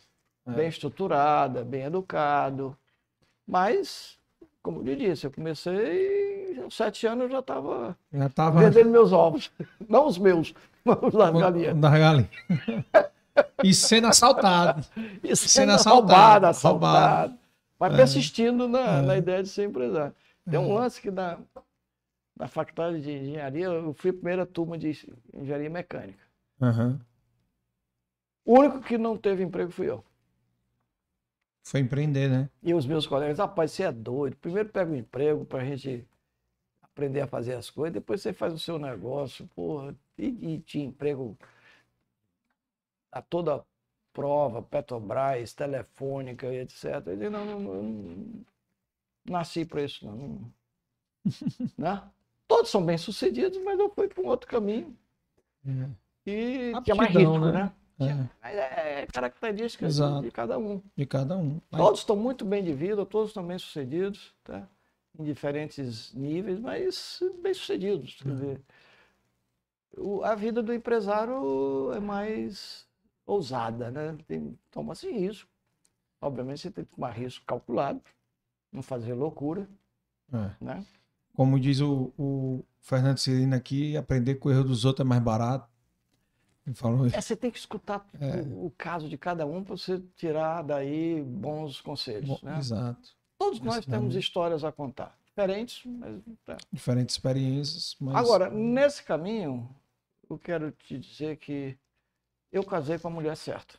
é. 0.47 0.53
bem 0.53 0.69
estruturada, 0.69 1.65
bem 1.65 1.83
educado. 1.83 2.77
Mas, 3.47 4.19
como 4.67 4.83
eu 4.85 4.97
disse, 4.97 5.25
eu 5.25 5.31
comecei 5.31 6.61
sete 6.69 7.07
anos 7.07 7.27
eu 7.27 7.31
já 7.31 7.39
estava 7.39 7.97
tava... 8.35 8.59
vendendo 8.59 8.91
meus 8.91 9.13
ovos. 9.13 9.53
Não 9.89 10.09
os 10.09 10.19
meus, 10.19 10.53
mas 10.85 10.99
os 11.01 11.15
das 11.15 11.33
galinhas. 11.33 11.77
Da 11.77 11.97
galinha. 11.97 12.31
E 13.63 13.73
sendo 13.73 14.09
assaltado. 14.09 14.85
E 15.23 15.37
sendo, 15.37 15.49
sendo 15.49 15.73
assaltado. 15.73 16.11
Roubado, 16.11 16.47
assaltado. 16.47 17.39
Mas 17.79 17.95
é. 17.95 17.97
persistindo 17.97 18.67
na, 18.67 18.99
é. 18.99 19.03
na 19.03 19.17
ideia 19.17 19.41
de 19.41 19.49
ser 19.49 19.69
empresário. 19.69 20.13
Tem 20.51 20.59
um 20.59 20.73
é. 20.73 20.81
lance 20.81 21.01
que 21.01 21.13
na, 21.13 21.39
na 22.37 22.49
faculdade 22.49 23.01
de 23.03 23.13
engenharia, 23.13 23.67
eu 23.67 23.95
fui 23.95 24.11
a 24.11 24.15
primeira 24.15 24.45
turma 24.45 24.77
de 24.77 24.99
engenharia 25.33 25.71
mecânica. 25.71 26.25
Uhum. 26.61 26.99
O 28.45 28.59
único 28.59 28.81
que 28.81 28.99
não 28.99 29.17
teve 29.17 29.45
emprego 29.45 29.71
fui 29.71 29.89
eu. 29.89 30.05
Foi 31.67 31.81
empreender, 31.81 32.29
né? 32.31 32.49
E 32.63 32.73
os 32.73 32.87
meus 32.87 33.09
colegas, 33.09 33.39
rapaz, 33.39 33.73
você 33.73 33.83
é 33.83 33.91
doido. 33.91 34.37
Primeiro 34.37 34.69
pega 34.69 34.89
um 34.89 34.95
emprego 34.95 35.45
para 35.45 35.63
a 35.63 35.65
gente 35.65 36.07
aprender 36.81 37.21
a 37.23 37.27
fazer 37.27 37.55
as 37.55 37.69
coisas, 37.69 37.93
depois 37.93 38.23
você 38.23 38.33
faz 38.33 38.55
o 38.55 38.59
seu 38.59 38.79
negócio, 38.79 39.49
porra, 39.49 39.93
e, 40.17 40.27
e 40.27 40.61
tinha 40.61 40.87
emprego 40.87 41.37
a 43.11 43.21
toda 43.21 43.65
prova, 44.13 44.63
Petrobras, 44.63 45.53
Telefônica, 45.55 46.47
etc. 46.55 47.03
Eu 47.05 47.17
disse, 47.17 47.31
não, 47.31 47.45
não, 47.45 47.61
não, 47.61 47.83
não 47.83 48.45
nasci 49.29 49.65
para 49.65 49.83
isso, 49.83 50.07
não. 50.07 50.17
não 50.17 50.53
né? 51.77 52.03
Todos 52.47 52.71
são 52.71 52.87
bem-sucedidos, 52.87 53.59
mas 53.65 53.77
eu 53.77 53.91
fui 53.91 54.07
para 54.07 54.23
um 54.23 54.29
outro 54.29 54.49
caminho. 54.49 54.97
É. 55.67 56.31
E 56.31 56.73
Aptidão, 56.77 56.83
que 56.85 56.91
é 56.93 56.95
mais 56.95 57.11
risco, 57.13 57.39
né? 57.41 57.53
né? 57.53 57.73
É. 57.99 58.15
Mas 58.43 58.57
é 58.57 59.07
característica 59.07 59.87
Exato. 59.87 60.23
de 60.23 60.31
cada 60.31 60.59
um. 60.59 60.83
De 60.95 61.07
cada 61.07 61.37
um. 61.37 61.61
Mas... 61.71 61.81
Todos 61.81 62.01
estão 62.01 62.17
muito 62.17 62.45
bem 62.45 62.63
de 62.63 62.73
vida, 62.73 63.07
todos 63.07 63.31
estão 63.31 63.47
bem 63.47 63.59
sucedidos, 63.59 64.35
tá? 64.45 64.69
em 65.19 65.25
diferentes 65.25 66.13
níveis, 66.15 66.61
mas 66.61 67.21
bem 67.43 67.55
sucedidos. 67.55 68.19
Quer 68.23 68.33
dizer, 68.33 68.61
o, 69.97 70.23
a 70.23 70.35
vida 70.35 70.63
do 70.63 70.75
empresário 70.75 71.93
é 71.93 72.01
mais 72.01 72.87
ousada, 73.25 73.91
né? 73.91 74.17
Toma-se 74.71 75.11
risco. 75.11 75.49
Obviamente 76.21 76.61
você 76.61 76.71
tem 76.71 76.85
que 76.85 76.95
tomar 76.95 77.11
risco 77.11 77.45
calculado, 77.47 78.01
não 78.73 78.83
fazer 78.83 79.15
loucura. 79.15 79.69
É. 80.33 80.65
Né? 80.65 80.87
Como 81.35 81.59
diz 81.61 81.81
o, 81.81 82.13
o 82.19 82.65
Fernando 82.81 83.19
Cirino 83.19 83.55
aqui, 83.55 83.97
aprender 83.97 84.37
com 84.37 84.49
o 84.49 84.53
erro 84.53 84.65
dos 84.65 84.85
outros 84.85 85.05
é 85.05 85.09
mais 85.09 85.23
barato. 85.23 85.69
Falou 86.75 87.07
isso. 87.07 87.17
É, 87.17 87.21
você 87.21 87.37
tem 87.37 87.51
que 87.51 87.59
escutar 87.59 88.05
é. 88.21 88.41
o, 88.43 88.67
o, 88.67 88.71
caso 88.77 89.09
de 89.09 89.17
cada 89.17 89.47
um 89.47 89.63
para 89.63 89.77
você 89.77 90.03
tirar 90.17 90.63
daí 90.63 91.23
bons 91.23 91.81
conselhos. 91.81 92.29
Bom, 92.29 92.39
né? 92.43 92.59
Exato. 92.59 93.17
Todos 93.39 93.61
nós 93.61 93.87
temos 93.87 94.17
histórias 94.17 94.65
a 94.65 94.73
contar. 94.73 95.17
Diferentes, 95.27 95.83
mas. 95.85 96.21
É. 96.49 96.57
Diferentes 96.73 97.15
experiências. 97.15 97.97
Mas... 98.01 98.17
Agora, 98.17 98.51
nesse 98.51 99.03
caminho, 99.05 99.69
eu 100.29 100.39
quero 100.39 100.73
te 100.73 100.99
dizer 100.99 101.37
que 101.37 101.79
eu 102.51 102.65
casei 102.65 102.99
com 102.99 103.09
a 103.09 103.11
mulher 103.11 103.37
certa. 103.37 103.75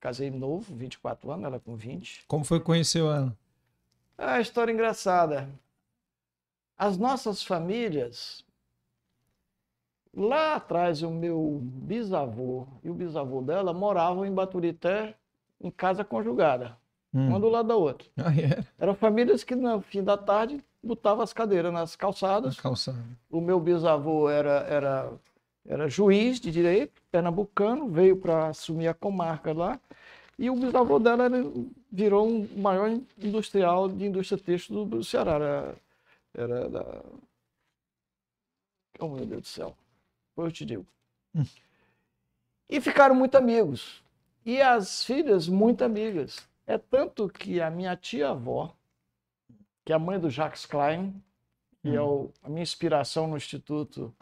Casei 0.00 0.30
novo, 0.30 0.74
24 0.76 1.30
anos, 1.30 1.44
ela 1.44 1.60
com 1.60 1.76
20. 1.76 2.24
Como 2.26 2.44
foi 2.44 2.60
que 2.60 2.66
conheceu 2.66 3.10
ela? 3.10 3.36
Ah, 4.16 4.40
história 4.40 4.72
engraçada. 4.72 5.48
As 6.76 6.96
nossas 6.96 7.42
famílias, 7.42 8.44
lá 10.18 10.56
atrás, 10.56 11.02
o 11.02 11.10
meu 11.10 11.60
bisavô 11.62 12.66
e 12.82 12.90
o 12.90 12.94
bisavô 12.94 13.40
dela 13.40 13.72
moravam 13.72 14.26
em 14.26 14.32
Baturité, 14.32 15.14
em 15.60 15.70
casa 15.70 16.04
conjugada, 16.04 16.76
hum. 17.12 17.34
um 17.34 17.40
do 17.40 17.48
lado 17.48 17.68
da 17.68 17.76
outra. 17.76 18.08
Ah, 18.18 18.30
yeah. 18.30 18.60
É? 18.60 18.64
Eram 18.82 18.94
famílias 18.94 19.44
que, 19.44 19.54
no 19.54 19.80
fim 19.80 20.02
da 20.02 20.16
tarde, 20.16 20.62
botavam 20.82 21.22
as 21.22 21.32
cadeiras 21.32 21.72
nas 21.72 21.96
calçadas. 21.96 22.58
calçada. 22.60 22.98
O 23.30 23.40
meu 23.40 23.60
bisavô 23.60 24.28
era, 24.28 24.60
era, 24.68 25.12
era 25.66 25.88
juiz 25.88 26.40
de 26.40 26.50
direito, 26.50 27.00
pernambucano, 27.10 27.88
veio 27.88 28.16
para 28.16 28.48
assumir 28.48 28.88
a 28.88 28.94
comarca 28.94 29.52
lá. 29.52 29.80
E 30.38 30.48
o 30.50 30.54
bisavô 30.54 30.98
dela 30.98 31.24
era, 31.24 31.44
virou 31.90 32.28
um 32.28 32.48
maior 32.56 32.88
industrial 33.20 33.88
de 33.88 34.06
indústria 34.06 34.40
têxtil 34.40 34.84
do 34.84 35.02
Ceará. 35.02 35.34
Era 35.34 35.74
era 36.34 36.68
da. 36.68 37.02
Oh, 39.00 39.08
meu 39.08 39.26
Deus 39.26 39.42
do 39.42 39.46
céu. 39.46 39.76
Depois 40.38 40.52
eu 40.52 40.56
te 40.56 40.64
digo. 40.64 40.86
Hum. 41.34 41.44
E 42.68 42.80
ficaram 42.80 43.12
muito 43.12 43.36
amigos. 43.36 44.04
E 44.46 44.62
as 44.62 45.04
filhas, 45.04 45.48
muito 45.48 45.82
amigas. 45.82 46.48
É 46.64 46.78
tanto 46.78 47.28
que 47.28 47.60
a 47.60 47.68
minha 47.68 47.96
tia-avó, 47.96 48.72
que 49.84 49.92
é 49.92 49.96
a 49.96 49.98
mãe 49.98 50.16
do 50.16 50.30
Jacques 50.30 50.64
Klein, 50.64 51.20
que 51.82 51.88
é 51.88 52.00
hum. 52.00 52.32
é 52.44 52.46
a 52.46 52.48
minha 52.48 52.62
inspiração 52.62 53.26
no 53.26 53.36
Instituto, 53.36 54.14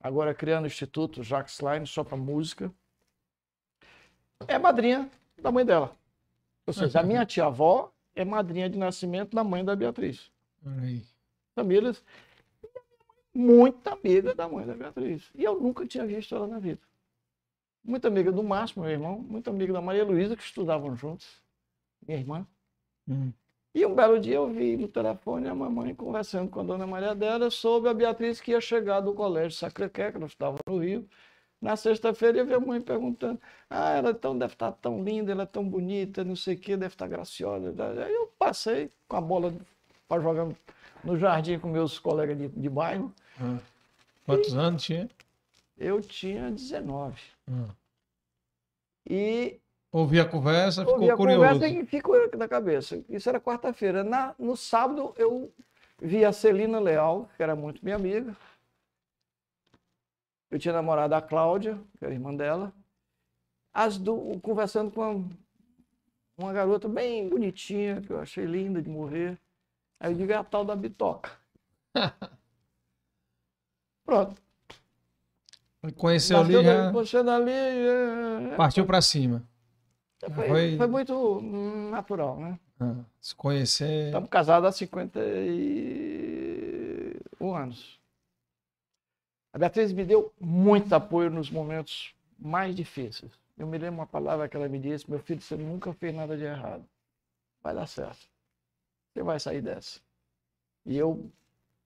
agora 0.00 0.32
criando 0.32 0.64
o 0.64 0.68
Instituto 0.68 1.22
Jacques 1.22 1.58
Klein, 1.58 1.84
só 1.84 2.02
para 2.02 2.16
música, 2.16 2.72
é 4.46 4.58
madrinha 4.58 5.10
da 5.36 5.52
mãe 5.52 5.66
dela. 5.66 5.94
Ou 6.66 6.72
seja, 6.72 7.00
a 7.00 7.02
minha 7.02 7.26
tia-avó 7.26 7.92
é 8.14 8.24
madrinha 8.24 8.70
de 8.70 8.78
nascimento 8.78 9.36
da 9.36 9.44
mãe 9.44 9.62
da 9.62 9.76
Beatriz. 9.76 10.32
Famílias, 11.54 12.02
muito 13.38 13.86
amiga 13.86 14.34
da 14.34 14.48
mãe 14.48 14.66
da 14.66 14.74
Beatriz. 14.74 15.30
E 15.32 15.44
eu 15.44 15.60
nunca 15.60 15.86
tinha 15.86 16.04
visto 16.04 16.34
ela 16.34 16.48
na 16.48 16.58
vida. 16.58 16.80
Muito 17.84 18.08
amiga 18.08 18.32
do 18.32 18.42
Márcio, 18.42 18.80
meu 18.80 18.90
irmão, 18.90 19.20
muito 19.20 19.48
amiga 19.48 19.72
da 19.72 19.80
Maria 19.80 20.04
Luísa, 20.04 20.36
que 20.36 20.42
estudavam 20.42 20.96
juntos, 20.96 21.40
minha 22.04 22.18
irmã. 22.18 22.44
Uhum. 23.06 23.32
E 23.72 23.86
um 23.86 23.94
belo 23.94 24.18
dia 24.18 24.34
eu 24.34 24.48
vi 24.50 24.76
no 24.76 24.88
telefone 24.88 25.46
a 25.46 25.54
mamãe 25.54 25.94
conversando 25.94 26.50
com 26.50 26.58
a 26.58 26.62
dona 26.64 26.84
Maria 26.84 27.14
dela 27.14 27.48
sobre 27.48 27.88
a 27.88 27.94
Beatriz 27.94 28.40
que 28.40 28.50
ia 28.50 28.60
chegar 28.60 29.00
do 29.00 29.14
colégio 29.14 29.56
Sacré-Cœur, 29.56 30.10
que 30.10 30.16
ela 30.16 30.26
estava 30.26 30.58
no 30.66 30.78
Rio. 30.78 31.08
Na 31.60 31.76
sexta-feira 31.76 32.38
eu 32.38 32.46
vi 32.46 32.54
a 32.54 32.60
mãe 32.60 32.80
perguntando: 32.80 33.40
Ah, 33.70 33.92
ela 33.92 34.10
então 34.10 34.36
deve 34.36 34.54
estar 34.54 34.72
tão 34.72 35.04
linda, 35.04 35.30
ela 35.30 35.44
é 35.44 35.46
tão 35.46 35.68
bonita, 35.68 36.24
não 36.24 36.34
sei 36.34 36.56
o 36.56 36.58
quê, 36.58 36.76
deve 36.76 36.94
estar 36.94 37.06
graciosa. 37.06 37.72
Aí 38.04 38.12
eu 38.12 38.26
passei 38.36 38.90
com 39.06 39.16
a 39.16 39.20
bola 39.20 39.54
para 40.08 40.20
jogar 40.20 40.48
no 41.04 41.16
jardim 41.16 41.58
com 41.58 41.68
meus 41.68 42.00
colegas 42.00 42.36
de, 42.36 42.48
de 42.48 42.68
bairro. 42.68 43.14
Ah. 43.40 43.58
Quantos 44.24 44.52
e 44.52 44.56
anos 44.56 44.82
tinha? 44.82 45.08
Eu 45.76 46.00
tinha 46.00 46.50
19. 46.50 47.20
Ah. 47.50 47.74
E. 49.08 49.60
Ouvi 49.90 50.20
a 50.20 50.28
conversa, 50.28 50.82
ficou 50.82 50.94
ouvi 50.94 51.10
a 51.10 51.16
curioso. 51.16 51.40
conversa 51.40 51.68
e 51.68 51.86
ficou 51.86 52.14
na 52.36 52.46
cabeça. 52.46 53.02
Isso 53.08 53.28
era 53.28 53.40
quarta-feira. 53.40 54.04
No 54.38 54.54
sábado, 54.54 55.14
eu 55.16 55.50
vi 56.00 56.24
a 56.24 56.32
Celina 56.32 56.78
Leal, 56.78 57.30
que 57.36 57.42
era 57.42 57.56
muito 57.56 57.82
minha 57.82 57.96
amiga. 57.96 58.36
Eu 60.50 60.58
tinha 60.58 60.74
namorado 60.74 61.14
a 61.14 61.22
Cláudia, 61.22 61.78
que 61.98 62.04
era 62.04 62.12
irmã 62.12 62.34
dela. 62.34 62.72
As 63.72 63.96
do, 63.96 64.38
conversando 64.40 64.90
com 64.90 65.00
uma, 65.00 65.28
uma 66.36 66.52
garota 66.52 66.86
bem 66.86 67.28
bonitinha, 67.28 68.02
que 68.02 68.10
eu 68.12 68.20
achei 68.20 68.44
linda 68.44 68.82
de 68.82 68.90
morrer. 68.90 69.38
Aí 69.98 70.12
eu 70.12 70.16
digo, 70.16 70.32
é 70.32 70.36
a 70.36 70.44
tal 70.44 70.64
da 70.66 70.76
bitoca. 70.76 71.30
Pronto. 74.08 74.40
Conheceu 75.96 76.38
ali 76.38 76.64
já... 76.64 76.90
Conhecendo 76.90 77.30
ali... 77.30 77.52
É... 77.52 78.52
é 78.52 78.56
Partiu 78.56 78.86
para 78.86 79.02
cima. 79.02 79.46
Foi, 80.34 80.48
foi... 80.48 80.78
foi, 80.78 80.86
muito 80.86 81.42
natural, 81.90 82.40
né? 82.40 82.58
Ah, 82.80 82.94
se 83.20 83.34
conhecer... 83.34 84.06
Estamos 84.06 84.30
casados 84.30 84.66
há 84.66 84.72
51 84.72 87.54
anos. 87.54 88.00
A 89.52 89.58
Beatriz 89.58 89.92
me 89.92 90.06
deu 90.06 90.32
muito 90.40 90.94
apoio 90.94 91.28
nos 91.28 91.50
momentos 91.50 92.14
mais 92.38 92.74
difíceis. 92.74 93.30
Eu 93.58 93.66
me 93.66 93.76
lembro 93.76 94.00
uma 94.00 94.06
palavra 94.06 94.48
que 94.48 94.56
ela 94.56 94.70
me 94.70 94.78
disse, 94.78 95.10
meu 95.10 95.18
filho, 95.18 95.42
você 95.42 95.54
nunca 95.54 95.92
fez 95.92 96.14
nada 96.14 96.34
de 96.34 96.44
errado. 96.44 96.82
Vai 97.62 97.74
dar 97.74 97.86
certo. 97.86 98.26
Você 99.12 99.22
vai 99.22 99.38
sair 99.38 99.60
dessa. 99.60 100.00
E 100.86 100.96
eu 100.96 101.30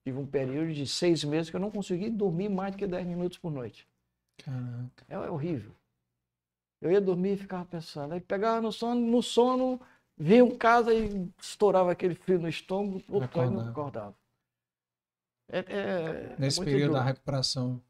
tive 0.03 0.17
um 0.17 0.25
período 0.25 0.73
de 0.73 0.85
seis 0.85 1.23
meses 1.23 1.49
que 1.49 1.55
eu 1.55 1.59
não 1.59 1.71
consegui 1.71 2.09
dormir 2.09 2.49
mais 2.49 2.73
do 2.73 2.77
que 2.77 2.85
dez 2.85 3.05
minutos 3.05 3.37
por 3.37 3.51
noite. 3.51 3.87
Caraca. 4.37 5.05
É, 5.07 5.13
é 5.15 5.29
horrível. 5.29 5.71
Eu 6.81 6.91
ia 6.91 6.99
dormir 6.99 7.33
e 7.33 7.37
ficava 7.37 7.63
pensando. 7.63 8.13
Aí 8.13 8.19
pegava 8.19 8.59
no 8.61 8.71
sono, 8.71 8.99
no 8.99 9.23
sono, 9.23 9.79
vinha 10.17 10.43
um 10.43 10.57
casa 10.57 10.93
e 10.93 11.29
estourava 11.39 11.91
aquele 11.91 12.15
frio 12.15 12.39
no 12.39 12.49
estômago, 12.49 13.01
outro 13.07 13.49
não 13.49 13.69
acordava. 13.69 14.13
É, 15.47 15.59
é, 15.59 16.35
Nesse 16.37 16.61
é 16.61 16.65
período 16.65 16.91
duro. 16.91 16.93
da 16.93 17.03
recuperação. 17.03 17.81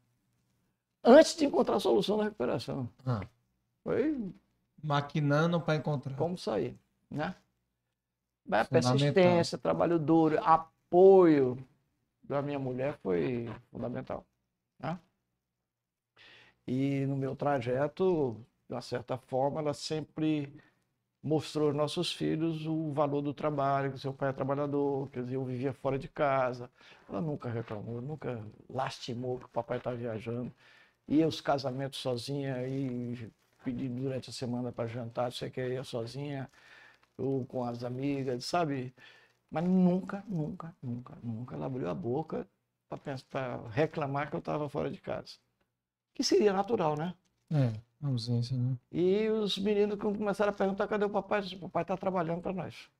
Antes 1.02 1.36
de 1.36 1.44
encontrar 1.44 1.76
a 1.76 1.80
solução 1.80 2.18
da 2.18 2.24
recuperação. 2.24 2.88
Ah. 3.04 3.22
Foi. 3.82 4.32
Maquinando 4.82 5.60
para 5.60 5.76
encontrar. 5.76 6.16
Como 6.16 6.38
sair, 6.38 6.78
né? 7.10 7.34
Mas 8.46 8.68
persistência, 8.68 9.58
trabalho 9.58 9.98
duro, 9.98 10.38
apoio 10.44 11.58
da 12.24 12.42
minha 12.42 12.58
mulher 12.58 12.98
foi 13.02 13.46
fundamental. 13.70 14.26
Né? 14.78 14.98
E 16.66 17.06
no 17.06 17.16
meu 17.16 17.36
trajeto, 17.36 18.36
de 18.68 18.74
uma 18.74 18.80
certa 18.80 19.18
forma, 19.18 19.60
ela 19.60 19.74
sempre 19.74 20.52
mostrou 21.22 21.68
aos 21.68 21.76
nossos 21.76 22.12
filhos 22.12 22.66
o 22.66 22.92
valor 22.92 23.22
do 23.22 23.32
trabalho, 23.32 23.92
que 23.92 23.98
seu 23.98 24.12
pai 24.12 24.30
é 24.30 24.32
trabalhador, 24.32 25.08
quer 25.10 25.22
dizer, 25.22 25.36
eu 25.36 25.44
vivia 25.44 25.72
fora 25.72 25.98
de 25.98 26.08
casa. 26.08 26.70
Ela 27.08 27.20
nunca 27.20 27.48
reclamou, 27.48 28.00
nunca 28.02 28.42
lastimou 28.68 29.38
que 29.38 29.46
o 29.46 29.48
papai 29.48 29.78
estava 29.78 29.96
viajando. 29.96 30.52
Ia 31.08 31.28
os 31.28 31.40
casamentos 31.40 31.98
sozinha 32.00 32.66
e 32.68 33.30
pedir 33.64 33.88
durante 33.88 34.30
a 34.30 34.32
semana 34.32 34.72
para 34.72 34.86
jantar, 34.86 35.32
você 35.32 35.50
quer 35.50 35.70
ir 35.70 35.84
sozinha 35.84 36.50
ou 37.16 37.44
com 37.46 37.64
as 37.64 37.84
amigas, 37.84 38.44
sabe? 38.44 38.94
Mas 39.54 39.62
nunca, 39.62 40.24
nunca, 40.26 40.74
nunca, 40.82 41.16
nunca 41.22 41.54
ela 41.54 41.66
abriu 41.66 41.88
a 41.88 41.94
boca 41.94 42.44
para 42.88 43.68
reclamar 43.70 44.28
que 44.28 44.34
eu 44.34 44.40
estava 44.40 44.68
fora 44.68 44.90
de 44.90 45.00
casa. 45.00 45.36
Que 46.12 46.24
seria 46.24 46.52
natural, 46.52 46.96
né? 46.96 47.14
É, 47.52 47.72
ausência, 48.04 48.58
né? 48.58 48.76
E 48.90 49.28
os 49.28 49.56
meninos 49.56 49.96
começaram 49.96 50.50
a 50.50 50.52
perguntar 50.56 50.88
cadê 50.88 51.04
o 51.04 51.08
papai? 51.08 51.40
O 51.54 51.60
papai 51.60 51.82
está 51.82 51.96
trabalhando 51.96 52.42
para 52.42 52.52
nós. 52.52 52.90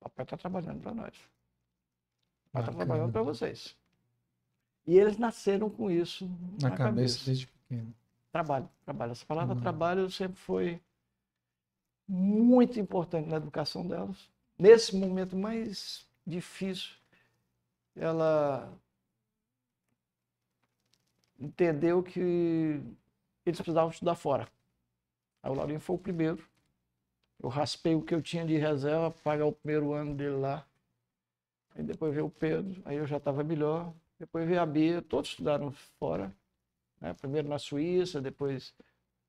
Papai 0.00 0.24
está 0.24 0.36
trabalhando 0.36 0.80
para 0.80 0.92
nós. 0.92 1.14
Papai 2.50 2.62
está 2.62 2.72
trabalhando 2.72 3.12
para 3.12 3.22
vocês. 3.22 3.76
E 4.88 4.98
eles 4.98 5.18
nasceram 5.18 5.70
com 5.70 5.88
isso 5.88 6.26
na, 6.60 6.70
na 6.70 6.76
cabeça, 6.76 6.84
cabeça 6.84 7.24
desde 7.26 7.46
pequeno. 7.46 7.94
Trabalho, 8.32 8.68
trabalho. 8.84 9.12
Essa 9.12 9.24
palavra 9.24 9.54
uhum. 9.54 9.60
trabalho 9.60 10.10
sempre 10.10 10.36
foi 10.36 10.82
muito 12.08 12.80
importante 12.80 13.28
na 13.28 13.36
educação 13.36 13.86
delas. 13.86 14.28
Nesse 14.60 14.94
momento 14.94 15.34
mais 15.34 16.06
difícil, 16.26 16.90
ela 17.96 18.70
entendeu 21.38 22.02
que 22.02 22.78
eles 23.46 23.58
precisavam 23.58 23.88
estudar 23.88 24.16
fora. 24.16 24.46
Aí 25.42 25.50
o 25.50 25.54
Laurinho 25.54 25.80
foi 25.80 25.96
o 25.96 25.98
primeiro. 25.98 26.46
Eu 27.42 27.48
raspei 27.48 27.94
o 27.94 28.02
que 28.02 28.14
eu 28.14 28.20
tinha 28.20 28.44
de 28.44 28.54
reserva, 28.58 29.10
pagar 29.10 29.46
o 29.46 29.52
primeiro 29.52 29.94
ano 29.94 30.14
dele 30.14 30.36
lá. 30.36 30.66
Aí 31.74 31.82
depois 31.82 32.12
veio 32.12 32.26
o 32.26 32.30
Pedro, 32.30 32.82
aí 32.84 32.98
eu 32.98 33.06
já 33.06 33.16
estava 33.16 33.42
melhor. 33.42 33.94
Depois 34.18 34.46
veio 34.46 34.60
a 34.60 34.66
Bia, 34.66 35.00
todos 35.00 35.30
estudaram 35.30 35.72
fora. 35.98 36.30
Né? 37.00 37.14
Primeiro 37.14 37.48
na 37.48 37.58
Suíça, 37.58 38.20
depois 38.20 38.74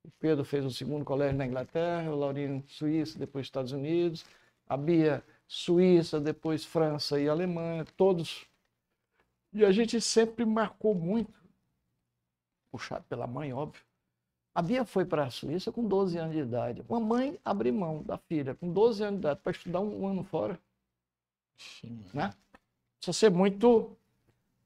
o 0.04 0.12
Pedro 0.20 0.44
fez 0.44 0.66
o 0.66 0.72
segundo 0.72 1.06
colégio 1.06 1.38
na 1.38 1.46
Inglaterra, 1.46 2.12
o 2.12 2.20
Laurinho 2.20 2.62
Suíça, 2.68 3.18
depois 3.18 3.46
Estados 3.46 3.72
Unidos. 3.72 4.26
A 4.72 4.78
Bia 4.78 5.22
Suíça, 5.46 6.18
depois 6.18 6.64
França 6.64 7.20
e 7.20 7.28
Alemanha, 7.28 7.84
todos. 7.98 8.46
E 9.52 9.66
a 9.66 9.72
gente 9.74 10.00
sempre 10.00 10.46
marcou 10.46 10.96
muito, 10.96 11.34
puxado 12.72 13.04
pela 13.10 13.28
mãe, 13.28 13.52
óbvio. 13.52 13.84
A 14.56 14.62
Bia 14.62 14.86
foi 14.86 15.04
para 15.04 15.26
a 15.26 15.30
Suíça 15.30 15.74
com 15.74 15.86
12 15.86 16.18
anos 16.18 16.34
de 16.34 16.40
idade. 16.40 16.86
Uma 16.88 17.02
mãe 17.02 17.38
abriu 17.44 17.74
mão 17.74 18.02
da 18.02 18.18
filha 18.18 18.56
com 18.56 18.72
12 18.72 19.04
anos 19.04 19.20
de 19.20 19.26
idade 19.26 19.42
para 19.44 19.52
estudar 19.52 19.82
um 19.82 20.08
ano 20.08 20.24
fora. 20.24 20.58
Sim. 21.58 22.06
Né? 22.14 22.34
Precisa 22.98 23.20
ser 23.20 23.30
muito 23.30 23.92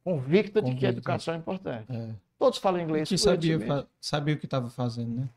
convicta 0.04 0.62
de 0.62 0.76
que 0.76 0.86
a 0.86 0.90
educação 0.90 1.34
é 1.34 1.38
importante. 1.38 1.92
É. 1.92 2.14
Todos 2.38 2.60
falam 2.60 2.80
inglês. 2.80 3.10
Que 3.10 3.18
sabia, 3.18 3.88
sabia 4.00 4.36
o 4.36 4.38
que 4.38 4.46
estava 4.46 4.70
fazendo, 4.70 5.22
né? 5.22 5.30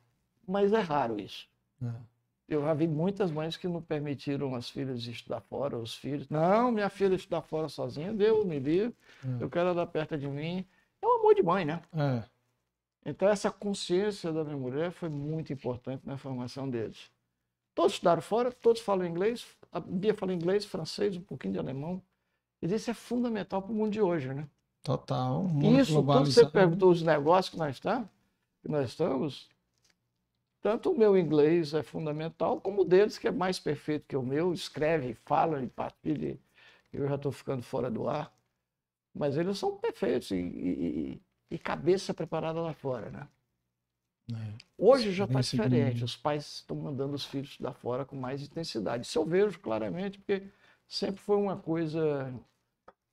Mas 0.47 0.75
é 0.75 0.81
raro 0.81 1.19
isso. 1.19 1.49
É. 1.83 2.18
Eu 2.49 2.63
já 2.63 2.73
vi 2.73 2.89
muitas 2.89 3.31
mães 3.31 3.57
que 3.59 3.69
não 3.69 3.83
permitiram 3.83 4.55
as 4.55 4.71
filhas 4.71 5.05
estudar 5.05 5.41
fora, 5.43 5.77
os 5.77 5.95
filhos. 5.95 6.29
Não, 6.31 6.73
minha 6.73 6.89
filha 6.89 7.15
estudar 7.15 7.43
fora 7.43 7.69
sozinha, 7.69 8.13
Deus 8.13 8.45
me 8.47 8.59
livre. 8.59 8.97
É. 9.23 9.43
Eu 9.43 9.51
quero 9.51 9.69
ela 9.69 9.87
perto 9.87 10.17
de 10.17 10.27
mim. 10.27 10.65
É 11.03 11.07
um 11.07 11.19
amor 11.19 11.35
de 11.35 11.43
mãe, 11.43 11.65
né? 11.67 11.83
É. 11.95 12.23
Então, 13.05 13.29
essa 13.29 13.51
consciência 13.51 14.33
da 14.33 14.43
minha 14.45 14.57
mulher 14.57 14.91
foi 14.91 15.11
muito 15.11 15.53
importante 15.53 16.03
na 16.07 16.17
formação 16.17 16.69
deles. 16.69 17.11
Todos 17.75 17.93
estudaram 17.93 18.23
fora, 18.23 18.51
todos 18.51 18.81
falam 18.81 19.07
inglês. 19.07 19.47
A 19.71 19.79
Bia 19.79 20.15
fala 20.15 20.33
inglês, 20.33 20.65
francês, 20.65 21.17
um 21.17 21.23
pouquinho 21.23 21.53
de 21.53 21.59
alemão. 21.59 22.03
E 22.63 22.67
isso 22.67 22.91
é 22.91 22.95
fundamental 22.95 23.63
para 23.63 23.73
o 23.73 23.75
mundo 23.75 23.93
de 23.93 24.01
hoje, 24.01 24.33
né? 24.33 24.49
Total. 24.83 25.47
Isso, 25.79 25.95
tudo 25.95 26.27
você 26.27 26.47
perguntou 26.47 26.91
os 26.91 27.03
negócios 27.03 27.51
que 27.51 27.59
nós, 27.59 27.79
tá, 27.79 28.09
que 28.63 28.71
nós 28.71 28.89
estamos, 28.89 29.49
tanto 30.61 30.91
o 30.91 30.99
meu 30.99 31.17
inglês 31.17 31.75
é 31.75 31.83
fundamental, 31.83 32.61
como 32.61 32.83
o 32.83 32.85
deles, 32.85 33.19
que 33.19 33.29
é 33.29 33.31
mais 33.31 33.59
perfeito 33.59 34.07
que 34.07 34.17
o 34.17 34.23
meu, 34.23 34.53
escreve, 34.53 35.15
fala 35.15 35.63
e 35.63 35.69
partilha. 35.69 36.39
Eu 36.93 37.09
já 37.09 37.15
estou 37.15 37.33
ficando 37.33 37.63
fora 37.63 37.91
do 37.91 38.09
ar. 38.09 38.33
Mas 39.15 39.37
eles 39.37 39.59
são 39.59 39.77
perfeitos 39.77 40.31
e, 40.31 40.37
e, 40.37 41.23
e 41.51 41.59
cabeça 41.59 42.15
preparada 42.15 42.61
lá 42.61 42.73
fora, 42.73 43.11
né? 43.11 43.29
É. 44.33 44.55
Hoje 44.77 45.13
já 45.13 45.25
está 45.25 45.41
diferente. 45.41 46.05
Os 46.05 46.17
pais 46.17 46.47
estão 46.57 46.77
mandando 46.77 47.15
os 47.15 47.25
filhos 47.25 47.57
da 47.59 47.73
fora 47.73 48.05
com 48.05 48.15
mais 48.15 48.43
intensidade. 48.43 49.07
Isso 49.07 49.19
eu 49.19 49.25
vejo 49.25 49.59
claramente, 49.59 50.19
porque 50.19 50.47
sempre 50.87 51.21
foi 51.21 51.37
uma 51.37 51.57
coisa 51.57 52.33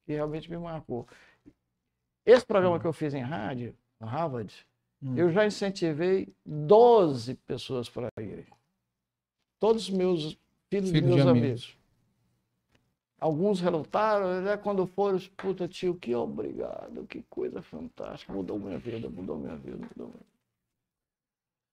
que 0.05 0.13
realmente 0.13 0.49
me 0.49 0.57
marcou. 0.57 1.07
Esse 2.25 2.45
programa 2.45 2.75
hum. 2.75 2.79
que 2.79 2.87
eu 2.87 2.93
fiz 2.93 3.13
em 3.13 3.21
rádio, 3.21 3.75
Harvard, 4.01 4.67
hum. 5.05 5.17
eu 5.17 5.31
já 5.31 5.45
incentivei 5.45 6.27
12 6.45 7.35
pessoas 7.35 7.89
para 7.89 8.09
irem. 8.19 8.45
Todos 9.59 9.83
os 9.83 9.89
meus 9.89 10.37
filhos 10.69 10.89
Filho 10.89 11.07
meus 11.07 11.21
amigos. 11.21 11.37
amigos. 11.37 11.77
Alguns 13.19 13.61
relataram, 13.61 14.41
né, 14.41 14.57
quando 14.57 14.85
foram, 14.85 15.17
puta 15.37 15.67
tio, 15.67 15.95
que 15.95 16.13
obrigado, 16.13 17.05
que 17.07 17.23
coisa 17.29 17.61
fantástica, 17.61 18.33
mudou 18.33 18.59
minha 18.59 18.77
vida, 18.77 19.09
mudou 19.09 19.37
minha 19.37 19.55
vida, 19.55 19.77
mudou 19.77 20.07
minha 20.07 20.19
vida. 20.19 20.35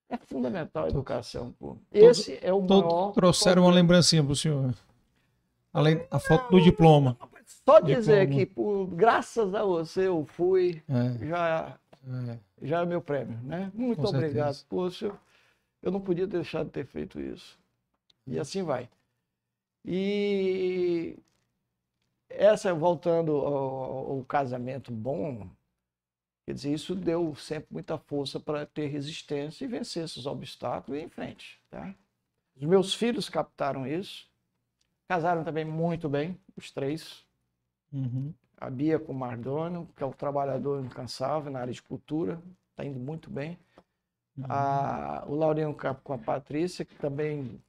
É 0.09 0.17
fundamental 0.17 0.85
a 0.85 0.89
educação. 0.89 1.53
Esse 1.91 2.39
é 2.41 2.53
o 2.53 2.61
maior. 2.61 3.11
Trouxeram 3.13 3.63
uma 3.63 3.71
lembrancinha 3.71 4.23
para 4.23 4.31
o 4.31 4.35
senhor. 4.35 4.73
Além 5.73 6.05
a 6.11 6.19
foto 6.19 6.51
do 6.51 6.61
diploma. 6.61 7.17
Só 7.65 7.79
dizer 7.79 8.29
que, 8.29 8.45
por, 8.45 8.87
graças 8.87 9.53
a 9.53 9.63
você, 9.63 10.07
eu 10.07 10.25
fui, 10.25 10.81
é. 10.89 11.25
já, 11.27 11.77
é. 12.29 12.39
já 12.61 12.81
é 12.81 12.85
meu 12.85 13.01
prêmio. 13.01 13.39
Né? 13.43 13.71
Muito 13.73 14.01
Com 14.01 14.07
obrigado. 14.07 14.63
Poxa, 14.67 15.11
eu 15.81 15.91
não 15.91 16.01
podia 16.01 16.27
deixar 16.27 16.63
de 16.63 16.71
ter 16.71 16.85
feito 16.85 17.19
isso. 17.19 17.57
E 18.25 18.39
assim 18.39 18.63
vai. 18.63 18.89
E 19.85 21.17
essa, 22.29 22.73
voltando 22.73 23.33
ao, 23.33 24.11
ao 24.11 24.25
casamento 24.25 24.91
bom, 24.91 25.47
quer 26.45 26.53
dizer, 26.53 26.73
isso 26.73 26.95
deu 26.95 27.35
sempre 27.35 27.67
muita 27.69 27.97
força 27.97 28.39
para 28.39 28.65
ter 28.65 28.87
resistência 28.87 29.65
e 29.65 29.67
vencer 29.67 30.05
esses 30.05 30.25
obstáculos 30.25 30.99
e 30.99 31.03
ir 31.03 31.05
em 31.05 31.09
frente. 31.09 31.59
Tá? 31.69 31.93
Os 32.55 32.63
meus 32.63 32.93
filhos 32.93 33.29
captaram 33.29 33.85
isso, 33.85 34.27
casaram 35.07 35.43
também 35.43 35.65
muito 35.65 36.07
bem, 36.07 36.39
os 36.55 36.71
três. 36.71 37.22
Uhum. 37.93 38.33
A 38.57 38.69
Bia 38.69 38.97
com 38.97 39.11
o 39.11 39.15
Mardônio, 39.15 39.87
que 39.95 40.03
é 40.03 40.05
o 40.05 40.13
trabalhador 40.13 40.83
incansável 40.83 41.51
na 41.51 41.59
área 41.59 41.73
de 41.73 41.81
cultura, 41.81 42.41
está 42.71 42.83
indo 42.83 42.99
muito 42.99 43.29
bem. 43.29 43.57
Uhum. 44.37 44.45
A, 44.49 45.23
o 45.27 45.35
Laurinho 45.35 45.75
com 46.03 46.13
a 46.13 46.17
Patrícia, 46.17 46.83
que 46.83 46.95
também 46.95 47.61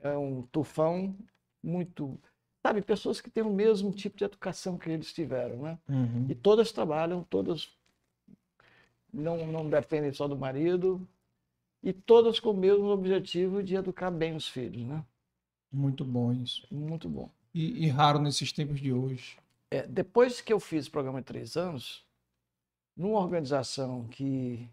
é 0.00 0.16
um 0.16 0.42
tufão 0.42 1.14
muito 1.62 2.18
sabe, 2.66 2.82
pessoas 2.82 3.20
que 3.20 3.30
têm 3.30 3.44
o 3.44 3.52
mesmo 3.52 3.92
tipo 3.92 4.16
de 4.16 4.24
educação 4.24 4.76
que 4.76 4.90
eles 4.90 5.12
tiveram, 5.12 5.58
né? 5.58 5.78
Uhum. 5.88 6.26
E 6.28 6.34
todas 6.34 6.72
trabalham, 6.72 7.22
todas 7.22 7.70
não, 9.12 9.46
não 9.46 9.70
dependem 9.70 10.12
só 10.12 10.26
do 10.26 10.36
marido, 10.36 11.06
e 11.80 11.92
todas 11.92 12.40
com 12.40 12.50
o 12.50 12.56
mesmo 12.56 12.86
objetivo 12.86 13.62
de 13.62 13.76
educar 13.76 14.10
bem 14.10 14.34
os 14.34 14.48
filhos, 14.48 14.82
né? 14.82 15.04
Muito 15.72 16.04
bom 16.04 16.32
isso. 16.32 16.66
Muito 16.68 17.08
bom. 17.08 17.30
E, 17.54 17.84
e 17.84 17.88
raro 17.88 18.18
nesses 18.18 18.50
tempos 18.50 18.80
de 18.80 18.92
hoje. 18.92 19.36
É, 19.70 19.86
depois 19.86 20.40
que 20.40 20.52
eu 20.52 20.60
fiz 20.60 20.86
o 20.86 20.90
programa 20.90 21.20
de 21.20 21.26
três 21.26 21.56
anos, 21.56 22.06
numa 22.96 23.18
organização 23.18 24.06
que 24.08 24.68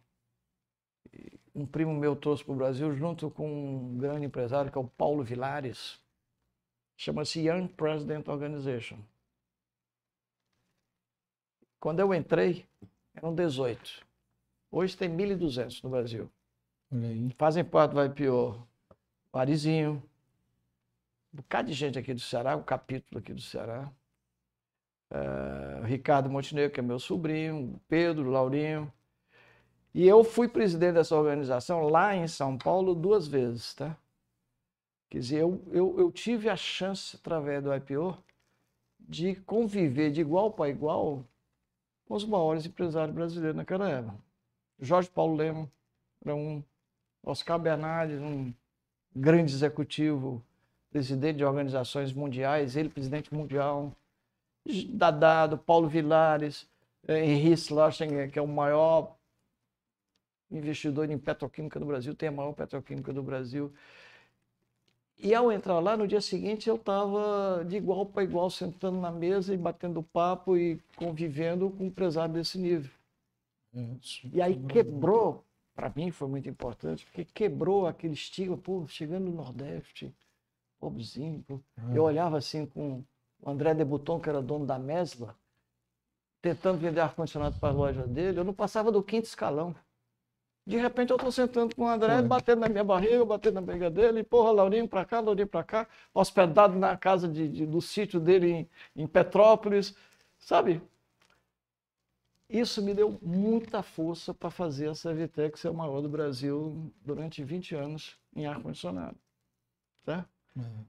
um 1.54 1.66
primo 1.66 1.94
meu 1.94 2.16
trouxe 2.16 2.44
para 2.44 2.54
o 2.54 2.58
Brasil, 2.58 2.94
junto 2.96 3.30
com 3.30 3.94
um 3.94 3.98
grande 3.98 4.26
empresário, 4.26 4.72
que 4.72 4.78
é 4.78 4.82
o 4.82 4.88
Paulo 4.88 5.24
Vilares, 5.24 6.00
chama-se 6.98 7.42
Young 7.42 7.68
President 7.68 8.28
Organization. 8.28 8.98
Quando 11.80 12.00
eu 12.00 12.14
entrei, 12.14 12.66
eram 13.14 13.36
18. 13.36 14.06
Hoje 14.72 14.96
tem 14.98 15.10
1.200 15.10 15.84
no 15.84 15.90
Brasil. 15.90 16.32
Fazem 17.36 17.64
parte 17.64 17.94
do 17.94 18.04
IPO 18.04 18.68
o 19.34 19.38
Arizinho, 19.40 20.02
um 21.34 21.38
bocado 21.38 21.68
de 21.68 21.74
gente 21.74 21.98
aqui 21.98 22.14
do 22.14 22.20
Ceará, 22.20 22.56
um 22.56 22.62
capítulo 22.62 23.20
aqui 23.20 23.34
do 23.34 23.42
Ceará. 23.42 23.92
Uh, 25.14 25.86
Ricardo 25.86 26.28
Montenegro, 26.28 26.72
que 26.72 26.80
é 26.80 26.84
meu 26.84 26.98
sobrinho, 26.98 27.80
Pedro, 27.88 28.32
Laurinho. 28.32 28.92
E 29.94 30.08
eu 30.08 30.24
fui 30.24 30.48
presidente 30.48 30.96
dessa 30.96 31.16
organização 31.16 31.84
lá 31.84 32.16
em 32.16 32.28
São 32.28 32.58
Paulo 32.58 32.96
duas 32.96 33.28
vezes, 33.28 33.76
tá? 33.76 33.96
Quer 35.10 35.20
dizer, 35.20 35.42
eu, 35.42 35.62
eu, 35.72 36.00
eu 36.00 36.12
tive 36.12 36.50
a 36.50 36.56
chance, 36.56 37.16
através 37.16 37.62
do 37.64 37.72
IPO, 37.72 38.18
de 39.00 39.36
conviver 39.36 40.10
de 40.10 40.22
igual 40.22 40.50
para 40.52 40.70
igual 40.70 41.24
com 42.08 42.16
os 42.16 42.26
maiores 42.26 42.66
empresários 42.66 43.14
brasileiros 43.14 43.56
naquela 43.56 43.88
época. 43.88 44.18
Jorge 44.80 45.10
Paulo 45.10 45.36
Lema 45.36 45.72
era 46.26 46.36
um, 46.36 46.64
Oscar 47.24 47.60
Bernardes, 47.60 48.20
um 48.20 48.52
grande 49.16 49.54
executivo, 49.54 50.44
presidente 50.90 51.38
de 51.38 51.46
organizações 51.46 52.12
mundiais, 52.12 52.76
ele 52.76 52.90
presidente 52.90 53.32
mundial, 53.34 53.96
Dadado, 54.66 55.58
Paulo 55.58 55.88
Vilares, 55.88 56.68
eh, 57.08 57.26
Henri 57.26 57.58
Schlossinger, 57.58 58.32
que 58.32 58.40
é 58.40 58.42
o 58.42 58.48
maior 58.48 59.16
investidor 60.50 61.10
em 61.10 61.18
petroquímica 61.18 61.80
do 61.80 61.86
Brasil, 61.86 62.16
tem 62.16 62.30
a 62.30 62.32
maior 62.32 62.54
petroquímica 62.54 63.12
do 63.12 63.24
Brasil. 63.24 63.74
E 65.18 65.34
ao 65.34 65.52
entrar 65.52 65.80
lá, 65.80 65.96
no 65.96 66.08
dia 66.08 66.22
seguinte, 66.22 66.68
eu 66.68 66.76
estava 66.76 67.64
de 67.66 67.78
igual 67.78 68.06
para 68.06 68.24
igual, 68.24 68.50
sentando 68.50 69.00
na 69.00 69.12
mesa 69.12 69.54
e 69.54 69.58
batendo 69.58 70.04
papo 70.04 70.58
e 70.58 70.80
convivendo 70.96 71.70
com 71.70 71.84
um 71.84 71.88
empresário 71.88 72.34
desse 72.34 72.58
nível. 72.58 72.92
É, 73.74 73.86
e 74.34 74.42
aí 74.42 74.56
quebrou, 74.68 75.44
para 75.74 75.92
mim 75.96 76.12
foi 76.12 76.28
muito 76.28 76.50
importante, 76.50 77.06
porque 77.06 77.26
quebrou 77.26 77.88
aquele 77.88 78.14
estigma, 78.14 78.58
pô, 78.58 78.86
chegando 78.88 79.26
no 79.26 79.32
Nordeste, 79.32 80.14
pobrezinho. 80.80 81.44
Pô. 81.48 81.60
É. 81.78 81.98
Eu 81.98 82.04
olhava 82.04 82.38
assim 82.38 82.66
com 82.66 83.04
o 83.44 83.50
André 83.50 83.74
Debuton, 83.74 84.20
que 84.20 84.30
era 84.30 84.42
dono 84.42 84.66
da 84.66 84.80
Mesla, 84.80 85.36
tentando 86.42 86.80
vender 86.80 87.02
ar-condicionado 87.02 87.60
para 87.60 87.70
a 87.70 87.72
loja 87.76 88.08
dele, 88.08 88.40
eu 88.40 88.44
não 88.44 88.54
passava 88.54 88.92
do 88.92 89.04
quinto 89.04 89.28
escalão. 89.28 89.76
De 90.66 90.78
repente 90.78 91.12
eu 91.12 91.18
estou 91.18 91.32
sentando 91.32 91.76
com 91.76 91.84
o 91.84 91.88
André, 91.88 92.20
Foi. 92.20 92.28
batendo 92.28 92.60
na 92.62 92.70
minha 92.70 92.84
barriga, 92.84 93.26
batendo 93.26 93.56
na 93.56 93.62
barriga 93.62 93.90
dele, 93.90 94.22
e, 94.22 94.24
porra, 94.24 94.52
Laurinho 94.52 94.88
para 94.88 95.04
cá, 95.04 95.20
Laurinho 95.20 95.48
para 95.48 95.64
cá, 95.64 95.88
hospedado 96.14 96.78
na 96.78 96.96
casa 96.96 97.28
de, 97.28 97.50
de, 97.50 97.66
do 97.66 97.82
sítio 97.82 98.20
dele 98.20 98.50
em, 98.50 98.70
em 98.96 99.06
Petrópolis, 99.06 99.94
sabe? 100.40 100.82
Isso 102.50 102.82
me 102.82 102.94
deu 102.94 103.18
muita 103.22 103.82
força 103.84 104.34
para 104.34 104.50
fazer 104.50 104.88
a 104.88 104.96
Servitec 104.96 105.60
ser 105.60 105.70
o 105.70 105.74
maior 105.74 106.02
do 106.02 106.08
Brasil 106.08 106.94
durante 107.02 107.44
20 107.44 107.76
anos 107.76 108.18
em 108.34 108.46
ar-condicionado. 108.46 109.18
Tá? 110.06 110.26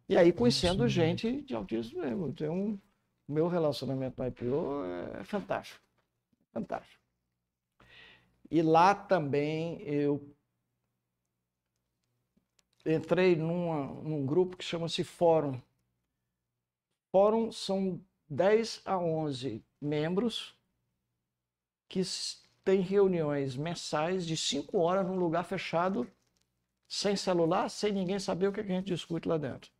E 0.09 0.17
aí 0.17 0.33
conhecendo 0.33 0.87
gente 0.89 1.43
de 1.43 1.55
altíssimo 1.55 2.05
nível. 2.05 2.29
Então, 2.29 2.81
o 3.27 3.33
meu 3.33 3.49
relacionamento 3.49 4.21
no 4.21 4.29
IPO 4.29 4.85
é 5.21 5.25
fantástico. 5.25 5.83
Fantástico. 6.53 7.03
E 8.51 8.63
lá 8.63 8.95
também 8.95 9.81
eu 9.83 10.35
entrei 12.85 13.35
numa, 13.35 13.87
num 14.03 14.27
grupo 14.27 14.57
que 14.57 14.65
chama-se 14.65 15.03
Fórum. 15.03 15.61
Fórum 17.11 17.51
são 17.51 18.01
10 18.29 18.83
a 18.85 18.99
11 18.99 19.65
membros 19.81 20.55
que 21.89 22.03
têm 22.65 22.81
reuniões 22.81 23.57
mensais 23.57 24.27
de 24.27 24.37
5 24.37 24.79
horas 24.79 25.07
num 25.07 25.17
lugar 25.17 25.45
fechado, 25.45 26.11
sem 26.89 27.17
celular, 27.17 27.69
sem 27.69 27.93
ninguém 27.93 28.19
saber 28.19 28.49
o 28.49 28.53
que 28.53 28.61
a 28.61 28.65
gente 28.65 28.87
discute 28.87 29.29
lá 29.29 29.37
dentro. 29.37 29.71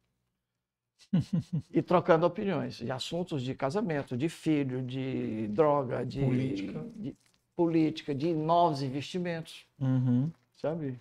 e 1.71 1.83
trocando 1.83 2.27
opiniões 2.27 2.77
de 2.77 2.91
assuntos 2.91 3.43
de 3.43 3.55
casamento, 3.55 4.17
de 4.17 4.29
filho, 4.29 4.83
de 4.83 5.49
droga, 5.49 6.05
de 6.05 6.21
política, 6.21 6.85
de, 6.97 7.17
política, 7.55 8.15
de 8.15 8.33
novos 8.33 8.83
investimentos, 8.83 9.67
uhum. 9.79 10.31
sabe? 10.57 11.01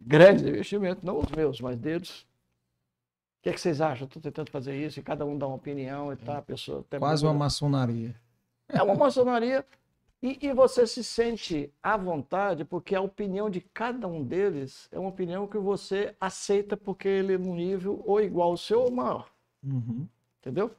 Grandes 0.00 0.44
investimentos, 0.44 1.02
não 1.02 1.18
os 1.18 1.30
meus, 1.30 1.60
mas 1.60 1.78
deles. 1.78 2.20
O 2.20 3.44
que, 3.44 3.50
é 3.50 3.52
que 3.52 3.60
vocês 3.60 3.80
acham? 3.80 4.06
Estou 4.06 4.22
tentando 4.22 4.50
fazer 4.50 4.74
isso 4.74 4.98
e 4.98 5.02
cada 5.02 5.26
um 5.26 5.36
dá 5.36 5.46
uma 5.46 5.56
opinião 5.56 6.12
e 6.12 6.16
tá, 6.16 6.38
a 6.38 6.42
pessoa. 6.42 6.84
Quase 6.98 7.24
uma 7.24 7.34
maçonaria. 7.34 8.14
É 8.68 8.82
uma 8.82 8.94
maçonaria 8.94 9.64
e, 10.22 10.38
e, 10.46 10.52
você 10.54 10.86
se 10.86 11.04
sente 11.04 11.70
à 11.82 11.96
vontade 11.96 12.64
porque 12.64 12.94
a 12.94 13.00
opinião 13.00 13.50
de 13.50 13.60
cada 13.60 14.08
um 14.08 14.24
deles 14.24 14.88
é 14.90 14.98
uma 14.98 15.10
opinião 15.10 15.46
que 15.46 15.58
você 15.58 16.16
aceita 16.18 16.78
porque 16.78 17.06
ele 17.06 17.34
é 17.34 17.38
no 17.38 17.54
nível 17.54 18.02
ou 18.06 18.22
igual 18.22 18.50
ao 18.52 18.56
seu 18.56 18.80
ou 18.80 18.90
maior. 18.90 19.28
Uhum. 19.62 20.08
Entendeu? 20.40 20.70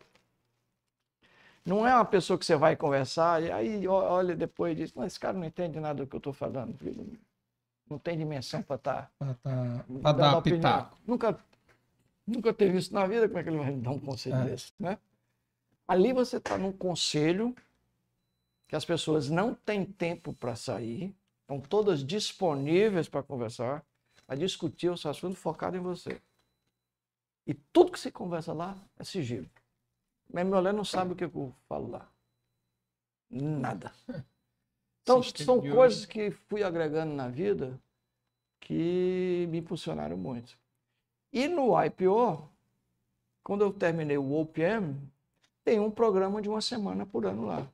Não 1.66 1.86
é 1.88 1.94
uma 1.96 2.06
pessoa 2.06 2.38
que 2.38 2.46
você 2.46 2.56
vai 2.56 2.76
conversar 2.76 3.42
e 3.42 3.52
aí 3.52 3.88
olha 3.88 4.36
depois 4.36 4.74
e 4.74 4.82
diz, 4.82 4.94
mas 4.94 5.14
esse 5.14 5.20
cara 5.20 5.38
não 5.38 5.46
entende 5.46 5.80
nada 5.80 6.04
do 6.04 6.08
que 6.08 6.16
eu 6.16 6.20
estou 6.20 6.34
falando. 6.34 6.76
Não 7.90 7.98
tem 7.98 8.18
dimensão 8.18 8.62
para 8.62 8.76
estar. 8.76 9.12
Tá, 9.18 9.36
tá, 10.04 10.12
dar 10.12 10.42
pitaco. 10.42 10.98
Nunca, 11.06 11.40
nunca 12.26 12.54
teve 12.54 12.78
isso 12.78 12.94
na 12.94 13.08
vida, 13.08 13.28
como 13.28 13.40
é 13.40 13.44
que 13.44 13.50
ele 13.50 13.58
vai 13.58 13.72
dar 13.74 13.92
um 13.92 14.00
conselho 14.00 14.38
é. 14.38 14.46
desse? 14.46 14.74
Né? 14.80 14.98
Ali 15.88 16.14
você 16.14 16.38
está 16.38 16.58
num 16.58 16.72
conselho 16.72 17.56
que 18.68 18.76
as 18.76 18.86
pessoas 18.86 19.30
não 19.30 19.54
têm 19.54 19.86
tempo 19.86 20.34
para 20.34 20.56
sair, 20.56 21.16
estão 21.42 21.60
todas 21.60 22.04
disponíveis 22.04 23.08
para 23.08 23.24
conversar, 23.24 23.86
para 24.26 24.36
discutir 24.36 24.90
o 24.90 24.98
seu 24.98 25.12
assunto 25.12 25.36
focado 25.36 25.78
em 25.78 25.82
você. 25.82 26.22
E 27.46 27.54
tudo 27.54 27.92
que 27.92 28.00
se 28.00 28.12
conversa 28.12 28.54
lá 28.54 28.76
é 28.98 29.04
sigilo. 29.04 29.50
Mas 30.34 30.46
meu 30.48 30.62
não 30.74 30.84
sabe 30.84 31.14
o 31.14 31.16
que 31.16 31.26
eu 31.26 31.54
falo 31.68 31.92
lá. 31.92 32.10
Nada. 33.30 33.94
Então, 35.04 35.22
são 35.22 35.62
coisas 35.62 36.04
que 36.04 36.32
fui 36.32 36.64
agregando 36.64 37.14
na 37.14 37.28
vida 37.28 37.80
que 38.60 39.46
me 39.52 39.60
impulsionaram 39.60 40.18
muito. 40.18 40.58
E 41.32 41.48
no 41.48 41.80
IPO, 41.80 42.50
quando 43.44 43.62
eu 43.62 43.72
terminei 43.72 44.18
o 44.18 44.34
OPM, 44.34 45.00
tem 45.64 45.80
um 45.80 45.92
programa 45.92 46.42
de 46.42 46.50
uma 46.50 46.62
semana 46.62 47.06
por 47.06 47.28
ano 47.28 47.46
lá. 47.46 47.72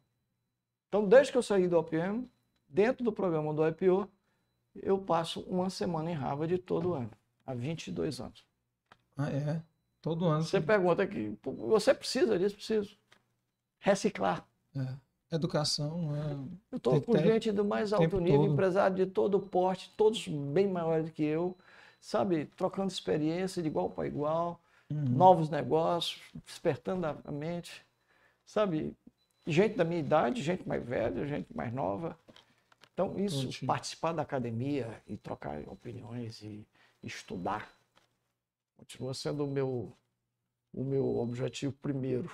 Então, 0.92 1.08
desde 1.08 1.32
que 1.32 1.38
eu 1.38 1.42
saí 1.42 1.70
do 1.70 1.80
OPM, 1.80 2.30
dentro 2.68 3.02
do 3.02 3.14
programa 3.14 3.54
do 3.54 3.66
IPO, 3.66 4.10
eu 4.76 4.98
passo 4.98 5.40
uma 5.44 5.70
semana 5.70 6.12
em 6.12 6.14
Harvard 6.14 6.58
todo 6.58 6.94
ano, 6.94 7.10
há 7.48 7.54
22 7.54 8.20
anos. 8.20 8.46
Ah, 9.16 9.30
é? 9.30 9.62
Todo 10.02 10.26
ano. 10.26 10.44
Você 10.44 10.60
sim. 10.60 10.66
pergunta 10.66 11.02
aqui, 11.02 11.34
você 11.42 11.94
precisa 11.94 12.38
disso? 12.38 12.56
Preciso. 12.56 12.98
Reciclar. 13.80 14.46
É. 14.76 14.86
Educação. 15.34 16.14
É... 16.14 16.74
Eu 16.74 16.78
estou 16.78 17.02
com 17.02 17.18
gente 17.18 17.54
do 17.54 17.64
mais 17.64 17.94
alto 17.94 18.20
nível, 18.20 18.42
todo. 18.42 18.52
empresário 18.52 18.96
de 18.98 19.06
todo 19.06 19.40
porte, 19.40 19.94
todos 19.96 20.28
bem 20.28 20.68
maiores 20.68 21.06
do 21.06 21.12
que 21.14 21.24
eu, 21.24 21.58
sabe? 22.02 22.48
Trocando 22.58 22.92
experiência 22.92 23.62
de 23.62 23.70
igual 23.70 23.90
para 23.90 24.06
igual, 24.06 24.60
uhum. 24.90 25.06
novos 25.06 25.50
negócios, 25.50 26.22
despertando 26.46 27.08
a 27.08 27.32
mente, 27.32 27.82
sabe? 28.46 28.94
Gente 29.46 29.76
da 29.76 29.84
minha 29.84 30.00
idade, 30.00 30.42
gente 30.42 30.68
mais 30.68 30.84
velha, 30.86 31.26
gente 31.26 31.56
mais 31.56 31.74
nova. 31.74 32.18
Então, 32.94 33.18
isso, 33.18 33.44
Entendi. 33.44 33.66
participar 33.66 34.14
da 34.14 34.22
academia 34.22 35.02
e 35.08 35.18
trocar 35.18 35.62
opiniões 35.68 36.42
e 36.42 36.66
estudar, 37.02 37.72
continua 38.78 39.14
sendo 39.14 39.46
o 39.46 39.48
meu, 39.48 39.92
o 40.74 40.84
meu 40.84 41.18
objetivo 41.18 41.74
primeiro. 41.82 42.32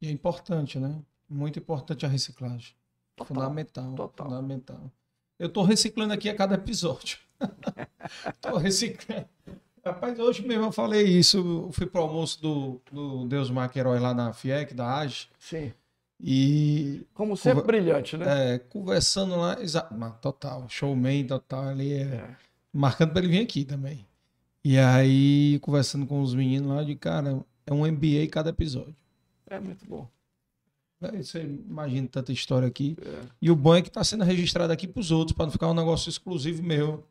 E 0.00 0.08
é 0.08 0.10
importante, 0.10 0.78
né? 0.78 1.00
Muito 1.28 1.58
importante 1.58 2.06
a 2.06 2.08
reciclagem. 2.08 2.74
Total, 3.16 3.34
fundamental. 3.34 3.94
Total. 3.94 4.26
Fundamental. 4.26 4.92
Eu 5.38 5.48
estou 5.48 5.64
reciclando 5.64 6.12
aqui 6.12 6.28
a 6.28 6.36
cada 6.36 6.54
episódio. 6.54 7.18
Estou 8.26 8.56
reciclando. 8.56 9.28
Rapaz, 9.84 10.18
hoje 10.18 10.46
mesmo 10.46 10.64
eu 10.64 10.72
falei 10.72 11.04
isso. 11.04 11.38
Eu 11.38 11.72
fui 11.72 11.86
para 11.86 12.00
o 12.00 12.04
almoço 12.04 12.40
do, 12.42 12.80
do 12.90 13.26
Deus 13.26 13.50
Maquerói 13.50 13.98
lá 13.98 14.12
na 14.12 14.32
FIEC, 14.32 14.74
da 14.74 14.98
AGE. 14.98 15.28
Sim. 15.38 15.72
E. 16.20 17.06
Como 17.14 17.36
sempre, 17.36 17.64
brilhante, 17.64 18.16
né? 18.16 18.54
É, 18.54 18.58
conversando 18.58 19.36
lá, 19.36 19.60
exato, 19.60 19.94
total, 20.20 20.68
showman 20.68 21.24
total 21.26 21.68
ali, 21.68 21.92
é, 21.92 22.02
é. 22.02 22.36
marcando 22.72 23.12
para 23.12 23.20
ele 23.20 23.28
vir 23.28 23.42
aqui 23.42 23.64
também. 23.64 24.06
E 24.64 24.76
aí, 24.76 25.58
conversando 25.60 26.06
com 26.06 26.20
os 26.20 26.34
meninos 26.34 26.68
lá, 26.68 26.82
de 26.82 26.96
cara, 26.96 27.44
é 27.64 27.72
um 27.72 27.86
MBA 27.86 28.26
cada 28.30 28.50
episódio. 28.50 28.96
É 29.46 29.60
muito 29.60 29.86
bom. 29.86 30.08
É, 31.00 31.22
você 31.22 31.42
imagina 31.42 32.08
tanta 32.08 32.32
história 32.32 32.66
aqui. 32.66 32.96
É. 33.00 33.22
E 33.40 33.50
o 33.50 33.56
bom 33.56 33.76
é 33.76 33.82
que 33.82 33.88
está 33.88 34.02
sendo 34.02 34.24
registrado 34.24 34.72
aqui 34.72 34.88
para 34.88 35.00
os 35.00 35.12
outros, 35.12 35.36
para 35.36 35.46
não 35.46 35.52
ficar 35.52 35.68
um 35.68 35.74
negócio 35.74 36.08
exclusivo 36.10 36.62
meu. 36.62 37.04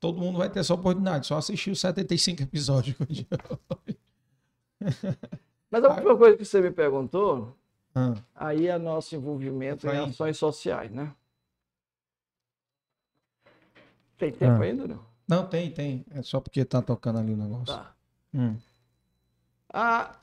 Todo 0.00 0.18
mundo 0.18 0.38
vai 0.38 0.50
ter 0.50 0.58
essa 0.60 0.74
oportunidade, 0.74 1.26
só 1.26 1.36
assistir 1.36 1.70
os 1.70 1.80
75 1.80 2.42
episódios. 2.42 2.96
Mas 5.70 5.84
a 5.84 5.88
última 5.90 6.16
coisa 6.16 6.36
que 6.36 6.44
você 6.44 6.60
me 6.60 6.72
perguntou 6.72 7.56
ah. 7.94 8.14
Aí 8.34 8.68
é 8.68 8.78
nosso 8.78 9.14
envolvimento 9.16 9.86
em 9.88 9.98
ações 9.98 10.36
sociais, 10.36 10.90
né? 10.90 11.14
Tem 14.16 14.32
tempo 14.32 14.62
ah. 14.62 14.64
ainda, 14.64 14.86
não? 14.86 15.04
Não, 15.26 15.48
tem, 15.48 15.70
tem. 15.72 16.04
É 16.10 16.22
só 16.22 16.40
porque 16.40 16.64
tá 16.64 16.82
tocando 16.82 17.18
ali 17.18 17.32
o 17.32 17.36
negócio. 17.36 17.74
Tá. 17.74 17.94
Hum. 18.34 18.56
A, 19.72 20.18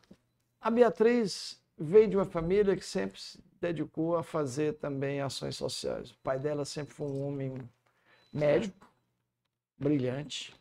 a 0.61 0.71
Beatriz 0.71 1.61
veio 1.77 2.09
de 2.09 2.15
uma 2.15 2.25
família 2.25 2.75
que 2.75 2.85
sempre 2.85 3.19
se 3.19 3.41
dedicou 3.59 4.17
a 4.17 4.23
fazer 4.23 4.73
também 4.75 5.21
ações 5.21 5.55
sociais. 5.55 6.11
O 6.11 6.17
pai 6.17 6.39
dela 6.39 6.65
sempre 6.65 6.93
foi 6.93 7.07
um 7.07 7.25
homem 7.25 7.57
médico, 8.31 8.85
brilhante, 9.77 10.53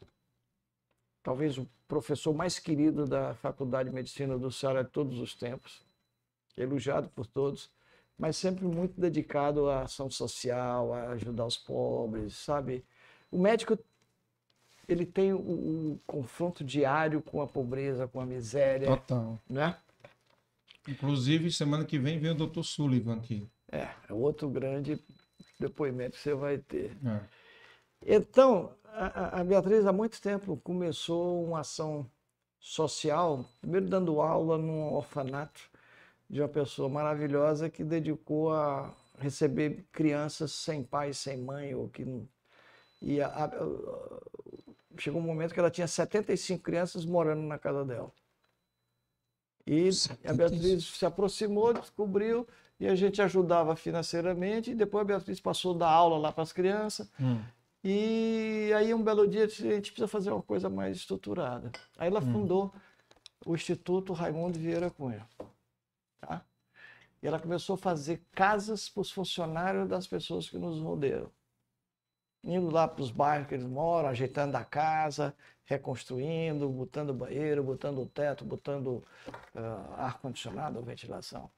talvez 1.22 1.58
o 1.58 1.68
professor 1.86 2.34
mais 2.34 2.58
querido 2.58 3.04
da 3.04 3.34
Faculdade 3.34 3.88
de 3.88 3.94
Medicina 3.94 4.38
do 4.38 4.50
Ceará 4.50 4.82
de 4.82 4.90
todos 4.90 5.18
os 5.20 5.34
tempos 5.34 5.85
elogiado 6.56 7.08
por 7.10 7.26
todos, 7.26 7.70
mas 8.18 8.36
sempre 8.36 8.64
muito 8.64 8.98
dedicado 9.00 9.68
à 9.68 9.82
ação 9.82 10.10
social, 10.10 10.92
a 10.92 11.10
ajudar 11.10 11.46
os 11.46 11.56
pobres, 11.56 12.34
sabe? 12.34 12.84
O 13.30 13.38
médico 13.38 13.78
ele 14.88 15.04
tem 15.04 15.32
o, 15.32 15.38
o 15.38 16.00
confronto 16.06 16.64
diário 16.64 17.20
com 17.20 17.40
a 17.40 17.46
pobreza, 17.46 18.06
com 18.06 18.20
a 18.20 18.26
miséria. 18.26 18.88
Total. 18.88 19.38
Né? 19.48 19.76
Inclusive, 20.88 21.50
semana 21.50 21.84
que 21.84 21.98
vem 21.98 22.18
vem 22.18 22.30
o 22.30 22.34
doutor 22.34 22.62
Sullivan 22.62 23.16
aqui. 23.16 23.48
É, 23.70 23.88
é 24.08 24.12
outro 24.12 24.48
grande 24.48 25.02
depoimento 25.58 26.16
que 26.16 26.22
você 26.22 26.34
vai 26.34 26.58
ter. 26.58 26.96
É. 27.04 27.20
Então, 28.16 28.72
a, 28.84 29.40
a 29.40 29.44
Beatriz 29.44 29.84
há 29.86 29.92
muito 29.92 30.20
tempo 30.20 30.56
começou 30.62 31.44
uma 31.44 31.60
ação 31.60 32.08
social, 32.60 33.44
primeiro 33.60 33.88
dando 33.88 34.20
aula 34.20 34.56
num 34.56 34.92
orfanato, 34.92 35.60
de 36.28 36.40
uma 36.40 36.48
pessoa 36.48 36.88
maravilhosa 36.88 37.70
que 37.70 37.84
dedicou 37.84 38.52
a 38.52 38.92
receber 39.18 39.86
crianças 39.92 40.52
sem 40.52 40.82
pai, 40.82 41.12
sem 41.12 41.38
mãe, 41.38 41.74
ou 41.74 41.88
que 41.88 42.04
e 43.00 43.20
a, 43.20 43.28
a, 43.28 43.50
chegou 44.98 45.20
um 45.20 45.24
momento 45.24 45.52
que 45.52 45.60
ela 45.60 45.70
tinha 45.70 45.86
75 45.86 46.62
crianças 46.62 47.04
morando 47.04 47.42
na 47.42 47.58
casa 47.58 47.84
dela. 47.84 48.10
E 49.66 49.88
a 50.24 50.32
Beatriz 50.32 50.84
se 50.84 51.04
aproximou, 51.04 51.74
descobriu, 51.74 52.46
e 52.78 52.86
a 52.86 52.94
gente 52.94 53.20
ajudava 53.20 53.74
financeiramente, 53.74 54.70
e 54.70 54.74
depois 54.74 55.02
a 55.02 55.04
Beatriz 55.04 55.40
passou 55.40 55.74
a 55.74 55.78
dar 55.78 55.90
aula 55.90 56.18
lá 56.18 56.32
para 56.32 56.42
as 56.42 56.52
crianças. 56.52 57.10
Hum. 57.20 57.40
E 57.82 58.70
aí, 58.76 58.94
um 58.94 59.02
belo 59.02 59.26
dia, 59.26 59.44
a 59.44 59.48
gente 59.48 59.92
precisa 59.92 60.08
fazer 60.08 60.30
uma 60.30 60.42
coisa 60.42 60.68
mais 60.68 60.96
estruturada. 60.96 61.70
Aí 61.98 62.08
ela 62.08 62.20
hum. 62.20 62.32
fundou 62.32 62.74
o 63.44 63.54
Instituto 63.54 64.12
Raimundo 64.12 64.58
Vieira 64.58 64.90
Cunha. 64.90 65.26
Tá? 66.26 66.44
E 67.22 67.26
ela 67.26 67.40
começou 67.40 67.74
a 67.74 67.78
fazer 67.78 68.22
casas 68.32 68.88
para 68.88 69.00
os 69.00 69.10
funcionários 69.10 69.88
das 69.88 70.06
pessoas 70.06 70.48
que 70.48 70.58
nos 70.58 70.80
rodeiam. 70.80 71.30
Indo 72.44 72.70
lá 72.70 72.86
para 72.86 73.02
os 73.02 73.10
bairros 73.10 73.48
que 73.48 73.54
eles 73.54 73.66
moram, 73.66 74.08
ajeitando 74.08 74.56
a 74.56 74.64
casa, 74.64 75.34
reconstruindo, 75.64 76.68
botando 76.68 77.12
banheiro, 77.12 77.62
botando 77.64 78.06
teto, 78.06 78.44
botando 78.44 79.04
uh, 79.54 79.94
ar-condicionado, 79.96 80.82
ventilação. 80.82 81.50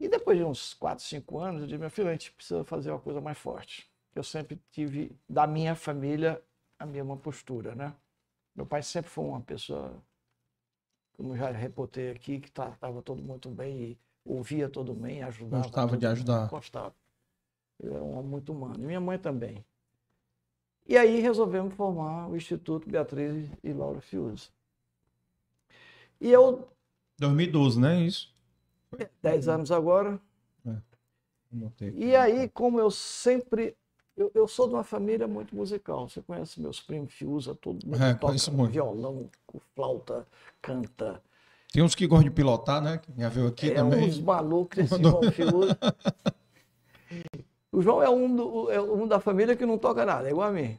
E 0.00 0.08
depois 0.08 0.36
de 0.36 0.44
uns 0.44 0.74
4, 0.74 1.04
5 1.04 1.38
anos, 1.38 1.60
eu 1.62 1.66
disse, 1.68 1.78
meu 1.78 1.90
filho, 1.90 2.08
a 2.08 2.12
gente 2.12 2.32
precisa 2.32 2.64
fazer 2.64 2.90
uma 2.90 3.00
coisa 3.00 3.20
mais 3.20 3.38
forte. 3.38 3.88
Eu 4.14 4.24
sempre 4.24 4.60
tive, 4.70 5.16
da 5.28 5.46
minha 5.46 5.76
família, 5.76 6.42
a 6.78 6.84
mesma 6.84 7.16
postura, 7.16 7.74
né? 7.74 7.94
Meu 8.54 8.66
pai 8.66 8.82
sempre 8.82 9.10
foi 9.10 9.24
uma 9.24 9.40
pessoa, 9.40 10.02
como 11.16 11.36
já 11.36 11.50
reportei 11.50 12.10
aqui, 12.10 12.40
que 12.40 12.48
estava 12.48 13.02
todo 13.02 13.22
muito 13.22 13.48
bem 13.48 13.82
e 13.82 13.98
ouvia 14.24 14.68
todo 14.68 14.94
bem, 14.94 15.22
ajudava. 15.22 15.62
Gostava 15.62 15.96
de 15.96 16.06
ajudar. 16.06 16.48
Gostava. 16.48 16.94
Ele 17.80 17.94
era 17.94 18.02
um 18.02 18.18
homem 18.18 18.30
muito 18.30 18.52
humano. 18.52 18.76
E 18.76 18.86
minha 18.86 19.00
mãe 19.00 19.18
também. 19.18 19.64
E 20.86 20.96
aí 20.98 21.20
resolvemos 21.20 21.74
formar 21.74 22.28
o 22.28 22.36
Instituto 22.36 22.88
Beatriz 22.88 23.50
e 23.62 23.72
Laura 23.72 24.00
Fiuza. 24.00 24.48
E 26.20 26.30
eu. 26.30 26.68
2012, 27.18 27.80
né? 27.80 28.02
Isso. 28.02 28.34
Dez 29.22 29.48
anos 29.48 29.70
agora. 29.70 30.20
É. 30.66 30.76
E 31.94 32.14
aí, 32.14 32.48
como 32.48 32.78
eu 32.78 32.90
sempre. 32.90 33.76
Eu, 34.16 34.30
eu, 34.34 34.46
sou 34.46 34.68
de 34.68 34.74
uma 34.74 34.84
família 34.84 35.26
muito 35.26 35.54
musical. 35.56 36.08
Você 36.08 36.22
conhece 36.22 36.60
meus 36.60 36.80
primos 36.80 37.12
Fiuza, 37.12 37.54
todo 37.54 37.84
mundo 37.84 38.02
é, 38.02 38.14
toca 38.14 38.34
muito. 38.52 38.72
violão, 38.72 39.28
flauta, 39.74 40.26
canta. 40.62 41.20
Tem 41.72 41.82
uns 41.82 41.94
que 41.94 42.06
gostam 42.06 42.28
de 42.28 42.34
pilotar, 42.34 42.80
né? 42.80 43.00
Já 43.18 43.28
viu 43.28 43.48
aqui 43.48 43.70
é, 43.70 43.74
também. 43.74 44.08
Uns 44.08 44.20
malucos 44.20 44.76
desse 44.76 45.02
João 45.02 45.32
Fiuza. 45.32 45.78
O 47.72 47.82
João 47.82 48.00
é 48.00 48.08
um, 48.08 48.36
do, 48.36 48.70
é 48.70 48.80
um 48.80 49.08
da 49.08 49.18
família 49.18 49.56
que 49.56 49.66
não 49.66 49.76
toca 49.76 50.06
nada, 50.06 50.28
é 50.28 50.30
igual 50.30 50.48
a 50.48 50.52
mim. 50.52 50.78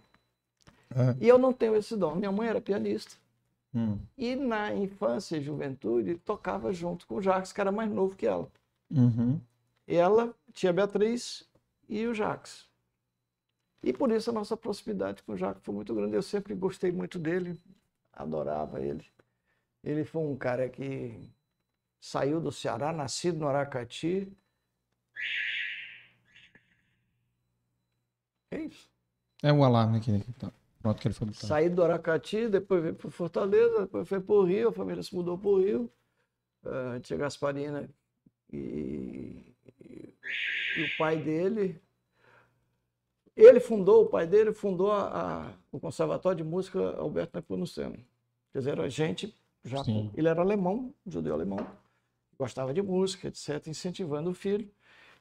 É. 0.96 1.16
E 1.20 1.28
eu 1.28 1.38
não 1.38 1.52
tenho 1.52 1.76
esse 1.76 1.98
dom. 1.98 2.16
Minha 2.16 2.32
mãe 2.32 2.48
era 2.48 2.62
pianista. 2.62 3.16
Hum. 3.76 4.00
E 4.18 4.34
na 4.38 4.74
infância 4.74 5.36
e 5.36 5.42
juventude 5.42 6.16
tocava 6.16 6.72
junto 6.72 7.06
com 7.06 7.16
o 7.16 7.22
Jacques, 7.22 7.52
que 7.52 7.60
era 7.60 7.74
mais 7.74 7.92
novo 7.92 8.16
que 8.16 8.26
ela. 8.26 8.48
Uhum. 8.90 9.42
Ela, 9.86 10.34
tia 10.54 10.72
Beatriz 10.72 11.44
e 11.90 12.08
o 12.08 12.14
Jacques. 12.14 12.66
E 13.86 13.94
por 13.94 14.12
isso 14.12 14.32
a 14.32 14.34
nossa 14.34 14.58
proximidade 14.58 15.22
com 15.24 15.34
o 15.34 15.38
Jacques 15.38 15.64
foi 15.64 15.74
muito 15.74 15.94
grande. 15.94 16.16
Eu 16.16 16.24
sempre 16.24 16.56
gostei 16.56 16.92
muito 16.92 17.20
dele, 17.20 17.62
adorava 18.12 18.82
ele. 18.82 19.06
Ele 19.84 20.04
foi 20.04 20.24
um 20.24 20.36
cara 20.36 20.68
que 20.68 21.20
saiu 22.00 22.42
do 22.42 22.52
Ceará, 22.52 22.92
nascido 22.92 23.38
no 23.38 23.48
Aracati, 23.48 24.36
É 28.52 28.60
isso. 28.62 28.90
É 29.44 29.52
o 29.52 29.64
alarme 29.64 29.98
aqui. 29.98 30.24
Tá. 30.40 30.52
Pronto, 30.82 31.02
que 31.02 31.08
ele 31.08 31.16
foi 31.16 31.28
botar. 31.28 31.48
Saí 31.48 31.70
do 31.70 31.84
Aracati, 31.84 32.48
depois 32.48 32.82
veio 32.82 32.96
para 32.96 33.12
Fortaleza, 33.12 33.82
depois 33.82 34.08
foi 34.08 34.22
para 34.22 34.36
o 34.36 34.44
Rio, 34.44 34.70
a 34.70 34.74
família 34.74 35.04
se 35.04 35.14
mudou 35.14 35.38
para 35.38 35.50
o 35.50 35.60
Rio. 35.60 35.92
Uh, 36.64 37.00
tia 37.02 37.18
Gasparina 37.18 37.88
e, 38.52 39.54
e, 39.80 40.14
o 40.84 40.98
pai 40.98 41.18
dele. 41.18 41.80
Ele 43.36 43.60
fundou, 43.60 44.04
o 44.04 44.08
pai 44.08 44.26
dele 44.26 44.54
fundou 44.54 44.92
a, 44.92 45.48
a, 45.48 45.54
o 45.72 45.80
Conservatório 45.80 46.38
de 46.38 46.44
Música 46.44 46.80
Alberto 46.98 47.36
Nepomuceno. 47.36 47.98
Quer 48.52 48.60
dizer, 48.60 48.80
a 48.80 48.88
gente 48.88 49.36
já. 49.64 49.84
Sim. 49.84 50.10
Ele 50.16 50.28
era 50.30 50.42
alemão, 50.42 50.94
judeu 51.06 51.34
alemão, 51.34 51.68
gostava 52.40 52.74
de 52.74 52.82
música, 52.82 53.28
etc., 53.28 53.68
incentivando 53.68 54.30
o 54.30 54.34
filho. 54.34 54.70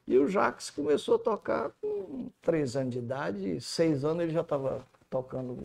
E 0.07 0.17
o 0.17 0.27
Jacques 0.27 0.69
começou 0.69 1.15
a 1.15 1.19
tocar 1.19 1.71
com 1.81 2.29
três 2.41 2.75
anos 2.75 2.93
de 2.93 2.99
idade, 2.99 3.59
seis 3.59 4.05
anos 4.05 4.23
ele 4.23 4.31
já 4.31 4.41
estava 4.41 4.85
tocando 5.09 5.61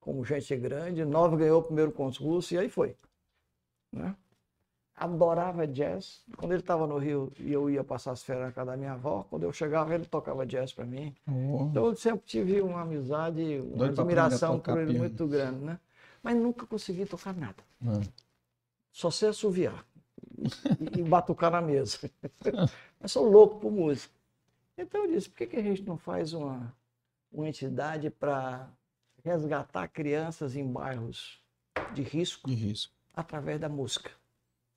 como 0.00 0.24
gente 0.24 0.56
grande, 0.56 1.04
nove 1.04 1.36
ganhou 1.36 1.60
o 1.60 1.62
primeiro 1.62 1.92
concurso 1.92 2.52
e 2.54 2.58
aí 2.58 2.68
foi. 2.68 2.96
Né? 3.92 4.14
Adorava 5.00 5.66
jazz. 5.66 6.22
Quando 6.36 6.52
ele 6.52 6.60
estava 6.60 6.86
no 6.86 6.98
Rio 6.98 7.32
e 7.38 7.50
eu 7.50 7.70
ia 7.70 7.82
passar 7.82 8.10
as 8.10 8.22
férias 8.22 8.44
na 8.44 8.52
casa 8.52 8.72
da 8.72 8.76
minha 8.76 8.92
avó, 8.92 9.26
quando 9.30 9.44
eu 9.44 9.52
chegava 9.52 9.94
ele 9.94 10.04
tocava 10.04 10.44
jazz 10.44 10.74
para 10.74 10.84
mim. 10.84 11.16
Oh. 11.26 11.64
Então 11.70 11.86
eu 11.86 11.96
sempre 11.96 12.26
tive 12.26 12.60
uma 12.60 12.82
amizade, 12.82 13.62
uma 13.64 13.78
Doido 13.78 13.98
admiração 13.98 14.60
por 14.60 14.76
ele 14.76 14.90
piano. 14.90 14.98
muito 14.98 15.26
grande, 15.26 15.64
né? 15.64 15.80
Mas 16.22 16.36
nunca 16.36 16.66
consegui 16.66 17.06
tocar 17.06 17.34
nada. 17.34 17.56
É. 17.82 18.06
Só 18.92 19.10
sei 19.10 19.30
assoviar 19.30 19.86
e, 20.36 21.00
e 21.00 21.02
batucar 21.02 21.50
na 21.50 21.62
mesa. 21.62 21.98
Mas 23.00 23.10
sou 23.10 23.26
louco 23.26 23.58
por 23.58 23.72
música. 23.72 24.12
Então 24.76 25.06
eu 25.06 25.12
disse, 25.12 25.30
por 25.30 25.38
que, 25.38 25.46
que 25.46 25.56
a 25.56 25.62
gente 25.62 25.82
não 25.82 25.96
faz 25.96 26.34
uma, 26.34 26.74
uma 27.32 27.48
entidade 27.48 28.10
para 28.10 28.68
resgatar 29.24 29.88
crianças 29.88 30.56
em 30.56 30.70
bairros 30.70 31.42
de 31.94 32.02
risco, 32.02 32.46
de 32.46 32.54
risco 32.54 32.92
através 33.14 33.58
da 33.58 33.68
música? 33.70 34.19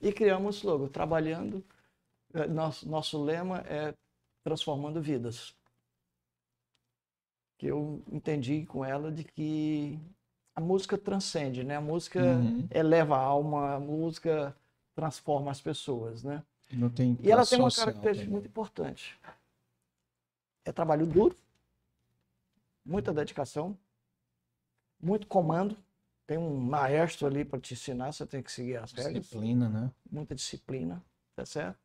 E 0.03 0.11
criamos 0.11 0.61
logo, 0.63 0.89
trabalhando. 0.89 1.63
Eh, 2.33 2.45
nosso, 2.47 2.87
nosso 2.87 3.23
lema 3.23 3.59
é 3.59 3.93
transformando 4.43 5.01
vidas. 5.01 5.55
Que 7.57 7.67
eu 7.67 8.03
entendi 8.11 8.65
com 8.65 8.83
ela 8.83 9.09
de 9.09 9.23
que 9.23 9.97
a 10.53 10.59
música 10.59 10.97
transcende, 10.97 11.63
né? 11.63 11.77
A 11.77 11.81
música 11.81 12.21
uhum. 12.21 12.67
eleva 12.69 13.15
a 13.15 13.21
alma, 13.21 13.75
a 13.75 13.79
música 13.79 14.53
transforma 14.93 15.49
as 15.49 15.61
pessoas, 15.61 16.21
né? 16.21 16.43
e 17.21 17.31
ela 17.31 17.45
tem 17.45 17.59
uma 17.59 17.71
característica 17.71 18.25
também. 18.25 18.29
muito 18.29 18.47
importante. 18.47 19.19
É 20.65 20.71
trabalho 20.71 21.05
duro, 21.05 21.37
muita 22.85 23.13
dedicação, 23.13 23.77
muito 25.01 25.27
comando. 25.27 25.77
Tem 26.25 26.37
um 26.37 26.57
maestro 26.57 27.27
ali 27.27 27.43
para 27.43 27.59
te 27.59 27.73
ensinar, 27.73 28.11
você 28.11 28.25
tem 28.25 28.41
que 28.41 28.51
seguir 28.51 28.77
as 28.77 28.91
regras. 28.93 29.23
Disciplina, 29.23 29.69
né? 29.69 29.91
Muita 30.09 30.33
disciplina, 30.33 31.03
tá 31.35 31.45
certo? 31.45 31.79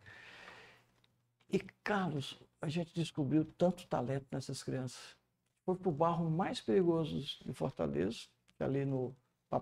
E, 1.51 1.59
Carlos, 1.83 2.39
a 2.61 2.69
gente 2.69 2.95
descobriu 2.95 3.45
tanto 3.45 3.87
talento 3.89 4.27
nessas 4.31 4.63
crianças. 4.63 5.17
Foi 5.65 5.77
para 5.77 5.89
o 5.89 5.93
barro 5.93 6.31
mais 6.31 6.61
perigoso 6.61 7.21
de 7.21 7.53
Fortaleza, 7.53 8.27
é 8.59 8.65
ali 8.65 8.85
no, 8.85 9.15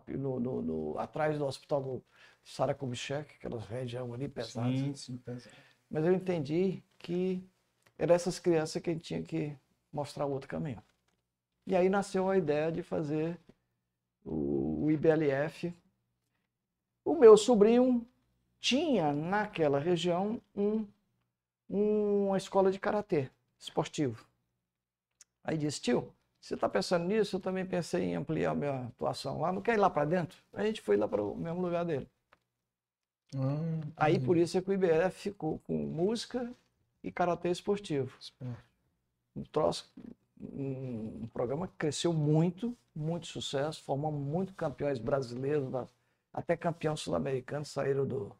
no, 0.08 0.40
no, 0.40 0.62
no 0.62 0.98
atrás 0.98 1.38
do 1.38 1.46
hospital 1.46 2.02
Sara 2.44 2.74
Kubitschek, 2.74 3.34
aquela 3.36 3.60
região 3.60 4.12
ali 4.12 4.28
pesada. 4.28 4.68
Sim, 4.68 4.94
sim, 4.94 5.16
pesado. 5.18 5.56
Mas 5.90 6.04
eu 6.04 6.12
entendi 6.12 6.82
que 6.98 7.48
era 7.98 8.14
essas 8.14 8.38
crianças 8.38 8.82
que 8.82 8.90
a 8.90 8.92
gente 8.92 9.04
tinha 9.04 9.22
que 9.22 9.56
mostrar 9.92 10.26
o 10.26 10.32
outro 10.32 10.48
caminho. 10.48 10.82
E 11.66 11.74
aí 11.74 11.88
nasceu 11.88 12.28
a 12.28 12.36
ideia 12.36 12.70
de 12.70 12.82
fazer 12.82 13.38
o 14.24 14.55
IBLF. 14.96 15.72
O 17.04 17.14
meu 17.14 17.36
sobrinho 17.36 18.06
tinha 18.60 19.12
naquela 19.12 19.78
região 19.78 20.40
um, 20.54 20.86
uma 21.68 22.36
escola 22.36 22.70
de 22.70 22.78
karatê 22.80 23.30
esportivo. 23.58 24.26
Aí 25.44 25.56
disse, 25.56 25.80
tio, 25.80 26.12
você 26.40 26.54
está 26.54 26.68
pensando 26.68 27.06
nisso? 27.06 27.36
Eu 27.36 27.40
também 27.40 27.64
pensei 27.64 28.02
em 28.04 28.16
ampliar 28.16 28.50
a 28.50 28.54
minha 28.54 28.86
atuação 28.86 29.40
lá. 29.40 29.52
Não 29.52 29.62
quer 29.62 29.74
ir 29.74 29.78
lá 29.78 29.88
para 29.90 30.04
dentro? 30.04 30.38
A 30.52 30.62
gente 30.64 30.80
foi 30.80 30.96
lá 30.96 31.06
para 31.08 31.22
o 31.22 31.36
mesmo 31.36 31.60
lugar 31.60 31.84
dele. 31.84 32.08
Ah, 33.34 34.04
Aí 34.06 34.18
por 34.18 34.36
isso 34.36 34.56
é 34.56 34.62
que 34.62 34.70
o 34.70 34.72
IBF 34.72 35.10
ficou 35.10 35.58
com 35.60 35.76
música 35.76 36.52
e 37.02 37.10
karatê 37.10 37.50
esportivo. 37.50 38.16
Um 39.34 39.44
troço, 39.44 39.92
um, 40.40 41.28
programa 41.32 41.68
que 41.68 41.74
cresceu 41.76 42.12
muito, 42.12 42.76
muito 42.94 43.26
sucesso, 43.26 43.82
formamos 43.82 44.20
muitos 44.20 44.54
campeões 44.54 44.98
brasileiros, 44.98 45.68
até 46.32 46.56
campeão 46.56 46.96
sul-americano 46.96 47.64
saíram 47.64 48.06
do, 48.06 48.36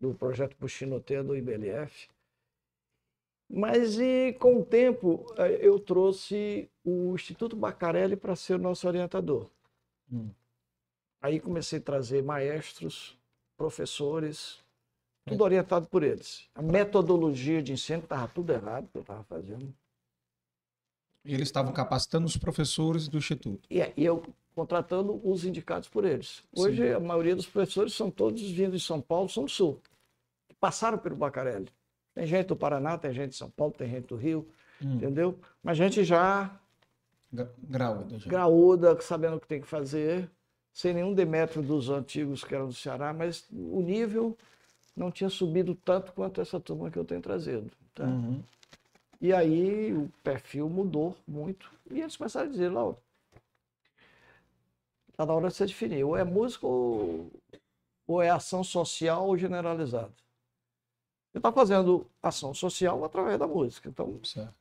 do 0.00 0.14
projeto 0.14 0.56
Puxinoteia 0.56 1.22
do 1.22 1.36
IBLF. 1.36 2.08
Mas 3.48 3.98
e 3.98 4.32
com 4.34 4.60
o 4.60 4.64
tempo 4.64 5.26
eh, 5.36 5.58
eu 5.60 5.80
trouxe 5.80 6.70
o 6.84 7.14
Instituto 7.14 7.56
Bacarelli 7.56 8.14
para 8.14 8.36
ser 8.36 8.54
o 8.54 8.58
nosso 8.58 8.86
orientador. 8.86 9.50
Hum. 10.12 10.30
Aí 11.20 11.40
comecei 11.40 11.80
a 11.80 11.82
trazer 11.82 12.22
maestros 12.22 13.18
professores, 13.56 14.64
tudo 15.26 15.44
orientado 15.44 15.86
por 15.88 16.02
eles. 16.02 16.48
A 16.54 16.62
metodologia 16.62 17.62
de 17.62 17.72
ensino 17.72 17.98
estava 17.98 18.28
tudo 18.28 18.52
errado 18.52 18.88
que 18.90 18.96
eu 18.96 19.02
estava 19.02 19.24
fazendo. 19.24 19.74
E 21.24 21.34
eles 21.34 21.48
estavam 21.48 21.72
capacitando 21.72 22.26
os 22.26 22.36
professores 22.36 23.08
do 23.08 23.18
Instituto. 23.18 23.66
E, 23.70 23.80
e 23.96 24.04
eu 24.04 24.22
contratando 24.54 25.20
os 25.22 25.44
indicados 25.44 25.88
por 25.88 26.04
eles. 26.04 26.42
Hoje, 26.54 26.82
Sim. 26.82 26.92
a 26.92 27.00
maioria 27.00 27.36
dos 27.36 27.46
professores 27.46 27.94
são 27.94 28.10
todos 28.10 28.42
vindo 28.50 28.76
de 28.76 28.82
São 28.82 29.00
Paulo, 29.00 29.28
são 29.28 29.44
do 29.44 29.50
Sul. 29.50 29.80
Passaram 30.58 30.98
pelo 30.98 31.16
Bacarelli. 31.16 31.68
Tem 32.14 32.26
gente 32.26 32.48
do 32.48 32.56
Paraná, 32.56 32.98
tem 32.98 33.12
gente 33.12 33.30
de 33.30 33.36
São 33.36 33.50
Paulo, 33.50 33.72
tem 33.72 33.88
gente 33.88 34.08
do 34.08 34.16
Rio, 34.16 34.46
hum. 34.82 34.94
entendeu? 34.94 35.38
Mas 35.62 35.78
gente 35.78 36.04
já 36.04 36.60
Graúda. 37.32 38.18
Já. 38.18 38.28
Graúda, 38.28 39.00
sabendo 39.00 39.36
o 39.36 39.40
que 39.40 39.46
tem 39.46 39.60
que 39.60 39.66
fazer, 39.66 40.28
sem 40.72 40.92
nenhum 40.92 41.14
demérito 41.14 41.62
dos 41.62 41.88
antigos 41.88 42.42
que 42.42 42.54
eram 42.54 42.66
do 42.66 42.74
Ceará, 42.74 43.12
mas 43.12 43.46
o 43.52 43.80
nível 43.80 44.36
não 44.96 45.10
tinha 45.10 45.30
subido 45.30 45.74
tanto 45.74 46.12
quanto 46.12 46.40
essa 46.40 46.58
turma 46.58 46.90
que 46.90 46.98
eu 46.98 47.04
tenho 47.04 47.20
trazido. 47.20 47.70
Tá? 47.94 48.04
Uhum. 48.04 48.42
E 49.20 49.32
aí 49.32 49.92
o 49.92 50.10
perfil 50.22 50.68
mudou 50.68 51.16
muito. 51.28 51.70
E 51.90 52.00
eles 52.00 52.16
começaram 52.16 52.48
a 52.48 52.50
dizer, 52.50 52.70
Laura, 52.70 52.96
está 55.10 55.26
na 55.26 55.34
hora 55.34 55.48
de 55.48 55.54
você 55.54 55.66
definir, 55.66 56.04
ou 56.04 56.16
é 56.16 56.24
música 56.24 56.66
ou, 56.66 57.30
ou 58.06 58.22
é 58.22 58.30
ação 58.30 58.64
social 58.64 59.36
generalizada. 59.36 60.12
Você 61.30 61.38
está 61.38 61.52
fazendo 61.52 62.06
ação 62.22 62.54
social 62.54 63.04
através 63.04 63.38
da 63.38 63.46
música. 63.46 63.88
Então, 63.88 64.24
certo. 64.24 64.54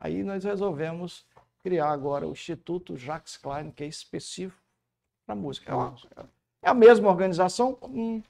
aí 0.00 0.24
nós 0.24 0.42
resolvemos 0.42 1.24
criar 1.62 1.90
agora 1.90 2.26
o 2.26 2.32
Instituto 2.32 2.96
Jacques 2.96 3.36
Klein, 3.36 3.70
que 3.70 3.84
é 3.84 3.86
específico 3.86 4.60
para 5.24 5.36
música. 5.36 5.72
É, 5.72 5.74
uma, 5.74 5.96
é, 6.62 6.68
a 6.68 6.74
mesma 6.74 7.08
organização 7.08 7.74
com, 7.74 8.22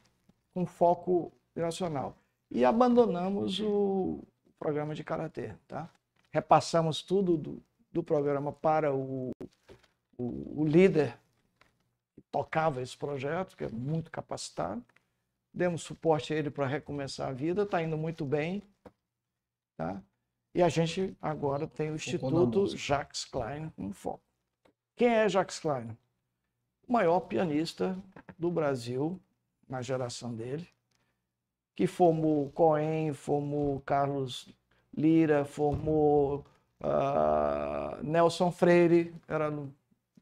com 0.52 0.66
foco 0.66 1.32
nacional. 1.56 2.14
E 2.50 2.64
abandonamos 2.64 3.58
o 3.58 4.22
programa 4.64 4.94
de 4.94 5.04
karatê, 5.04 5.52
tá? 5.68 5.90
Repassamos 6.32 7.02
tudo 7.02 7.36
do, 7.36 7.62
do 7.92 8.02
programa 8.02 8.52
para 8.52 8.94
o, 8.94 9.30
o, 10.16 10.62
o 10.62 10.66
líder 10.66 11.18
que 12.14 12.22
tocava 12.32 12.80
esse 12.80 12.96
projeto, 12.96 13.56
que 13.56 13.64
é 13.64 13.68
muito 13.68 14.10
capacitado 14.10 14.82
demos 15.54 15.82
suporte 15.82 16.34
a 16.34 16.36
ele 16.36 16.50
para 16.50 16.66
recomeçar 16.66 17.28
a 17.28 17.32
vida, 17.32 17.62
está 17.62 17.80
indo 17.80 17.96
muito 17.96 18.24
bem. 18.24 18.60
Tá? 19.76 20.02
E 20.52 20.60
a 20.60 20.68
gente 20.68 21.16
agora 21.22 21.66
tem 21.66 21.92
o 21.92 21.94
Instituto 21.94 22.76
Jacques 22.76 23.24
Klein 23.24 23.70
com 23.70 23.92
foco. 23.92 24.22
Quem 24.96 25.08
é 25.08 25.28
Jacques 25.28 25.60
Klein? 25.60 25.96
O 26.88 26.92
maior 26.92 27.20
pianista 27.20 27.96
do 28.36 28.50
Brasil, 28.50 29.20
na 29.68 29.80
geração 29.80 30.34
dele, 30.34 30.68
que 31.74 31.86
formou 31.86 32.50
Cohen, 32.50 33.12
formou 33.12 33.80
Carlos 33.80 34.48
Lira, 34.96 35.44
formou 35.44 36.44
uh, 36.80 38.02
Nelson 38.02 38.50
Freire, 38.52 39.14
era 39.26 39.52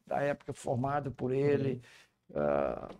da 0.07 0.23
época 0.23 0.53
formado 0.53 1.11
por 1.11 1.33
ele. 1.33 1.83
Uh, 2.31 2.95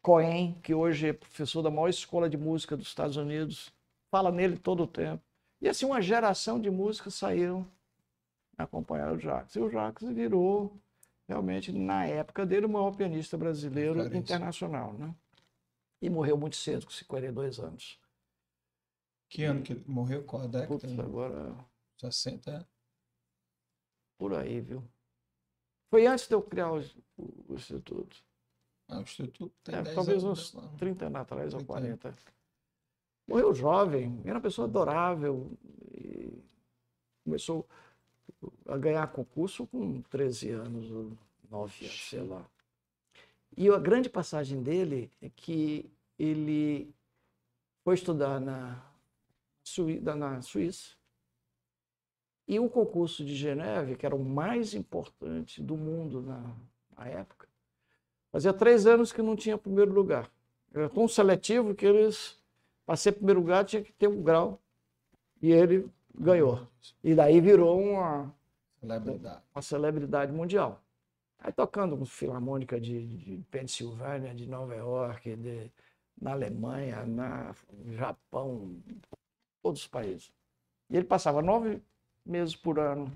Cohen, 0.00 0.56
que 0.62 0.72
hoje 0.72 1.08
é 1.08 1.12
professor 1.12 1.62
da 1.62 1.70
maior 1.70 1.88
escola 1.88 2.30
de 2.30 2.36
música 2.36 2.76
dos 2.76 2.86
Estados 2.86 3.16
Unidos, 3.16 3.72
fala 4.08 4.30
nele 4.30 4.56
todo 4.56 4.84
o 4.84 4.86
tempo. 4.86 5.22
E 5.60 5.68
assim, 5.68 5.84
uma 5.84 6.00
geração 6.00 6.60
de 6.60 6.70
músicos 6.70 7.14
saíram 7.14 7.66
acompanhar 8.56 9.12
o 9.12 9.18
Jacques. 9.18 9.56
E 9.56 9.60
o 9.60 9.68
Jacques 9.68 10.08
virou, 10.08 10.72
realmente, 11.28 11.72
na 11.72 12.06
época 12.06 12.46
dele, 12.46 12.66
o 12.66 12.68
maior 12.68 12.94
pianista 12.94 13.36
brasileiro 13.36 14.16
internacional. 14.16 14.92
Né? 14.92 15.12
E 16.00 16.10
morreu 16.10 16.36
muito 16.36 16.56
cedo, 16.56 16.86
com 16.86 16.92
52 16.92 17.58
anos. 17.58 18.00
Que 19.28 19.44
ano 19.44 19.62
que 19.62 19.72
ele 19.72 19.84
morreu? 19.86 20.24
Qual 20.24 20.42
a 20.42 20.46
década? 20.46 20.68
Putz, 20.68 20.98
agora... 20.98 21.56
60? 21.98 22.50
É? 22.50 22.66
Por 24.18 24.34
aí, 24.34 24.60
viu? 24.60 24.86
Foi 25.90 26.06
antes 26.06 26.28
de 26.28 26.34
eu 26.34 26.42
criar 26.42 26.72
o, 26.72 26.80
o, 27.16 27.44
o 27.48 27.54
Instituto. 27.54 28.16
Ah, 28.88 28.98
o 28.98 29.02
Instituto 29.02 29.52
tem 29.64 29.74
é, 29.74 29.82
talvez 29.82 30.22
anos, 30.24 30.54
uns 30.54 30.76
30 30.78 31.06
anos 31.06 31.20
atrás 31.20 31.50
30 31.50 31.56
ou 31.62 31.66
40. 31.66 32.14
Morreu 33.26 33.54
jovem, 33.54 34.20
era 34.24 34.34
uma 34.34 34.40
pessoa 34.40 34.68
adorável. 34.68 35.50
começou 37.24 37.68
a 38.68 38.76
ganhar 38.76 39.06
concurso 39.12 39.66
com 39.66 40.00
13 40.02 40.50
anos, 40.50 40.90
ou 40.90 41.16
9 41.50 41.84
anos, 41.86 42.08
sei 42.08 42.22
lá. 42.22 42.48
E 43.56 43.68
a 43.68 43.78
grande 43.78 44.08
passagem 44.08 44.62
dele 44.62 45.10
é 45.20 45.30
que 45.30 45.90
ele 46.18 46.94
foi 47.82 47.94
estudar 47.94 48.40
na, 48.40 48.82
na 50.16 50.42
Suíça. 50.42 50.94
E 52.46 52.60
o 52.60 52.68
concurso 52.68 53.24
de 53.24 53.34
Geneve, 53.34 53.96
que 53.96 54.06
era 54.06 54.14
o 54.14 54.24
mais 54.24 54.74
importante 54.74 55.62
do 55.62 55.76
mundo 55.76 56.22
na, 56.22 56.54
na 56.96 57.08
época, 57.08 57.46
Fazia 58.36 58.52
três 58.52 58.86
anos 58.86 59.12
que 59.12 59.22
não 59.22 59.34
tinha 59.34 59.56
primeiro 59.56 59.94
lugar. 59.94 60.30
Era 60.74 60.90
tão 60.90 61.08
seletivo 61.08 61.74
que 61.74 61.86
eles, 61.86 62.36
para 62.84 62.94
ser 62.94 63.12
primeiro 63.12 63.40
lugar, 63.40 63.64
tinha 63.64 63.82
que 63.82 63.90
ter 63.94 64.08
um 64.08 64.22
grau. 64.22 64.60
E 65.40 65.50
ele 65.50 65.88
ganhou. 66.14 66.68
E 67.02 67.14
daí 67.14 67.40
virou 67.40 67.80
uma 67.80 68.30
celebridade, 68.78 69.42
uma 69.54 69.62
celebridade 69.62 70.32
mundial. 70.32 70.82
Aí 71.38 71.52
tocando 71.52 71.96
com 71.96 72.04
filarmônica 72.04 72.80
de, 72.80 73.06
de 73.06 73.42
Pensilvânia, 73.50 74.34
de 74.34 74.46
Nova 74.46 74.74
York, 74.74 75.36
de, 75.36 75.70
na 76.20 76.32
Alemanha, 76.32 77.04
no 77.04 77.92
Japão, 77.94 78.76
todos 79.62 79.82
os 79.82 79.86
países. 79.86 80.32
E 80.90 80.96
ele 80.96 81.04
passava 81.04 81.42
nove 81.42 81.82
meses 82.24 82.56
por 82.56 82.78
ano 82.78 83.12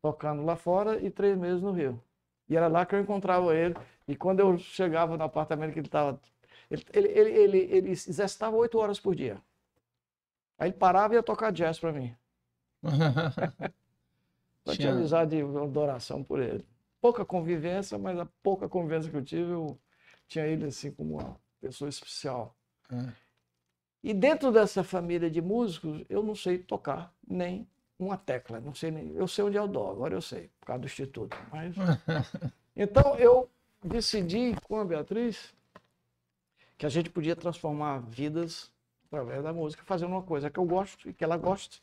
tocando 0.00 0.44
lá 0.44 0.56
fora 0.56 1.02
e 1.02 1.10
três 1.10 1.36
meses 1.36 1.62
no 1.62 1.72
Rio. 1.72 2.02
E 2.48 2.56
era 2.56 2.68
lá 2.68 2.86
que 2.86 2.94
eu 2.94 3.00
encontrava 3.00 3.54
ele. 3.54 3.74
E 4.06 4.16
quando 4.16 4.40
eu 4.40 4.56
chegava 4.58 5.16
no 5.16 5.24
apartamento 5.24 5.72
que 5.72 5.80
ele 5.80 5.88
estava. 5.88 6.18
Ele, 6.70 6.84
ele, 6.92 7.08
ele, 7.08 7.30
ele, 7.30 7.58
ele 7.58 7.90
exercitava 7.90 8.56
oito 8.56 8.78
horas 8.78 9.00
por 9.00 9.14
dia. 9.14 9.42
Aí 10.58 10.70
ele 10.70 10.76
parava 10.76 11.14
e 11.14 11.16
ia 11.16 11.22
tocar 11.22 11.52
jazz 11.52 11.78
para 11.78 11.92
mim. 11.92 12.14
Só 14.64 14.74
tinha 14.74 14.92
amizade 14.92 15.36
e 15.36 15.40
adoração 15.40 16.22
por 16.22 16.40
ele. 16.40 16.64
Pouca 17.08 17.24
convivência, 17.24 17.96
mas 17.96 18.18
a 18.18 18.26
pouca 18.42 18.68
convivência 18.68 19.10
que 19.10 19.16
eu 19.16 19.24
tive, 19.24 19.50
eu 19.50 19.78
tinha 20.26 20.46
ele 20.46 20.66
assim 20.66 20.90
como 20.90 21.14
uma 21.14 21.40
pessoa 21.58 21.88
especial. 21.88 22.54
É. 22.92 23.12
E 24.02 24.12
dentro 24.12 24.52
dessa 24.52 24.84
família 24.84 25.30
de 25.30 25.40
músicos, 25.40 26.04
eu 26.06 26.22
não 26.22 26.34
sei 26.34 26.58
tocar 26.58 27.10
nem 27.26 27.66
uma 27.98 28.18
tecla. 28.18 28.60
Não 28.60 28.74
sei 28.74 28.90
nem. 28.90 29.14
Eu 29.14 29.26
sei 29.26 29.42
onde 29.42 29.56
é 29.56 29.62
o 29.62 29.66
dó, 29.66 29.90
agora 29.90 30.14
eu 30.14 30.20
sei, 30.20 30.50
por 30.60 30.66
causa 30.66 30.80
do 30.80 30.84
instituto. 30.84 31.34
Mas... 31.50 31.74
então 32.76 33.16
eu 33.16 33.50
decidi 33.82 34.54
com 34.64 34.78
a 34.78 34.84
Beatriz 34.84 35.54
que 36.76 36.84
a 36.84 36.90
gente 36.90 37.08
podia 37.08 37.34
transformar 37.34 38.00
vidas 38.00 38.70
através 39.06 39.42
da 39.42 39.52
música, 39.54 39.82
fazendo 39.86 40.10
uma 40.10 40.22
coisa 40.22 40.50
que 40.50 40.58
eu 40.58 40.66
gosto 40.66 41.08
e 41.08 41.14
que 41.14 41.24
ela 41.24 41.38
gosta. 41.38 41.78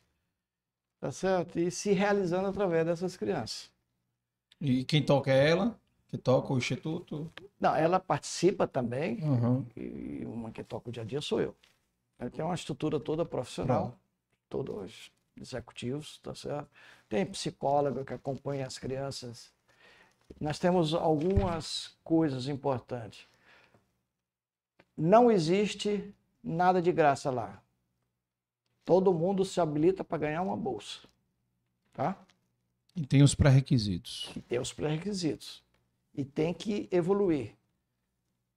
Tá 0.99 1.11
certo? 1.11 1.57
E 1.57 1.71
se 1.71 1.93
realizando 1.93 2.47
através 2.47 2.85
dessas 2.85 3.17
crianças. 3.17 3.74
E 4.65 4.83
quem 4.83 5.03
toca 5.03 5.31
é 5.31 5.49
ela? 5.49 5.79
Que 6.07 6.17
toca 6.17 6.53
o 6.53 6.57
instituto? 6.57 7.31
Não, 7.59 7.75
ela 7.75 7.99
participa 7.99 8.67
também. 8.67 9.21
Uhum. 9.23 9.65
E 9.75 10.25
uma 10.25 10.51
que 10.51 10.63
toca 10.63 10.89
o 10.89 10.91
dia 10.91 11.03
a 11.03 11.05
dia 11.05 11.21
sou 11.21 11.39
eu. 11.39 11.55
Ela 12.17 12.29
tem 12.29 12.43
uma 12.43 12.55
estrutura 12.55 12.99
toda 12.99 13.25
profissional. 13.25 13.97
Todos 14.49 15.11
executivos, 15.39 16.17
tá 16.19 16.33
certo? 16.33 16.69
Tem 17.09 17.25
psicólogo 17.25 18.05
que 18.05 18.13
acompanha 18.13 18.65
as 18.65 18.77
crianças. 18.77 19.53
Nós 20.39 20.57
temos 20.57 20.93
algumas 20.93 21.95
coisas 22.03 22.47
importantes. 22.47 23.27
Não 24.97 25.29
existe 25.29 26.13
nada 26.43 26.81
de 26.81 26.91
graça 26.91 27.29
lá. 27.29 27.61
Todo 28.83 29.13
mundo 29.13 29.43
se 29.43 29.59
habilita 29.59 30.03
para 30.03 30.19
ganhar 30.19 30.41
uma 30.41 30.55
bolsa, 30.55 30.99
tá? 31.93 32.17
E 32.95 33.05
tem 33.05 33.21
os 33.21 33.35
pré-requisitos. 33.35 34.31
E 34.35 34.41
tem 34.41 34.59
os 34.59 34.71
pré-requisitos. 34.71 35.63
E 36.13 36.23
tem 36.23 36.53
que 36.53 36.87
evoluir. 36.91 37.53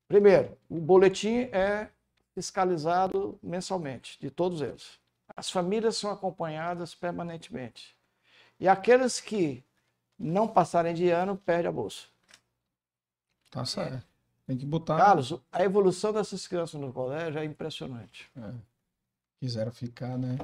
Primeiro, 0.06 0.56
o 0.69 0.81
boletim 0.81 1.48
é 1.52 1.90
fiscalizado 2.35 3.39
mensalmente, 3.43 4.16
de 4.20 4.31
todos 4.31 4.62
eles. 4.62 4.98
As 5.36 5.51
famílias 5.51 5.97
são 5.97 6.10
acompanhadas 6.10 6.94
permanentemente. 6.94 7.97
E 8.60 8.69
aqueles 8.69 9.20
que 9.20 9.65
não 10.19 10.48
passarem 10.48 10.94
de 10.94 11.10
ano, 11.10 11.36
perdem 11.36 11.69
a 11.69 11.73
bolsa. 11.73 12.06
Tá 13.51 13.65
certo. 13.65 14.06
Tem 14.47 14.56
que 14.56 14.65
botar. 14.65 14.97
Carlos, 14.97 15.35
a 15.52 15.62
evolução 15.62 16.12
dessas 16.12 16.47
crianças 16.47 16.81
no 16.81 16.93
colégio 16.93 17.39
é 17.39 17.44
impressionante. 17.44 18.31
É. 18.36 18.55
Quiseram 19.39 19.70
ficar, 19.70 20.16
né? 20.16 20.39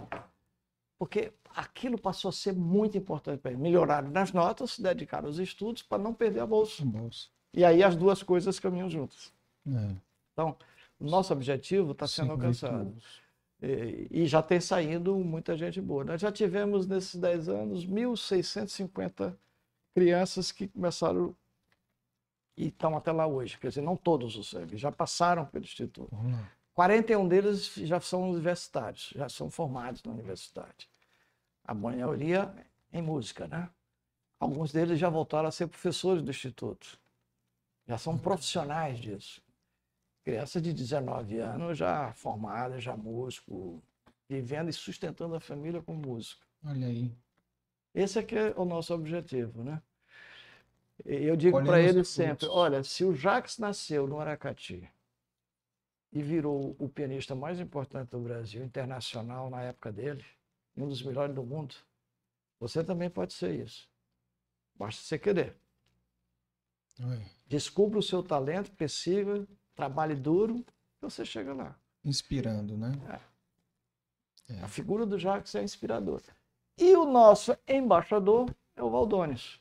Porque 1.05 1.31
aquilo 1.55 1.99
passou 1.99 2.31
a 2.31 2.33
ser 2.33 2.55
muito 2.55 2.97
importante 2.97 3.39
para 3.39 3.51
eles. 3.51 3.63
Melhoraram 3.63 4.11
nas 4.11 4.33
notas, 4.33 4.71
se 4.71 4.83
dedicaram 4.83 5.27
aos 5.29 5.37
estudos 5.37 5.83
para 5.83 6.03
não 6.03 6.15
perder 6.15 6.41
a 6.41 6.47
bolsa. 6.47 6.83
a 6.83 6.87
bolsa. 6.87 7.29
E 7.53 7.63
aí 7.63 7.83
as 7.83 7.95
duas 7.95 8.23
coisas 8.23 8.59
caminham 8.59 8.89
juntas. 8.89 9.31
É. 9.67 9.97
Então, 10.33 10.57
o 10.99 11.05
nosso 11.05 11.31
objetivo 11.31 11.93
está 11.93 12.07
sendo 12.07 12.33
alcançado. 12.33 12.97
E, 13.61 14.27
já 14.27 14.41
tem 14.41 14.59
saído 14.61 15.15
muita 15.19 15.55
gente 15.59 15.79
boa. 15.79 16.05
Nós 16.05 16.23
já 16.23 16.33
tivemos 16.33 16.87
nesses 16.87 17.17
10 17.21 17.51
anos 17.51 17.87
1.650 17.87 19.37
crianças 19.95 20.51
que 20.51 20.69
começaram 20.69 21.37
e 22.57 22.69
estão 22.69 22.97
até 22.97 23.13
lá 23.13 23.27
hoje. 23.27 23.59
Quer 23.59 23.69
dizer, 23.69 23.83
não 23.83 23.95
todos 23.95 24.37
os 24.37 24.55
já 24.73 24.91
passaram 24.91 25.45
pelo 25.45 25.65
Instituto. 25.65 26.15
Uhum. 26.15 26.39
41 26.73 27.29
deles 27.29 27.75
já 27.75 28.01
são 28.01 28.31
universitários, 28.31 29.13
já 29.15 29.29
são 29.29 29.51
formados 29.51 30.03
na 30.03 30.13
universidade. 30.13 30.89
A 31.65 31.75
maioria 31.75 32.55
em 32.93 33.03
música, 33.03 33.49
né? 33.49 33.69
Alguns 34.39 34.73
deles 34.73 34.99
já 34.99 35.09
voltaram 35.09 35.49
a 35.49 35.53
ser 35.53 35.67
professores 35.67 36.23
do 36.23 36.31
Instituto. 36.31 37.01
Já 37.87 37.99
são 37.99 38.19
profissionais 38.19 38.99
disso. 38.99 39.43
Criança 40.23 40.61
de 40.61 40.73
19 40.73 41.39
anos, 41.39 41.77
já 41.79 42.13
formada, 42.15 42.81
já 42.81 42.97
músico, 42.97 43.83
vivendo 44.29 44.69
e 44.69 44.73
sustentando 44.73 45.35
a 45.35 45.41
família 45.41 45.83
com 45.83 45.95
música. 45.95 46.47
Olha 46.65 46.87
aí. 46.87 47.13
Esse 47.95 48.19
é 48.19 48.23
que 48.23 48.35
é 48.35 48.55
o 48.57 48.65
nosso 48.65 48.93
objetivo, 48.95 49.63
né? 49.63 49.83
Eu 51.05 51.37
digo 51.37 51.63
para 51.63 51.81
ele 51.81 52.05
sempre, 52.05 52.47
olha, 52.47 52.83
se 52.85 53.05
o 53.05 53.15
Jacques 53.15 53.59
nasceu 53.59 54.07
no 54.07 54.21
Aracati 54.21 54.89
e 56.13 56.23
virou 56.23 56.77
o 56.79 56.89
pianista 56.89 57.35
mais 57.35 57.59
importante 57.59 58.11
do 58.11 58.21
Brasil, 58.21 58.65
internacional 58.65 59.51
na 59.51 59.63
época 59.63 59.93
dele, 59.93 60.25
um 60.77 60.89
dos 60.89 61.03
melhores 61.03 61.35
do 61.35 61.43
mundo, 61.43 61.75
você 62.59 62.83
também 62.83 63.11
pode 63.11 63.33
ser 63.33 63.55
isso. 63.55 63.89
Basta 64.75 65.03
você 65.03 65.19
querer. 65.19 65.57
Oi. 67.01 67.23
Descubra 67.47 67.99
o 67.99 68.03
seu 68.03 68.23
talento, 68.23 68.71
persiga, 68.73 69.47
trabalhe 69.75 70.15
duro, 70.15 70.65
você 71.01 71.25
chega 71.25 71.53
lá. 71.53 71.77
Inspirando, 72.05 72.77
né? 72.77 72.93
É. 73.09 74.55
É. 74.55 74.61
A 74.61 74.69
figura 74.69 75.07
do 75.07 75.19
Jacques 75.19 75.55
é 75.55 75.63
inspiradora. 75.63 76.25
E 76.77 76.95
o 76.97 77.05
nosso 77.05 77.57
embaixador 77.67 78.55
é 78.77 78.83
o 78.83 78.91
Valdones. 78.91 79.61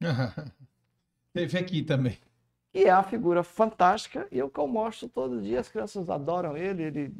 Teve 1.32 1.58
aqui 1.58 1.82
também. 1.82 2.18
E 2.72 2.84
é 2.84 2.94
uma 2.94 3.04
figura 3.04 3.44
fantástica 3.44 4.26
e 4.32 4.40
é 4.40 4.44
o 4.44 4.50
que 4.50 4.58
eu 4.58 4.66
mostro 4.66 5.08
todo 5.08 5.42
dia. 5.42 5.60
As 5.60 5.68
crianças 5.68 6.10
adoram 6.10 6.56
ele, 6.56 6.82
ele 6.82 7.14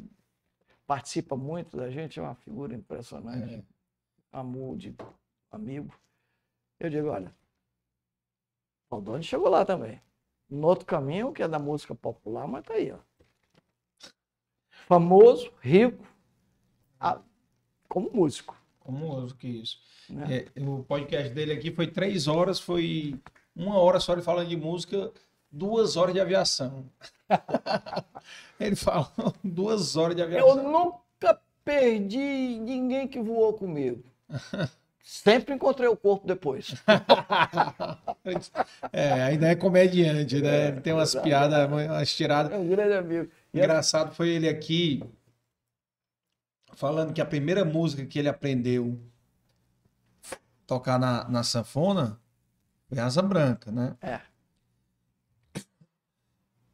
participa 0.85 1.35
muito 1.35 1.75
da 1.75 1.89
gente, 1.89 2.19
é 2.19 2.21
uma 2.21 2.35
figura 2.35 2.73
impressionante. 2.73 3.55
É. 3.55 3.63
Amor 4.31 4.77
de 4.77 4.93
amigo. 5.51 5.93
Eu 6.79 6.89
digo, 6.89 7.07
olha, 7.07 7.33
o 8.89 8.95
Valdones 8.95 9.25
chegou 9.25 9.49
lá 9.49 9.65
também. 9.65 10.01
No 10.49 10.67
outro 10.67 10.85
caminho, 10.85 11.33
que 11.33 11.41
é 11.41 11.47
da 11.47 11.57
música 11.57 11.95
popular, 11.95 12.47
mas 12.47 12.63
tá 12.65 12.73
aí, 12.73 12.91
ó. 12.91 12.99
Famoso, 14.69 15.51
rico, 15.61 16.05
a, 16.99 17.19
como 17.87 18.11
músico. 18.11 18.55
Como 18.79 18.99
músico, 18.99 19.39
que 19.39 19.47
isso. 19.47 19.79
Né? 20.09 20.45
É, 20.55 20.61
o 20.61 20.83
podcast 20.83 21.33
dele 21.33 21.53
aqui 21.53 21.71
foi 21.71 21.87
três 21.87 22.27
horas, 22.27 22.59
foi 22.59 23.19
uma 23.55 23.79
hora 23.79 23.99
só 23.99 24.13
ele 24.13 24.21
falando 24.21 24.49
de 24.49 24.55
música, 24.55 25.11
duas 25.55 25.95
horas 25.95 26.13
de 26.13 26.19
aviação. 26.19 26.85
ele 28.59 28.75
falou 28.75 29.33
duas 29.43 29.95
horas 29.95 30.15
de 30.15 30.21
aviação. 30.21 30.49
Eu 30.49 30.63
nunca 30.63 31.39
perdi 31.63 32.59
ninguém 32.59 33.07
que 33.07 33.21
voou 33.21 33.53
comigo. 33.53 34.03
Sempre 35.01 35.53
encontrei 35.53 35.87
o 35.87 35.95
corpo 35.95 36.25
depois. 36.27 36.73
é, 38.91 39.13
ainda 39.23 39.47
é 39.47 39.55
comediante, 39.55 40.41
né? 40.41 40.67
É, 40.67 40.71
Tem 40.71 40.93
umas 40.93 41.09
exatamente. 41.09 41.29
piadas, 41.29 41.71
umas 41.71 42.15
tiradas. 42.15 42.51
É 42.51 42.57
um 42.57 42.67
grande 42.67 42.93
amigo. 42.95 43.31
Engraçado 43.53 44.13
foi 44.15 44.29
ele 44.29 44.49
aqui 44.49 45.03
falando 46.73 47.13
que 47.13 47.21
a 47.21 47.25
primeira 47.25 47.63
música 47.63 48.03
que 48.03 48.17
ele 48.17 48.27
aprendeu 48.27 48.99
tocar 50.65 50.99
na, 50.99 51.29
na 51.29 51.43
sanfona 51.43 52.19
foi 52.89 52.97
Asa 52.99 53.21
Branca, 53.21 53.71
né? 53.71 53.95
É. 54.01 54.19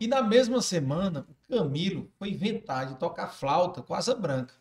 E 0.02 0.08
na 0.08 0.24
mesma 0.24 0.64
semana, 0.64 1.28
o 1.30 1.56
Camilo 1.56 2.10
foi 2.18 2.32
inventar 2.32 2.88
de 2.88 2.96
tocar 2.96 3.28
flauta 3.28 3.84
com 3.84 3.94
Asa 3.94 4.16
Branca. 4.16 4.52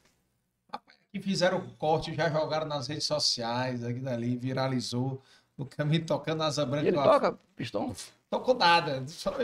Que 1.10 1.18
fizeram 1.18 1.56
o 1.56 1.70
corte, 1.76 2.14
já 2.14 2.28
jogaram 2.28 2.66
nas 2.66 2.86
redes 2.86 3.06
sociais, 3.06 3.82
aqui 3.82 4.00
dali, 4.00 4.36
viralizou. 4.36 5.22
O 5.56 5.64
Camilo 5.64 6.04
tocando 6.04 6.42
Asa 6.42 6.66
Branca. 6.66 6.84
E 6.84 6.88
ele 6.88 6.98
toca 6.98 7.38
pistão? 7.56 7.96
Tocou 8.28 8.54
nada. 8.54 9.02
Só 9.08 9.34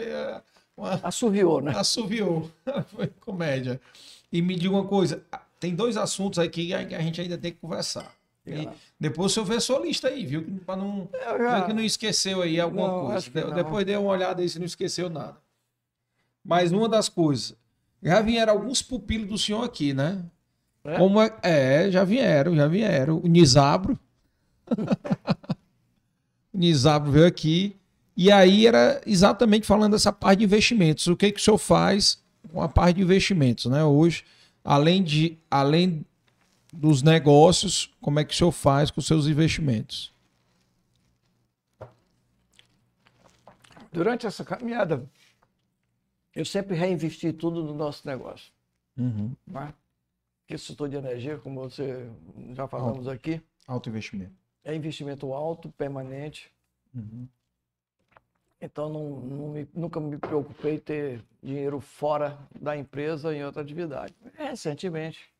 uma... 0.76 1.00
Assoviou, 1.02 1.62
né? 1.62 1.72
Assoviou. 1.74 2.50
foi 2.94 3.06
comédia. 3.20 3.80
E 4.30 4.42
me 4.42 4.54
diga 4.54 4.74
uma 4.74 4.84
coisa, 4.84 5.24
tem 5.58 5.74
dois 5.74 5.96
assuntos 5.96 6.38
aqui 6.38 6.66
que 6.66 6.74
a 6.94 7.00
gente 7.00 7.22
ainda 7.22 7.38
tem 7.38 7.52
que 7.52 7.58
conversar. 7.58 8.12
E 8.46 8.68
depois 9.00 9.32
o 9.32 9.34
senhor 9.34 9.46
vê 9.46 9.54
a 9.54 9.60
sua 9.60 9.78
lista 9.78 10.08
aí, 10.08 10.26
viu? 10.26 10.60
Para 10.66 10.76
não. 10.76 11.08
Já... 11.38 11.62
que 11.62 11.72
não 11.72 11.82
esqueceu 11.82 12.42
aí 12.42 12.60
alguma 12.60 12.86
não, 12.86 13.06
coisa. 13.06 13.30
De, 13.30 13.54
depois 13.54 13.86
dê 13.86 13.96
uma 13.96 14.10
olhada 14.10 14.42
aí 14.42 14.48
se 14.48 14.58
não 14.58 14.66
esqueceu 14.66 15.08
nada. 15.08 15.45
Mas 16.46 16.70
uma 16.70 16.88
das 16.88 17.08
coisas. 17.08 17.56
Já 18.00 18.20
vieram 18.20 18.52
alguns 18.52 18.80
pupilos 18.80 19.28
do 19.28 19.36
senhor 19.36 19.64
aqui, 19.64 19.92
né? 19.92 20.24
É? 20.84 20.96
Como 20.96 21.20
é, 21.20 21.32
é, 21.42 21.90
já 21.90 22.04
vieram, 22.04 22.54
já 22.54 22.68
vieram. 22.68 23.18
O 23.18 23.26
Nizabro. 23.26 23.98
o 26.54 26.56
Nizabro 26.56 27.10
veio 27.10 27.26
aqui. 27.26 27.76
E 28.16 28.30
aí 28.30 28.66
era 28.66 29.00
exatamente 29.04 29.66
falando 29.66 29.92
dessa 29.92 30.12
parte 30.12 30.38
de 30.38 30.44
investimentos. 30.44 31.06
O 31.08 31.16
que, 31.16 31.32
que 31.32 31.40
o 31.40 31.42
senhor 31.42 31.58
faz 31.58 32.22
com 32.52 32.62
a 32.62 32.68
parte 32.68 32.96
de 32.96 33.02
investimentos, 33.02 33.66
né? 33.66 33.82
Hoje, 33.82 34.24
além 34.64 35.02
de 35.02 35.36
além 35.50 36.06
dos 36.72 37.02
negócios, 37.02 37.92
como 38.00 38.20
é 38.20 38.24
que 38.24 38.32
o 38.32 38.36
senhor 38.36 38.52
faz 38.52 38.90
com 38.90 39.00
os 39.00 39.06
seus 39.06 39.26
investimentos? 39.26 40.14
Durante 43.92 44.26
essa 44.26 44.44
caminhada, 44.44 45.04
eu 46.36 46.44
sempre 46.44 46.76
reinvesti 46.76 47.32
tudo 47.32 47.64
no 47.64 47.74
nosso 47.74 48.06
negócio. 48.06 48.52
Uhum. 48.94 49.34
Né? 49.46 49.72
Porque 50.40 50.58
setor 50.58 50.86
de 50.86 50.96
energia, 50.96 51.38
como 51.38 51.62
você 51.62 52.10
já 52.52 52.68
falamos 52.68 53.08
alto. 53.08 53.10
aqui. 53.10 53.42
Alto 53.66 53.88
investimento. 53.88 54.34
É 54.62 54.74
investimento 54.74 55.32
alto, 55.32 55.70
permanente. 55.70 56.52
Uhum. 56.94 57.26
Então, 58.60 58.90
não, 58.90 59.20
não 59.20 59.48
me, 59.48 59.68
nunca 59.74 59.98
me 59.98 60.18
preocupei 60.18 60.74
em 60.74 60.78
ter 60.78 61.24
dinheiro 61.42 61.80
fora 61.80 62.38
da 62.60 62.76
empresa 62.76 63.34
em 63.34 63.42
outra 63.42 63.62
atividade. 63.62 64.14
Recentemente, 64.34 65.30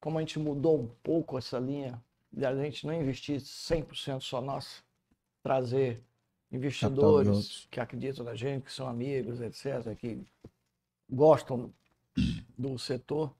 como 0.00 0.18
a 0.18 0.20
gente 0.20 0.40
mudou 0.40 0.80
um 0.80 0.88
pouco 1.04 1.38
essa 1.38 1.58
linha, 1.58 2.02
de 2.32 2.44
a 2.44 2.54
gente 2.64 2.84
não 2.84 2.92
investir 2.92 3.40
100% 3.40 4.22
só 4.22 4.40
nossa, 4.40 4.82
trazer 5.40 6.02
investidores 6.50 7.66
que 7.70 7.80
acreditam 7.80 8.24
na 8.24 8.34
gente, 8.34 8.64
que 8.64 8.72
são 8.72 8.88
amigos, 8.88 9.40
etc., 9.40 9.94
que 9.96 10.24
gostam 11.08 11.72
do 12.56 12.78
setor, 12.78 13.34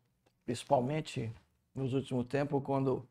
principalmente 0.44 1.32
nos 1.74 1.94
últimos 1.94 2.26
tempos, 2.26 2.62
quando 2.62 3.06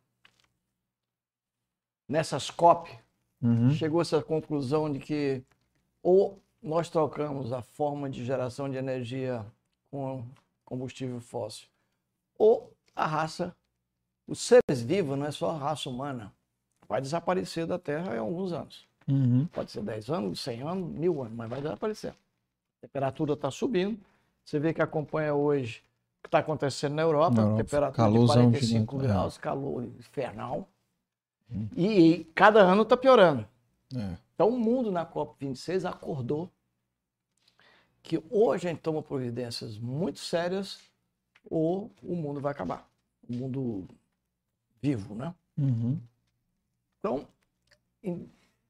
nessas 2.07 2.49
COP 2.49 2.90
uhum. 3.41 3.72
chegou 3.72 4.02
essa 4.02 4.22
conclusão 4.22 4.91
de 4.91 4.99
que 4.99 5.44
ou 6.02 6.41
nós 6.61 6.90
trocamos 6.90 7.52
a 7.52 7.61
forma 7.61 8.10
de 8.10 8.24
geração 8.24 8.69
de 8.69 8.78
energia 8.78 9.45
com 9.91 10.26
combustível 10.64 11.19
fóssil, 11.19 11.68
ou 12.38 12.74
a 12.95 13.06
raça, 13.06 13.56
os 14.28 14.40
seres 14.40 14.82
vivos, 14.82 15.18
não 15.18 15.26
é 15.26 15.32
só 15.32 15.52
a 15.52 15.57
raça 15.57 15.90
humana, 15.90 16.34
vai 16.88 17.02
desaparecer 17.02 17.65
da 17.65 17.78
Terra 17.80 18.15
em 18.15 18.19
alguns 18.19 18.52
anos. 18.52 18.86
Uhum. 19.08 19.48
Pode 19.48 19.72
ser 19.72 19.82
10 19.82 20.10
anos, 20.10 20.40
100 20.42 20.62
anos, 20.62 20.90
mil 20.92 21.22
anos, 21.22 21.34
mas 21.34 21.50
vai 21.50 21.62
desaparecer. 21.62 22.12
A 22.12 22.82
temperatura 22.82 23.34
está 23.34 23.50
subindo. 23.50 24.00
Você 24.44 24.60
vê 24.60 24.74
que 24.74 24.82
acompanha 24.82 25.34
hoje 25.34 25.84
o 26.20 26.24
que 26.24 26.28
está 26.28 26.40
acontecendo 26.40 26.96
na 26.96 27.02
Europa, 27.02 27.36
na 27.36 27.42
Europa 27.44 27.64
temperatura 27.64 28.12
de 28.12 28.26
45 28.26 28.98
graus, 28.98 29.38
é. 29.38 29.42
calor 29.42 29.84
infernal. 29.84 30.68
Uhum. 31.50 31.70
E, 31.76 31.88
e, 31.88 32.24
cada 32.26 32.62
ano 32.62 32.84
está 32.84 32.98
piorando. 32.98 33.48
É. 33.96 34.18
Então 34.36 34.50
o 34.50 34.60
mundo 34.60 34.92
na 34.92 35.06
COP26 35.06 35.90
acordou 35.90 36.52
que 38.04 38.22
hoje 38.30 38.68
a 38.68 38.72
gente 38.72 38.82
toma 38.82 39.02
providências 39.02 39.78
muito 39.78 40.20
sérias 40.20 40.80
ou 41.50 41.92
o 42.04 42.16
mundo 42.16 42.40
vai 42.40 42.52
acabar. 42.52 42.88
O 43.28 43.34
mundo 43.34 43.88
vivo, 44.82 45.16
né? 45.16 45.34
Uhum. 45.58 46.00
Então, 47.00 47.28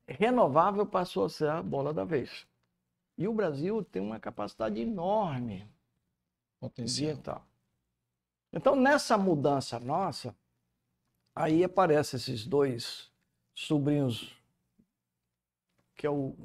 renovável 0.08 0.86
passou 0.86 1.26
a 1.26 1.30
ser 1.30 1.50
a 1.50 1.62
bola 1.62 1.94
da 1.94 2.04
vez. 2.04 2.48
E 3.18 3.28
o 3.28 3.34
Brasil 3.34 3.84
tem 3.84 4.02
uma 4.02 4.20
capacidade 4.20 4.80
enorme 4.80 5.68
Potencial. 6.60 7.12
ambiental. 7.12 7.46
Então, 8.54 8.76
nessa 8.76 9.18
mudança 9.18 9.80
nossa, 9.80 10.36
aí 11.36 11.64
aparecem 11.64 12.18
esses 12.18 12.46
dois 12.46 13.12
sobrinhos, 13.54 14.36
que 15.96 16.06
é 16.08 16.10
o 16.10 16.36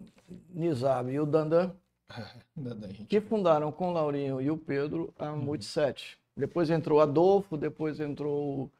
Nizab 0.51 1.11
e 1.13 1.21
o 1.21 1.27
Dandan, 1.27 1.73
que 3.09 3.21
fundaram 3.21 3.71
com 3.71 3.91
o 3.91 3.93
Laurinho 3.93 4.41
e 4.41 4.51
o 4.51 4.57
Pedro 4.57 5.13
a 5.19 5.31
uhum. 5.31 5.39
Multiset. 5.39 6.19
Depois 6.37 6.71
entrou 6.71 7.01
Adolfo, 7.01 7.57
depois 7.57 8.01
entrou 8.01 8.71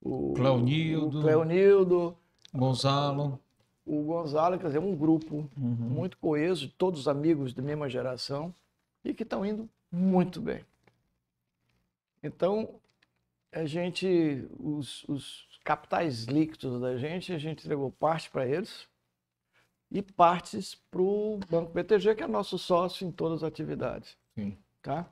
o, 0.00 0.32
Cleonildo, 0.34 1.18
o 1.18 1.22
Cleonildo 1.22 2.16
Gonzalo. 2.54 3.38
O 3.84 4.02
Gonzalo, 4.04 4.58
quer 4.58 4.66
dizer, 4.66 4.78
um 4.78 4.94
grupo 4.94 5.48
uhum. 5.56 5.74
muito 5.74 6.16
coeso, 6.18 6.68
todos 6.76 7.08
amigos 7.08 7.52
da 7.52 7.62
mesma 7.62 7.88
geração 7.88 8.54
e 9.04 9.14
que 9.14 9.22
estão 9.22 9.44
indo 9.44 9.68
muito 9.90 10.40
bem. 10.40 10.64
Então, 12.22 12.74
a 13.52 13.64
gente, 13.64 14.46
os, 14.58 15.04
os 15.04 15.48
capitais 15.64 16.24
líquidos 16.24 16.80
da 16.80 16.96
gente, 16.96 17.32
a 17.32 17.38
gente 17.38 17.62
entregou 17.62 17.90
parte 17.90 18.30
para 18.30 18.46
eles 18.46 18.88
e 19.90 20.00
partes 20.02 20.74
para 20.90 21.02
o 21.02 21.40
Banco 21.50 21.72
BTG, 21.72 22.14
que 22.14 22.22
é 22.22 22.26
nosso 22.28 22.58
sócio 22.58 23.06
em 23.06 23.10
todas 23.10 23.42
as 23.42 23.48
atividades. 23.48 24.16
Sim. 24.34 24.56
Tá? 24.82 25.10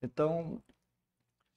Então, 0.00 0.62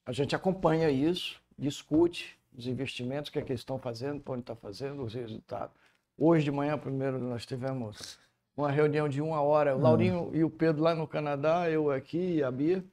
a 0.05 0.11
gente 0.11 0.35
acompanha 0.35 0.89
isso, 0.89 1.39
discute 1.57 2.37
os 2.57 2.65
investimentos, 2.65 3.29
o 3.29 3.31
que, 3.31 3.39
é 3.39 3.41
que 3.41 3.51
eles 3.51 3.61
estão 3.61 3.77
fazendo, 3.77 4.21
para 4.21 4.33
onde 4.33 4.41
está 4.41 4.55
fazendo, 4.55 5.03
os 5.03 5.13
resultados. 5.13 5.75
Hoje 6.17 6.45
de 6.45 6.51
manhã, 6.51 6.75
primeiro, 6.79 7.19
nós 7.19 7.45
tivemos 7.45 8.17
uma 8.55 8.71
reunião 8.71 9.07
de 9.07 9.21
uma 9.21 9.39
hora, 9.39 9.75
o 9.75 9.79
Laurinho 9.79 10.31
e 10.33 10.43
o 10.43 10.49
Pedro 10.49 10.81
lá 10.81 10.95
no 10.95 11.07
Canadá, 11.07 11.69
eu 11.69 11.91
aqui 11.91 12.37
e 12.37 12.43
a 12.43 12.49
Bia, 12.49 12.83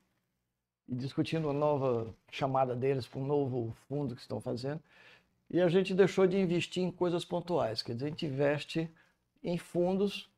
e 0.87 0.95
discutindo 0.95 1.47
uma 1.47 1.55
nova 1.55 2.15
chamada 2.31 2.77
deles 2.77 3.07
para 3.07 3.19
um 3.19 3.27
novo 3.27 3.75
fundo 3.89 4.15
que 4.15 4.21
estão 4.21 4.43
fazendo. 4.43 4.79
E 5.51 5.59
a 5.59 5.69
gente 5.69 5.95
deixou 5.95 6.27
de 6.27 6.39
investir 6.39 6.83
em 6.83 6.91
coisas 6.91 7.25
pontuais, 7.25 7.81
quer 7.81 7.95
dizer, 7.95 8.07
a 8.07 8.09
gente 8.11 8.27
investe 8.27 8.91
em 9.43 9.57
fundos 9.57 10.29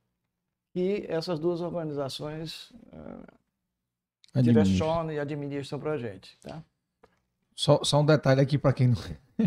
que 0.72 1.06
essas 1.08 1.40
duas 1.40 1.60
organizações 1.60 2.70
uh, 2.92 4.42
direcionam 4.42 5.12
e 5.12 5.18
administram 5.18 5.80
para 5.80 5.92
a 5.92 5.98
gente. 5.98 6.38
Tá? 6.38 6.62
Só, 7.52 7.82
só 7.82 8.00
um 8.00 8.06
detalhe 8.06 8.40
aqui 8.40 8.56
para 8.56 8.72
quem, 8.72 8.88
não, 8.88 8.96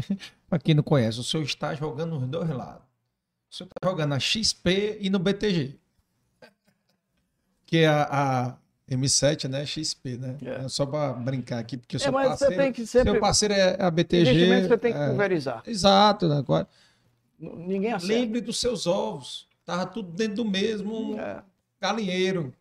quem 0.59 0.75
não 0.75 0.83
conhece: 0.83 1.21
o 1.21 1.23
senhor 1.23 1.43
está 1.43 1.73
jogando 1.73 2.19
nos 2.19 2.27
dois 2.27 2.49
lados. 2.49 2.88
O 3.49 3.55
senhor 3.55 3.67
está 3.67 3.89
jogando 3.89 4.09
na 4.09 4.19
XP 4.19 4.97
e 5.01 5.09
no 5.09 5.19
BTG. 5.19 5.75
Que 7.65 7.79
é 7.79 7.87
a, 7.87 8.07
a 8.11 8.57
M7, 8.89 9.47
né? 9.47 9.65
XP, 9.65 10.17
né? 10.17 10.37
É. 10.43 10.65
É 10.65 10.69
só 10.69 10.85
para 10.85 11.13
brincar 11.13 11.59
aqui, 11.59 11.77
porque 11.77 11.95
o 11.95 11.97
é, 11.97 11.99
seu, 11.99 12.11
parceiro, 12.11 12.55
tem 12.55 12.71
que 12.73 12.85
sempre... 12.85 13.11
seu 13.11 13.19
parceiro 13.19 13.53
é 13.53 13.77
a 13.81 13.91
BTG. 13.91 14.67
você 14.67 14.77
tem 14.77 14.93
que 14.93 14.99
é... 14.99 15.07
pulverizar. 15.07 15.63
Exato, 15.65 16.27
né? 16.27 16.43
Ninguém 17.39 17.93
acerta. 17.93 18.13
Lembre 18.13 18.41
dos 18.41 18.59
seus 18.59 18.85
ovos. 18.85 19.47
Tava 19.65 19.85
tudo 19.85 20.11
dentro 20.11 20.37
do 20.37 20.45
mesmo 20.45 21.19
é. 21.19 21.41
galinheiro. 21.79 22.53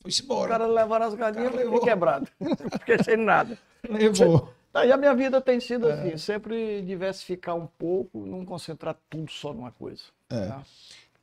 Foi-se 0.00 0.22
embora. 0.22 0.46
O 0.46 0.48
cara 0.48 0.66
levaram 0.66 1.06
as 1.06 1.14
galinhas 1.14 1.54
e 1.54 1.80
quebrado. 1.80 2.28
Fiquei 2.78 3.02
sem 3.02 3.16
nada. 3.16 3.56
Levou. 3.88 4.52
Tá, 4.72 4.86
e 4.86 4.92
a 4.92 4.96
minha 4.96 5.14
vida 5.14 5.40
tem 5.40 5.60
sido 5.60 5.88
é. 5.88 5.92
assim, 5.92 6.16
sempre 6.16 6.80
diversificar 6.82 7.54
um 7.54 7.66
pouco, 7.66 8.24
não 8.24 8.44
concentrar 8.44 8.96
tudo 9.10 9.30
só 9.30 9.52
numa 9.52 9.70
coisa. 9.70 10.02
É. 10.32 10.46
Tá? 10.46 10.62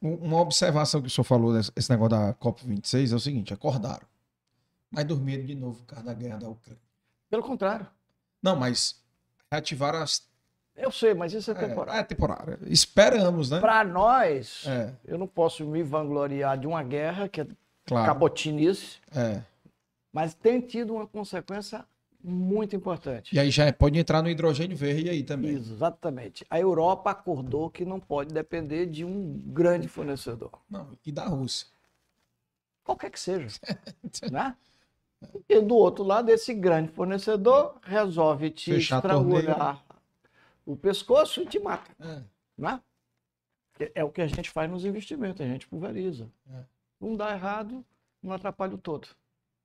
Uma 0.02 0.40
observação 0.40 1.02
que 1.02 1.07
o 1.07 1.10
senhor 1.10 1.26
falou, 1.26 1.57
esse 1.57 1.90
negócio 1.90 2.10
da 2.10 2.34
COP26, 2.36 3.11
é 3.11 3.15
o 3.15 3.19
seguinte, 3.19 3.53
acordaram. 3.53 4.07
Mas 4.90 5.06
dormiram 5.06 5.45
de 5.45 5.56
novo 5.56 5.80
por 5.81 5.88
causa 5.88 6.06
da 6.06 6.14
guerra 6.14 6.38
da 6.38 6.49
Ucrânia. 6.49 6.81
Pelo 7.30 7.44
contrário. 7.44 7.86
Não, 8.41 8.56
mas 8.56 9.02
reativaram 9.52 10.02
as 10.02 10.30
eu 10.80 10.91
sei, 10.91 11.14
mas 11.14 11.34
isso 11.34 11.52
é 11.52 11.53
temporário. 11.53 11.98
É, 11.98 12.02
é 12.02 12.03
temporário. 12.03 12.57
Esperamos, 12.68 13.49
né? 13.49 13.60
Para 13.60 13.84
nós, 13.84 14.64
é. 14.65 14.94
eu 15.06 15.18
não 15.18 15.27
posso 15.27 15.65
me 15.65 15.84
vangloriar 15.84 16.57
de 16.57 16.65
uma 16.65 16.81
guerra 16.81 17.27
que 17.27 17.41
é 17.41 17.48
claro. 17.86 18.07
cabotinice, 18.07 18.98
é. 19.14 19.41
mas 20.14 20.34
tem 20.34 20.61
tido 20.61 20.94
uma 20.94 21.06
consequência 21.06 21.86
muito 22.24 22.76
importante. 22.76 23.34
E 23.34 23.40
aí 23.40 23.50
já 23.50 23.72
pode 23.72 23.98
entrar 23.98 24.22
no 24.22 24.30
hidrogênio 24.30 24.76
verde 24.76 25.10
aí 25.10 25.24
também. 25.24 25.52
Exatamente. 25.52 26.46
A 26.50 26.60
Europa 26.60 27.12
acordou 27.12 27.70
que 27.70 27.86
não 27.86 28.00
pode 28.00 28.34
depender 28.34 28.86
de 28.86 29.06
um 29.06 29.38
grande 29.48 29.88
fornecedor. 29.88 30.52
Não, 30.70 30.98
e 31.06 31.12
da 31.12 31.26
Rússia. 31.26 31.68
Qualquer 32.84 33.10
que 33.12 33.20
seja. 33.20 33.48
né? 34.32 34.56
E 35.48 35.62
do 35.62 35.76
outro 35.76 36.04
lado, 36.04 36.30
esse 36.30 36.54
grande 36.54 36.91
fornecedor 36.91 37.78
resolve 37.84 38.50
te 38.50 38.74
Fechar 38.74 38.98
estrangular 38.98 39.84
o 40.66 40.76
pescoço 40.76 41.41
e 41.41 41.46
te 41.46 41.60
mata. 41.60 41.91
É. 42.00 42.22
Né? 42.58 42.82
É 43.96 44.04
o 44.04 44.12
que 44.12 44.22
a 44.22 44.28
gente 44.28 44.50
faz 44.50 44.70
nos 44.70 44.86
investimentos, 44.86 45.41
a 45.41 45.50
gente 45.50 45.68
pulveriza. 45.68 46.30
É. 46.52 46.64
Não 47.00 47.16
dá 47.16 47.32
errado, 47.32 47.84
não 48.22 48.34
atrapalha 48.34 48.76
o 48.76 48.78
todo. 48.78 49.08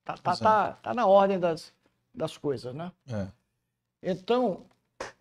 Tá, 0.04 0.16
tá, 0.16 0.36
tá, 0.36 0.72
tá 0.72 0.94
na 0.94 1.06
ordem 1.06 1.38
das, 1.38 1.72
das 2.14 2.36
coisas, 2.36 2.74
né? 2.74 2.92
É. 3.08 3.28
Então, 4.02 4.66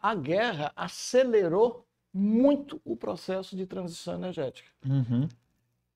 a 0.01 0.13
guerra 0.13 0.71
acelerou 0.75 1.85
muito 2.13 2.79
o 2.85 2.95
processo 2.95 3.55
de 3.55 3.65
transição 3.65 4.13
energética. 4.15 4.69
Uhum. 4.85 5.27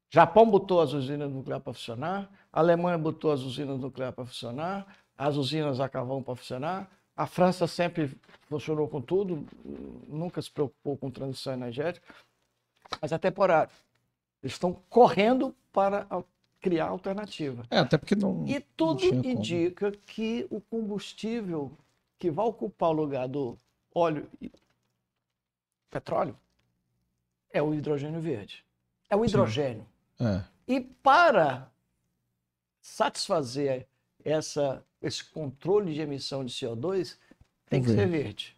Japão 0.10 0.49
botou 0.49 0.82
as 0.82 0.94
usinas 0.94 1.32
nucleares 1.32 1.64
para 1.64 1.74
funcionar, 1.74 2.32
a 2.52 2.60
Alemanha 2.60 2.98
botou 2.98 3.32
as 3.32 3.41
usinas 3.41 3.78
nucleares 3.80 4.15
para 4.15 4.26
funcionar, 4.26 4.88
as 5.18 5.36
usinas 5.36 5.80
a 5.80 5.90
carvão 5.90 6.24
para 6.24 6.36
funcionar, 6.36 6.90
a 7.15 7.28
França 7.28 7.68
sempre 7.68 8.18
funcionou 8.48 8.88
com 8.88 9.02
tudo, 9.02 9.45
nunca 10.07 10.41
se 10.41 10.49
preocupou 10.49 10.95
com 10.98 11.11
transição 11.11 11.53
energética, 11.53 12.07
mas 13.02 13.11
é 13.11 13.18
temporário. 13.18 13.72
Eles 14.41 14.53
estão 14.53 14.74
correndo 14.90 15.53
para 15.74 16.07
criar 16.62 16.88
alternativa. 16.88 17.64
É, 17.70 17.80
até 17.80 17.98
porque 17.98 18.16
não. 18.16 18.46
E 18.48 18.60
tudo 18.60 19.12
não 19.12 19.24
indica 19.24 19.92
como. 19.92 20.04
que 20.06 20.48
o 20.50 20.60
combustível 20.62 21.72
que 22.20 22.32
vai 22.32 22.46
ocupar 22.46 22.90
o 22.90 22.94
lugar 22.94 23.28
do 23.28 23.58
óleo 23.94 24.28
e 24.42 24.52
petróleo 25.90 26.36
é 27.52 27.62
o 27.62 27.74
hidrogênio 27.74 28.20
verde. 28.20 28.64
É 29.10 29.16
o 29.16 29.24
hidrogênio. 29.24 29.86
É. 30.20 30.44
E 30.68 30.82
para 30.82 31.72
satisfazer 32.82 33.88
essa 34.24 34.84
esse 35.02 35.24
controle 35.24 35.94
de 35.94 36.02
emissão 36.02 36.44
de 36.44 36.52
CO2 36.52 37.18
tem 37.70 37.82
que 37.82 37.90
ser 37.90 38.08
verde. 38.08 38.58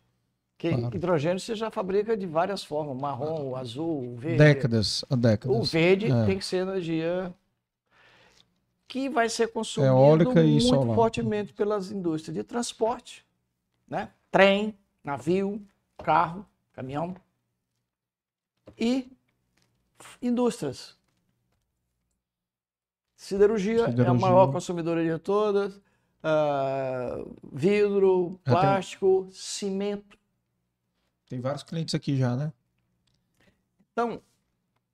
Porque 0.56 0.76
claro. 0.76 0.96
hidrogênio 0.96 1.40
você 1.40 1.56
já 1.56 1.72
fabrica 1.72 2.18
de 2.18 2.26
várias 2.26 2.64
formas, 2.64 2.98
marrom, 2.98 3.56
azul, 3.56 4.16
verde. 4.18 4.38
Décadas, 4.38 5.06
décadas. 5.10 5.58
O 5.58 5.64
verde 5.64 6.12
é. 6.12 6.26
tem 6.26 6.38
que 6.38 6.46
ser 6.46 6.58
energia 6.58 7.34
que 8.90 9.07
vai 9.07 9.30
ser 9.30 9.49
consumido 9.53 9.94
Eólica 9.94 10.41
muito 10.41 10.61
solar. 10.66 10.95
fortemente 10.95 11.53
pelas 11.53 11.91
indústrias 11.91 12.36
de 12.36 12.44
transporte, 12.44 13.24
né? 13.88 14.11
Trem, 14.32 14.76
navio, 15.03 15.61
carro, 16.03 16.44
caminhão 16.74 17.16
e 18.76 19.07
indústrias. 20.20 20.98
Siderurgia, 23.16 23.86
Siderurgia, 23.86 24.06
é 24.06 24.10
a 24.10 24.14
maior 24.14 24.52
consumidora 24.52 25.03
de 25.03 25.20
todas 25.20 25.76
uh, 25.76 27.36
vidro, 27.53 28.40
plástico, 28.44 29.22
tenho... 29.22 29.34
cimento. 29.34 30.18
Tem 31.28 31.40
vários 31.40 31.61
clientes 31.61 31.94
aqui 31.94 32.18
já, 32.18 32.36
né? 32.36 32.52
Então, 33.91 34.20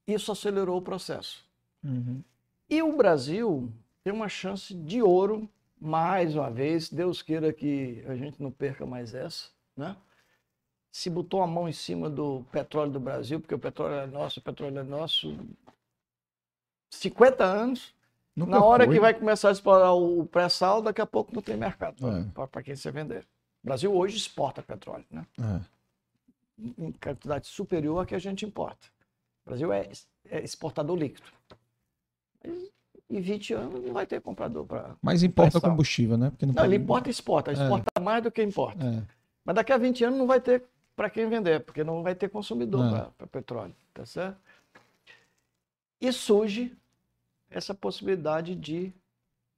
isso 0.05 0.33
acelerou 0.33 0.77
o 0.77 0.81
processo. 0.81 1.45
Uhum. 1.81 2.21
E 2.69 2.81
o 2.81 2.97
Brasil 2.97 3.71
tem 4.05 4.13
uma 4.13 4.29
chance 4.29 4.71
de 4.71 5.01
ouro, 5.01 5.49
mais 5.81 6.35
uma 6.35 6.51
vez, 6.51 6.89
Deus 6.89 7.23
queira 7.23 7.51
que 7.51 8.05
a 8.07 8.15
gente 8.15 8.41
não 8.41 8.51
perca 8.51 8.85
mais 8.85 9.15
essa, 9.15 9.49
né? 9.75 9.97
Se 10.91 11.09
botou 11.09 11.41
a 11.41 11.47
mão 11.47 11.67
em 11.67 11.73
cima 11.73 12.07
do 12.07 12.45
petróleo 12.51 12.91
do 12.91 12.99
Brasil, 12.99 13.39
porque 13.41 13.55
o 13.55 13.59
petróleo 13.59 13.95
é 13.95 14.05
nosso, 14.05 14.39
o 14.39 14.43
petróleo 14.43 14.77
é 14.77 14.83
nosso, 14.83 15.35
50 16.91 17.43
anos, 17.43 17.95
Nunca 18.35 18.51
Na 18.51 18.63
hora 18.63 18.83
foi. 18.83 18.95
que 18.95 18.99
vai 18.99 19.13
começar 19.13 19.47
a 19.47 19.51
explorar 19.53 19.93
o 19.93 20.25
pré-sal, 20.25 20.81
daqui 20.81 20.99
a 20.99 21.05
pouco 21.05 21.33
não 21.33 21.41
tem 21.41 21.55
mercado 21.55 22.05
é. 22.05 22.45
para 22.45 22.61
quem 22.61 22.75
você 22.75 22.91
vender. 22.91 23.25
O 23.63 23.67
Brasil 23.67 23.95
hoje 23.95 24.17
exporta 24.17 24.61
petróleo, 24.61 25.05
né? 25.09 25.25
É. 25.39 25.61
Em 26.77 26.91
quantidade 26.91 27.47
superior 27.47 27.97
à 27.99 28.05
que 28.05 28.13
a 28.13 28.19
gente 28.19 28.45
importa. 28.45 28.87
O 29.45 29.49
Brasil 29.49 29.71
é, 29.71 29.89
é 30.25 30.43
exportador 30.43 30.97
líquido. 30.97 31.25
Mas 32.43 32.74
em 33.09 33.21
20 33.21 33.53
anos 33.53 33.83
não 33.85 33.93
vai 33.93 34.05
ter 34.05 34.21
comprador 34.21 34.65
para. 34.65 34.95
Mas 35.01 35.23
importa 35.23 35.61
combustível, 35.61 36.17
né? 36.17 36.29
Porque 36.29 36.45
não, 36.45 36.53
não 36.53 36.61
pode... 36.61 36.73
ele 36.73 36.83
importa 36.83 37.09
e 37.09 37.11
exporta. 37.11 37.51
É. 37.51 37.53
Exporta 37.53 38.01
mais 38.01 38.23
do 38.23 38.31
que 38.31 38.41
importa. 38.41 38.85
É. 38.85 39.03
Mas 39.43 39.55
daqui 39.55 39.71
a 39.71 39.77
20 39.77 40.03
anos 40.05 40.19
não 40.19 40.27
vai 40.27 40.41
ter 40.41 40.63
para 40.95 41.09
quem 41.09 41.27
vender, 41.29 41.59
porque 41.61 41.83
não 41.83 42.01
vai 42.01 42.15
ter 42.15 42.29
consumidor 42.29 42.85
é. 42.95 43.07
para 43.17 43.27
petróleo. 43.27 43.75
Tá 43.93 44.05
certo? 44.05 44.37
E 46.01 46.11
surge 46.11 46.75
essa 47.49 47.73
possibilidade 47.73 48.55
de 48.55 48.93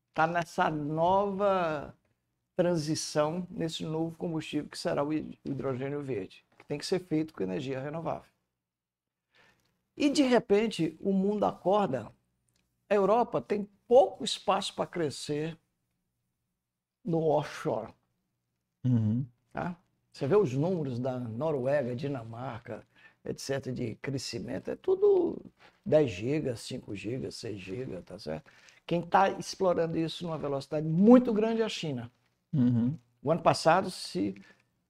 estar 0.09 0.27
tá 0.27 0.27
nessa 0.27 0.69
nova 0.69 1.93
transição, 2.55 3.47
nesse 3.49 3.83
novo 3.83 4.15
combustível 4.17 4.69
que 4.69 4.77
será 4.77 5.03
o 5.03 5.13
hidrogênio 5.13 6.01
verde, 6.01 6.43
que 6.57 6.65
tem 6.65 6.77
que 6.77 6.85
ser 6.85 6.99
feito 6.99 7.33
com 7.33 7.43
energia 7.43 7.79
renovável. 7.79 8.29
E 9.95 10.09
de 10.09 10.23
repente 10.23 10.97
o 10.99 11.11
mundo 11.11 11.45
acorda. 11.45 12.11
A 12.89 12.95
Europa 12.95 13.41
tem 13.41 13.67
pouco 13.87 14.23
espaço 14.23 14.73
para 14.73 14.87
crescer 14.87 15.57
no 17.03 17.23
offshore. 17.23 17.93
Uhum. 18.85 19.25
Tá? 19.51 19.75
Você 20.11 20.27
vê 20.27 20.35
os 20.35 20.53
números 20.53 20.99
da 20.99 21.19
Noruega, 21.19 21.95
Dinamarca, 21.95 22.85
etc., 23.23 23.71
de 23.71 23.95
crescimento, 23.95 24.71
é 24.71 24.75
tudo 24.75 25.39
10 25.85 26.09
GB, 26.09 26.55
5 26.55 26.95
GB, 26.95 27.31
6 27.31 27.59
GB, 27.59 28.01
tá 28.01 28.17
certo? 28.17 28.49
Quem 28.85 29.01
está 29.01 29.29
explorando 29.31 29.97
isso 29.97 30.23
numa 30.25 30.37
velocidade 30.37 30.87
muito 30.87 31.33
grande 31.33 31.61
é 31.61 31.65
a 31.65 31.69
China. 31.69 32.11
Uhum. 32.53 32.97
O 33.21 33.31
ano 33.31 33.41
passado 33.41 33.91
se 33.91 34.35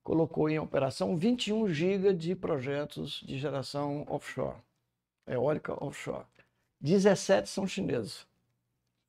colocou 0.02 0.48
em 0.48 0.58
operação 0.58 1.16
21 1.16 1.68
GB 1.68 2.14
de 2.14 2.34
projetos 2.34 3.22
de 3.26 3.38
geração 3.38 4.06
offshore, 4.08 4.56
eólica 5.26 5.74
offshore. 5.84 6.24
17 6.80 7.48
são 7.48 7.66
chineses, 7.66 8.26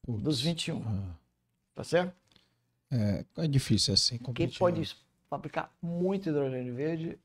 Putz, 0.04 0.24
dos 0.24 0.42
21. 0.42 0.82
Ah. 0.86 1.16
Tá 1.76 1.84
certo? 1.84 2.14
É, 2.92 3.26
é 3.38 3.48
difícil 3.48 3.94
assim. 3.94 4.18
Quem 4.34 4.50
pode 4.50 4.82
né? 4.82 4.88
fabricar 5.30 5.72
muito 5.82 6.30
hidrogênio 6.30 6.74
verde 6.74 7.20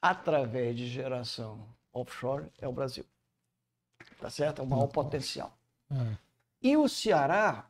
através 0.00 0.76
de 0.76 0.88
geração 0.88 1.64
offshore 1.92 2.46
é 2.58 2.66
o 2.66 2.72
Brasil. 2.72 3.04
Tá 4.20 4.28
certo? 4.28 4.60
É 4.60 4.64
o 4.64 4.66
maior 4.66 4.88
potencial. 4.88 5.56
É. 5.90 6.16
E 6.60 6.76
o 6.76 6.88
Ceará 6.88 7.68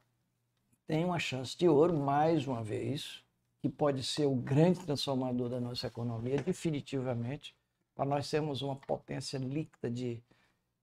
tem 0.86 1.04
uma 1.04 1.18
chance 1.18 1.56
de 1.56 1.68
ouro, 1.68 1.96
mais 1.96 2.46
uma 2.46 2.62
vez, 2.62 3.22
que 3.60 3.68
pode 3.68 4.02
ser 4.02 4.26
o 4.26 4.34
grande 4.34 4.80
transformador 4.80 5.48
da 5.48 5.60
nossa 5.60 5.86
economia, 5.86 6.42
definitivamente, 6.42 7.54
para 7.94 8.04
nós 8.04 8.26
sermos 8.26 8.62
uma 8.62 8.76
potência 8.76 9.38
líquida 9.38 9.90
de, 9.90 10.22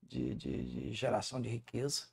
de, 0.09 0.35
de, 0.35 0.63
de 0.63 0.93
geração 0.93 1.41
de 1.41 1.47
riqueza. 1.47 2.03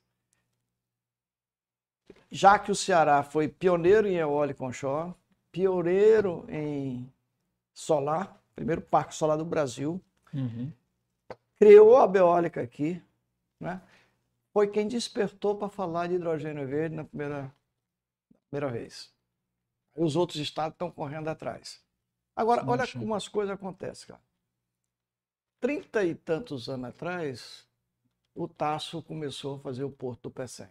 Já 2.29 2.59
que 2.59 2.71
o 2.71 2.75
Ceará 2.75 3.23
foi 3.23 3.47
pioneiro 3.47 4.07
em 4.07 4.15
eólico 4.15 4.65
onshore, 4.65 5.13
pioneiro 5.51 6.45
em 6.49 7.11
solar, 7.73 8.41
primeiro 8.55 8.81
parque 8.81 9.15
solar 9.15 9.37
do 9.37 9.45
Brasil, 9.45 10.01
uhum. 10.33 10.71
criou 11.57 11.97
a 11.97 12.07
Beólica 12.07 12.61
aqui, 12.61 13.01
né? 13.59 13.81
foi 14.53 14.67
quem 14.67 14.87
despertou 14.87 15.55
para 15.55 15.69
falar 15.69 16.07
de 16.07 16.15
hidrogênio 16.15 16.67
verde 16.67 16.95
na 16.95 17.03
primeira, 17.03 17.53
primeira 18.49 18.71
vez. 18.71 19.13
Os 19.95 20.15
outros 20.15 20.39
estados 20.39 20.75
estão 20.75 20.91
correndo 20.91 21.27
atrás. 21.27 21.81
Agora, 22.35 22.63
olha 22.67 22.85
como 22.87 23.15
as 23.15 23.27
coisas 23.27 23.53
acontecem, 23.53 24.07
cara. 24.07 24.21
Trinta 25.59 26.03
e 26.03 26.13
tantos 26.13 26.69
anos 26.69 26.89
atrás, 26.89 27.67
o 28.37 28.47
Tasso 28.47 29.01
começou 29.01 29.55
a 29.55 29.59
fazer 29.59 29.83
o 29.83 29.89
Porto 29.89 30.23
do 30.23 30.31
Pecém. 30.31 30.67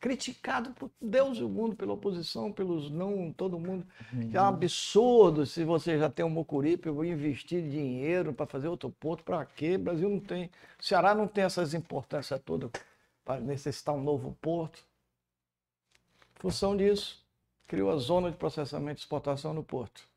Criticado 0.00 0.70
por 0.70 0.90
Deus 1.00 1.38
e 1.38 1.42
o 1.42 1.48
mundo, 1.48 1.76
pela 1.76 1.92
oposição, 1.92 2.52
pelos 2.52 2.88
não, 2.88 3.32
todo 3.32 3.58
mundo. 3.58 3.86
Uhum. 4.12 4.30
É 4.32 4.40
um 4.40 4.44
absurdo 4.44 5.44
se 5.44 5.64
você 5.64 5.98
já 5.98 6.08
tem 6.08 6.24
um 6.24 6.30
Mocuripe, 6.30 6.88
eu 6.88 6.94
vou 6.94 7.04
investir 7.04 7.68
dinheiro 7.68 8.32
para 8.32 8.46
fazer 8.46 8.68
outro 8.68 8.90
porto, 8.90 9.22
para 9.24 9.44
quê? 9.44 9.74
O 9.74 9.80
Brasil 9.80 10.08
não 10.08 10.20
tem, 10.20 10.46
o 10.78 10.84
Ceará 10.84 11.14
não 11.14 11.28
tem 11.28 11.44
essas 11.44 11.74
importâncias 11.74 12.40
todas 12.44 12.70
para 13.24 13.40
necessitar 13.40 13.94
um 13.94 14.02
novo 14.02 14.36
porto. 14.40 14.82
Em 16.36 16.40
função 16.40 16.76
disso, 16.76 17.22
criou 17.66 17.90
a 17.90 17.96
zona 17.96 18.30
de 18.30 18.36
processamento 18.36 19.00
e 19.00 19.02
exportação 19.02 19.52
no 19.52 19.64
porto. 19.64 20.08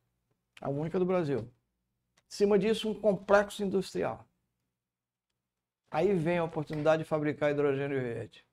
A 0.62 0.70
única 0.70 1.00
do 1.00 1.06
Brasil. 1.06 1.40
Em 1.40 1.48
cima 2.30 2.58
disso, 2.58 2.88
um 2.88 2.94
complexo 2.94 3.64
industrial. 3.64 4.26
Aí 5.92 6.14
vem 6.14 6.38
a 6.38 6.44
oportunidade 6.46 7.04
de 7.04 7.10
fabricar 7.10 7.52
hidrogênio 7.52 8.00
verde. 8.00 8.46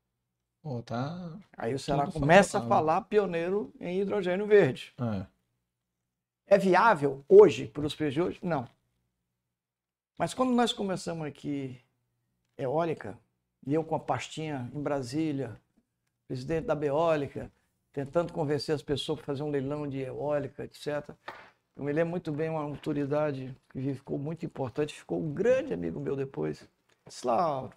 Oh, 0.62 0.82
tá 0.82 1.38
Aí 1.56 1.72
o 1.72 1.78
Ceará 1.78 2.08
começa 2.08 2.58
a 2.58 2.66
falar 2.66 3.02
pioneiro 3.02 3.72
em 3.80 4.00
hidrogênio 4.00 4.44
verde. 4.44 4.92
É, 6.48 6.56
é 6.56 6.58
viável 6.58 7.24
hoje, 7.28 7.68
para 7.68 7.86
os 7.86 7.94
preços 7.94 8.14
de 8.14 8.22
hoje? 8.22 8.40
Não. 8.42 8.68
Mas 10.18 10.34
quando 10.34 10.50
nós 10.50 10.72
começamos 10.72 11.24
aqui 11.24 11.80
eólica, 12.56 13.16
e 13.64 13.72
eu 13.72 13.84
com 13.84 13.94
a 13.94 14.00
pastinha 14.00 14.68
em 14.74 14.82
Brasília, 14.82 15.56
presidente 16.26 16.66
da 16.66 16.74
Beólica, 16.74 17.52
tentando 17.92 18.32
convencer 18.32 18.74
as 18.74 18.82
pessoas 18.82 19.18
para 19.18 19.26
fazer 19.26 19.44
um 19.44 19.50
leilão 19.50 19.88
de 19.88 20.00
eólica, 20.00 20.64
etc. 20.64 21.08
Eu 21.76 21.84
me 21.84 21.92
lembro 21.92 22.10
muito 22.10 22.32
bem 22.32 22.50
uma 22.50 22.62
autoridade 22.62 23.56
que 23.70 23.94
ficou 23.94 24.18
muito 24.18 24.44
importante, 24.44 24.92
ficou 24.92 25.22
um 25.22 25.32
grande 25.32 25.72
amigo 25.72 26.00
meu 26.00 26.16
depois. 26.16 26.68
Disse, 27.08 27.26
Lauro, 27.26 27.72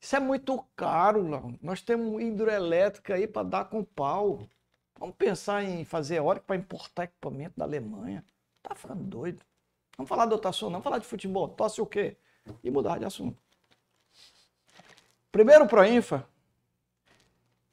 isso 0.00 0.16
é 0.16 0.20
muito 0.20 0.62
caro, 0.76 1.26
Lauro. 1.26 1.58
Nós 1.62 1.80
temos 1.80 2.20
hidroelétrica 2.20 3.14
aí 3.14 3.26
para 3.26 3.48
dar 3.48 3.64
com 3.64 3.82
pau. 3.82 4.48
Vamos 4.98 5.16
pensar 5.16 5.64
em 5.64 5.84
fazer 5.84 6.16
eólica 6.16 6.44
para 6.46 6.56
importar 6.56 7.04
equipamento 7.04 7.54
da 7.56 7.64
Alemanha. 7.64 8.24
Tá 8.62 8.74
ficando 8.74 9.02
doido. 9.02 9.42
Vamos 9.96 10.08
falar 10.08 10.26
de 10.26 10.32
outra 10.32 10.50
não 10.62 10.70
vamos 10.70 10.84
falar 10.84 10.98
de 10.98 11.06
futebol. 11.06 11.48
Tosse 11.48 11.80
o 11.80 11.86
quê? 11.86 12.16
E 12.62 12.70
mudar 12.70 12.98
de 12.98 13.04
assunto. 13.04 13.40
Primeiro 15.30 15.66
Proinfa 15.66 16.28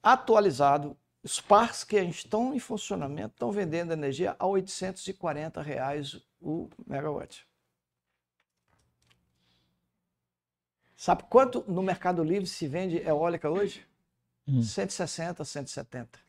atualizado, 0.02 0.96
os 1.22 1.42
parques 1.42 1.84
que 1.84 2.00
estão 2.00 2.54
em 2.54 2.60
funcionamento 2.60 3.34
estão 3.34 3.52
vendendo 3.52 3.92
energia 3.92 4.36
a 4.40 4.48
840 4.48 5.62
reais 5.62 6.22
o 6.42 6.70
megawatt. 6.88 7.46
Sabe 11.00 11.24
quanto 11.30 11.64
no 11.66 11.82
Mercado 11.82 12.22
Livre 12.22 12.46
se 12.46 12.68
vende 12.68 12.98
eólica 12.98 13.50
hoje? 13.50 13.88
Hum. 14.46 14.62
160, 14.62 15.46
170. 15.46 16.20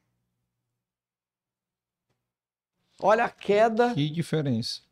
Olha 3.00 3.24
a 3.24 3.28
queda. 3.28 3.92
Que 3.94 4.08
diferença. 4.08 4.82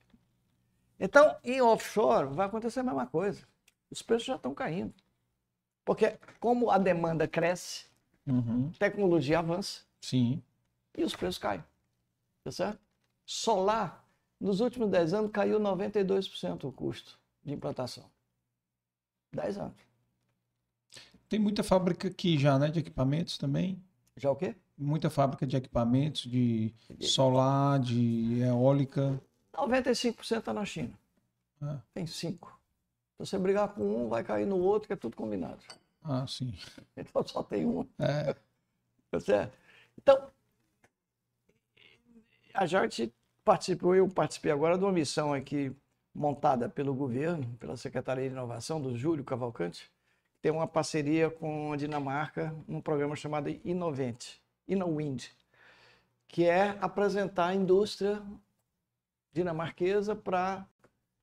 Então, 0.98 1.38
em 1.44 1.62
offshore 1.62 2.34
vai 2.34 2.48
acontecer 2.48 2.80
a 2.80 2.82
mesma 2.82 3.06
coisa. 3.06 3.46
Os 3.88 4.02
preços 4.02 4.26
já 4.26 4.34
estão 4.34 4.52
caindo. 4.52 4.92
Porque 5.84 6.18
como 6.40 6.72
a 6.72 6.78
demanda 6.78 7.28
cresce, 7.28 7.86
Uhum. 8.26 8.72
Tecnologia 8.80 9.38
avança. 9.38 9.82
Sim. 10.00 10.42
E 10.96 11.04
os 11.04 11.14
preços 11.14 11.38
caem. 11.38 11.64
Tá 12.42 12.50
certo? 12.50 12.80
Solar, 13.24 14.04
nos 14.40 14.58
últimos 14.60 14.90
10 14.90 15.14
anos, 15.14 15.30
caiu 15.30 15.60
92% 15.60 16.64
o 16.64 16.72
custo 16.72 17.18
de 17.44 17.54
implantação. 17.54 18.10
10 19.32 19.58
anos. 19.58 19.76
Tem 21.28 21.38
muita 21.38 21.62
fábrica 21.62 22.08
aqui 22.08 22.38
já, 22.38 22.58
né? 22.58 22.70
De 22.70 22.80
equipamentos 22.80 23.36
também. 23.36 23.82
Já 24.16 24.30
o 24.30 24.36
quê? 24.36 24.56
Muita 24.76 25.10
fábrica 25.10 25.46
de 25.46 25.56
equipamentos, 25.56 26.22
de 26.22 26.74
solar, 27.00 27.78
de 27.78 28.40
eólica. 28.40 29.20
95% 29.52 30.38
está 30.38 30.52
na 30.52 30.64
China. 30.64 30.98
Ah. 31.60 31.80
Tem 31.92 32.06
5. 32.06 32.58
Se 33.12 33.26
você 33.26 33.38
brigar 33.38 33.74
com 33.74 33.82
um, 33.82 34.08
vai 34.08 34.22
cair 34.22 34.46
no 34.46 34.58
outro, 34.58 34.86
que 34.86 34.92
é 34.92 34.96
tudo 34.96 35.16
combinado. 35.16 35.58
Ah, 36.02 36.26
sim. 36.26 36.52
Então 36.96 37.26
só 37.26 37.42
tem 37.42 37.64
uma. 37.64 37.86
É. 37.98 38.34
Tá 39.10 39.20
certo? 39.20 39.56
Então, 39.96 40.30
a 42.54 42.66
gente 42.66 43.12
participou, 43.44 43.94
eu 43.94 44.08
participei 44.08 44.52
agora 44.52 44.76
de 44.76 44.84
uma 44.84 44.92
missão 44.92 45.32
aqui 45.32 45.74
montada 46.18 46.68
pelo 46.68 46.92
governo, 46.92 47.46
pela 47.60 47.76
Secretaria 47.76 48.28
de 48.28 48.34
Inovação, 48.34 48.80
do 48.80 48.96
Júlio 48.96 49.22
Cavalcante, 49.22 49.88
tem 50.42 50.50
uma 50.50 50.66
parceria 50.66 51.30
com 51.30 51.72
a 51.72 51.76
Dinamarca 51.76 52.54
num 52.66 52.80
programa 52.80 53.14
chamado 53.14 53.48
Innovent, 53.64 54.40
InnoWind, 54.66 55.28
que 56.26 56.44
é 56.44 56.76
apresentar 56.80 57.46
a 57.46 57.54
indústria 57.54 58.20
dinamarquesa 59.32 60.16
para 60.16 60.66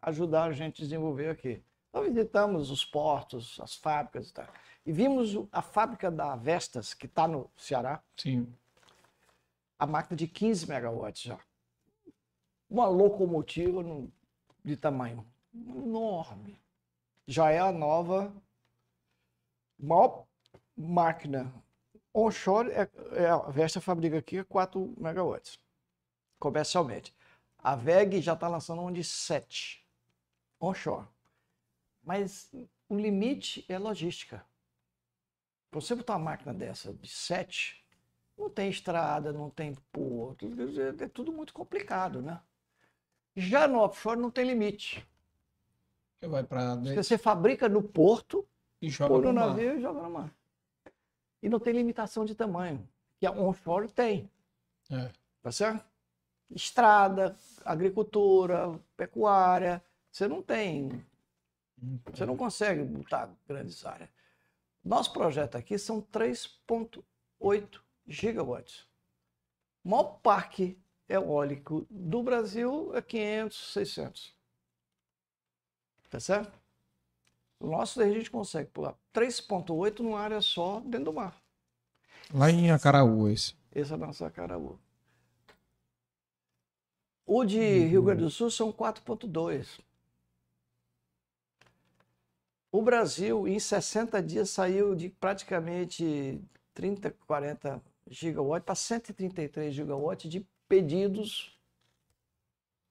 ajudar 0.02 0.46
a 0.46 0.52
gente 0.54 0.82
a 0.82 0.86
desenvolver 0.86 1.30
aqui. 1.30 1.62
Então 1.90 2.04
visitamos 2.04 2.72
os 2.72 2.86
portos, 2.86 3.60
as 3.60 3.76
fábricas 3.76 4.30
e 4.30 4.34
tal. 4.34 4.48
E 4.86 4.94
vimos 4.94 5.36
a 5.52 5.62
fábrica 5.62 6.10
da 6.10 6.36
Vestas, 6.38 6.94
que 6.94 7.06
está 7.06 7.28
no 7.28 7.50
Ceará. 7.58 8.02
Sim. 8.16 8.48
A 9.78 9.86
máquina 9.86 10.16
de 10.16 10.28
15 10.28 10.70
megawatts 10.70 11.24
já. 11.24 11.40
Uma 12.70 12.88
locomotiva 12.88 13.84
no, 13.84 14.12
de 14.66 14.76
tamanho 14.76 15.26
enorme. 15.54 16.60
Já 17.28 17.52
é 17.52 17.60
a 17.60 17.72
nova 17.72 18.34
maior 19.78 20.26
máquina 20.76 21.54
onshore. 22.14 22.72
É, 22.72 22.90
é, 23.14 23.30
a 23.30 23.38
Vestas 23.38 23.84
fabrica 23.84 24.18
aqui 24.18 24.44
4 24.44 24.94
megawatts, 24.98 25.60
comercialmente. 26.40 27.16
A 27.60 27.76
VEG 27.76 28.22
já 28.22 28.34
está 28.34 28.48
lançando 28.48 28.82
uma 28.82 28.92
de 28.92 29.04
7 29.04 29.86
onshore. 30.60 31.08
Mas 32.04 32.52
o 32.90 32.98
limite 32.98 33.66
é 33.70 33.78
logística. 33.78 34.44
Você 35.72 35.96
botar 35.96 36.14
uma 36.14 36.26
máquina 36.32 36.54
dessa 36.54 36.94
de 36.94 37.08
7, 37.08 37.84
não 38.38 38.50
tem 38.50 38.70
estrada, 38.70 39.34
não 39.34 39.50
tem 39.50 39.76
porto, 39.92 40.48
é 41.02 41.08
tudo 41.08 41.34
muito 41.34 41.54
complicado, 41.54 42.22
né? 42.22 42.40
Já 43.36 43.68
no 43.68 43.80
offshore 43.80 44.20
não 44.20 44.32
tem 44.32 44.46
limite. 44.46 45.06
Você 46.20 46.28
vai 46.28 46.44
para 46.44 46.76
Você 46.76 47.18
fabrica 47.18 47.68
no 47.68 47.84
porto, 47.84 48.48
e 48.82 48.90
joga 48.90 49.16
no, 49.16 49.22
no 49.22 49.34
navio 49.34 49.68
mar. 49.70 49.78
e 49.78 49.82
joga 49.82 50.02
no 50.02 50.10
mar. 50.10 50.36
E 51.42 51.50
não 51.50 51.60
tem 51.60 51.74
limitação 51.74 52.26
de 52.26 52.34
tamanho, 52.34 52.88
que 53.20 53.26
a 53.26 53.32
onshore 53.32 53.92
tem. 53.92 54.30
É. 54.90 55.12
Tá 55.42 55.52
certo? 55.52 55.86
Estrada, 56.50 57.36
agricultura, 57.64 58.80
pecuária, 58.96 59.84
você 60.12 60.28
não 60.28 60.42
tem. 60.42 61.06
Você 62.12 62.26
não 62.26 62.38
consegue 62.38 62.84
botar 62.84 63.30
grandes 63.48 63.86
áreas. 63.86 64.10
Nosso 64.84 65.12
projeto 65.12 65.58
aqui 65.58 65.78
são 65.78 66.02
3,8 66.02 67.82
gigawatts. 68.08 68.88
O 69.84 69.90
maior 69.90 70.20
parque 70.22 70.78
eólico 71.08 71.86
do 71.90 72.24
Brasil 72.24 72.96
é 72.96 73.02
500, 73.02 73.74
600. 73.74 74.36
Tá 76.10 76.20
certo? 76.20 76.58
O 77.60 77.68
nosso 77.68 78.00
daí 78.00 78.12
a 78.12 78.14
gente 78.14 78.30
consegue 78.32 78.70
pular 78.70 78.96
3,8 79.14 80.00
numa 80.00 80.20
área 80.20 80.42
só 80.42 80.80
dentro 80.82 81.06
do 81.06 81.14
mar. 81.14 81.36
Lá 82.34 82.50
em 82.50 82.72
Acaraú, 82.72 83.30
esse. 83.30 83.56
Esse 83.74 83.94
é 83.94 83.98
nosso 83.98 84.26
Acaraú. 84.26 84.80
O 87.26 87.44
de 87.44 87.58
uhum. 87.58 87.88
Rio 87.88 88.04
Grande 88.04 88.24
do 88.24 88.30
Sul 88.30 88.52
são 88.52 88.72
4,2. 88.72 89.80
O 92.72 92.82
Brasil, 92.82 93.48
em 93.48 93.58
60 93.60 94.22
dias, 94.22 94.50
saiu 94.50 94.96
de 94.96 95.10
praticamente 95.10 96.42
30, 96.74 97.12
40 97.26 97.82
gigawatts 98.08 98.66
para 98.66 98.76
133 98.76 99.74
gigawatts 99.74 100.30
de 100.30 100.46
pedidos 100.68 101.58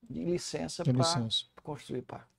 de 0.08 0.24
licença 0.24 0.84
para 0.84 1.62
construir 1.62 2.02
parque. 2.02 2.32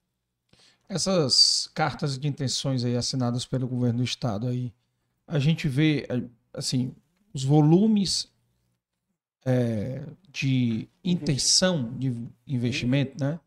Essas 0.88 1.70
cartas 1.74 2.18
de 2.18 2.28
intenções 2.28 2.84
aí 2.84 2.96
assinadas 2.96 3.46
pelo 3.46 3.68
governo 3.68 4.00
do 4.00 4.04
estado 4.04 4.48
aí, 4.48 4.72
a 5.28 5.40
gente 5.40 5.68
vê 5.68 6.08
assim 6.54 6.94
os 7.34 7.44
volumes 7.44 8.32
é, 9.46 10.04
de 10.32 10.88
intenção 11.04 11.92
de 11.98 12.14
investimento, 12.48 13.20
né? 13.20 13.40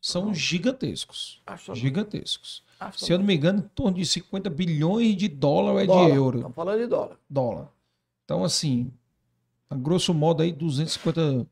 São 0.00 0.32
gigantescos. 0.32 1.42
Gigantescos. 1.74 2.62
Se 2.96 3.12
eu 3.12 3.18
não 3.18 3.24
me 3.24 3.34
engano, 3.34 3.58
em 3.58 3.68
torno 3.74 3.96
de 3.96 4.06
50 4.06 4.48
bilhões 4.48 5.16
de 5.16 5.26
dólar 5.28 5.82
é 5.82 5.86
dólar. 5.86 6.10
de 6.10 6.16
euro. 6.16 6.38
Estamos 6.38 6.54
falando 6.54 6.78
de 6.78 6.86
dólar. 6.86 7.18
Dólar. 7.28 7.68
Então, 8.24 8.44
assim, 8.44 8.92
a 9.70 9.74
grosso 9.74 10.14
modo 10.14 10.42
aí, 10.42 10.52
250 10.52 11.46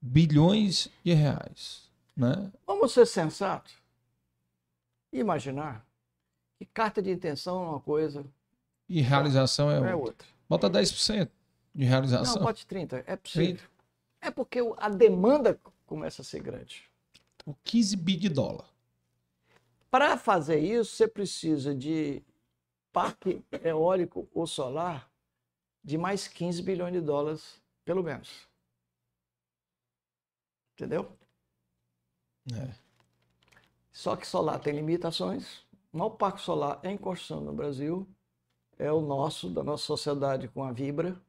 bilhões 0.00 0.88
de 1.04 1.12
reais. 1.12 1.90
Né? 2.16 2.52
Vamos 2.66 2.92
ser 2.92 3.06
sensatos 3.06 3.84
imaginar 5.20 5.86
que 6.58 6.66
carta 6.66 7.00
de 7.00 7.10
intenção 7.10 7.64
é 7.64 7.68
uma 7.68 7.80
coisa 7.80 8.24
e 8.88 9.00
realização 9.00 9.70
é, 9.70 9.90
é 9.90 9.94
outra. 9.94 10.26
Bota 10.48 10.68
10% 10.68 11.28
de 11.74 11.84
realização. 11.84 12.36
Não, 12.36 12.42
bote 12.42 12.66
30%. 12.66 13.04
É 13.06 13.16
possível. 13.16 13.56
30. 13.56 13.70
É 14.20 14.30
porque 14.30 14.60
a 14.76 14.88
demanda 14.88 15.58
começa 15.86 16.22
a 16.22 16.24
ser 16.24 16.40
grande. 16.40 16.84
15 17.62 17.96
bi 17.96 18.16
de 18.16 18.28
dólar. 18.28 18.66
Para 19.90 20.16
fazer 20.16 20.58
isso, 20.58 20.96
você 20.96 21.06
precisa 21.06 21.74
de 21.74 22.22
parque 22.92 23.42
eólico 23.62 24.28
ou 24.34 24.46
solar 24.46 25.10
de 25.84 25.98
mais 25.98 26.26
15 26.26 26.62
bilhões 26.62 26.94
de 26.94 27.00
dólares, 27.00 27.62
pelo 27.84 28.02
menos. 28.02 28.48
Entendeu? 30.72 31.16
É. 32.52 32.74
Só 33.92 34.16
que 34.16 34.26
solar 34.26 34.58
tem 34.58 34.74
limitações. 34.74 35.58
O 35.92 35.98
maior 35.98 36.10
parque 36.10 36.40
solar 36.40 36.80
em 36.84 36.96
construção 36.96 37.40
no 37.40 37.52
Brasil 37.52 38.08
é 38.78 38.90
o 38.90 39.00
nosso, 39.00 39.48
da 39.50 39.62
nossa 39.62 39.84
sociedade 39.84 40.48
com 40.48 40.64
a 40.64 40.72
Vibra, 40.72 41.20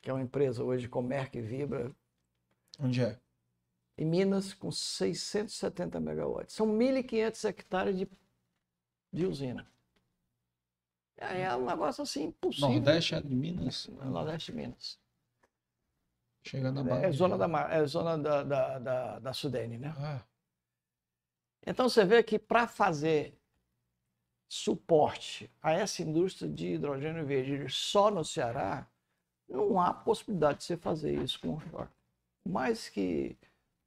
que 0.00 0.10
é 0.10 0.12
uma 0.12 0.22
empresa 0.22 0.62
hoje 0.62 0.88
com 0.88 1.02
Merck 1.02 1.40
Vibra. 1.40 1.92
Onde 2.78 3.02
é? 3.02 3.18
Em 3.98 4.04
Minas, 4.04 4.52
com 4.52 4.70
670 4.70 5.98
megawatts. 5.98 6.54
São 6.54 6.66
1.500 6.66 7.48
hectares 7.48 7.98
de, 7.98 8.08
de 9.10 9.26
usina. 9.26 9.66
É, 11.18 11.54
um 11.56 11.64
negócio 11.64 12.02
assim 12.02 12.24
impossível. 12.24 12.68
Nordeste 12.68 13.14
é 13.14 13.20
de 13.20 13.34
Minas? 13.34 13.88
Nordeste 14.04 14.52
de 14.52 14.58
Minas. 14.58 14.98
Chegando 16.44 16.84
na 16.84 17.00
É, 17.00 17.06
é 17.06 17.12
zona 17.12 17.38
da, 17.38 17.74
é 17.74 17.86
zona 17.86 18.18
da, 18.18 18.42
da, 18.42 18.78
da, 18.78 19.18
da 19.18 19.32
Sudene, 19.32 19.78
né? 19.78 19.94
Ah. 19.98 20.22
Então 21.66 21.88
você 21.88 22.04
vê 22.04 22.22
que 22.22 22.38
para 22.38 22.68
fazer 22.68 23.36
suporte 24.48 25.50
a 25.60 25.72
essa 25.72 26.02
indústria 26.02 26.48
de 26.48 26.74
hidrogênio 26.74 27.26
verde 27.26 27.68
só 27.68 28.10
no 28.10 28.24
Ceará, 28.24 28.86
não 29.48 29.80
há 29.80 29.92
possibilidade 29.92 30.58
de 30.58 30.64
você 30.64 30.76
fazer 30.76 31.20
isso 31.20 31.40
com 31.40 31.54
offshore. 31.54 31.88
Mais 32.48 32.88
que 32.88 33.36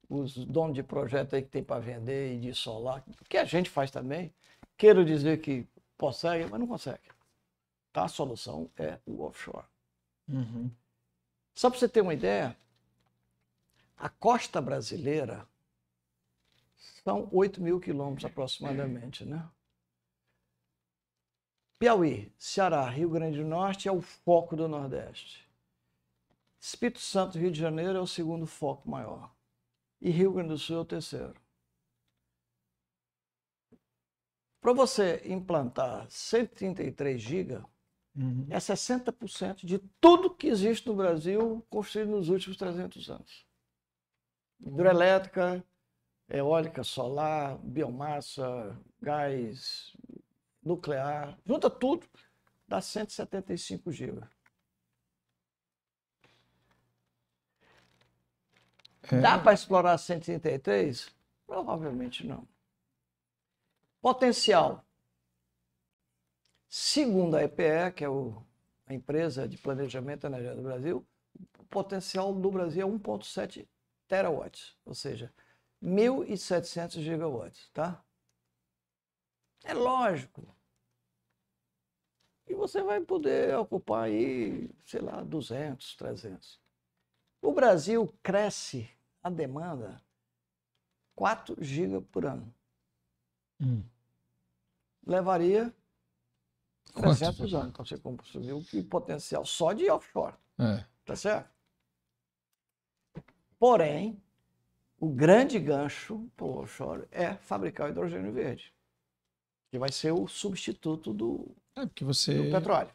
os 0.09 0.35
donos 0.45 0.75
de 0.75 0.83
projeto 0.83 1.35
aí 1.35 1.43
que 1.43 1.49
tem 1.49 1.63
para 1.63 1.79
vender 1.79 2.33
e 2.33 2.39
de 2.39 2.53
solar, 2.53 3.03
que 3.29 3.37
a 3.37 3.45
gente 3.45 3.69
faz 3.69 3.89
também, 3.89 4.33
quero 4.75 5.05
dizer 5.05 5.39
que 5.39 5.65
consegue, 5.97 6.49
mas 6.49 6.59
não 6.59 6.67
consegue. 6.67 6.99
Tá? 7.91 8.05
A 8.05 8.07
solução 8.07 8.69
é 8.77 8.99
o 9.05 9.21
offshore. 9.23 9.65
Uhum. 10.27 10.71
Só 11.53 11.69
para 11.69 11.79
você 11.79 11.89
ter 11.89 12.01
uma 12.01 12.13
ideia, 12.13 12.55
a 13.97 14.07
costa 14.07 14.61
brasileira 14.61 15.47
são 17.03 17.27
8 17.31 17.61
mil 17.61 17.79
quilômetros 17.79 18.25
aproximadamente, 18.25 19.25
né? 19.25 19.49
Piauí, 21.77 22.31
Ceará, 22.37 22.89
Rio 22.89 23.09
Grande 23.09 23.37
do 23.37 23.45
Norte 23.45 23.87
é 23.87 23.91
o 23.91 24.01
foco 24.01 24.55
do 24.55 24.67
Nordeste. 24.67 25.49
Espírito 26.59 26.99
Santo, 26.99 27.37
Rio 27.37 27.51
de 27.51 27.59
Janeiro 27.59 27.97
é 27.97 28.01
o 28.01 28.07
segundo 28.07 28.45
foco 28.45 28.89
maior. 28.89 29.33
E 30.01 30.09
Rio 30.09 30.33
Grande 30.33 30.49
do 30.49 30.57
Sul 30.57 30.77
é 30.77 30.79
o 30.81 30.85
terceiro. 30.85 31.35
Para 34.59 34.73
você 34.73 35.21
implantar 35.25 36.05
133 36.09 37.21
GB, 37.21 37.63
uhum. 38.15 38.47
é 38.49 38.57
60% 38.57 39.65
de 39.65 39.79
tudo 39.99 40.29
que 40.29 40.47
existe 40.47 40.87
no 40.87 40.95
Brasil 40.95 41.65
construído 41.69 42.11
nos 42.11 42.29
últimos 42.29 42.57
300 42.57 43.09
anos. 43.09 43.45
Hidrelétrica, 44.59 45.63
eólica, 46.29 46.83
solar, 46.83 47.57
biomassa, 47.59 48.77
gás, 49.01 49.95
nuclear, 50.61 51.37
junta 51.45 51.69
tudo, 51.69 52.05
dá 52.67 52.81
175 52.81 53.91
GB. 53.91 54.21
É. 59.11 59.19
Dá 59.19 59.39
para 59.39 59.53
explorar 59.53 59.97
133? 59.97 61.09
Provavelmente 61.47 62.25
não. 62.25 62.47
Potencial. 64.01 64.85
Segundo 66.69 67.35
a 67.35 67.43
EPE, 67.43 67.91
que 67.95 68.03
é 68.03 68.09
o, 68.09 68.43
a 68.85 68.93
empresa 68.93 69.47
de 69.47 69.57
planejamento 69.57 70.27
energético 70.27 70.61
do 70.61 70.67
Brasil, 70.67 71.07
o 71.57 71.63
potencial 71.63 72.31
do 72.31 72.51
Brasil 72.51 72.87
é 72.87 72.91
1,7 72.91 73.67
terawatts, 74.07 74.77
ou 74.85 74.93
seja, 74.93 75.33
1.700 75.81 77.01
gigawatts, 77.01 77.69
tá? 77.71 78.03
É 79.63 79.73
lógico. 79.73 80.55
E 82.47 82.53
você 82.53 82.83
vai 82.83 83.01
poder 83.01 83.55
ocupar 83.57 84.03
aí, 84.03 84.69
sei 84.85 85.01
lá, 85.01 85.23
200, 85.23 85.95
300. 85.95 86.59
O 87.41 87.51
Brasil 87.51 88.13
cresce 88.21 88.89
a 89.23 89.29
demanda 89.29 90.01
4 91.15 91.55
GB 91.59 92.01
por 92.11 92.25
ano. 92.25 92.53
Hum. 93.59 93.83
Levaria 95.05 95.73
300 96.93 97.53
anos 97.53 97.73
para 97.73 97.85
você 97.85 97.97
consumir 97.97 98.53
o 98.53 98.83
potencial 98.85 99.45
só 99.45 99.73
de 99.73 99.89
offshore. 99.89 100.35
É. 100.57 100.83
Tá 101.05 101.15
certo? 101.15 101.49
Porém, 103.57 104.21
o 104.99 105.09
grande 105.09 105.59
gancho 105.59 106.29
para 106.35 106.45
o 106.45 106.59
offshore 106.59 107.03
é 107.11 107.33
fabricar 107.35 107.87
o 107.87 107.91
hidrogênio 107.91 108.31
verde, 108.31 108.73
que 109.71 109.77
vai 109.77 109.91
ser 109.91 110.11
o 110.11 110.27
substituto 110.27 111.13
do, 111.13 111.55
é 111.75 111.85
porque 111.85 112.03
você 112.03 112.33
do 112.33 112.51
petróleo. 112.51 112.89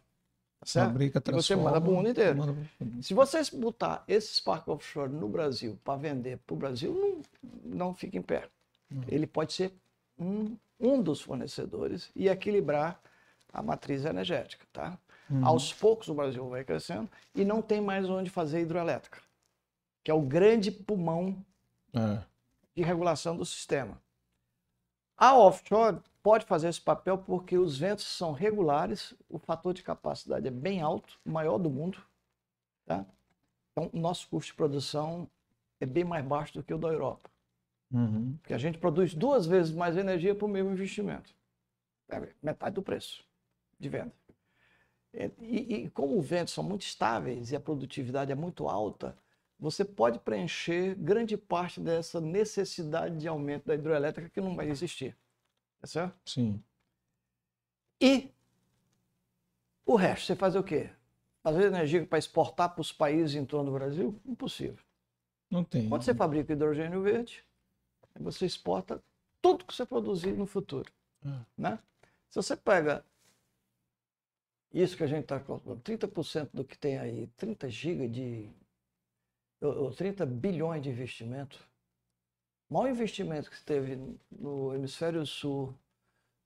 Tá 0.61 0.67
certo? 0.67 0.89
Fabrica, 0.89 1.21
transforma, 1.21 1.41
e 1.41 1.43
você 1.43 1.57
manda 1.57 1.81
para 1.81 1.91
o 1.91 1.95
mundo 1.95 2.09
inteiro. 2.09 2.39
Manda... 2.39 2.57
Se 3.03 3.15
vocês 3.15 3.51
botar 3.51 4.05
esses 4.09 4.41
parques 4.41 4.69
offshore 4.69 5.13
no 5.13 5.29
Brasil 5.29 5.79
para 5.85 5.99
vender 5.99 6.39
para 6.39 6.55
o 6.55 6.57
Brasil, 6.57 6.95
não, 6.95 7.23
não 7.65 7.95
fica 7.95 8.17
em 8.17 8.23
pé. 8.23 8.49
Ele 9.09 9.27
pode 9.27 9.53
ser 9.53 9.73
um, 10.19 10.57
um 10.79 11.03
dos 11.03 11.21
fornecedores 11.21 12.11
e 12.15 12.29
equilibrar 12.29 13.01
a 13.55 13.63
matriz 13.63 14.05
energética. 14.05 14.67
Tá? 14.73 14.99
Uhum. 15.31 15.47
Aos 15.47 15.73
poucos 15.73 16.09
o 16.09 16.15
Brasil 16.15 16.47
vai 16.49 16.65
crescendo 16.65 17.09
e 17.35 17.45
não 17.45 17.63
tem 17.63 17.81
mais 17.81 18.11
onde 18.11 18.29
fazer 18.29 18.61
hidroelétrica, 18.61 19.23
que 20.03 20.11
é 20.11 20.15
o 20.15 20.21
grande 20.21 20.71
pulmão 20.71 21.43
é. 21.95 22.23
de 22.75 22.83
regulação 22.83 23.37
do 23.37 23.45
sistema. 23.47 24.03
A 25.17 25.37
offshore 25.37 26.01
pode 26.23 26.45
fazer 26.45 26.69
esse 26.69 26.81
papel 26.81 27.17
porque 27.17 27.57
os 27.57 27.79
ventos 27.79 28.05
são 28.05 28.33
regulares, 28.33 29.15
o 29.29 29.39
fator 29.39 29.73
de 29.73 29.83
capacidade 29.83 30.49
é 30.49 30.51
bem 30.51 30.83
alto, 30.83 31.19
o 31.25 31.31
maior 31.31 31.59
do 31.59 31.71
mundo. 31.71 32.03
Tá? 32.85 33.07
Então, 33.71 33.89
o 33.93 33.99
nosso 33.99 34.29
custo 34.29 34.51
de 34.51 34.57
produção 34.57 35.29
é 35.81 35.87
bem 35.87 36.05
mais 36.05 36.25
baixo 36.25 36.55
do 36.55 36.63
que 36.63 36.75
o 36.75 36.79
da 36.79 36.89
Europa. 36.89 37.31
Uhum. 37.93 38.37
Porque 38.41 38.53
a 38.53 38.59
gente 38.59 38.79
produz 38.79 39.15
duas 39.15 39.47
vezes 39.47 39.73
mais 39.73 39.97
energia 39.97 40.35
para 40.35 40.47
o 40.47 40.49
mesmo 40.49 40.73
investimento. 40.73 41.33
É 42.09 42.29
metade 42.43 42.75
do 42.75 42.83
preço 42.83 43.25
de 43.79 43.89
venda. 43.89 44.13
E, 45.13 45.75
e, 45.85 45.91
como 45.91 46.19
os 46.19 46.27
ventos 46.27 46.53
são 46.53 46.65
muito 46.65 46.83
estáveis 46.83 47.53
e 47.53 47.57
a 47.57 47.61
produtividade 47.61 48.33
é 48.33 48.35
muito 48.35 48.69
alta, 48.69 49.17
você 49.59 49.85
pode 49.85 50.19
preencher 50.19 50.97
grande 50.97 51.37
parte 51.37 51.81
dessa 51.81 52.21
necessidade 52.21 53.17
de 53.19 53.29
aumento 53.29 53.67
da 53.67 53.75
hidroelétrica 53.75 54.29
que 54.29 54.41
não 54.41 54.57
vai 54.57 54.69
existir. 54.69 55.17
Tá 55.81 55.87
certo? 55.87 56.19
Sim. 56.25 56.63
E 58.01 58.31
o 59.87 59.97
resto, 59.97 60.27
você 60.27 60.35
faz 60.35 60.57
o 60.57 60.63
quê? 60.63 60.91
Fazer 61.43 61.65
energia 61.65 62.05
para 62.07 62.19
exportar 62.19 62.71
para 62.71 62.81
os 62.81 62.91
países 62.91 63.37
em 63.37 63.45
torno 63.45 63.71
do 63.71 63.79
Brasil? 63.79 64.21
Impossível. 64.25 64.83
Não 65.51 65.63
tem. 65.63 65.89
Quando 65.89 66.03
você 66.03 66.15
fabrica 66.15 66.53
hidrogênio 66.53 67.03
verde, 67.03 67.45
você 68.19 68.47
exporta 68.47 69.03
tudo 69.41 69.65
que 69.65 69.75
você 69.75 69.87
produzir 69.87 70.33
no 70.33 70.47
futuro. 70.47 70.91
É. 71.25 71.39
Né? 71.57 71.79
Se 72.31 72.37
você 72.37 72.57
pega 72.57 73.05
isso 74.75 74.97
que 74.97 75.05
a 75.05 75.07
gente 75.07 75.23
está 75.23 75.39
calculando, 75.39 75.81
30% 75.83 76.51
do 76.53 76.65
que 76.65 76.77
tem 76.77 76.99
aí, 76.99 77.29
30 77.37 77.71
gigas 77.71 78.11
de. 78.11 78.51
ou 79.61 79.93
30 79.93 80.27
bilhões 80.27 80.83
de 80.83 80.91
investimento. 80.91 81.65
O 82.69 82.75
maior 82.75 82.91
investimento 82.91 83.51
que 83.51 83.63
teve 83.63 83.97
no 84.33 84.75
hemisfério 84.75 85.25
sul 85.25 85.73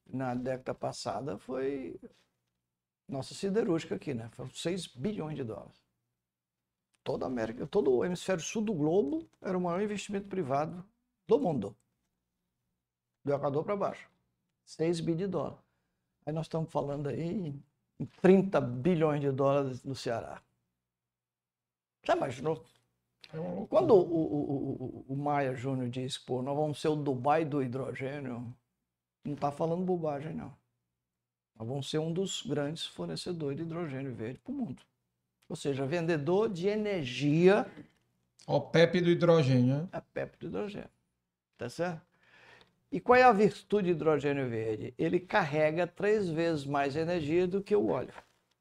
na 0.06 0.34
década 0.34 0.74
passada 0.74 1.38
foi 1.38 1.98
nossa 3.08 3.32
siderúrgica 3.32 3.94
aqui, 3.94 4.12
né? 4.12 4.28
Foram 4.32 4.50
6 4.50 4.88
bilhões 4.88 5.34
de 5.34 5.44
dólares. 5.44 5.82
Toda 7.02 7.24
a 7.24 7.28
América, 7.28 7.66
todo 7.66 7.90
o 7.90 8.04
hemisfério 8.04 8.42
sul 8.42 8.60
do 8.62 8.74
globo 8.74 9.26
era 9.40 9.56
o 9.56 9.60
maior 9.60 9.80
investimento 9.80 10.28
privado 10.28 10.84
do 11.26 11.38
mundo. 11.38 11.74
Do 13.24 13.32
Equador 13.32 13.64
para 13.64 13.76
baixo. 13.76 14.10
6 14.66 15.00
bilhões 15.00 15.20
de 15.20 15.26
dólares. 15.28 15.58
Aí 16.26 16.32
nós 16.34 16.44
estamos 16.44 16.70
falando 16.70 17.08
aí 17.08 17.58
30 18.06 18.60
bilhões 18.60 19.20
de 19.20 19.30
dólares 19.30 19.82
no 19.82 19.94
Ceará. 19.94 20.40
Já 22.04 22.16
imaginou? 22.16 22.64
É 23.32 23.66
Quando 23.68 23.94
o, 23.94 24.00
o, 24.00 25.04
o, 25.08 25.12
o 25.12 25.16
Maia 25.16 25.54
Júnior 25.54 25.88
diz, 25.88 26.16
pô, 26.16 26.40
nós 26.40 26.56
vamos 26.56 26.80
ser 26.80 26.88
o 26.88 26.96
Dubai 26.96 27.44
do 27.44 27.62
hidrogênio, 27.62 28.54
não 29.24 29.34
está 29.34 29.50
falando 29.50 29.84
bobagem, 29.84 30.34
não. 30.34 30.56
Nós 31.58 31.68
vamos 31.68 31.90
ser 31.90 31.98
um 31.98 32.12
dos 32.12 32.42
grandes 32.42 32.86
fornecedores 32.86 33.56
de 33.56 33.64
hidrogênio 33.64 34.14
verde 34.14 34.38
para 34.38 34.52
o 34.52 34.54
mundo. 34.54 34.82
Ou 35.48 35.56
seja, 35.56 35.84
vendedor 35.84 36.48
de 36.48 36.68
energia. 36.68 37.66
O 38.46 38.60
PEP 38.60 39.00
do 39.00 39.10
hidrogênio, 39.10 39.82
né? 39.82 39.88
É 39.92 40.00
PEP 40.00 40.38
do 40.38 40.46
hidrogênio. 40.46 40.90
Tá 41.56 41.68
certo? 41.68 42.07
E 42.90 43.00
qual 43.00 43.18
é 43.18 43.22
a 43.22 43.32
virtude 43.32 43.92
do 43.92 43.96
hidrogênio 43.96 44.48
verde? 44.48 44.94
Ele 44.96 45.20
carrega 45.20 45.86
três 45.86 46.28
vezes 46.28 46.64
mais 46.64 46.96
energia 46.96 47.46
do 47.46 47.62
que 47.62 47.76
o 47.76 47.88
óleo, 47.88 48.12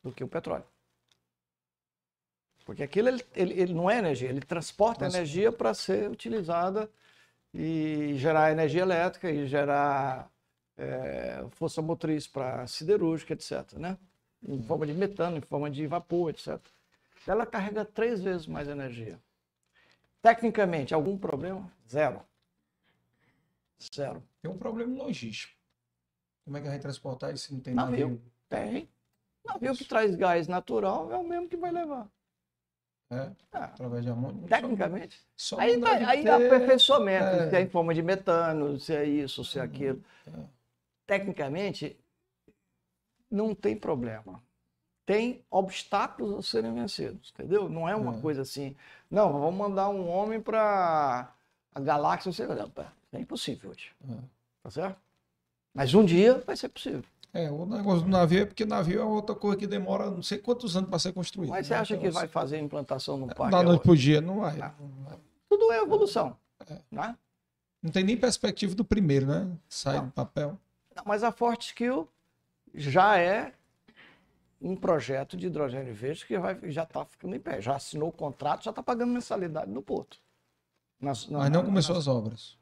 do 0.04 0.12
que 0.12 0.24
o 0.24 0.28
petróleo. 0.28 0.66
Porque 2.66 2.84
aquilo 2.84 3.08
ele, 3.08 3.26
ele, 3.34 3.54
ele 3.62 3.74
não 3.74 3.90
é 3.90 3.98
energia, 3.98 4.28
ele 4.28 4.42
transporta 4.42 5.06
energia 5.06 5.54
para 5.54 5.74
ser 5.74 6.10
utilizada 6.10 6.90
e 7.54 8.16
gerar 8.18 8.52
energia 8.52 8.82
elétrica 8.82 9.32
e 9.32 9.48
gerar 9.48 10.30
é, 10.78 11.46
força 11.52 11.82
motriz 11.82 12.28
para 12.28 12.68
siderúrgica, 12.68 13.34
etc. 13.34 13.74
Né? 13.74 13.98
Em 14.46 14.62
forma 14.62 14.86
de 14.86 14.94
metano, 14.94 15.38
em 15.38 15.42
forma 15.42 15.72
de 15.72 15.88
vapor, 15.88 16.30
etc. 16.30 16.60
Ela 17.26 17.46
carrega 17.46 17.86
três 17.86 18.22
vezes 18.22 18.48
mais 18.48 18.68
energia. 18.68 19.18
Tecnicamente, 20.22 20.94
algum 20.94 21.18
problema? 21.18 21.72
Zero. 21.90 22.22
Zero. 23.94 24.24
Tem 24.42 24.52
um 24.52 24.58
problema 24.58 25.04
logístico. 25.04 25.54
Como 26.46 26.58
é 26.58 26.62
que 26.62 26.68
vai 26.68 26.80
transportar 26.80 27.34
isso 27.34 27.48
se 27.48 27.54
não 27.54 27.60
tem 27.60 27.74
navio? 27.74 28.10
navio? 28.10 28.22
Tem. 28.50 28.90
Navio 29.46 29.76
que 29.76 29.86
traz 29.86 30.16
gás 30.16 30.48
natural 30.48 31.12
é 31.12 31.18
o 31.18 31.24
mesmo 31.24 31.48
que 31.48 31.58
vai 31.58 31.72
levar. 31.72 32.10
É? 33.10 33.32
Ah, 33.54 33.66
Através 33.66 34.04
de 34.04 34.12
amônia? 34.12 34.48
Tecnicamente. 34.48 35.26
Só 35.36 35.60
aí 35.60 35.80
tá, 35.80 36.10
aí 36.10 36.24
ter... 36.24 36.30
aperfeiçoamento, 36.30 37.26
é. 37.26 37.50
se 37.50 37.56
é 37.56 37.62
em 37.62 37.70
forma 37.70 37.94
de 37.94 38.02
metano, 38.02 38.80
se 38.80 38.94
é 38.94 39.06
isso, 39.06 39.46
se 39.46 39.60
é 39.60 39.62
aquilo. 39.62 40.04
É. 40.28 40.32
Tecnicamente, 41.06 41.98
não 43.32 43.56
tem 43.56 43.78
problema. 43.78 44.44
Tem 45.06 45.42
obstáculos 45.50 46.38
a 46.38 46.42
serem 46.42 46.74
vencidos, 46.74 47.32
entendeu? 47.34 47.70
Não 47.70 47.88
é 47.88 47.96
uma 47.96 48.18
é. 48.18 48.22
coisa 48.22 48.42
assim, 48.42 48.76
não, 49.10 49.32
vamos 49.32 49.56
mandar 49.56 49.88
um 49.88 50.10
homem 50.10 50.42
para 50.42 51.34
a 51.74 51.80
galáxia, 51.80 52.34
sei 52.34 52.46
lá, 52.46 52.68
é 53.14 53.20
impossível 53.20 53.72
hoje. 53.72 53.92
É. 54.10 54.18
Tá 54.64 54.72
certo? 54.72 54.98
Mas 55.74 55.94
um 55.94 56.04
dia 56.04 56.44
vai 56.46 56.56
ser 56.56 56.70
possível. 56.70 57.04
É, 57.34 57.52
o 57.52 57.66
negócio 57.66 58.02
do 58.02 58.10
navio 58.10 58.42
é 58.42 58.46
porque 58.46 58.66
navio 58.66 59.00
é 59.00 59.04
outra 59.04 59.36
coisa 59.36 59.58
que 59.58 59.68
demora 59.68 60.10
não 60.10 60.24
sei 60.24 60.40
quantos 60.40 60.76
anos 60.76 60.90
para 60.90 60.98
ser 60.98 61.14
construído. 61.14 61.52
Mas 61.52 61.68
você 61.68 61.74
né? 61.74 61.80
acha 61.80 61.94
então, 61.94 62.06
que 62.06 62.12
vai 62.12 62.28
fazer 62.28 62.58
implantação 62.58 63.18
no 63.18 63.28
parque? 63.28 63.52
Da 63.52 63.62
noite 63.62 63.84
para 63.84 63.96
dia, 63.96 64.22
não 64.22 64.40
vai. 64.40 64.58
Não. 64.58 64.74
Tudo 65.50 65.72
é 65.72 65.78
evolução. 65.78 66.36
É. 66.68 66.80
Né? 66.90 67.16
Não 67.82 67.92
tem 67.92 68.04
nem 68.04 68.18
perspectiva 68.18 68.74
do 68.74 68.84
primeiro, 68.84 69.28
né? 69.28 69.48
Sai 69.70 70.02
do 70.02 70.12
papel. 70.12 70.58
Não, 70.96 71.04
mas 71.06 71.24
a 71.24 71.32
Fortescue 71.32 72.08
já 72.74 73.20
é 73.20 73.54
um 74.60 74.76
projeto 74.76 75.38
de 75.38 75.48
hidrogênio 75.48 75.94
verde 75.94 76.26
que 76.26 76.38
vai, 76.40 76.60
já 76.72 76.84
está 76.84 77.06
ficando 77.06 77.36
em 77.36 77.40
pé. 77.40 77.62
Já 77.62 77.76
assinou 77.76 78.10
o 78.10 78.12
contrato, 78.12 78.64
já 78.64 78.72
está 78.72 78.82
pagando 78.82 79.14
mensalidade 79.14 79.70
no 79.70 79.82
porto. 79.82 80.20
Nas, 81.00 81.28
na, 81.28 81.40
mas 81.40 81.52
não 81.52 81.64
começou 81.64 81.96
nas... 81.96 82.08
as 82.08 82.14
obras. 82.14 82.57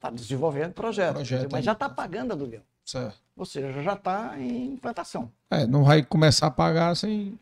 Está 0.00 0.08
desenvolvendo 0.08 0.72
projeto, 0.72 1.16
projeto 1.16 1.52
mas 1.52 1.62
já 1.62 1.72
está 1.72 1.86
pagando 1.86 2.32
aluguel. 2.32 2.62
Certo. 2.82 3.18
Ou 3.36 3.44
seja, 3.44 3.82
já 3.82 3.92
está 3.92 4.40
em 4.40 4.72
implantação. 4.72 5.30
É, 5.50 5.66
não 5.66 5.84
vai 5.84 6.02
começar 6.02 6.46
a 6.46 6.50
pagar 6.50 6.96
sem. 6.96 7.38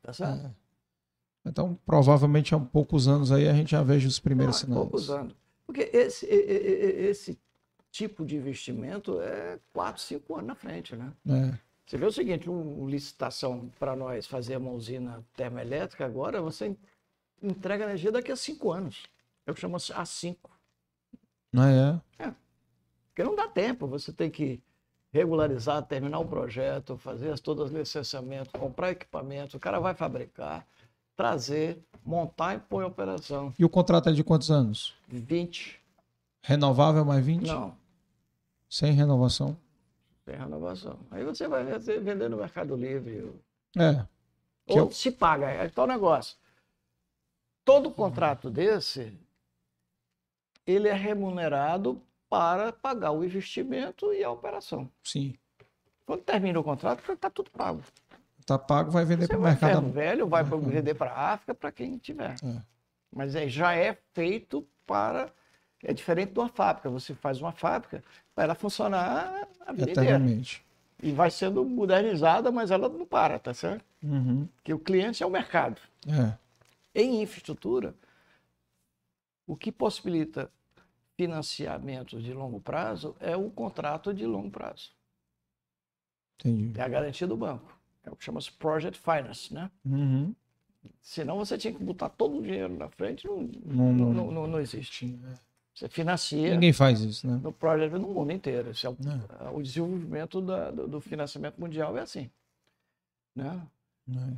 Tá 0.00 0.14
certo? 0.14 0.46
É. 0.46 0.50
Então, 1.44 1.78
provavelmente 1.84 2.54
há 2.54 2.58
poucos 2.58 3.06
anos 3.06 3.30
aí 3.30 3.46
a 3.46 3.52
gente 3.52 3.72
já 3.72 3.82
veja 3.82 4.08
os 4.08 4.18
primeiros 4.18 4.56
ah, 4.56 4.60
sinais. 4.60 4.80
Poucos 4.80 5.10
anos. 5.10 5.34
Porque 5.66 5.90
esse, 5.92 6.24
esse 6.24 7.38
tipo 7.90 8.24
de 8.24 8.36
investimento 8.36 9.20
é 9.20 9.58
4, 9.74 10.00
5 10.00 10.34
anos 10.34 10.46
na 10.46 10.54
frente, 10.54 10.96
né? 10.96 11.12
É. 11.28 11.58
Você 11.86 11.98
vê 11.98 12.06
o 12.06 12.12
seguinte, 12.12 12.48
uma 12.48 12.90
licitação 12.90 13.70
para 13.78 13.94
nós 13.94 14.26
fazer 14.26 14.56
uma 14.56 14.70
usina 14.70 15.22
termoelétrica 15.36 16.06
agora, 16.06 16.40
você 16.40 16.74
entrega 17.42 17.84
energia 17.84 18.10
daqui 18.10 18.32
a 18.32 18.36
5 18.36 18.72
anos. 18.72 19.02
É 19.46 19.50
o 19.50 19.54
que 19.54 19.60
chama 19.60 19.76
A5. 19.76 20.36
Ah, 21.56 21.70
é? 21.70 22.24
É. 22.26 22.34
Porque 23.08 23.24
não 23.24 23.34
dá 23.34 23.48
tempo, 23.48 23.86
você 23.86 24.12
tem 24.12 24.30
que 24.30 24.62
regularizar, 25.10 25.82
terminar 25.82 26.18
o 26.18 26.26
projeto, 26.26 26.96
fazer 26.96 27.38
todos 27.38 27.66
os 27.66 27.72
licenciamentos, 27.72 28.52
comprar 28.52 28.90
equipamento, 28.90 29.56
o 29.56 29.60
cara 29.60 29.80
vai 29.80 29.94
fabricar, 29.94 30.66
trazer, 31.16 31.82
montar 32.04 32.54
e 32.54 32.58
pôr 32.58 32.82
em 32.82 32.86
operação. 32.86 33.52
E 33.58 33.64
o 33.64 33.68
contrato 33.68 34.08
é 34.08 34.12
de 34.12 34.22
quantos 34.22 34.50
anos? 34.50 34.94
20. 35.08 35.80
Renovável 36.42 37.04
mais 37.04 37.24
20? 37.24 37.46
Não. 37.46 37.74
Sem 38.68 38.92
renovação? 38.92 39.56
Sem 40.24 40.36
renovação. 40.36 40.98
Aí 41.10 41.24
você 41.24 41.48
vai 41.48 41.64
vender 41.64 42.28
no 42.28 42.36
Mercado 42.36 42.76
Livre. 42.76 43.32
É. 43.76 44.06
Ou 44.66 44.78
eu... 44.78 44.90
se 44.90 45.10
paga. 45.10 45.46
É 45.46 45.68
tal 45.68 45.86
negócio. 45.86 46.36
Todo 47.64 47.90
contrato 47.90 48.50
desse, 48.50 49.12
ele 50.68 50.86
é 50.86 50.92
remunerado 50.92 52.00
para 52.28 52.72
pagar 52.72 53.12
o 53.12 53.24
investimento 53.24 54.12
e 54.12 54.22
a 54.22 54.30
operação. 54.30 54.86
Sim. 55.02 55.34
Quando 56.04 56.20
termina 56.20 56.60
o 56.60 56.64
contrato, 56.64 57.10
está 57.10 57.30
tudo 57.30 57.50
pago. 57.50 57.82
Está 58.38 58.58
pago, 58.58 58.90
vai 58.90 59.04
vender 59.04 59.28
para 59.28 59.38
o 59.38 59.42
mercado. 59.42 59.90
velho, 59.90 60.26
vai 60.26 60.42
é. 60.42 60.44
vender 60.44 60.94
para 60.94 61.10
a 61.10 61.32
África, 61.32 61.54
para 61.54 61.72
quem 61.72 61.96
tiver. 61.96 62.34
É. 62.44 62.62
Mas 63.10 63.34
é, 63.34 63.48
já 63.48 63.74
é 63.74 63.96
feito 64.12 64.66
para. 64.86 65.32
É 65.82 65.92
diferente 65.94 66.32
de 66.32 66.38
uma 66.38 66.48
fábrica. 66.50 66.90
Você 66.90 67.14
faz 67.14 67.40
uma 67.40 67.52
fábrica 67.52 68.04
para 68.34 68.44
ela 68.44 68.54
funcionar 68.54 69.48
a 69.64 69.72
vida 69.72 69.90
Eternamente. 69.90 70.62
inteira. 71.00 71.12
E 71.14 71.16
vai 71.16 71.30
sendo 71.30 71.64
modernizada, 71.64 72.50
mas 72.50 72.70
ela 72.70 72.88
não 72.88 73.06
para, 73.06 73.38
tá 73.38 73.54
certo? 73.54 73.84
Uhum. 74.02 74.46
Porque 74.56 74.74
o 74.74 74.78
cliente 74.78 75.22
é 75.22 75.26
o 75.26 75.30
mercado. 75.30 75.80
É. 76.06 76.36
Em 76.94 77.22
infraestrutura, 77.22 77.94
o 79.46 79.56
que 79.56 79.72
possibilita 79.72 80.50
financiamentos 81.18 82.22
de 82.22 82.32
longo 82.32 82.60
prazo 82.60 83.16
é 83.18 83.36
o 83.36 83.50
contrato 83.50 84.14
de 84.14 84.24
longo 84.24 84.50
prazo. 84.50 84.92
Entendi. 86.38 86.78
É 86.78 86.82
a 86.82 86.88
garantia 86.88 87.26
do 87.26 87.36
banco. 87.36 87.76
É 88.04 88.10
o 88.10 88.14
que 88.14 88.24
chama-se 88.24 88.52
Project 88.52 89.00
Finance, 89.00 89.52
né? 89.52 89.68
Uhum. 89.84 90.32
Senão 91.02 91.36
você 91.36 91.58
tinha 91.58 91.74
que 91.74 91.82
botar 91.82 92.08
todo 92.08 92.38
o 92.38 92.42
dinheiro 92.42 92.72
na 92.78 92.88
frente, 92.88 93.26
não, 93.26 93.42
não, 93.42 93.92
não, 93.92 94.12
não, 94.12 94.30
não, 94.30 94.46
não 94.46 94.60
existe. 94.60 95.18
Você 95.74 95.88
financia. 95.88 96.54
Ninguém 96.54 96.72
faz 96.72 97.00
isso, 97.00 97.26
né? 97.26 97.40
No 97.42 97.52
project 97.52 97.98
no 97.98 98.14
mundo 98.14 98.32
inteiro. 98.32 98.70
Esse 98.70 98.86
é 98.86 98.90
o, 98.90 98.96
é. 99.40 99.50
o 99.50 99.60
desenvolvimento 99.60 100.40
da, 100.40 100.70
do, 100.70 100.86
do, 100.86 101.00
financiamento 101.00 101.60
mundial 101.60 101.98
é 101.98 102.00
assim. 102.00 102.30
Né? 103.34 103.60
É. 104.08 104.36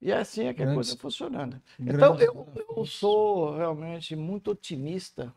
E 0.00 0.10
é 0.10 0.16
assim 0.16 0.44
é 0.44 0.54
que 0.54 0.60
Grandes, 0.64 0.72
a 0.72 0.74
coisa 0.74 0.96
funcionando. 0.96 1.60
Então, 1.78 2.18
eu, 2.18 2.46
eu 2.76 2.86
sou 2.86 3.56
realmente 3.56 4.16
muito 4.16 4.52
otimista 4.52 5.34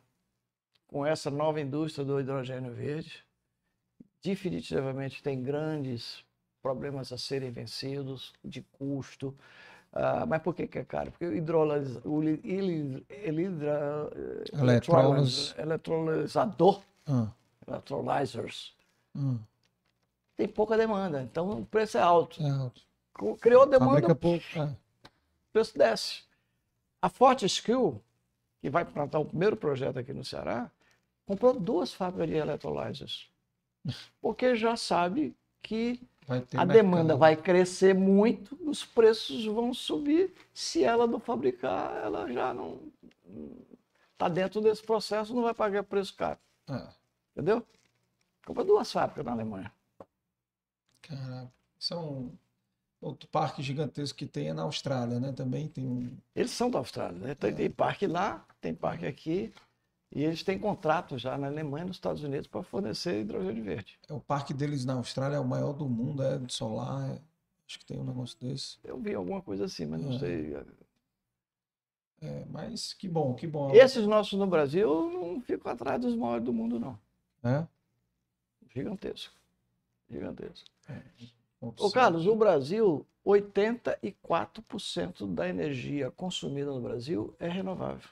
com 0.91 1.05
essa 1.05 1.31
nova 1.31 1.61
indústria 1.61 2.05
do 2.05 2.19
hidrogênio 2.19 2.73
verde. 2.73 3.23
Definitivamente 4.21 5.23
tem 5.23 5.41
grandes 5.41 6.23
problemas 6.61 7.11
a 7.11 7.17
serem 7.17 7.49
vencidos 7.49 8.33
de 8.43 8.61
custo, 8.61 9.35
Uh, 9.91 10.25
mas 10.25 10.41
por 10.41 10.55
que, 10.55 10.67
que 10.67 10.79
é 10.79 10.85
caro? 10.85 11.11
Porque 11.11 11.25
o, 11.25 11.35
hidrolis, 11.35 11.97
o 12.05 12.23
Eletrolis... 14.53 15.53
eletrolisador, 15.57 16.81
ah. 17.05 17.27
electrolyzers, 17.67 18.73
ah. 19.17 19.35
tem 20.37 20.47
pouca 20.47 20.77
demanda, 20.77 21.21
então 21.21 21.49
o 21.59 21.65
preço 21.65 21.97
é 21.97 22.01
alto. 22.01 22.41
É 22.41 22.49
alto. 22.49 22.81
Criou 23.41 23.65
demanda, 23.65 24.15
pouco, 24.15 24.45
é. 24.55 24.63
o 24.63 24.77
preço 25.51 25.77
desce. 25.77 26.23
A 27.01 27.09
Forte 27.09 27.45
Skill, 27.45 28.01
que 28.61 28.69
vai 28.69 28.85
plantar 28.85 29.19
o 29.19 29.25
primeiro 29.25 29.57
projeto 29.57 29.99
aqui 29.99 30.13
no 30.13 30.23
Ceará, 30.23 30.71
comprou 31.31 31.57
duas 31.57 31.93
fábricas 31.93 32.27
de 32.27 32.35
electrolyzers. 32.35 33.29
Porque 34.19 34.53
já 34.53 34.75
sabe 34.75 35.33
que 35.61 36.05
a 36.27 36.33
mercado. 36.33 36.67
demanda 36.67 37.15
vai 37.15 37.37
crescer 37.37 37.95
muito, 37.95 38.57
os 38.69 38.83
preços 38.83 39.45
vão 39.45 39.73
subir. 39.73 40.33
Se 40.53 40.83
ela 40.83 41.07
não 41.07 41.21
fabricar, 41.21 41.95
ela 42.03 42.31
já 42.31 42.53
não 42.53 42.81
está 44.11 44.27
dentro 44.27 44.59
desse 44.59 44.83
processo, 44.83 45.33
não 45.33 45.43
vai 45.43 45.53
pagar 45.53 45.83
preço 45.83 46.13
caro. 46.15 46.37
É. 46.69 46.87
Entendeu? 47.31 47.65
Compra 48.45 48.65
duas 48.65 48.91
fábricas 48.91 49.23
na 49.23 49.31
Alemanha. 49.31 49.71
Caraca, 51.01 51.51
são 51.79 52.31
outro 52.99 53.27
parque 53.29 53.63
gigantesco 53.63 54.17
que 54.17 54.25
tem 54.25 54.49
é 54.49 54.53
na 54.53 54.63
Austrália, 54.63 55.17
né? 55.17 55.31
Também 55.31 55.69
tem 55.69 55.87
um. 55.87 56.17
Eles 56.35 56.51
são 56.51 56.69
da 56.69 56.79
Austrália, 56.79 57.17
né? 57.17 57.35
Tem, 57.35 57.51
é. 57.51 57.53
tem 57.53 57.71
parque 57.71 58.05
lá, 58.05 58.45
tem 58.59 58.75
parque 58.75 59.05
aqui. 59.05 59.53
E 60.13 60.23
eles 60.23 60.43
têm 60.43 60.59
contrato 60.59 61.17
já 61.17 61.37
na 61.37 61.47
Alemanha 61.47 61.85
e 61.85 61.87
nos 61.87 61.95
Estados 61.95 62.21
Unidos 62.21 62.47
para 62.47 62.61
fornecer 62.61 63.21
hidrogênio 63.21 63.63
verde. 63.63 63.97
É, 64.09 64.13
o 64.13 64.19
parque 64.19 64.53
deles 64.53 64.83
na 64.83 64.95
Austrália 64.95 65.37
é 65.37 65.39
o 65.39 65.45
maior 65.45 65.71
do 65.71 65.87
mundo, 65.87 66.21
é 66.21 66.37
de 66.37 66.53
solar. 66.53 67.11
É... 67.11 67.21
Acho 67.65 67.79
que 67.79 67.85
tem 67.85 67.97
um 67.97 68.03
negócio 68.03 68.37
desse. 68.37 68.77
Eu 68.83 68.99
vi 68.99 69.13
alguma 69.13 69.41
coisa 69.41 69.63
assim, 69.63 69.85
mas 69.85 70.01
não 70.01 70.13
é. 70.13 70.19
sei. 70.19 70.57
É, 72.21 72.45
mas 72.49 72.91
que 72.93 73.07
bom, 73.07 73.33
que 73.33 73.47
bom. 73.47 73.73
Esses 73.73 74.05
nossos 74.05 74.37
no 74.37 74.45
Brasil 74.45 75.09
não 75.09 75.39
ficam 75.39 75.71
atrás 75.71 76.01
dos 76.01 76.13
maiores 76.13 76.43
do 76.43 76.51
mundo, 76.51 76.77
não. 76.77 76.99
É? 77.41 77.65
Gigantesco. 78.75 79.33
Gigantesco. 80.09 80.69
É. 80.89 81.01
Ô, 81.61 81.89
Carlos, 81.89 82.27
o 82.27 82.35
Brasil, 82.35 83.07
84% 83.25 85.33
da 85.33 85.47
energia 85.47 86.11
consumida 86.11 86.69
no 86.69 86.81
Brasil 86.81 87.33
é 87.39 87.47
renovável 87.47 88.09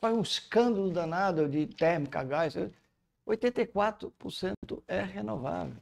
faz 0.00 0.16
um 0.16 0.22
escândalo 0.22 0.90
danado 0.90 1.48
de 1.48 1.66
térmica, 1.66 2.22
gás. 2.22 2.54
84% 3.26 4.82
é 4.86 5.02
renovável. 5.02 5.76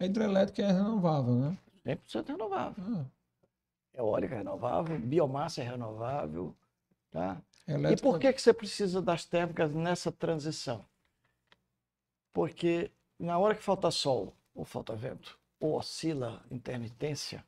A 0.00 0.04
hidrelétrica 0.04 0.62
é 0.62 0.72
renovável, 0.72 1.34
né? 1.34 1.58
100% 1.86 2.28
renovável. 2.28 2.84
Ah. 2.86 3.04
Eólica 3.94 4.34
é 4.34 4.38
renovável, 4.38 4.98
biomassa 4.98 5.60
é 5.60 5.64
renovável. 5.64 6.54
Tá? 7.10 7.40
Elétrica... 7.66 8.00
E 8.00 8.02
por 8.02 8.18
que, 8.18 8.32
que 8.32 8.40
você 8.40 8.52
precisa 8.52 9.02
das 9.02 9.24
térmicas 9.24 9.72
nessa 9.72 10.10
transição? 10.10 10.84
Porque 12.32 12.90
na 13.18 13.38
hora 13.38 13.54
que 13.54 13.62
falta 13.62 13.90
sol 13.90 14.34
ou 14.54 14.64
falta 14.64 14.94
vento, 14.94 15.38
ou 15.60 15.74
oscila 15.74 16.42
intermitência, 16.50 17.44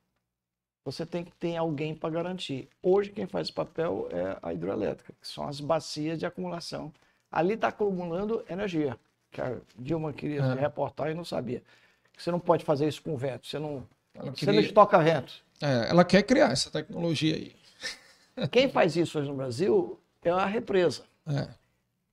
você 0.85 1.07
tem 1.07 1.25
que 1.25 1.33
ter 1.33 1.57
alguém 1.57 1.95
para 1.95 2.11
garantir. 2.11 2.69
Hoje, 2.83 3.11
quem 3.11 3.27
faz 3.27 3.47
esse 3.47 3.55
papel 3.55 4.09
é 4.11 4.37
a 4.43 4.53
hidrelétrica, 4.53 5.15
que 5.21 5.27
são 5.27 5.49
as 5.49 5.61
bacias 5.61 6.19
de 6.19 6.27
acumulação. 6.27 6.93
Ali 7.33 7.55
está 7.55 7.69
acumulando 7.69 8.45
energia, 8.49 8.99
que 9.31 9.41
a 9.41 9.57
Dilma 9.77 10.13
queria 10.13 10.43
é. 10.43 10.55
reportar 10.55 11.11
e 11.11 11.15
não 11.15 11.25
sabia. 11.25 11.63
Você 12.17 12.31
não 12.31 12.39
pode 12.39 12.65
fazer 12.65 12.87
isso 12.87 13.03
com 13.03 13.17
vento, 13.17 13.47
você 13.47 13.59
não, 13.59 13.87
queria... 14.13 14.33
você 14.33 14.53
não 14.53 14.61
estoca 14.61 14.99
vento. 14.99 15.43
É, 15.61 15.89
ela 15.89 16.05
quer 16.05 16.23
criar 16.23 16.53
essa 16.53 16.71
tecnologia 16.71 17.35
aí. 17.35 17.57
Quem 18.53 18.69
faz 18.69 18.95
isso 18.95 19.19
hoje 19.19 19.29
no 19.29 19.37
Brasil 19.37 19.99
é 20.23 20.31
a 20.31 20.45
represa. 20.47 21.05
É. 21.27 21.49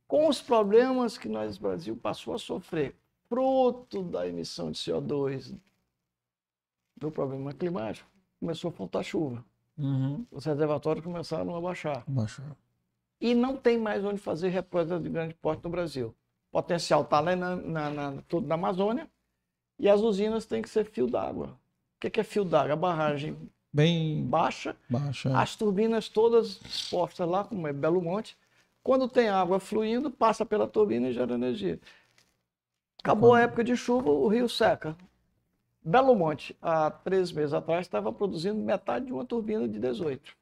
Com 0.08 0.27
os 0.27 0.41
problemas 0.41 1.17
que 1.17 1.27
nós, 1.27 1.58
Brasil, 1.58 1.95
passou 1.95 2.33
a 2.33 2.40
sofrer, 2.40 2.95
fruto 3.27 4.03
da 4.03 4.27
emissão 4.27 4.72
de 4.72 4.80
CO2, 4.80 5.56
do 6.98 7.09
problema 7.09 7.53
climático, 7.53 8.10
começou 8.41 8.69
a 8.69 8.73
faltar 8.73 9.03
chuva. 9.03 9.45
Uhum. 9.77 10.25
Os 10.31 10.43
reservatórios 10.43 11.05
começaram 11.05 11.55
a 11.55 11.61
baixar. 11.61 12.03
Baixar. 12.07 12.57
E 13.21 13.35
não 13.35 13.55
tem 13.55 13.77
mais 13.77 14.03
onde 14.03 14.17
fazer 14.17 14.49
represa 14.49 14.99
de 14.99 15.07
grande 15.07 15.35
porte 15.35 15.63
no 15.63 15.69
Brasil. 15.69 16.07
O 16.49 16.51
potencial 16.51 17.03
está 17.03 17.19
lá 17.19 17.35
na, 17.35 17.55
na, 17.55 17.89
na, 17.89 18.21
tudo 18.27 18.47
na 18.47 18.55
Amazônia 18.55 19.07
e 19.79 19.87
as 19.87 20.01
usinas 20.01 20.45
têm 20.45 20.61
que 20.61 20.69
ser 20.69 20.85
fio 20.85 21.07
d'água. 21.07 21.57
O 22.03 22.09
que 22.09 22.19
é 22.19 22.23
fio 22.23 22.43
d'água? 22.43 22.73
A 22.73 22.75
barragem 22.75 23.37
bem 23.71 24.25
baixa, 24.25 24.75
baixa, 24.89 25.39
as 25.39 25.55
turbinas 25.55 26.09
todas 26.09 26.59
expostas 26.65 27.27
lá, 27.29 27.43
como 27.43 27.67
é 27.67 27.71
Belo 27.71 28.01
Monte. 28.01 28.35
Quando 28.83 29.07
tem 29.07 29.29
água 29.29 29.59
fluindo, 29.59 30.09
passa 30.09 30.43
pela 30.43 30.67
turbina 30.67 31.09
e 31.09 31.13
gera 31.13 31.35
energia. 31.35 31.79
Acabou 32.99 33.35
a 33.35 33.41
época 33.41 33.63
de 33.63 33.77
chuva, 33.77 34.09
o 34.09 34.27
rio 34.27 34.49
seca. 34.49 34.97
Belo 35.84 36.16
Monte, 36.16 36.56
há 36.61 36.92
três 36.92 37.32
meses 37.32 37.53
atrás, 37.53 37.85
estava 37.85 38.14
produzindo 38.14 38.61
metade 38.61 39.08
de 39.08 39.14
uma 39.14 39.26
turbina 39.26 39.68
de 39.68 39.80
18. 39.80 40.35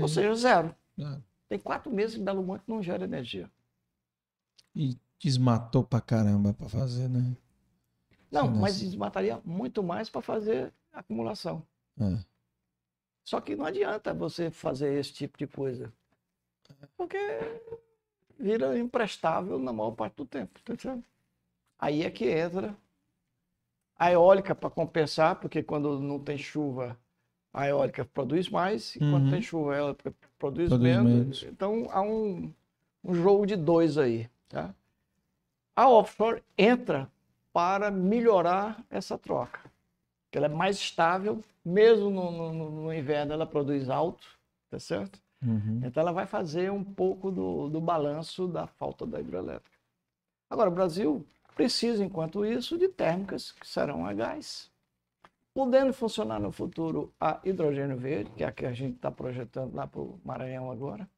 Ou 0.00 0.08
seja, 0.08 0.34
zero. 0.34 0.74
É. 0.98 1.20
Tem 1.48 1.58
quatro 1.58 1.90
meses 1.90 2.16
que 2.16 2.22
Belo 2.22 2.42
Monte 2.42 2.64
não 2.66 2.82
gera 2.82 3.04
energia. 3.04 3.50
E 4.74 4.98
desmatou 5.18 5.82
pra 5.82 6.00
caramba 6.00 6.52
para 6.52 6.68
fazer, 6.68 7.08
né? 7.08 7.36
Não, 8.30 8.48
mas 8.50 8.80
desmataria 8.80 9.40
muito 9.44 9.82
mais 9.82 10.08
para 10.08 10.22
fazer 10.22 10.72
acumulação. 10.92 11.66
É. 12.00 12.18
Só 13.24 13.40
que 13.40 13.54
não 13.54 13.64
adianta 13.64 14.14
você 14.14 14.50
fazer 14.50 14.98
esse 14.98 15.12
tipo 15.12 15.38
de 15.38 15.46
coisa. 15.46 15.92
Porque 16.96 17.18
vira 18.38 18.78
imprestável 18.78 19.58
na 19.58 19.72
maior 19.72 19.92
parte 19.92 20.16
do 20.16 20.26
tempo. 20.26 20.60
Tá 20.62 20.98
Aí 21.78 22.02
é 22.02 22.10
que 22.10 22.28
entra 22.28 22.76
a 23.98 24.10
eólica 24.10 24.54
para 24.54 24.70
compensar, 24.70 25.36
porque 25.36 25.62
quando 25.62 26.00
não 26.00 26.18
tem 26.18 26.36
chuva, 26.38 26.98
a 27.52 27.68
eólica 27.68 28.04
produz 28.04 28.48
mais, 28.48 28.96
e 28.96 29.02
uhum. 29.02 29.10
quando 29.10 29.30
tem 29.30 29.42
chuva, 29.42 29.74
a 29.74 29.78
eólica 29.78 30.14
produz, 30.38 30.68
produz 30.68 30.82
menos. 30.82 31.12
menos. 31.12 31.42
Então 31.44 31.88
há 31.90 32.00
um, 32.00 32.52
um 33.04 33.14
jogo 33.14 33.46
de 33.46 33.56
dois 33.56 33.98
aí. 33.98 34.28
Tá? 34.48 34.74
A 35.76 35.88
offshore 35.88 36.42
entra 36.56 37.10
para 37.52 37.90
melhorar 37.90 38.84
essa 38.90 39.18
troca. 39.18 39.60
Ela 40.32 40.46
é 40.46 40.48
mais 40.48 40.76
estável, 40.78 41.42
mesmo 41.62 42.08
no, 42.08 42.30
no, 42.52 42.70
no 42.70 42.94
inverno 42.94 43.34
ela 43.34 43.46
produz 43.46 43.90
alto, 43.90 44.26
tá 44.70 44.78
certo? 44.78 45.20
Uhum. 45.44 45.80
Então 45.84 46.00
ela 46.00 46.12
vai 46.12 46.24
fazer 46.24 46.70
um 46.70 46.82
pouco 46.82 47.30
do, 47.30 47.68
do 47.68 47.80
balanço 47.80 48.48
da 48.48 48.66
falta 48.66 49.04
da 49.04 49.20
hidrelétrica. 49.20 49.76
Agora, 50.48 50.70
o 50.70 50.72
Brasil 50.72 51.24
precisa, 51.54 52.04
enquanto 52.04 52.44
isso, 52.44 52.78
de 52.78 52.88
térmicas 52.88 53.52
que 53.52 53.66
serão 53.66 54.06
a 54.06 54.12
gás. 54.12 54.70
Podendo 55.54 55.92
funcionar 55.92 56.40
no 56.40 56.50
futuro 56.50 57.12
a 57.20 57.40
hidrogênio 57.44 57.96
verde, 57.96 58.30
que 58.36 58.42
é 58.42 58.46
a 58.46 58.52
que 58.52 58.64
a 58.64 58.72
gente 58.72 58.96
está 58.96 59.10
projetando 59.10 59.74
lá 59.74 59.86
para 59.86 60.00
o 60.00 60.18
Maranhão 60.24 60.70
agora. 60.70 61.08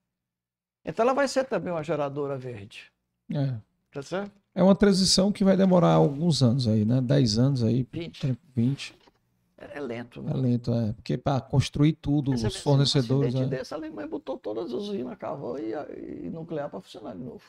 Então 0.84 1.04
ela 1.04 1.14
vai 1.14 1.28
ser 1.28 1.44
também 1.44 1.72
uma 1.72 1.84
geradora 1.84 2.36
verde. 2.36 2.92
É. 3.30 3.54
Tá 3.92 4.02
certo? 4.02 4.32
É 4.54 4.62
uma 4.62 4.74
transição 4.74 5.30
que 5.32 5.44
vai 5.44 5.56
demorar 5.56 5.92
alguns 5.92 6.42
anos 6.42 6.66
aí, 6.66 6.84
né? 6.84 7.00
10 7.00 7.38
anos 7.38 7.62
aí. 7.62 7.86
20. 7.90 8.38
20. 8.54 8.94
É, 9.56 9.78
é 9.78 9.80
lento, 9.80 10.20
né? 10.20 10.32
É 10.32 10.34
lento, 10.34 10.72
é. 10.74 10.92
Porque 10.92 11.16
para 11.16 11.40
construir 11.40 11.92
tudo, 11.92 12.32
Você 12.32 12.48
os 12.48 12.56
fornecedores. 12.56 13.34
Um 13.34 13.44
é. 13.44 13.46
desse, 13.46 13.72
a 13.72 13.76
Alemanha 13.76 14.08
botou 14.08 14.36
todas 14.36 14.66
as 14.66 14.72
usinas, 14.72 15.16
cavou 15.16 15.58
e, 15.58 15.72
e 16.24 16.30
nuclear 16.30 16.68
para 16.68 16.80
funcionar 16.80 17.14
de 17.14 17.22
novo. 17.22 17.44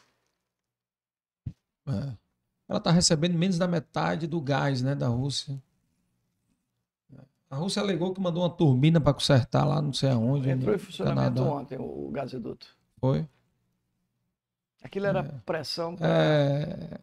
É 1.88 2.25
ela 2.68 2.80
está 2.80 2.92
recebendo 2.92 3.38
menos 3.38 3.58
da 3.58 3.68
metade 3.68 4.28
do 4.28 4.42
gás 4.42 4.82
né, 4.82 4.96
da 4.96 5.08
Rússia. 5.08 5.62
A 7.50 7.56
Rússia 7.58 7.82
alegou 7.82 8.14
que 8.14 8.20
mandou 8.20 8.44
uma 8.44 8.50
turbina 8.50 9.00
para 9.00 9.14
consertar 9.14 9.66
lá, 9.66 9.82
não 9.82 9.94
sei 9.94 10.10
aonde. 10.10 10.50
Entrou 10.50 10.76
em 10.76 10.80
funcionamento 10.80 11.36
Canadá. 11.36 11.56
ontem 11.56 11.78
o 11.80 12.10
gasoduto. 12.12 12.68
Foi? 12.98 13.26
Aquilo 14.84 15.06
era 15.06 15.20
é. 15.20 15.32
pressão. 15.46 15.96
Pra... 15.96 16.08
É... 16.08 17.00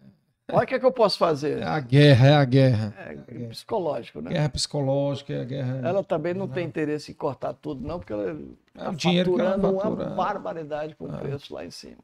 Olha 0.53 0.65
o 0.65 0.67
que, 0.67 0.75
é 0.75 0.79
que 0.79 0.85
eu 0.85 0.93
posso 0.93 1.17
fazer. 1.17 1.63
É 1.63 1.65
a 1.65 1.81
guerra, 1.81 2.27
é 2.27 2.35
a 2.35 2.45
guerra. 2.45 2.95
É, 2.99 3.45
é 3.45 3.49
psicológico, 3.49 4.21
né? 4.21 4.31
Guerra 4.33 4.49
psicológica, 4.51 5.33
é 5.33 5.41
a 5.41 5.45
guerra. 5.45 5.89
Ela 5.89 6.05
também 6.05 6.35
não, 6.35 6.47
tem 6.47 6.67
interesse 6.67 7.13
em 7.13 7.15
cortar 7.15 7.55
tudo, 7.55 7.81
não, 7.81 7.99
porque 7.99 8.13
ela 8.13 8.33
está 8.33 9.11
é 9.11 9.19
faturando 9.25 9.79
fatura. 9.79 9.89
uma 9.89 10.15
barbaridade 10.15 10.95
com 10.97 11.07
o 11.07 11.19
preço 11.19 11.55
lá 11.55 11.65
em 11.65 11.71
cima. 11.71 12.03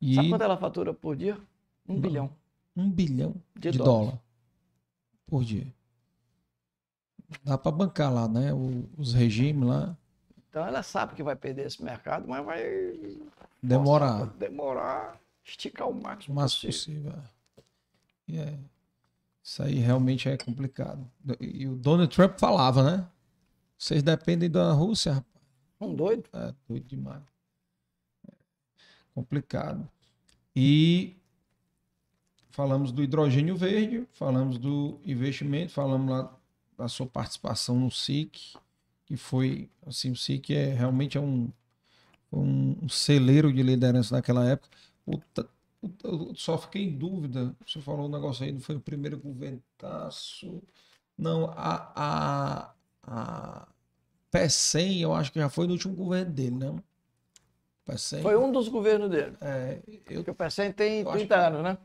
E... 0.00 0.14
Sabe 0.16 0.28
quanto 0.30 0.42
ela 0.42 0.56
fatura 0.56 0.92
por 0.92 1.16
dia? 1.16 1.38
Um 1.92 2.00
bilhão. 2.00 2.36
Um 2.76 2.90
bilhão 2.90 3.34
de, 3.54 3.70
de 3.70 3.78
dólar 3.78 4.18
por 5.26 5.44
dia. 5.44 5.72
Dá 7.44 7.56
para 7.56 7.72
bancar 7.72 8.12
lá, 8.12 8.28
né? 8.28 8.52
O, 8.52 8.88
os 8.96 9.14
regimes 9.14 9.68
lá. 9.68 9.96
Então 10.48 10.66
ela 10.66 10.82
sabe 10.82 11.14
que 11.14 11.22
vai 11.22 11.34
perder 11.34 11.66
esse 11.66 11.82
mercado, 11.82 12.28
mas 12.28 12.44
vai 12.44 12.62
demorar. 13.62 14.18
Nossa, 14.18 14.32
demorar, 14.38 15.20
esticar 15.42 15.88
o 15.88 15.94
máximo, 15.94 16.34
o 16.34 16.36
máximo 16.36 16.70
possível. 16.70 17.12
possível. 17.12 17.32
Yeah. 18.28 18.58
Isso 19.42 19.62
aí 19.62 19.74
realmente 19.74 20.28
é 20.28 20.36
complicado. 20.36 21.10
E 21.40 21.66
o 21.66 21.74
Donald 21.74 22.14
Trump 22.14 22.38
falava, 22.38 22.82
né? 22.82 23.08
Vocês 23.76 24.02
dependem 24.02 24.48
da 24.48 24.72
Rússia, 24.72 25.14
rapaz. 25.14 25.44
Um 25.80 25.94
doido? 25.94 26.28
É, 26.32 26.54
doido 26.68 26.86
demais. 26.86 27.22
É 28.28 28.34
complicado. 29.14 29.88
E 30.54 31.16
falamos 32.52 32.92
do 32.92 33.02
hidrogênio 33.02 33.56
verde, 33.56 34.06
falamos 34.12 34.58
do 34.58 35.00
investimento, 35.04 35.72
falamos 35.72 36.10
lá 36.10 36.32
da 36.78 36.86
sua 36.86 37.06
participação 37.06 37.78
no 37.78 37.90
SIC, 37.90 38.56
que 39.06 39.16
foi, 39.16 39.68
assim, 39.86 40.10
o 40.10 40.16
SIC 40.16 40.50
é 40.50 40.72
realmente 40.72 41.18
é 41.18 41.20
um, 41.20 41.50
um 42.32 42.88
celeiro 42.88 43.52
de 43.52 43.62
liderança 43.62 44.14
naquela 44.14 44.48
época. 44.48 44.68
O, 45.06 45.18
o, 46.04 46.34
só 46.34 46.56
fiquei 46.58 46.84
em 46.84 46.96
dúvida, 46.96 47.54
você 47.66 47.80
falou 47.80 48.06
um 48.06 48.10
negócio 48.10 48.44
aí, 48.44 48.52
não 48.52 48.60
foi 48.60 48.76
o 48.76 48.80
primeiro 48.80 49.18
governo 49.18 49.60
Não, 51.18 51.46
a, 51.56 51.92
a, 51.96 52.74
a 53.02 53.68
P100 54.30 55.00
eu 55.00 55.14
acho 55.14 55.32
que 55.32 55.40
já 55.40 55.48
foi 55.48 55.66
no 55.66 55.72
último 55.72 55.94
governo 55.94 56.32
dele, 56.32 56.56
não? 56.56 56.82
P100. 57.88 58.22
Foi 58.22 58.36
um 58.36 58.52
dos 58.52 58.68
governos 58.68 59.10
dele. 59.10 59.36
É, 59.40 59.80
eu, 60.08 60.22
Porque 60.22 60.30
o 60.30 60.34
P100 60.34 60.74
tem 60.74 61.04
30 61.04 61.36
anos, 61.36 61.62
né? 61.62 61.78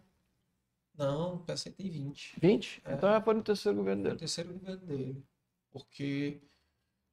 Não, 0.97 1.35
o 1.35 1.39
P100 1.39 1.73
tem 1.75 1.89
20. 1.89 2.39
20? 2.41 2.81
É. 2.83 2.93
Então 2.93 3.09
já 3.09 3.21
foi 3.21 3.33
no 3.35 3.43
terceiro 3.43 3.77
governo 3.77 4.03
dele. 4.03 4.13
No 4.13 4.19
terceiro 4.19 4.53
governo 4.53 4.85
dele. 4.85 5.23
Porque. 5.71 6.41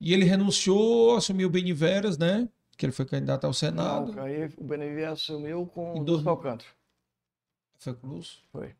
E 0.01 0.13
ele 0.13 0.25
renunciou, 0.25 1.17
assumiu 1.17 1.49
o 1.49 1.51
Beniveras, 1.51 2.17
né? 2.17 2.49
Que 2.77 2.87
ele 2.87 2.93
foi 2.93 3.05
candidato 3.05 3.45
ao 3.45 3.53
Senado. 3.53 4.13
Não, 4.13 4.25
aí 4.25 4.47
o 4.57 4.65
Beniveras 4.65 5.21
assumiu 5.21 5.67
com 5.67 5.99
o 5.99 6.03
Lúcio 6.03 6.29
Alcântara. 6.29 6.71
Foi 7.79 7.95
com 7.95 8.07
o 8.07 8.11
Lúcio? 8.11 8.39
Foi. 8.51 8.75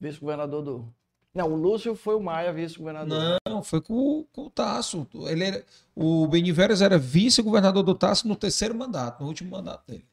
Vice-governador 0.00 0.62
do. 0.62 0.94
Não, 1.34 1.52
o 1.52 1.56
Lúcio 1.56 1.96
foi 1.96 2.14
o 2.14 2.20
Maia, 2.20 2.52
vice-governador. 2.52 3.38
Não, 3.44 3.62
foi 3.62 3.80
com, 3.80 4.24
com 4.32 4.42
o 4.46 4.50
Tasso. 4.50 5.04
Ele 5.28 5.44
era, 5.44 5.64
o 5.94 6.28
Beniveras 6.28 6.80
era 6.80 6.96
vice-governador 6.96 7.82
do 7.82 7.94
Tasso 7.94 8.28
no 8.28 8.36
terceiro 8.36 8.74
mandato, 8.74 9.20
no 9.20 9.26
último 9.26 9.50
mandato 9.50 9.84
dele. 9.88 10.06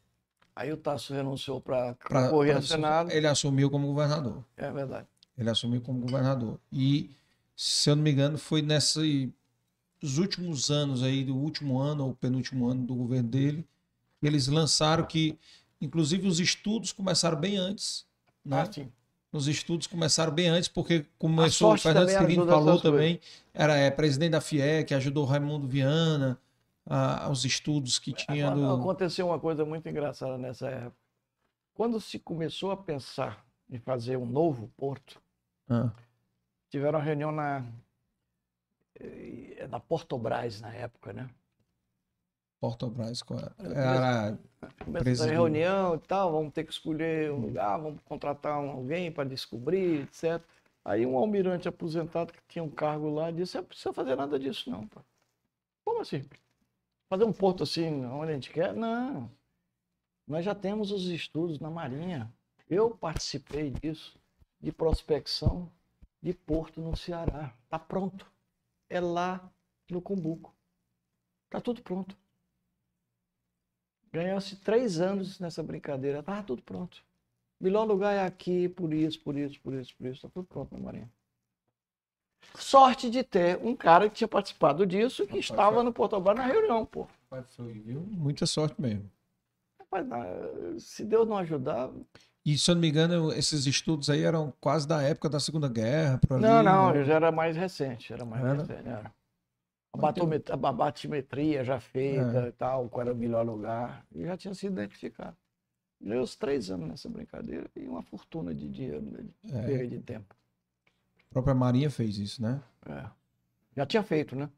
Aí 0.61 0.71
o 0.71 0.77
Tasso 0.77 1.11
renunciou 1.11 1.59
para 1.59 1.95
correr 2.29 2.53
ao 2.53 2.61
Senado. 2.61 3.11
Ele 3.11 3.25
assumiu 3.25 3.67
como 3.71 3.87
governador. 3.87 4.45
É 4.55 4.71
verdade. 4.71 5.07
Ele 5.35 5.49
assumiu 5.49 5.81
como 5.81 5.99
governador. 6.01 6.59
E, 6.71 7.09
se 7.55 7.89
eu 7.89 7.95
não 7.95 8.03
me 8.03 8.11
engano, 8.11 8.37
foi 8.37 8.61
nesses 8.61 9.31
últimos 10.19 10.69
anos 10.69 11.01
aí, 11.01 11.23
do 11.23 11.35
último 11.35 11.79
ano 11.79 12.05
ou 12.05 12.13
penúltimo 12.13 12.67
ano 12.67 12.85
do 12.85 12.93
governo 12.93 13.27
dele, 13.27 13.65
eles 14.21 14.47
lançaram 14.47 15.03
que, 15.03 15.35
inclusive, 15.81 16.27
os 16.27 16.39
estudos 16.39 16.91
começaram 16.91 17.39
bem 17.39 17.57
antes. 17.57 18.05
Né? 18.45 18.61
Ah, 18.61 18.71
sim. 18.71 18.87
Os 19.31 19.47
estudos 19.47 19.87
começaram 19.87 20.31
bem 20.31 20.47
antes, 20.47 20.69
porque 20.69 21.07
começou, 21.17 21.73
o 21.73 21.77
Fernando 21.77 22.09
Cirino 22.09 22.45
falou 22.45 22.79
também, 22.79 23.19
era 23.51 23.75
é, 23.77 23.89
presidente 23.89 24.33
da 24.33 24.41
FIE, 24.41 24.83
que 24.85 24.93
ajudou 24.93 25.25
Raimundo 25.25 25.67
Viana, 25.67 26.37
aos 26.85 27.45
estudos 27.45 27.99
que 27.99 28.13
tinha. 28.13 28.49
Aconteceu 28.73 29.27
uma 29.27 29.39
coisa 29.39 29.65
muito 29.65 29.87
engraçada 29.87 30.37
nessa 30.37 30.69
época. 30.69 30.97
Quando 31.73 31.99
se 31.99 32.19
começou 32.19 32.71
a 32.71 32.77
pensar 32.77 33.45
em 33.69 33.79
fazer 33.79 34.17
um 34.17 34.25
novo 34.25 34.67
porto, 34.77 35.21
ah. 35.69 35.91
tiveram 36.69 36.99
uma 36.99 37.05
reunião 37.05 37.31
na, 37.31 37.65
eh, 38.99 39.67
na 39.69 39.79
Portobras 39.79 40.59
na 40.59 40.73
época, 40.73 41.13
né? 41.13 41.29
Portobras, 42.59 43.23
qual 43.23 43.39
era? 43.57 44.37
Começou 44.85 45.25
a 45.25 45.29
reunião 45.29 45.95
e 45.95 45.99
tal, 45.99 46.31
vamos 46.31 46.53
ter 46.53 46.63
que 46.63 46.71
escolher 46.71 47.31
um 47.31 47.39
lugar, 47.39 47.79
vamos 47.79 47.99
contratar 48.03 48.53
alguém 48.53 49.11
para 49.11 49.27
descobrir, 49.27 50.01
etc. 50.01 50.39
Aí 50.85 51.05
um 51.05 51.17
almirante 51.17 51.67
aposentado 51.67 52.31
que 52.31 52.39
tinha 52.47 52.63
um 52.63 52.69
cargo 52.69 53.09
lá 53.09 53.31
disse, 53.31 53.57
não 53.57 53.63
precisa 53.63 53.91
fazer 53.91 54.15
nada 54.15 54.37
disso 54.37 54.69
não. 54.69 54.85
Pô. 54.87 55.01
Como 55.83 56.01
assim? 56.01 56.23
Fazer 57.11 57.25
um 57.25 57.33
porto 57.33 57.63
assim, 57.63 58.05
onde 58.05 58.31
a 58.31 58.33
gente 58.35 58.49
quer? 58.49 58.73
Não. 58.73 59.29
Nós 60.25 60.45
já 60.45 60.55
temos 60.55 60.93
os 60.93 61.07
estudos 61.07 61.59
na 61.59 61.69
Marinha. 61.69 62.33
Eu 62.69 62.91
participei 62.91 63.69
disso, 63.69 64.17
de 64.61 64.71
prospecção 64.71 65.69
de 66.21 66.33
porto 66.33 66.79
no 66.79 66.95
Ceará. 66.95 67.53
Está 67.65 67.77
pronto. 67.77 68.25
É 68.89 69.01
lá 69.01 69.51
no 69.89 70.01
Cumbuco. 70.01 70.55
Está 71.47 71.59
tudo 71.59 71.81
pronto. 71.81 72.15
Ganhou-se 74.09 74.55
três 74.55 75.01
anos 75.01 75.37
nessa 75.37 75.61
brincadeira. 75.61 76.19
Estava 76.19 76.41
tudo 76.43 76.61
pronto. 76.61 77.03
Melhor 77.59 77.83
lugar 77.83 78.13
é 78.13 78.25
aqui, 78.25 78.69
por 78.69 78.93
isso, 78.93 79.19
por 79.19 79.35
isso, 79.35 79.59
por 79.59 79.73
isso, 79.73 79.93
por 79.97 80.07
isso. 80.07 80.15
Está 80.15 80.29
tudo 80.29 80.47
pronto 80.47 80.73
na 80.73 80.79
Marinha. 80.81 81.11
Sorte 82.55 83.09
de 83.09 83.23
ter 83.23 83.57
um 83.63 83.75
cara 83.75 84.09
que 84.09 84.15
tinha 84.15 84.27
participado 84.27 84.85
disso 84.85 85.25
que 85.25 85.37
estava 85.37 85.75
foi... 85.75 85.83
no 85.83 85.93
Portobás 85.93 86.37
na 86.37 86.45
reunião, 86.45 86.85
pô. 86.85 87.07
Foi, 87.29 87.71
viu? 87.73 88.01
Muita 88.01 88.45
sorte 88.45 88.79
mesmo. 88.79 89.09
Rapaz, 89.79 90.83
se 90.83 91.03
Deus 91.03 91.27
não 91.27 91.37
ajudar. 91.37 91.89
E 92.45 92.57
se 92.57 92.69
eu 92.69 92.75
não 92.75 92.81
me 92.81 92.89
engano, 92.89 93.31
esses 93.33 93.65
estudos 93.65 94.09
aí 94.09 94.23
eram 94.23 94.53
quase 94.59 94.87
da 94.87 95.01
época 95.01 95.29
da 95.29 95.39
Segunda 95.39 95.69
Guerra. 95.69 96.19
Ali, 96.29 96.41
não, 96.41 96.63
não, 96.63 96.93
né? 96.93 97.03
já 97.03 97.15
era 97.15 97.31
mais 97.31 97.55
recente. 97.55 98.11
Era 98.11 98.25
mais 98.25 98.43
era? 98.43 98.53
recente, 98.53 98.87
era. 98.87 99.13
A, 99.93 99.97
batometria, 99.97 100.55
a 100.55 100.71
batimetria 100.71 101.63
já 101.63 101.79
feita 101.79 102.45
é. 102.45 102.47
e 102.47 102.51
tal, 102.53 102.89
qual 102.89 103.01
era 103.01 103.13
o 103.13 103.17
melhor 103.17 103.45
lugar. 103.45 104.05
E 104.13 104.25
já 104.25 104.35
tinha 104.37 104.53
sido 104.53 104.73
identificado. 104.73 105.37
Leu 106.01 106.21
os 106.21 106.35
três 106.35 106.71
anos 106.71 106.87
nessa 106.87 107.07
brincadeira 107.07 107.69
e 107.75 107.87
uma 107.87 108.01
fortuna 108.01 108.55
de 108.55 108.67
dinheiro, 108.67 109.01
né, 109.01 109.23
de 109.43 109.55
é. 109.55 109.61
perda 109.61 109.87
de 109.87 109.99
tempo. 109.99 110.35
A 111.31 111.33
própria 111.33 111.55
Marinha 111.55 111.89
fez 111.89 112.17
isso, 112.17 112.41
né? 112.41 112.61
É. 112.85 113.09
Já 113.77 113.85
tinha 113.85 114.03
feito, 114.03 114.35
né? 114.35 114.49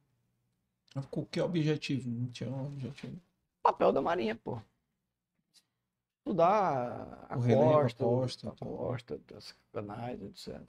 Com 1.12 1.24
que 1.24 1.40
objetivo? 1.40 2.10
Não 2.10 2.28
tinha 2.32 2.50
um 2.50 2.66
objetivo. 2.66 3.16
Papel 3.62 3.94
da 3.94 4.02
Marinha, 4.02 4.36
pô. 4.36 4.60
Estudar 6.18 7.28
a 7.30 7.38
o 7.38 7.42
costa, 7.42 8.04
costa, 8.04 8.50
a 8.50 8.52
costa, 8.54 9.22
das 9.28 9.56
canais, 9.72 10.20
etc. 10.24 10.60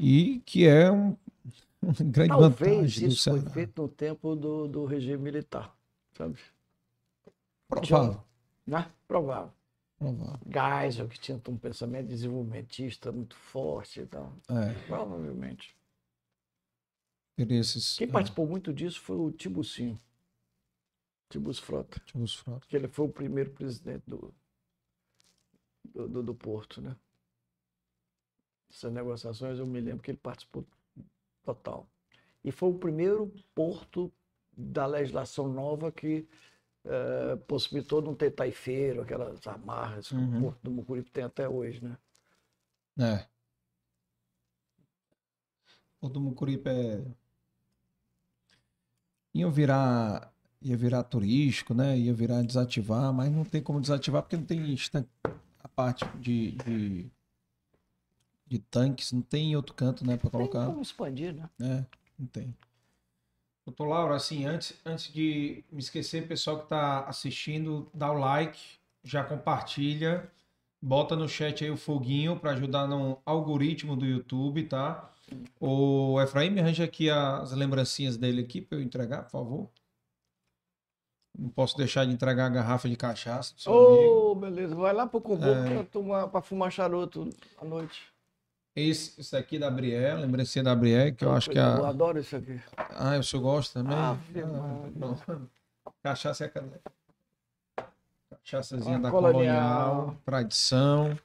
E 0.00 0.40
que 0.40 0.66
é 0.66 0.90
um, 0.90 1.16
uma 1.80 1.92
grande 1.92 2.28
Talvez 2.28 2.58
vantagem 2.58 3.08
isso 3.08 3.30
foi 3.30 3.40
feito 3.50 3.82
no 3.82 3.88
tempo 3.88 4.34
do, 4.34 4.66
do 4.66 4.84
regime 4.84 5.22
militar, 5.22 5.72
sabe? 6.16 6.40
Provável. 7.68 8.20
Né? 8.66 8.90
Provável. 9.06 9.52
Geisel, 10.46 11.08
que 11.08 11.18
tinha 11.18 11.40
um 11.48 11.56
pensamento 11.56 12.08
desenvolvimentista 12.08 13.12
muito 13.12 13.36
forte 13.36 14.00
e 14.00 14.06
tal. 14.06 14.32
É. 14.48 14.72
Provavelmente. 14.86 15.76
Quem 17.98 18.08
é. 18.08 18.10
participou 18.10 18.46
muito 18.46 18.72
disso 18.72 19.00
foi 19.00 19.16
o 19.16 19.30
Tibucinho. 19.30 19.98
Tibus 21.28 21.58
Frota. 21.58 22.00
Tibus 22.04 22.34
Frota. 22.34 22.66
Que 22.66 22.76
ele 22.76 22.88
foi 22.88 23.06
o 23.06 23.08
primeiro 23.08 23.50
presidente 23.50 24.02
do, 24.06 24.34
do, 25.84 26.08
do, 26.08 26.22
do 26.22 26.34
Porto, 26.34 26.80
né? 26.80 26.96
Essas 28.68 28.92
negociações 28.92 29.58
eu 29.58 29.66
me 29.66 29.80
lembro 29.80 30.02
que 30.02 30.10
ele 30.10 30.18
participou 30.18 30.66
total. 31.44 31.88
E 32.44 32.50
foi 32.50 32.70
o 32.70 32.78
primeiro 32.78 33.32
porto 33.54 34.12
da 34.56 34.86
legislação 34.86 35.48
nova 35.48 35.90
que 35.90 36.26
é, 36.84 37.36
possibilitou 37.46 38.00
não 38.00 38.14
ter 38.14 38.30
taifeiro, 38.30 39.02
aquelas 39.02 39.46
amarras 39.46 40.08
que 40.08 40.14
uhum. 40.14 40.38
o 40.38 40.40
Porto 40.42 40.60
do 40.62 40.70
Mucuripe 40.70 41.10
tem 41.10 41.24
até 41.24 41.48
hoje, 41.48 41.82
né? 41.84 41.96
É. 42.98 43.26
O 45.96 46.00
Porto 46.00 46.14
do 46.14 46.20
Mucuripe 46.20 46.68
é... 46.68 47.04
Ia 49.32 49.48
virar, 49.48 50.32
ia 50.60 50.76
virar 50.76 51.04
turístico, 51.04 51.72
né? 51.72 51.96
Ia 51.96 52.12
virar 52.12 52.42
desativar, 52.42 53.12
mas 53.12 53.30
não 53.30 53.44
tem 53.44 53.62
como 53.62 53.80
desativar 53.80 54.22
porque 54.22 54.36
não 54.36 54.44
tem 54.44 54.74
a 55.62 55.68
parte 55.68 56.04
de, 56.18 56.52
de, 56.52 57.10
de 58.46 58.58
tanques, 58.58 59.12
não 59.12 59.22
tem 59.22 59.54
outro 59.54 59.74
canto, 59.74 60.04
né, 60.04 60.16
para 60.16 60.30
colocar. 60.30 60.60
Tem 60.64 60.70
como 60.70 60.82
expandir, 60.82 61.34
né? 61.34 61.48
É, 61.60 61.86
não 62.18 62.26
tem. 62.26 62.56
Doutor 63.66 63.86
Laura, 63.86 64.16
assim, 64.16 64.46
antes, 64.46 64.80
antes 64.84 65.12
de 65.12 65.64
me 65.70 65.80
esquecer, 65.80 66.26
pessoal 66.26 66.58
que 66.58 66.64
está 66.64 67.00
assistindo, 67.04 67.88
dá 67.94 68.10
o 68.10 68.18
like, 68.18 68.58
já 69.04 69.22
compartilha, 69.22 70.30
bota 70.82 71.14
no 71.14 71.28
chat 71.28 71.62
aí 71.62 71.70
o 71.70 71.76
foguinho 71.76 72.38
para 72.38 72.52
ajudar 72.52 72.86
no 72.86 73.20
algoritmo 73.24 73.94
do 73.94 74.06
YouTube, 74.06 74.64
tá? 74.64 75.10
O 75.60 76.20
Efraim, 76.20 76.50
me 76.50 76.60
arranja 76.60 76.84
aqui 76.84 77.08
as 77.08 77.52
lembrancinhas 77.52 78.16
dele 78.16 78.42
aqui 78.42 78.60
para 78.60 78.78
eu 78.78 78.82
entregar, 78.82 79.22
por 79.24 79.30
favor. 79.30 79.70
Não 81.38 81.48
posso 81.48 81.76
deixar 81.76 82.04
de 82.04 82.12
entregar 82.12 82.46
a 82.46 82.50
garrafa 82.50 82.88
de 82.88 82.96
cachaça. 82.96 83.54
Ô, 83.70 84.32
oh, 84.32 84.34
beleza. 84.34 84.74
Vai 84.74 84.92
lá 84.92 85.06
pro 85.06 85.20
Cumbuco 85.20 85.48
é... 85.48 86.26
para 86.26 86.42
fumar 86.42 86.72
charuto 86.72 87.30
à 87.56 87.64
noite. 87.64 88.02
Esse, 88.74 89.20
esse 89.20 89.36
aqui 89.36 89.58
da 89.58 89.70
Brié, 89.70 90.14
lembrancinha 90.14 90.62
da 90.62 90.74
Brié, 90.74 91.10
que 91.10 91.24
eu, 91.24 91.28
eu 91.28 91.34
acho 91.34 91.50
que 91.50 91.58
é. 91.58 91.62
Eu 91.62 91.86
adoro 91.86 92.18
isso 92.18 92.36
aqui. 92.36 92.60
Ah, 92.76 93.18
o 93.18 93.22
senhor 93.22 93.42
gosta 93.42 93.82
também? 93.82 93.96
Ah, 93.96 94.16
ah 95.04 95.90
Cachaça 96.02 96.44
é 96.44 96.46
a 96.46 97.84
Cachaçazinha 98.30 98.98
da 98.98 99.10
colonial. 99.10 99.96
colonial, 99.96 100.16
tradição. 100.24 101.18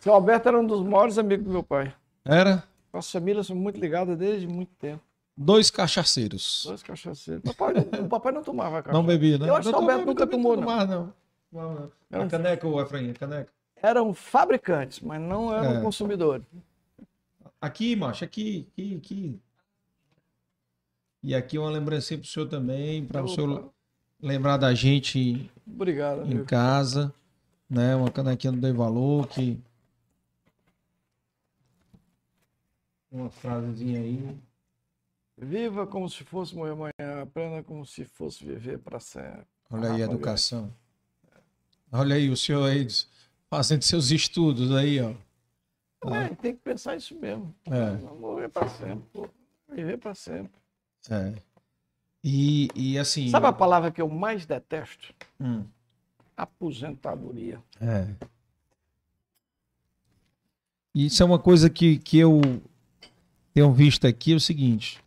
Seu 0.00 0.12
Alberto 0.12 0.48
era 0.48 0.60
um 0.60 0.66
dos 0.66 0.82
maiores 0.82 1.18
amigos 1.18 1.46
do 1.46 1.50
meu 1.50 1.62
pai. 1.62 1.94
Era? 2.24 2.62
Nossa 2.92 3.10
família 3.18 3.42
são 3.42 3.56
muito 3.56 3.80
ligadas 3.80 4.16
desde 4.16 4.46
muito 4.46 4.72
tempo. 4.74 5.02
Dois 5.36 5.70
cachaceiros. 5.70 6.62
Dois 6.66 6.82
cachaceiros. 6.82 7.42
Papai, 7.42 7.74
o 8.00 8.08
papai 8.08 8.32
não 8.32 8.42
tomava 8.42 8.82
cachaça. 8.82 8.92
Não 8.92 9.04
bebia, 9.04 9.38
né? 9.38 9.48
Eu 9.48 9.56
acho 9.56 9.68
que 9.68 9.74
o 9.74 9.78
Alberto 9.78 10.06
nunca 10.06 10.26
tomou, 10.26 10.56
não. 10.56 10.62
Tomar, 10.62 10.86
não. 10.86 11.12
não, 11.50 11.74
não. 11.74 11.92
Era 12.10 12.22
um... 12.22 12.28
caneca, 12.28 12.68
o 12.68 12.80
Efraim, 12.80 13.12
caneca. 13.14 13.50
Eram 13.84 14.14
fabricantes, 14.14 15.00
mas 15.00 15.20
não 15.20 15.54
eram 15.54 15.76
é. 15.76 15.82
consumidores. 15.82 16.46
Aqui, 17.60 17.94
macho, 17.94 18.24
aqui, 18.24 18.66
aqui, 18.72 18.96
aqui. 18.96 19.40
E 21.22 21.34
aqui 21.34 21.58
uma 21.58 21.68
lembrancinha 21.68 22.18
pro 22.18 22.26
senhor 22.26 22.48
também, 22.48 23.04
para 23.04 23.22
o 23.22 23.28
senhor 23.28 23.70
lembrar 24.18 24.56
da 24.56 24.74
gente 24.74 25.50
Obrigado, 25.66 26.20
em 26.20 26.32
amigo. 26.32 26.46
casa, 26.46 27.12
né? 27.68 27.94
Uma 27.94 28.10
canequinha 28.10 28.54
do 28.54 28.58
Dei 28.58 28.72
Valor, 28.72 29.28
que 29.28 29.60
uma 33.12 33.28
frasezinha 33.28 34.00
aí. 34.00 34.38
Viva 35.36 35.86
como 35.86 36.08
se 36.08 36.24
fosse 36.24 36.54
morrer 36.56 36.72
amanhã, 36.72 37.22
aprenda 37.22 37.62
como 37.62 37.84
se 37.84 38.06
fosse 38.06 38.46
viver 38.46 38.78
para 38.78 38.98
sempre. 38.98 39.44
Olha 39.70 39.92
aí 39.92 40.02
a 40.02 40.06
educação. 40.06 40.72
Olha 41.92 42.16
aí 42.16 42.30
o 42.30 42.36
senhor 42.36 42.64
aí 42.66 42.86
fazendo 43.54 43.82
seus 43.82 44.10
estudos 44.10 44.74
aí, 44.74 45.00
ó. 45.00 45.14
É, 46.12 46.28
tem 46.34 46.54
que 46.54 46.60
pensar 46.60 46.96
isso 46.96 47.14
mesmo. 47.14 47.54
É. 47.66 47.92
morrer 48.18 48.48
para 48.48 48.68
sempre, 48.68 49.04
pô. 49.12 49.28
viver 49.70 49.96
para 49.96 50.12
sempre. 50.12 50.52
É. 51.08 51.34
E, 52.22 52.68
e 52.74 52.98
assim. 52.98 53.28
Sabe 53.28 53.46
a 53.46 53.52
palavra 53.52 53.92
que 53.92 54.02
eu 54.02 54.08
mais 54.08 54.44
detesto? 54.44 55.14
Hum. 55.40 55.64
Aposentadoria. 56.36 57.62
É. 57.80 58.08
Isso 60.92 61.22
é 61.22 61.26
uma 61.26 61.38
coisa 61.38 61.70
que, 61.70 61.98
que 61.98 62.18
eu 62.18 62.40
tenho 63.52 63.72
visto 63.72 64.04
aqui: 64.04 64.32
é 64.32 64.36
o 64.36 64.40
seguinte. 64.40 65.00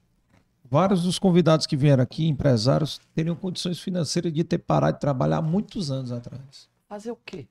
Vários 0.70 1.04
dos 1.04 1.20
convidados 1.20 1.66
que 1.66 1.76
vieram 1.76 2.04
aqui, 2.04 2.28
empresários, 2.28 3.00
teriam 3.14 3.36
condições 3.36 3.80
financeiras 3.80 4.32
de 4.34 4.44
ter 4.44 4.58
parado 4.58 4.94
de 4.94 5.02
trabalhar 5.02 5.42
muitos 5.42 5.92
anos 5.92 6.12
atrás. 6.12 6.70
Fazer 6.88 7.12
o 7.12 7.18
quê? 7.26 7.48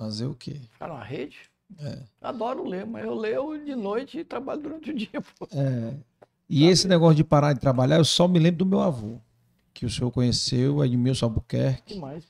Fazer 0.00 0.24
o 0.24 0.34
quê? 0.34 0.54
Ficar 0.72 0.88
na 0.88 1.02
rede? 1.02 1.36
É. 1.78 2.02
Adoro 2.22 2.66
ler, 2.66 2.86
mas 2.86 3.04
eu 3.04 3.14
leio 3.14 3.62
de 3.62 3.74
noite 3.74 4.20
e 4.20 4.24
trabalho 4.24 4.62
durante 4.62 4.90
o 4.90 4.94
dia. 4.96 5.20
Pô. 5.38 5.46
É. 5.52 5.94
E 6.48 6.64
esse 6.64 6.88
negócio 6.88 7.16
de 7.16 7.22
parar 7.22 7.52
de 7.52 7.60
trabalhar, 7.60 7.98
eu 7.98 8.04
só 8.06 8.26
me 8.26 8.38
lembro 8.38 8.60
do 8.60 8.66
meu 8.66 8.80
avô, 8.80 9.20
que 9.74 9.84
o 9.84 9.90
senhor 9.90 10.10
conheceu, 10.10 10.82
Edmilson 10.82 11.26
Albuquerque. 11.26 11.92
Que 11.92 12.00
mais? 12.00 12.24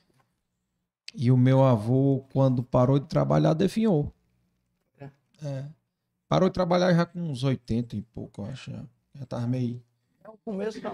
E 1.15 1.31
o 1.31 1.37
meu 1.37 1.63
avô, 1.63 2.25
quando 2.33 2.61
parou 2.61 2.99
de 2.99 3.07
trabalhar, 3.07 3.53
definhou. 3.53 4.13
É. 4.99 5.09
é. 5.41 5.65
Parou 6.27 6.49
de 6.49 6.53
trabalhar 6.53 6.93
já 6.93 7.05
com 7.05 7.21
uns 7.21 7.41
80 7.41 7.95
e 7.95 8.01
pouco, 8.01 8.41
eu 8.41 8.47
acho. 8.47 8.69
Já 9.15 9.23
estava 9.23 9.47
meio. 9.47 9.81
É 10.25 10.29
o 10.29 10.37
começo 10.43 10.81
da, 10.81 10.93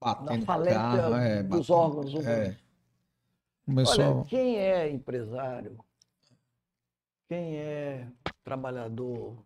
batendo 0.00 0.40
da 0.40 0.46
falência 0.46 0.78
carro, 0.78 1.14
é, 1.16 1.42
dos 1.42 1.66
batendo, 1.66 1.72
órgãos. 1.72 2.14
É. 2.24 2.56
Começou... 3.66 4.18
Olha, 4.18 4.24
quem 4.26 4.58
é 4.58 4.88
empresário, 4.88 5.78
quem 7.28 7.56
é 7.56 8.08
trabalhador, 8.44 9.36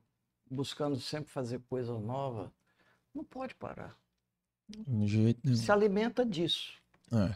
buscando 0.49 1.01
sempre 1.01 1.31
fazer 1.31 1.59
coisa 1.71 1.99
nova, 1.99 2.53
não 3.15 3.25
pode 3.25 3.55
parar. 3.55 3.97
De 4.69 5.07
jeito 5.07 5.41
nenhum. 5.43 5.57
Se 5.57 5.73
alimenta 5.73 6.25
disso. 6.25 6.75
É. 7.11 7.35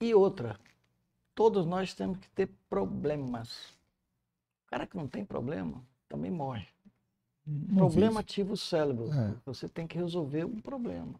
E 0.00 0.12
outra, 0.12 0.58
todos 1.36 1.64
nós 1.64 1.94
temos 1.94 2.18
que 2.18 2.28
ter 2.30 2.50
problemas. 2.68 3.70
O 4.66 4.70
cara 4.70 4.86
que 4.86 4.96
não 4.96 5.06
tem 5.06 5.24
problema 5.24 5.82
também 6.08 6.32
morre. 6.32 6.66
Não 7.46 7.76
problema 7.76 8.08
vive. 8.08 8.20
ativa 8.20 8.52
o 8.52 8.56
cérebro. 8.56 9.10
É. 9.12 9.34
Você 9.46 9.68
tem 9.68 9.86
que 9.86 9.96
resolver 9.96 10.44
um 10.44 10.60
problema. 10.60 11.14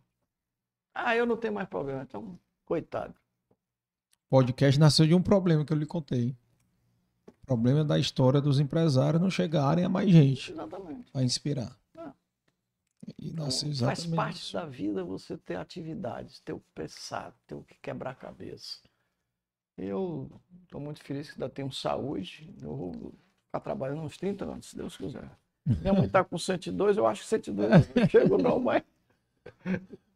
Ah, 0.92 1.16
eu 1.16 1.24
não 1.24 1.36
tenho 1.36 1.54
mais 1.54 1.68
problema. 1.68 2.02
Então, 2.02 2.38
coitado. 2.66 3.14
O 4.28 4.36
podcast 4.36 4.78
nasceu 4.78 5.06
de 5.06 5.14
um 5.14 5.22
problema 5.22 5.64
que 5.64 5.72
eu 5.72 5.76
lhe 5.76 5.86
contei. 5.86 6.36
O 7.26 7.46
problema 7.46 7.80
é 7.80 7.84
da 7.84 7.98
história 7.98 8.42
dos 8.42 8.60
empresários 8.60 9.22
não 9.22 9.30
chegarem 9.30 9.84
a 9.84 9.88
mais 9.88 10.10
gente. 10.10 10.52
Exatamente. 10.52 11.10
A 11.14 11.22
inspirar. 11.22 11.78
E 13.18 13.30
então, 13.30 13.48
faz 13.50 14.04
parte 14.06 14.40
isso. 14.40 14.52
da 14.52 14.66
vida 14.66 15.02
você 15.02 15.38
ter 15.38 15.56
atividades, 15.56 16.40
ter 16.40 16.52
o 16.52 16.62
pensar, 16.74 17.34
ter 17.46 17.54
o 17.54 17.62
que 17.62 17.74
quebrar 17.80 18.10
a 18.10 18.14
cabeça. 18.14 18.78
Eu 19.78 20.30
estou 20.64 20.80
muito 20.80 21.02
feliz 21.02 21.30
que 21.30 21.40
ainda 21.40 21.48
tenho 21.48 21.72
saúde. 21.72 22.52
Eu 22.60 22.76
vou 22.76 23.14
ficar 23.46 23.60
trabalhando 23.60 24.02
uns 24.02 24.18
30 24.18 24.44
anos, 24.44 24.66
se 24.66 24.76
Deus 24.76 24.96
quiser. 24.96 25.30
Minha 25.64 25.94
mãe 25.94 26.04
está 26.04 26.22
com 26.22 26.36
102, 26.36 26.96
eu 26.98 27.06
acho 27.06 27.22
que 27.22 27.28
102 27.28 27.70
não 27.70 28.08
chego 28.08 28.38
não, 28.38 28.60
mas... 28.60 28.82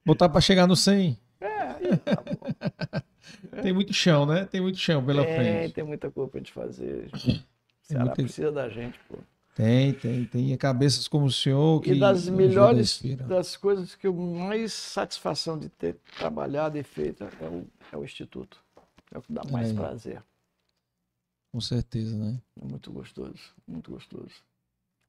Botar 0.05 0.29
para 0.29 0.41
chegar 0.41 0.67
no 0.67 0.77
100. 0.77 1.19
É, 1.43 1.97
tá 1.97 3.03
Tem 3.63 3.73
muito 3.73 3.93
chão, 3.93 4.27
né? 4.27 4.45
Tem 4.45 4.61
muito 4.61 4.79
chão 4.79 5.05
pela 5.05 5.25
tem, 5.25 5.35
frente. 5.35 5.75
Tem 5.75 5.85
muita 5.85 6.11
coisa 6.11 6.31
para 6.31 6.39
gente 6.39 6.53
fazer. 6.53 7.11
Ceará 7.83 8.07
muita... 8.07 8.23
precisa 8.23 8.53
da 8.53 8.69
gente, 8.69 8.99
pô. 9.09 9.19
Tem, 9.55 9.93
tem, 9.93 10.25
tem 10.25 10.57
cabeças 10.57 11.07
como 11.07 11.27
o 11.27 11.31
senhor 11.31 11.83
que. 11.83 11.93
E 11.93 11.99
das 11.99 12.29
melhores, 12.29 13.03
das 13.29 13.57
coisas 13.57 13.95
que 13.95 14.07
eu 14.07 14.15
mais 14.15 14.73
satisfação 14.73 15.59
de 15.59 15.69
ter 15.69 15.97
trabalhado 16.17 16.79
e 16.79 16.83
feito 16.83 17.25
é 17.25 17.47
o, 17.47 17.67
é 17.93 17.97
o 17.97 18.05
Instituto. 18.05 18.63
É 19.13 19.19
o 19.19 19.23
que 19.23 19.33
dá 19.33 19.43
mais 19.51 19.71
é. 19.71 19.75
prazer. 19.75 20.23
Com 21.53 21.61
certeza, 21.61 22.17
né? 22.17 22.41
É 22.61 22.65
muito 22.65 22.91
gostoso, 22.91 23.55
muito 23.69 23.91
gostoso. 23.91 24.33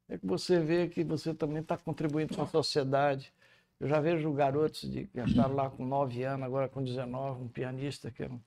É 0.10 0.18
que 0.18 0.26
você 0.26 0.60
vê 0.60 0.90
que 0.90 1.06
você 1.06 1.34
também 1.34 1.62
está 1.62 1.78
contribuindo 1.78 2.36
com 2.36 2.42
a 2.42 2.48
sociedade. 2.48 3.32
Eu 3.80 3.88
já 3.88 4.00
vejo 4.00 4.32
garotos 4.34 4.82
de, 4.90 5.08
que 5.08 5.20
estavam 5.20 5.56
lá 5.56 5.70
com 5.70 5.86
9 5.86 6.24
anos, 6.24 6.46
agora 6.46 6.70
com 6.70 6.84
19, 6.84 7.44
um 7.44 7.48
pianista 7.48 8.10
que 8.10 8.24
é 8.24 8.28
um 8.28 8.40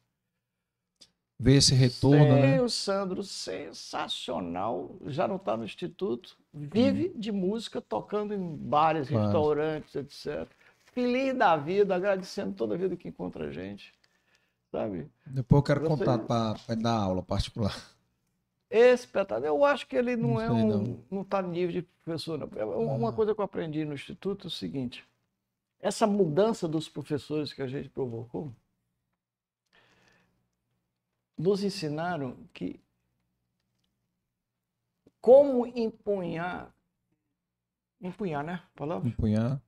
ver 1.39 1.57
esse 1.57 1.75
retorno, 1.75 2.25
Sei, 2.25 2.43
né? 2.43 2.61
o 2.61 2.69
Sandro, 2.69 3.23
sensacional. 3.23 4.97
Já 5.07 5.29
não 5.29 5.37
está 5.37 5.57
no 5.57 5.65
instituto, 5.65 6.37
vive 6.53 7.13
hum. 7.15 7.19
de 7.19 7.33
música, 7.33 7.81
tocando 7.81 8.35
em 8.35 8.57
bares, 8.57 9.09
claro. 9.09 9.25
restaurantes, 9.25 9.95
etc. 9.95 10.49
Feliz 10.87 11.37
da 11.37 11.57
vida, 11.57 11.95
agradecendo 11.95 12.55
toda 12.55 12.75
a 12.75 12.79
vida 12.79 12.97
que 12.97 13.09
encontra 13.09 13.47
a 13.47 13.51
gente. 13.51 13.93
Sabe? 14.73 15.09
Depois 15.27 15.59
eu 15.61 15.63
quero 15.63 15.81
Você... 15.81 16.05
contato 16.05 16.27
para 16.27 16.75
dar 16.75 16.97
aula 16.97 17.23
particular. 17.23 17.75
Espetáculo. 18.69 19.47
Eu 19.47 19.65
acho 19.65 19.87
que 19.87 19.95
ele 19.95 20.17
não, 20.17 20.31
não 20.31 20.41
é 20.41 20.51
um. 20.51 20.69
Não. 20.69 20.99
não 21.11 21.23
está 21.23 21.41
no 21.41 21.51
nível 21.51 21.73
de 21.73 21.83
professor. 22.03 22.39
Não. 22.39 22.49
É 22.57 22.65
uma 22.65 23.11
ah. 23.11 23.13
coisa 23.13 23.35
que 23.35 23.41
eu 23.41 23.45
aprendi 23.45 23.85
no 23.85 23.95
Instituto 23.95 24.47
é 24.47 24.49
o 24.49 24.51
seguinte: 24.51 25.05
essa 25.81 26.07
mudança 26.07 26.67
dos 26.67 26.89
professores 26.89 27.53
que 27.53 27.63
a 27.63 27.67
gente 27.67 27.89
provocou, 27.89 28.55
nos 31.37 31.63
ensinaram 31.63 32.37
que 32.53 32.81
como 35.21 35.67
empunhar, 35.67 36.73
empunhar, 38.01 38.45
né? 38.45 38.63
Palavra? 38.75 39.09
Empunhar. 39.09 39.61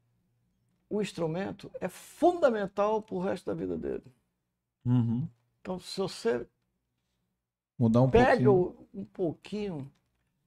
O 0.89 1.03
instrumento 1.03 1.71
é 1.81 1.89
fundamental 1.89 3.03
para 3.03 3.15
o 3.15 3.21
resto 3.21 3.47
da 3.47 3.55
vida 3.55 3.77
dele. 3.77 4.05
Uhum. 4.85 5.29
Então, 5.61 5.79
se 5.79 6.01
você 6.01 6.49
mudar 7.79 8.03
um 8.03 8.11
pega 8.11 8.45
pouquinho. 8.45 8.89
um 8.95 9.05
pouquinho, 9.05 9.93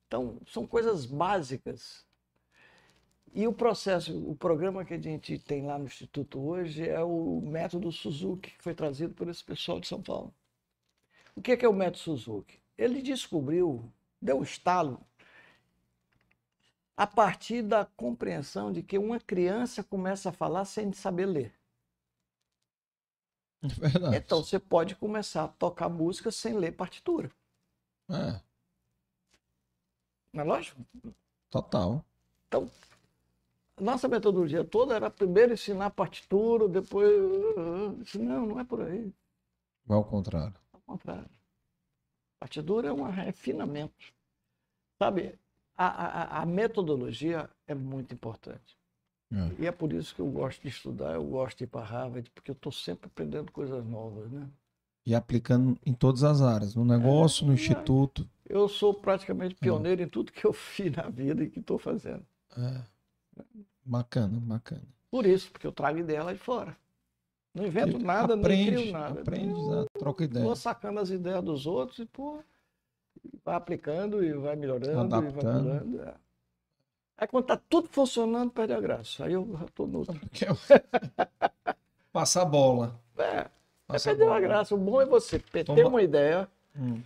então 0.07 0.40
são 0.48 0.65
coisas 0.65 1.06
básicas. 1.06 2.06
E 3.33 3.47
o 3.47 3.53
processo, 3.53 4.17
o 4.29 4.35
programa 4.35 4.83
que 4.83 4.93
a 4.93 4.99
gente 4.99 5.39
tem 5.39 5.65
lá 5.65 5.77
no 5.77 5.85
Instituto 5.85 6.39
hoje 6.39 6.87
é 6.87 7.01
o 7.01 7.41
método 7.41 7.91
Suzuki, 7.91 8.51
que 8.51 8.61
foi 8.61 8.75
trazido 8.75 9.13
por 9.13 9.29
esse 9.29 9.43
pessoal 9.43 9.79
de 9.79 9.87
São 9.87 10.01
Paulo. 10.01 10.33
O 11.35 11.41
que 11.41 11.53
é, 11.53 11.57
que 11.57 11.65
é 11.65 11.69
o 11.69 11.73
método 11.73 11.99
Suzuki? 11.99 12.59
Ele 12.77 13.01
descobriu, 13.01 13.89
deu 14.21 14.39
um 14.39 14.43
estalo, 14.43 14.99
a 16.97 17.07
partir 17.07 17.61
da 17.63 17.85
compreensão 17.85 18.71
de 18.71 18.83
que 18.83 18.97
uma 18.97 19.19
criança 19.19 19.81
começa 19.81 20.29
a 20.29 20.33
falar 20.33 20.65
sem 20.65 20.91
saber 20.91 21.25
ler. 21.25 21.53
Verdade. 23.61 24.17
Então 24.17 24.43
você 24.43 24.59
pode 24.59 24.95
começar 24.95 25.45
a 25.45 25.47
tocar 25.47 25.87
música 25.87 26.31
sem 26.31 26.53
ler 26.53 26.73
partitura. 26.73 27.31
É. 28.09 28.41
Não 30.33 30.41
é 30.41 30.43
lógico? 30.43 30.85
Total. 31.49 32.03
Então, 32.47 32.69
nossa 33.81 34.07
metodologia 34.07 34.63
toda 34.63 34.95
era 34.95 35.09
primeiro 35.09 35.53
ensinar 35.53 35.89
partitura, 35.89 36.67
depois. 36.67 37.11
Não, 38.15 38.45
não 38.45 38.59
é 38.59 38.63
por 38.63 38.81
aí. 38.81 39.11
Vai 39.85 39.97
ao 39.97 40.05
contrário 40.05 40.53
contrário. 40.91 41.29
Partidura 42.39 42.89
é 42.89 42.93
um 42.93 43.03
refinamento. 43.03 44.13
Sabe, 45.01 45.39
a, 45.75 45.87
a, 45.87 46.41
a 46.41 46.45
metodologia 46.45 47.49
é 47.67 47.73
muito 47.73 48.13
importante. 48.13 48.77
É. 49.31 49.63
E 49.63 49.67
é 49.67 49.71
por 49.71 49.93
isso 49.93 50.13
que 50.13 50.21
eu 50.21 50.29
gosto 50.29 50.61
de 50.61 50.67
estudar, 50.67 51.13
eu 51.13 51.23
gosto 51.23 51.59
de 51.59 51.63
ir 51.63 51.67
para 51.67 51.85
Harvard, 51.85 52.29
porque 52.31 52.51
eu 52.51 52.53
estou 52.53 52.71
sempre 52.71 53.07
aprendendo 53.07 53.51
coisas 53.51 53.85
novas, 53.85 54.29
né? 54.29 54.49
E 55.05 55.15
aplicando 55.15 55.79
em 55.85 55.93
todas 55.93 56.23
as 56.23 56.41
áreas, 56.41 56.75
no 56.75 56.85
negócio, 56.85 57.43
é, 57.43 57.47
no 57.47 57.53
instituto. 57.53 58.29
eu 58.47 58.67
sou 58.67 58.93
praticamente 58.93 59.55
pioneiro 59.55 60.03
em 60.03 60.07
tudo 60.07 60.31
que 60.31 60.45
eu 60.45 60.53
fiz 60.53 60.91
na 60.95 61.09
vida 61.09 61.43
e 61.43 61.49
que 61.49 61.59
estou 61.59 61.79
fazendo. 61.79 62.25
É. 62.57 62.83
Bacana, 63.83 64.39
bacana. 64.39 64.83
Por 65.09 65.25
isso, 65.25 65.51
porque 65.51 65.67
eu 65.67 65.71
trago 65.71 65.99
ideia 65.99 66.23
lá 66.23 66.33
de 66.33 66.39
fora. 66.39 66.75
Não 67.53 67.65
invento 67.65 67.99
nada, 67.99 68.33
aprende, 68.33 68.71
não 68.71 68.77
crio 68.81 68.91
nada. 68.93 69.21
Aprende, 69.21 69.59
eu, 69.59 69.85
troca 69.99 70.23
ideia. 70.23 70.45
Vou 70.45 70.55
sacando 70.55 70.99
as 71.01 71.09
ideias 71.09 71.43
dos 71.43 71.65
outros 71.67 71.99
e, 71.99 72.05
pô, 72.05 72.39
vai 73.43 73.55
aplicando 73.55 74.23
e 74.23 74.31
vai 74.33 74.55
melhorando 74.55 74.99
Adaptando. 74.99 75.39
e 75.39 75.43
vai 75.43 75.61
melhorando. 75.61 76.01
É. 76.01 76.13
Aí 77.17 77.27
quando 77.27 77.45
tá 77.45 77.59
tudo 77.69 77.89
funcionando, 77.89 78.51
perde 78.51 78.73
a 78.73 78.79
graça. 78.79 79.25
Aí 79.25 79.33
eu 79.33 79.47
já 79.59 79.65
tô 79.75 79.85
no 79.85 79.99
outro. 80.07 80.19
Passar 82.11 82.43
a 82.43 82.45
bola. 82.45 82.99
É. 83.17 83.47
Passa 83.85 84.11
é 84.11 84.15
perder 84.15 84.31
a 84.31 84.39
graça. 84.39 84.73
O 84.73 84.77
bom 84.77 85.01
é 85.01 85.05
você 85.05 85.37
ter 85.37 85.65
Toma... 85.65 85.87
uma 85.87 86.01
ideia, 86.01 86.47
hum. 86.75 87.01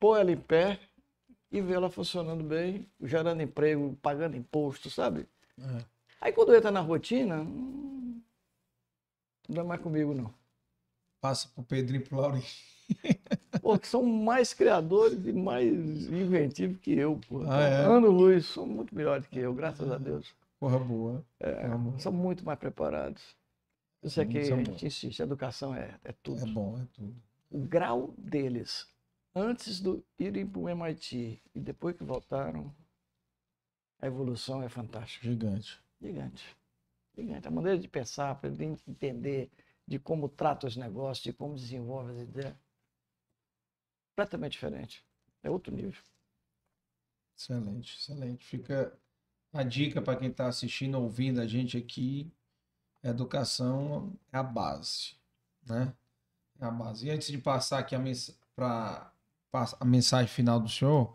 pôr 0.00 0.18
ela 0.18 0.32
em 0.32 0.36
pé 0.36 0.80
e 1.50 1.60
ver 1.60 1.74
ela 1.74 1.88
funcionando 1.88 2.42
bem, 2.42 2.86
gerando 3.00 3.40
emprego, 3.40 3.96
pagando 4.02 4.36
imposto, 4.36 4.90
sabe? 4.90 5.26
É. 5.58 5.84
Aí 6.20 6.32
quando 6.32 6.54
entra 6.54 6.70
na 6.70 6.80
rotina, 6.80 7.42
hum, 7.42 8.20
não 9.48 9.62
é 9.62 9.64
mais 9.64 9.80
comigo, 9.80 10.14
não. 10.14 10.32
Passa 11.20 11.48
pro 11.54 11.64
Pedrinho 11.64 12.02
e 12.02 12.04
pro 12.04 12.18
Laurinho. 12.18 12.44
Pô, 13.60 13.78
que 13.78 13.86
são 13.88 14.02
mais 14.02 14.54
criadores 14.54 15.18
e 15.26 15.32
mais 15.32 15.72
inventivos 15.72 16.78
que 16.80 16.92
eu, 16.92 17.20
pô. 17.28 17.42
Ah, 17.46 17.62
é? 17.62 17.84
Ano 17.84 18.10
Luiz, 18.10 18.46
são 18.46 18.66
muito 18.66 18.94
melhores 18.94 19.26
que 19.26 19.38
eu, 19.38 19.52
graças 19.52 19.90
a 19.90 19.98
Deus. 19.98 20.34
Porra 20.58 20.78
boa. 20.78 21.24
É. 21.40 21.66
São 21.98 22.12
muito 22.12 22.44
mais 22.44 22.58
preparados. 22.58 23.36
Isso 24.02 24.20
é 24.20 24.26
que 24.26 24.38
a 24.38 24.42
gente 24.42 24.86
insiste, 24.86 25.20
a 25.20 25.24
educação 25.24 25.74
é, 25.74 25.98
é 26.04 26.12
tudo. 26.22 26.42
É 26.42 26.46
bom, 26.46 26.78
é 26.78 26.86
tudo. 26.92 27.14
O 27.50 27.58
grau 27.58 28.14
deles, 28.16 28.86
antes 29.34 29.80
de 29.80 30.02
irem 30.18 30.46
para 30.46 30.60
o 30.60 30.68
MIT 30.68 31.42
e 31.54 31.60
depois 31.60 31.96
que 31.96 32.04
voltaram, 32.04 32.72
a 34.00 34.06
evolução 34.06 34.62
é 34.62 34.68
fantástica. 34.68 35.26
Gigante. 35.26 35.80
Gigante. 36.00 36.56
Gigante. 37.16 37.48
A 37.48 37.50
maneira 37.50 37.78
de 37.78 37.88
pensar, 37.88 38.34
para 38.36 38.50
entender 38.50 39.50
de 39.86 39.98
como 39.98 40.28
trata 40.28 40.66
os 40.66 40.76
negócios, 40.76 41.24
de 41.24 41.32
como 41.32 41.54
desenvolve 41.54 42.12
as 42.12 42.20
ideias, 42.20 42.56
completamente 44.10 44.52
diferente. 44.52 45.04
É 45.42 45.50
outro 45.50 45.74
nível. 45.74 46.02
Excelente, 47.36 47.96
excelente. 47.96 48.44
Fica 48.44 48.92
a 49.52 49.62
dica 49.62 50.02
para 50.02 50.18
quem 50.18 50.28
está 50.28 50.46
assistindo, 50.48 51.00
ouvindo 51.00 51.40
a 51.40 51.46
gente 51.46 51.76
aqui. 51.76 52.30
Educação 53.02 54.12
é 54.32 54.38
a 54.38 54.42
base, 54.42 55.14
né? 55.64 55.94
É 56.60 56.64
a 56.64 56.70
base. 56.70 57.06
E 57.06 57.10
antes 57.10 57.28
de 57.28 57.38
passar 57.38 57.78
aqui 57.78 57.94
a, 57.94 57.98
mens 57.98 58.36
pra, 58.56 59.12
a 59.52 59.84
mensagem 59.84 60.28
final 60.28 60.58
do 60.58 60.68
senhor, 60.68 61.14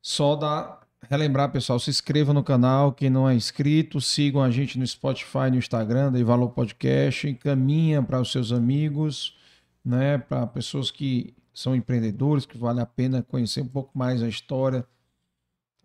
só 0.00 0.34
dar 0.34 0.85
relembrar, 1.02 1.50
pessoal, 1.50 1.78
se 1.78 1.90
inscreva 1.90 2.32
no 2.32 2.42
canal, 2.42 2.92
quem 2.92 3.10
não 3.10 3.28
é 3.28 3.34
inscrito, 3.34 4.00
sigam 4.00 4.42
a 4.42 4.50
gente 4.50 4.78
no 4.78 4.86
Spotify, 4.86 5.50
no 5.50 5.56
Instagram, 5.56 6.12
daí 6.12 6.24
Valor 6.24 6.50
Podcast, 6.50 7.28
encaminha 7.28 8.02
para 8.02 8.20
os 8.20 8.32
seus 8.32 8.52
amigos, 8.52 9.36
né, 9.84 10.18
para 10.18 10.46
pessoas 10.46 10.90
que 10.90 11.34
são 11.54 11.74
empreendedores, 11.74 12.44
que 12.44 12.58
vale 12.58 12.80
a 12.80 12.86
pena 12.86 13.22
conhecer 13.22 13.60
um 13.60 13.68
pouco 13.68 13.96
mais 13.96 14.22
a 14.22 14.28
história 14.28 14.84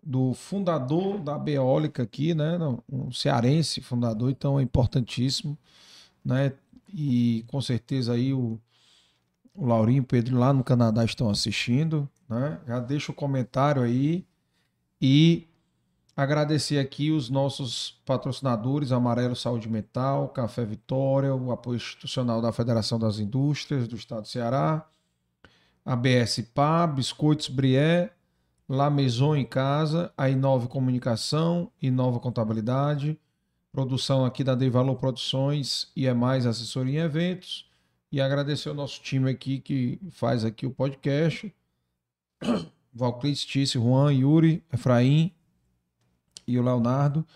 do 0.02 0.34
fundador 0.34 1.20
da 1.20 1.38
Beólica 1.38 2.02
aqui, 2.02 2.34
né, 2.34 2.58
um 2.90 3.12
cearense 3.12 3.80
fundador, 3.80 4.30
então 4.30 4.58
é 4.58 4.62
importantíssimo, 4.62 5.56
né, 6.24 6.52
e 6.92 7.44
com 7.46 7.60
certeza 7.60 8.14
aí 8.14 8.34
o, 8.34 8.58
o 9.54 9.66
Laurinho 9.66 9.98
e 9.98 10.00
o 10.00 10.04
Pedro 10.04 10.36
lá 10.36 10.52
no 10.52 10.64
Canadá 10.64 11.04
estão 11.04 11.30
assistindo, 11.30 12.08
né, 12.28 12.58
já 12.66 12.80
deixa 12.80 13.12
o 13.12 13.14
comentário 13.14 13.82
aí, 13.82 14.26
e 15.02 15.48
agradecer 16.16 16.78
aqui 16.78 17.10
os 17.10 17.28
nossos 17.28 18.00
patrocinadores, 18.06 18.92
Amarelo 18.92 19.34
Saúde 19.34 19.68
Mental, 19.68 20.28
Café 20.28 20.64
Vitória, 20.64 21.34
o 21.34 21.50
apoio 21.50 21.76
institucional 21.76 22.40
da 22.40 22.52
Federação 22.52 23.00
das 23.00 23.18
Indústrias 23.18 23.88
do 23.88 23.96
Estado 23.96 24.22
do 24.22 24.28
Ceará, 24.28 24.88
a 25.84 25.96
BS 25.96 26.42
Pá, 26.54 26.86
Biscoitos 26.86 27.48
Brié, 27.48 28.12
La 28.68 28.88
Maison 28.88 29.34
em 29.34 29.44
Casa, 29.44 30.12
a 30.16 30.30
Inove 30.30 30.68
Comunicação, 30.68 31.72
Inova 31.82 32.20
Contabilidade, 32.20 33.18
produção 33.72 34.24
aqui 34.24 34.44
da 34.44 34.54
Dei 34.54 34.70
Valor 34.70 34.94
Produções 34.94 35.90
e 35.96 36.06
é 36.06 36.14
mais 36.14 36.46
assessoria 36.46 37.00
em 37.00 37.02
eventos. 37.02 37.68
E 38.12 38.20
agradecer 38.20 38.68
o 38.68 38.74
nosso 38.74 39.00
time 39.02 39.30
aqui 39.30 39.58
que 39.58 39.98
faz 40.10 40.44
aqui 40.44 40.64
o 40.64 40.70
podcast. 40.70 41.52
Valclice, 42.92 43.46
Tício, 43.46 43.80
Juan, 43.80 44.12
Yuri, 44.12 44.62
Efraim 44.72 45.32
e 46.46 46.58
o 46.58 46.62
Leonardo. 46.62 47.26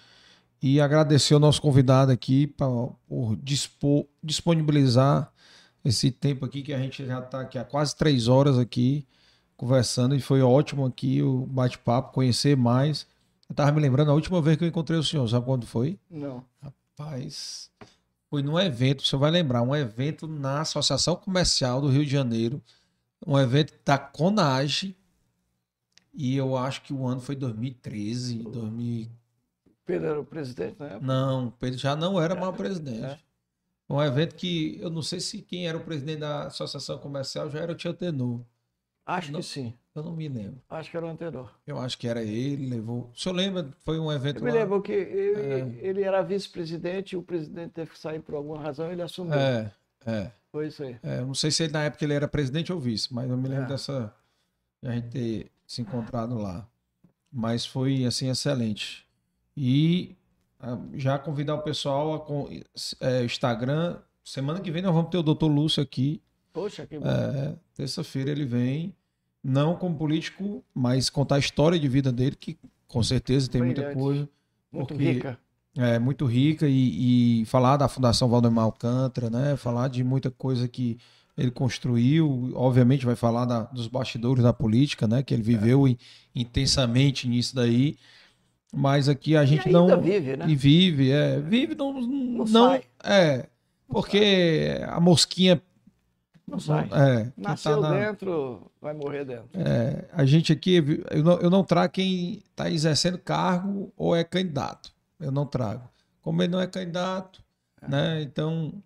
E 0.60 0.80
agradecer 0.80 1.34
ao 1.34 1.40
nosso 1.40 1.60
convidado 1.60 2.10
aqui 2.10 2.46
por 2.46 2.98
dispor, 3.42 4.06
disponibilizar 4.22 5.32
esse 5.84 6.10
tempo 6.10 6.44
aqui 6.44 6.62
que 6.62 6.72
a 6.72 6.78
gente 6.78 7.06
já 7.06 7.20
está 7.20 7.40
aqui 7.40 7.58
há 7.58 7.64
quase 7.64 7.94
três 7.94 8.26
horas 8.26 8.58
aqui 8.58 9.06
conversando 9.56 10.14
e 10.14 10.20
foi 10.20 10.42
ótimo 10.42 10.84
aqui 10.84 11.22
o 11.22 11.46
bate-papo, 11.46 12.12
conhecer 12.12 12.56
mais. 12.56 13.06
Eu 13.48 13.52
estava 13.52 13.72
me 13.72 13.80
lembrando 13.80 14.10
a 14.10 14.14
última 14.14 14.42
vez 14.42 14.56
que 14.56 14.64
eu 14.64 14.68
encontrei 14.68 14.98
o 14.98 15.02
senhor, 15.02 15.26
sabe 15.28 15.46
quando 15.46 15.66
foi? 15.66 15.98
Não. 16.10 16.44
Rapaz, 16.60 17.70
foi 18.28 18.42
num 18.42 18.58
evento, 18.58 19.06
você 19.06 19.16
vai 19.16 19.30
lembrar, 19.30 19.62
um 19.62 19.74
evento 19.74 20.26
na 20.26 20.60
Associação 20.60 21.16
Comercial 21.16 21.80
do 21.80 21.88
Rio 21.88 22.04
de 22.04 22.10
Janeiro, 22.10 22.60
um 23.26 23.38
evento 23.38 23.72
da 23.84 23.96
Conage, 23.96 24.96
e 26.16 26.36
eu 26.36 26.56
acho 26.56 26.82
que 26.82 26.92
o 26.92 27.06
ano 27.06 27.20
foi 27.20 27.36
2013, 27.36 28.38
2000... 28.38 29.08
Pedro 29.84 30.08
era 30.08 30.20
o 30.20 30.24
presidente 30.24 30.76
na 30.80 30.86
época? 30.86 31.06
Não, 31.06 31.50
Pedro 31.52 31.78
já 31.78 31.94
não 31.94 32.20
era 32.20 32.34
é, 32.34 32.40
mais 32.40 32.56
presidente. 32.56 33.04
É. 33.04 33.18
Um 33.88 34.02
evento 34.02 34.34
que 34.34 34.78
eu 34.80 34.90
não 34.90 35.00
sei 35.00 35.20
se 35.20 35.40
quem 35.42 35.68
era 35.68 35.78
o 35.78 35.84
presidente 35.84 36.18
da 36.18 36.46
Associação 36.48 36.98
Comercial 36.98 37.48
já 37.48 37.60
era 37.60 37.70
o 37.70 37.74
Tio 37.74 37.94
Tenor. 37.94 38.40
Acho 39.06 39.30
não, 39.30 39.38
que 39.38 39.46
sim. 39.46 39.72
Eu 39.94 40.02
não 40.02 40.14
me 40.14 40.28
lembro. 40.28 40.60
Acho 40.68 40.90
que 40.90 40.96
era 40.96 41.06
o 41.06 41.08
anterior. 41.08 41.54
Eu 41.64 41.78
acho 41.78 41.96
que 41.96 42.08
era 42.08 42.22
ele, 42.22 42.68
levou. 42.68 43.10
O 43.14 43.18
senhor 43.18 43.34
lembra? 43.36 43.68
Foi 43.84 43.98
um 43.98 44.12
evento. 44.12 44.38
Eu 44.38 44.44
me 44.44 44.50
lembro 44.50 44.82
que 44.82 44.92
ele, 44.92 45.40
é... 45.40 45.88
ele 45.88 46.02
era 46.02 46.20
vice-presidente 46.20 47.12
e 47.12 47.16
o 47.16 47.22
presidente 47.22 47.70
teve 47.70 47.92
que 47.92 47.98
sair 47.98 48.20
por 48.20 48.34
alguma 48.34 48.60
razão 48.60 48.90
ele 48.90 49.00
assumiu. 49.00 49.34
É, 49.34 49.72
é. 50.04 50.32
Foi 50.50 50.66
isso 50.66 50.82
aí. 50.82 50.98
É, 51.02 51.20
não 51.20 51.34
sei 51.34 51.52
se 51.52 51.62
ele, 51.62 51.72
na 51.72 51.84
época 51.84 52.04
ele 52.04 52.14
era 52.14 52.26
presidente 52.26 52.72
ou 52.72 52.80
vice, 52.80 53.12
mas 53.14 53.30
eu 53.30 53.36
me 53.36 53.48
lembro 53.48 53.64
é. 53.64 53.68
dessa. 53.68 54.12
A 54.82 54.92
gente 54.92 55.08
ter 55.08 55.50
se 55.66 55.82
encontrado 55.82 56.38
lá. 56.38 56.66
Mas 57.32 57.66
foi, 57.66 58.04
assim, 58.04 58.30
excelente. 58.30 59.06
E 59.56 60.16
ah, 60.60 60.78
já 60.94 61.18
convidar 61.18 61.54
o 61.54 61.62
pessoal 61.62 62.26
a 63.00 63.06
é, 63.06 63.24
Instagram. 63.24 63.98
Semana 64.24 64.60
que 64.60 64.70
vem 64.70 64.82
nós 64.82 64.94
vamos 64.94 65.10
ter 65.10 65.18
o 65.18 65.22
doutor 65.22 65.48
Lúcio 65.48 65.82
aqui. 65.82 66.22
Poxa, 66.52 66.86
que 66.86 66.98
bom. 66.98 67.06
É, 67.06 67.54
Terça-feira 67.74 68.30
ele 68.30 68.44
vem, 68.44 68.94
não 69.44 69.76
como 69.76 69.96
político, 69.96 70.64
mas 70.74 71.10
contar 71.10 71.36
a 71.36 71.38
história 71.38 71.78
de 71.78 71.88
vida 71.88 72.10
dele, 72.10 72.34
que 72.34 72.58
com 72.88 73.02
certeza 73.02 73.50
tem 73.50 73.60
Brilhante. 73.60 73.82
muita 73.82 74.00
coisa. 74.00 74.28
Muito 74.72 74.88
porque, 74.88 75.12
rica. 75.12 75.38
É, 75.76 75.98
muito 75.98 76.24
rica. 76.24 76.66
E, 76.66 77.42
e 77.42 77.44
falar 77.44 77.76
da 77.76 77.88
Fundação 77.88 78.28
Valdemar 78.28 78.64
Alcântara, 78.64 79.28
né? 79.28 79.56
Falar 79.56 79.88
de 79.88 80.02
muita 80.02 80.30
coisa 80.30 80.66
que 80.66 80.98
ele 81.36 81.50
construiu, 81.50 82.52
obviamente 82.54 83.04
vai 83.04 83.16
falar 83.16 83.44
da, 83.44 83.64
dos 83.64 83.88
bastidores 83.88 84.42
da 84.42 84.52
política, 84.52 85.06
né? 85.06 85.22
Que 85.22 85.34
ele 85.34 85.42
viveu 85.42 85.86
é. 85.86 85.96
intensamente 86.34 87.28
nisso 87.28 87.54
daí. 87.54 87.98
Mas 88.72 89.08
aqui 89.08 89.36
a 89.36 89.44
gente 89.44 89.68
não 89.70 90.00
vive, 90.00 90.36
né? 90.36 90.46
E 90.48 90.56
vive, 90.56 91.10
é, 91.10 91.38
vive 91.40 91.74
não 91.74 92.00
não, 92.00 92.44
não 92.44 92.80
é, 93.04 93.46
porque 93.88 94.80
a 94.88 94.98
mosquinha 94.98 95.60
não 96.46 96.60
sai. 96.60 96.88
É, 96.92 97.24
tá 97.24 97.32
Nasceu 97.36 97.80
tá 97.80 97.90
na... 97.90 97.98
dentro, 97.98 98.70
vai 98.80 98.94
morrer 98.94 99.24
dentro. 99.24 99.48
É, 99.54 100.04
a 100.12 100.24
gente 100.24 100.52
aqui, 100.52 100.76
eu 101.10 101.22
não, 101.22 101.38
eu 101.38 101.50
não 101.50 101.64
trago 101.64 101.92
quem 101.92 102.38
está 102.50 102.70
exercendo 102.70 103.18
cargo 103.18 103.92
ou 103.96 104.14
é 104.14 104.24
candidato. 104.24 104.92
Eu 105.18 105.32
não 105.32 105.44
trago. 105.44 105.88
Como 106.22 106.42
ele 106.42 106.52
não 106.52 106.60
é 106.60 106.66
candidato, 106.66 107.42
é. 107.82 107.88
né? 107.88 108.22
Então, 108.22 108.80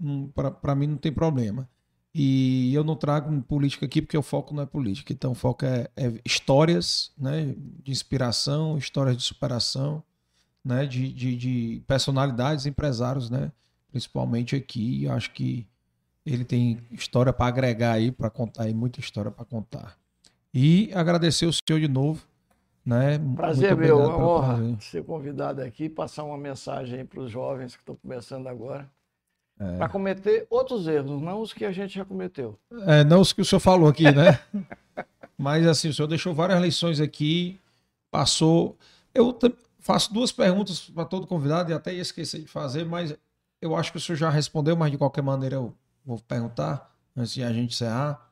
para 0.60 0.74
mim 0.74 0.86
não 0.88 0.96
tem 0.96 1.12
problema. 1.12 1.68
E 2.12 2.74
eu 2.74 2.82
não 2.82 2.96
trago 2.96 3.40
política 3.42 3.86
aqui 3.86 4.02
porque 4.02 4.18
o 4.18 4.22
foco 4.22 4.52
não 4.52 4.64
é 4.64 4.66
política. 4.66 5.12
Então 5.12 5.32
o 5.32 5.34
foco 5.34 5.64
é, 5.64 5.88
é 5.96 6.12
histórias 6.24 7.12
né, 7.16 7.54
de 7.82 7.92
inspiração, 7.92 8.76
histórias 8.76 9.16
de 9.16 9.22
superação, 9.22 10.02
né, 10.64 10.86
de, 10.86 11.12
de, 11.12 11.36
de 11.36 11.82
personalidades, 11.86 12.66
empresários, 12.66 13.30
né, 13.30 13.52
principalmente 13.92 14.56
aqui. 14.56 15.04
Eu 15.04 15.12
acho 15.12 15.30
que 15.30 15.66
ele 16.26 16.44
tem 16.44 16.80
história 16.90 17.32
para 17.32 17.46
agregar 17.46 17.92
aí, 17.92 18.10
para 18.10 18.28
contar 18.28 18.64
aí, 18.64 18.74
muita 18.74 18.98
história 18.98 19.30
para 19.30 19.44
contar. 19.44 19.96
E 20.52 20.90
agradecer 20.92 21.46
o 21.46 21.52
senhor 21.52 21.78
de 21.78 21.88
novo. 21.88 22.26
Né? 22.84 23.18
Prazer, 23.36 23.76
meu, 23.76 23.98
uma 23.98 24.16
honra 24.16 24.56
prazer. 24.56 24.76
ser 24.80 25.04
convidado 25.04 25.62
aqui, 25.62 25.88
passar 25.88 26.24
uma 26.24 26.38
mensagem 26.38 27.04
para 27.04 27.20
os 27.20 27.30
jovens 27.30 27.76
que 27.76 27.82
estão 27.82 27.94
começando 27.94 28.48
agora 28.48 28.90
é. 29.60 29.76
Para 29.76 29.90
cometer 29.90 30.46
outros 30.48 30.88
erros, 30.88 31.20
não 31.20 31.42
os 31.42 31.52
que 31.52 31.66
a 31.66 31.72
gente 31.72 31.94
já 31.94 32.04
cometeu. 32.04 32.58
É, 32.86 33.04
não 33.04 33.20
os 33.20 33.30
que 33.30 33.42
o 33.42 33.44
senhor 33.44 33.60
falou 33.60 33.90
aqui, 33.90 34.10
né? 34.10 34.40
Mas 35.36 35.66
assim, 35.66 35.88
o 35.88 35.94
senhor 35.94 36.08
deixou 36.08 36.34
várias 36.34 36.60
lições 36.62 36.98
aqui, 36.98 37.60
passou. 38.10 38.78
Eu 39.14 39.36
faço 39.78 40.14
duas 40.14 40.32
perguntas 40.32 40.80
para 40.88 41.04
todo 41.04 41.26
convidado 41.26 41.70
e 41.70 41.74
até 41.74 41.94
ia 41.94 42.00
esquecer 42.00 42.40
de 42.40 42.46
fazer, 42.46 42.84
mas 42.84 43.16
eu 43.60 43.74
acho 43.74 43.90
que 43.90 43.96
o 43.96 44.00
senhor 44.00 44.16
já 44.16 44.30
respondeu, 44.30 44.76
mas 44.76 44.90
de 44.90 44.98
qualquer 44.98 45.22
maneira 45.22 45.56
eu 45.56 45.74
vou 46.04 46.18
perguntar, 46.18 46.94
antes 47.16 47.32
de 47.32 47.42
a 47.42 47.52
gente 47.52 47.72
encerrar. 47.72 48.30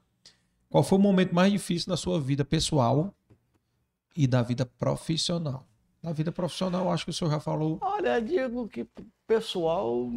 Qual 0.69 0.85
foi 0.85 0.99
o 0.99 1.01
momento 1.01 1.35
mais 1.35 1.51
difícil 1.51 1.89
da 1.89 1.97
sua 1.97 2.21
vida 2.21 2.45
pessoal 2.45 3.15
e 4.15 4.27
da 4.27 4.43
vida 4.43 4.67
profissional? 4.67 5.67
Na 6.03 6.13
vida 6.13 6.31
profissional, 6.31 6.91
acho 6.91 7.05
que 7.05 7.11
o 7.11 7.15
senhor 7.15 7.31
já 7.31 7.41
falou. 7.41 7.79
Olha, 7.81 8.21
digo 8.21 8.69
que 8.69 8.87
pessoal, 9.27 10.11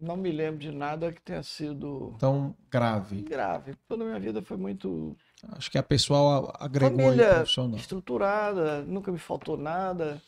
não 0.00 0.16
me 0.16 0.30
lembro 0.30 0.58
de 0.58 0.70
nada 0.70 1.12
que 1.12 1.22
tenha 1.22 1.42
sido. 1.42 2.14
Tão 2.18 2.54
grave. 2.70 3.22
Grave. 3.22 3.74
Toda 3.88 4.04
a 4.04 4.06
minha 4.06 4.20
vida 4.20 4.42
foi 4.42 4.56
muito. 4.56 5.16
Acho 5.52 5.70
que 5.70 5.78
a 5.78 5.82
pessoal 5.82 6.52
agregou 6.58 6.98
Família 6.98 7.28
aí 7.28 7.34
profissional. 7.36 7.76
estruturada, 7.76 8.82
nunca 8.82 9.10
me 9.10 9.18
faltou 9.18 9.56
nada. 9.56 10.20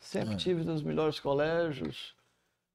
Sempre 0.00 0.34
é. 0.34 0.36
tive 0.36 0.64
nos 0.64 0.82
melhores 0.82 1.20
colégios, 1.20 2.14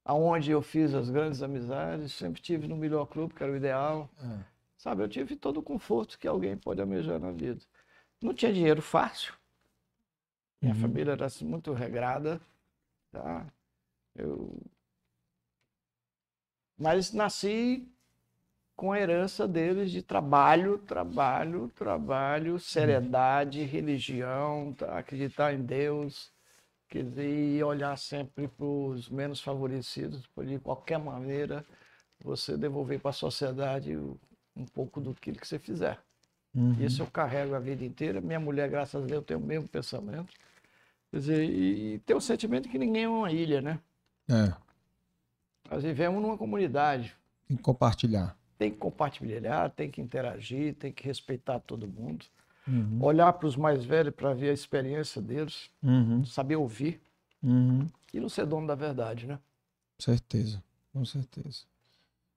aonde 0.06 0.52
eu 0.52 0.62
fiz 0.62 0.94
as 0.94 1.10
grandes 1.10 1.42
amizades. 1.42 2.14
Sempre 2.14 2.42
tive 2.42 2.68
no 2.68 2.78
melhor 2.78 3.06
clube, 3.06 3.34
que 3.34 3.44
era 3.44 3.52
o 3.52 3.56
ideal. 3.56 4.10
É. 4.22 4.40
Sabe, 4.78 5.04
eu 5.04 5.10
tive 5.10 5.36
todo 5.36 5.58
o 5.58 5.64
conforto 5.64 6.18
que 6.18 6.28
alguém 6.28 6.56
pode 6.56 6.80
almejar 6.80 7.20
na 7.20 7.32
vida. 7.32 7.60
Não 8.22 8.34
tinha 8.34 8.54
dinheiro 8.54 8.82
fácil. 8.82 9.34
Minha 10.62 10.74
uhum. 10.74 10.82
família 10.82 11.12
era 11.12 11.28
muito 11.42 11.74
regrada, 11.74 12.40
tá? 13.12 13.46
Eu... 14.16 14.56
Mas 16.78 17.12
nasci 17.12 17.88
com 18.76 18.92
a 18.92 19.00
herança 19.00 19.48
deles 19.48 19.90
de 19.90 20.04
trabalho, 20.04 20.78
trabalho, 20.78 21.72
trabalho, 21.76 22.54
uhum. 22.54 22.60
seriedade, 22.60 23.64
religião, 23.64 24.74
tá? 24.74 25.00
acreditar 25.00 25.54
em 25.54 25.64
Deus, 25.64 26.32
quer 26.88 27.04
dizer, 27.04 27.28
e 27.28 27.64
olhar 27.64 27.98
sempre 27.98 28.48
para 28.48 28.66
os 28.66 29.10
menos 29.10 29.42
favorecidos, 29.42 30.30
de 30.46 30.60
qualquer 30.60 31.00
maneira 31.00 31.66
você 32.24 32.56
devolver 32.56 33.00
para 33.00 33.10
a 33.10 33.14
sociedade 33.14 33.98
um 34.56 34.66
pouco 34.74 35.02
do 35.02 35.14
que 35.14 35.32
você 35.32 35.58
fizer. 35.58 36.00
Uhum. 36.54 36.74
Isso 36.80 37.02
eu 37.02 37.08
carrego 37.08 37.56
a 37.56 37.60
vida 37.60 37.84
inteira. 37.84 38.22
Minha 38.22 38.40
mulher, 38.40 38.70
graças 38.70 39.04
a 39.04 39.06
Deus, 39.06 39.26
tem 39.26 39.38
o 39.38 39.40
mesmo 39.40 39.68
pensamento. 39.68 40.34
Quer 41.12 41.18
dizer, 41.18 41.44
e, 41.44 41.96
e 41.96 42.00
tem 42.00 42.16
o 42.16 42.22
sentimento 42.22 42.70
que 42.70 42.78
ninguém 42.78 43.04
é 43.04 43.10
uma 43.10 43.32
ilha, 43.32 43.62
né? 43.62 43.80
É. 44.30 44.67
Nós 45.70 45.84
vivemos 45.84 46.22
numa 46.22 46.38
comunidade. 46.38 47.16
Tem 47.48 47.58
que 47.58 47.64
compartilhar. 47.64 48.38
Tem 48.58 48.72
que 48.72 48.78
compartilhar, 48.78 49.70
tem 49.72 49.90
que 49.90 50.02
interagir, 50.02 50.74
tem 50.76 50.92
que 50.92 51.04
respeitar 51.04 51.60
todo 51.60 51.88
mundo. 51.88 52.26
Uhum. 52.68 52.98
Olhar 53.02 53.32
para 53.34 53.48
os 53.48 53.56
mais 53.56 53.86
velhos 53.86 54.14
para 54.14 54.34
ver 54.34 54.50
a 54.50 54.54
experiência 54.54 55.22
deles, 55.22 55.70
uhum. 55.82 56.26
saber 56.26 56.58
ouvir 56.58 57.00
uhum. 57.42 57.88
e 58.14 58.20
não 58.20 58.28
ser 58.28 58.46
dono 58.46 58.68
da 58.68 58.76
verdade, 58.76 59.26
né? 59.26 59.40
Certeza, 59.98 60.62
com 60.94 61.06
certeza. 61.06 61.64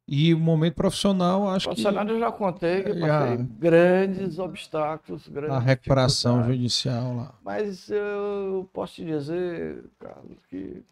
E 0.07 0.35
o 0.35 0.41
momento 0.41 0.75
profissional, 0.75 1.49
acho 1.49 1.67
profissional 1.67 2.05
que. 2.05 2.13
eu 2.13 2.19
já 2.19 2.33
contei 2.33 2.83
que 2.83 2.99
já... 2.99 3.37
grandes 3.37 4.41
obstáculos. 4.41 5.29
Grandes 5.29 5.57
a 5.57 5.61
recuperação 5.61 6.43
judicial 6.43 7.15
lá. 7.15 7.35
Mas 7.45 7.89
eu 7.89 8.69
posso 8.73 8.97
te 8.97 9.05
dizer, 9.05 9.85
Carlos, 10.01 10.37
que 10.49 10.83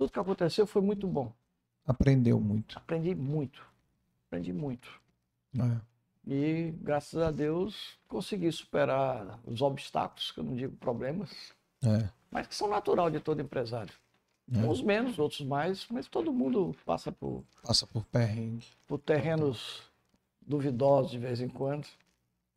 tudo 0.00 0.12
que 0.12 0.18
aconteceu 0.18 0.66
foi 0.66 0.80
muito 0.80 1.06
bom. 1.06 1.30
Aprendeu 1.84 2.40
muito. 2.40 2.78
Aprendi 2.78 3.14
muito. 3.14 3.62
Aprendi 4.26 4.50
muito. 4.50 4.90
É. 5.54 5.80
E, 6.26 6.70
graças 6.80 7.20
a 7.20 7.30
Deus, 7.30 7.98
consegui 8.08 8.50
superar 8.50 9.38
os 9.44 9.60
obstáculos, 9.60 10.32
que 10.32 10.40
eu 10.40 10.44
não 10.44 10.56
digo 10.56 10.74
problemas, 10.76 11.52
é. 11.84 12.08
mas 12.30 12.46
que 12.46 12.54
são 12.54 12.66
natural 12.66 13.10
de 13.10 13.20
todo 13.20 13.42
empresário. 13.42 13.92
É. 14.50 14.58
Uns 14.60 14.80
menos, 14.80 15.18
outros 15.18 15.42
mais, 15.42 15.86
mas 15.90 16.08
todo 16.08 16.32
mundo 16.32 16.74
passa 16.86 17.12
por. 17.12 17.44
Passa 17.62 17.86
por 17.86 18.02
perrengue. 18.06 18.66
Por 18.86 18.98
terrenos 18.98 19.82
duvidosos 20.40 21.10
de 21.10 21.18
vez 21.18 21.42
em 21.42 21.48
quando. 21.48 21.86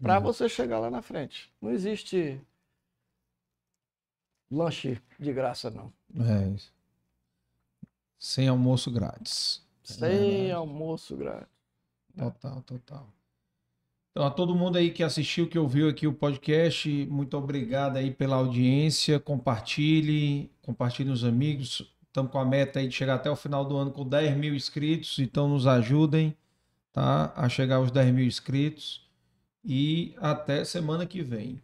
Para 0.01 0.17
uhum. 0.17 0.23
você 0.23 0.47
chegar 0.47 0.79
lá 0.79 0.89
na 0.89 1.01
frente. 1.01 1.51
Não 1.61 1.71
existe 1.71 2.39
lanche 4.49 5.01
de 5.19 5.33
graça, 5.33 5.69
não. 5.69 5.91
É 6.15 6.47
isso. 6.47 6.72
Sem 8.23 8.47
almoço 8.47 8.89
grátis. 8.89 9.61
Sem 9.83 10.47
é 10.47 10.53
almoço 10.53 11.17
grátis. 11.17 11.49
Total, 12.17 12.61
total. 12.61 13.13
Então, 14.11 14.25
a 14.25 14.31
todo 14.31 14.55
mundo 14.55 14.77
aí 14.77 14.91
que 14.91 15.03
assistiu, 15.03 15.49
que 15.49 15.59
ouviu 15.59 15.89
aqui 15.89 16.07
o 16.07 16.13
podcast, 16.13 16.89
muito 17.11 17.35
obrigado 17.35 17.97
aí 17.97 18.11
pela 18.11 18.37
audiência. 18.37 19.19
Compartilhe, 19.19 20.49
compartilhe 20.61 21.09
os 21.09 21.25
amigos. 21.25 21.93
Estamos 22.07 22.31
com 22.31 22.39
a 22.39 22.45
meta 22.45 22.79
aí 22.79 22.87
de 22.87 22.95
chegar 22.95 23.15
até 23.15 23.29
o 23.29 23.35
final 23.35 23.65
do 23.65 23.75
ano 23.75 23.91
com 23.91 24.07
10 24.07 24.37
mil 24.37 24.55
inscritos, 24.55 25.19
então 25.19 25.49
nos 25.49 25.67
ajudem 25.67 26.33
tá? 26.93 27.33
a 27.35 27.49
chegar 27.49 27.75
aos 27.75 27.91
10 27.91 28.13
mil 28.13 28.25
inscritos. 28.25 29.05
E 29.65 30.15
até 30.17 30.63
semana 30.63 31.05
que 31.05 31.21
vem. 31.21 31.61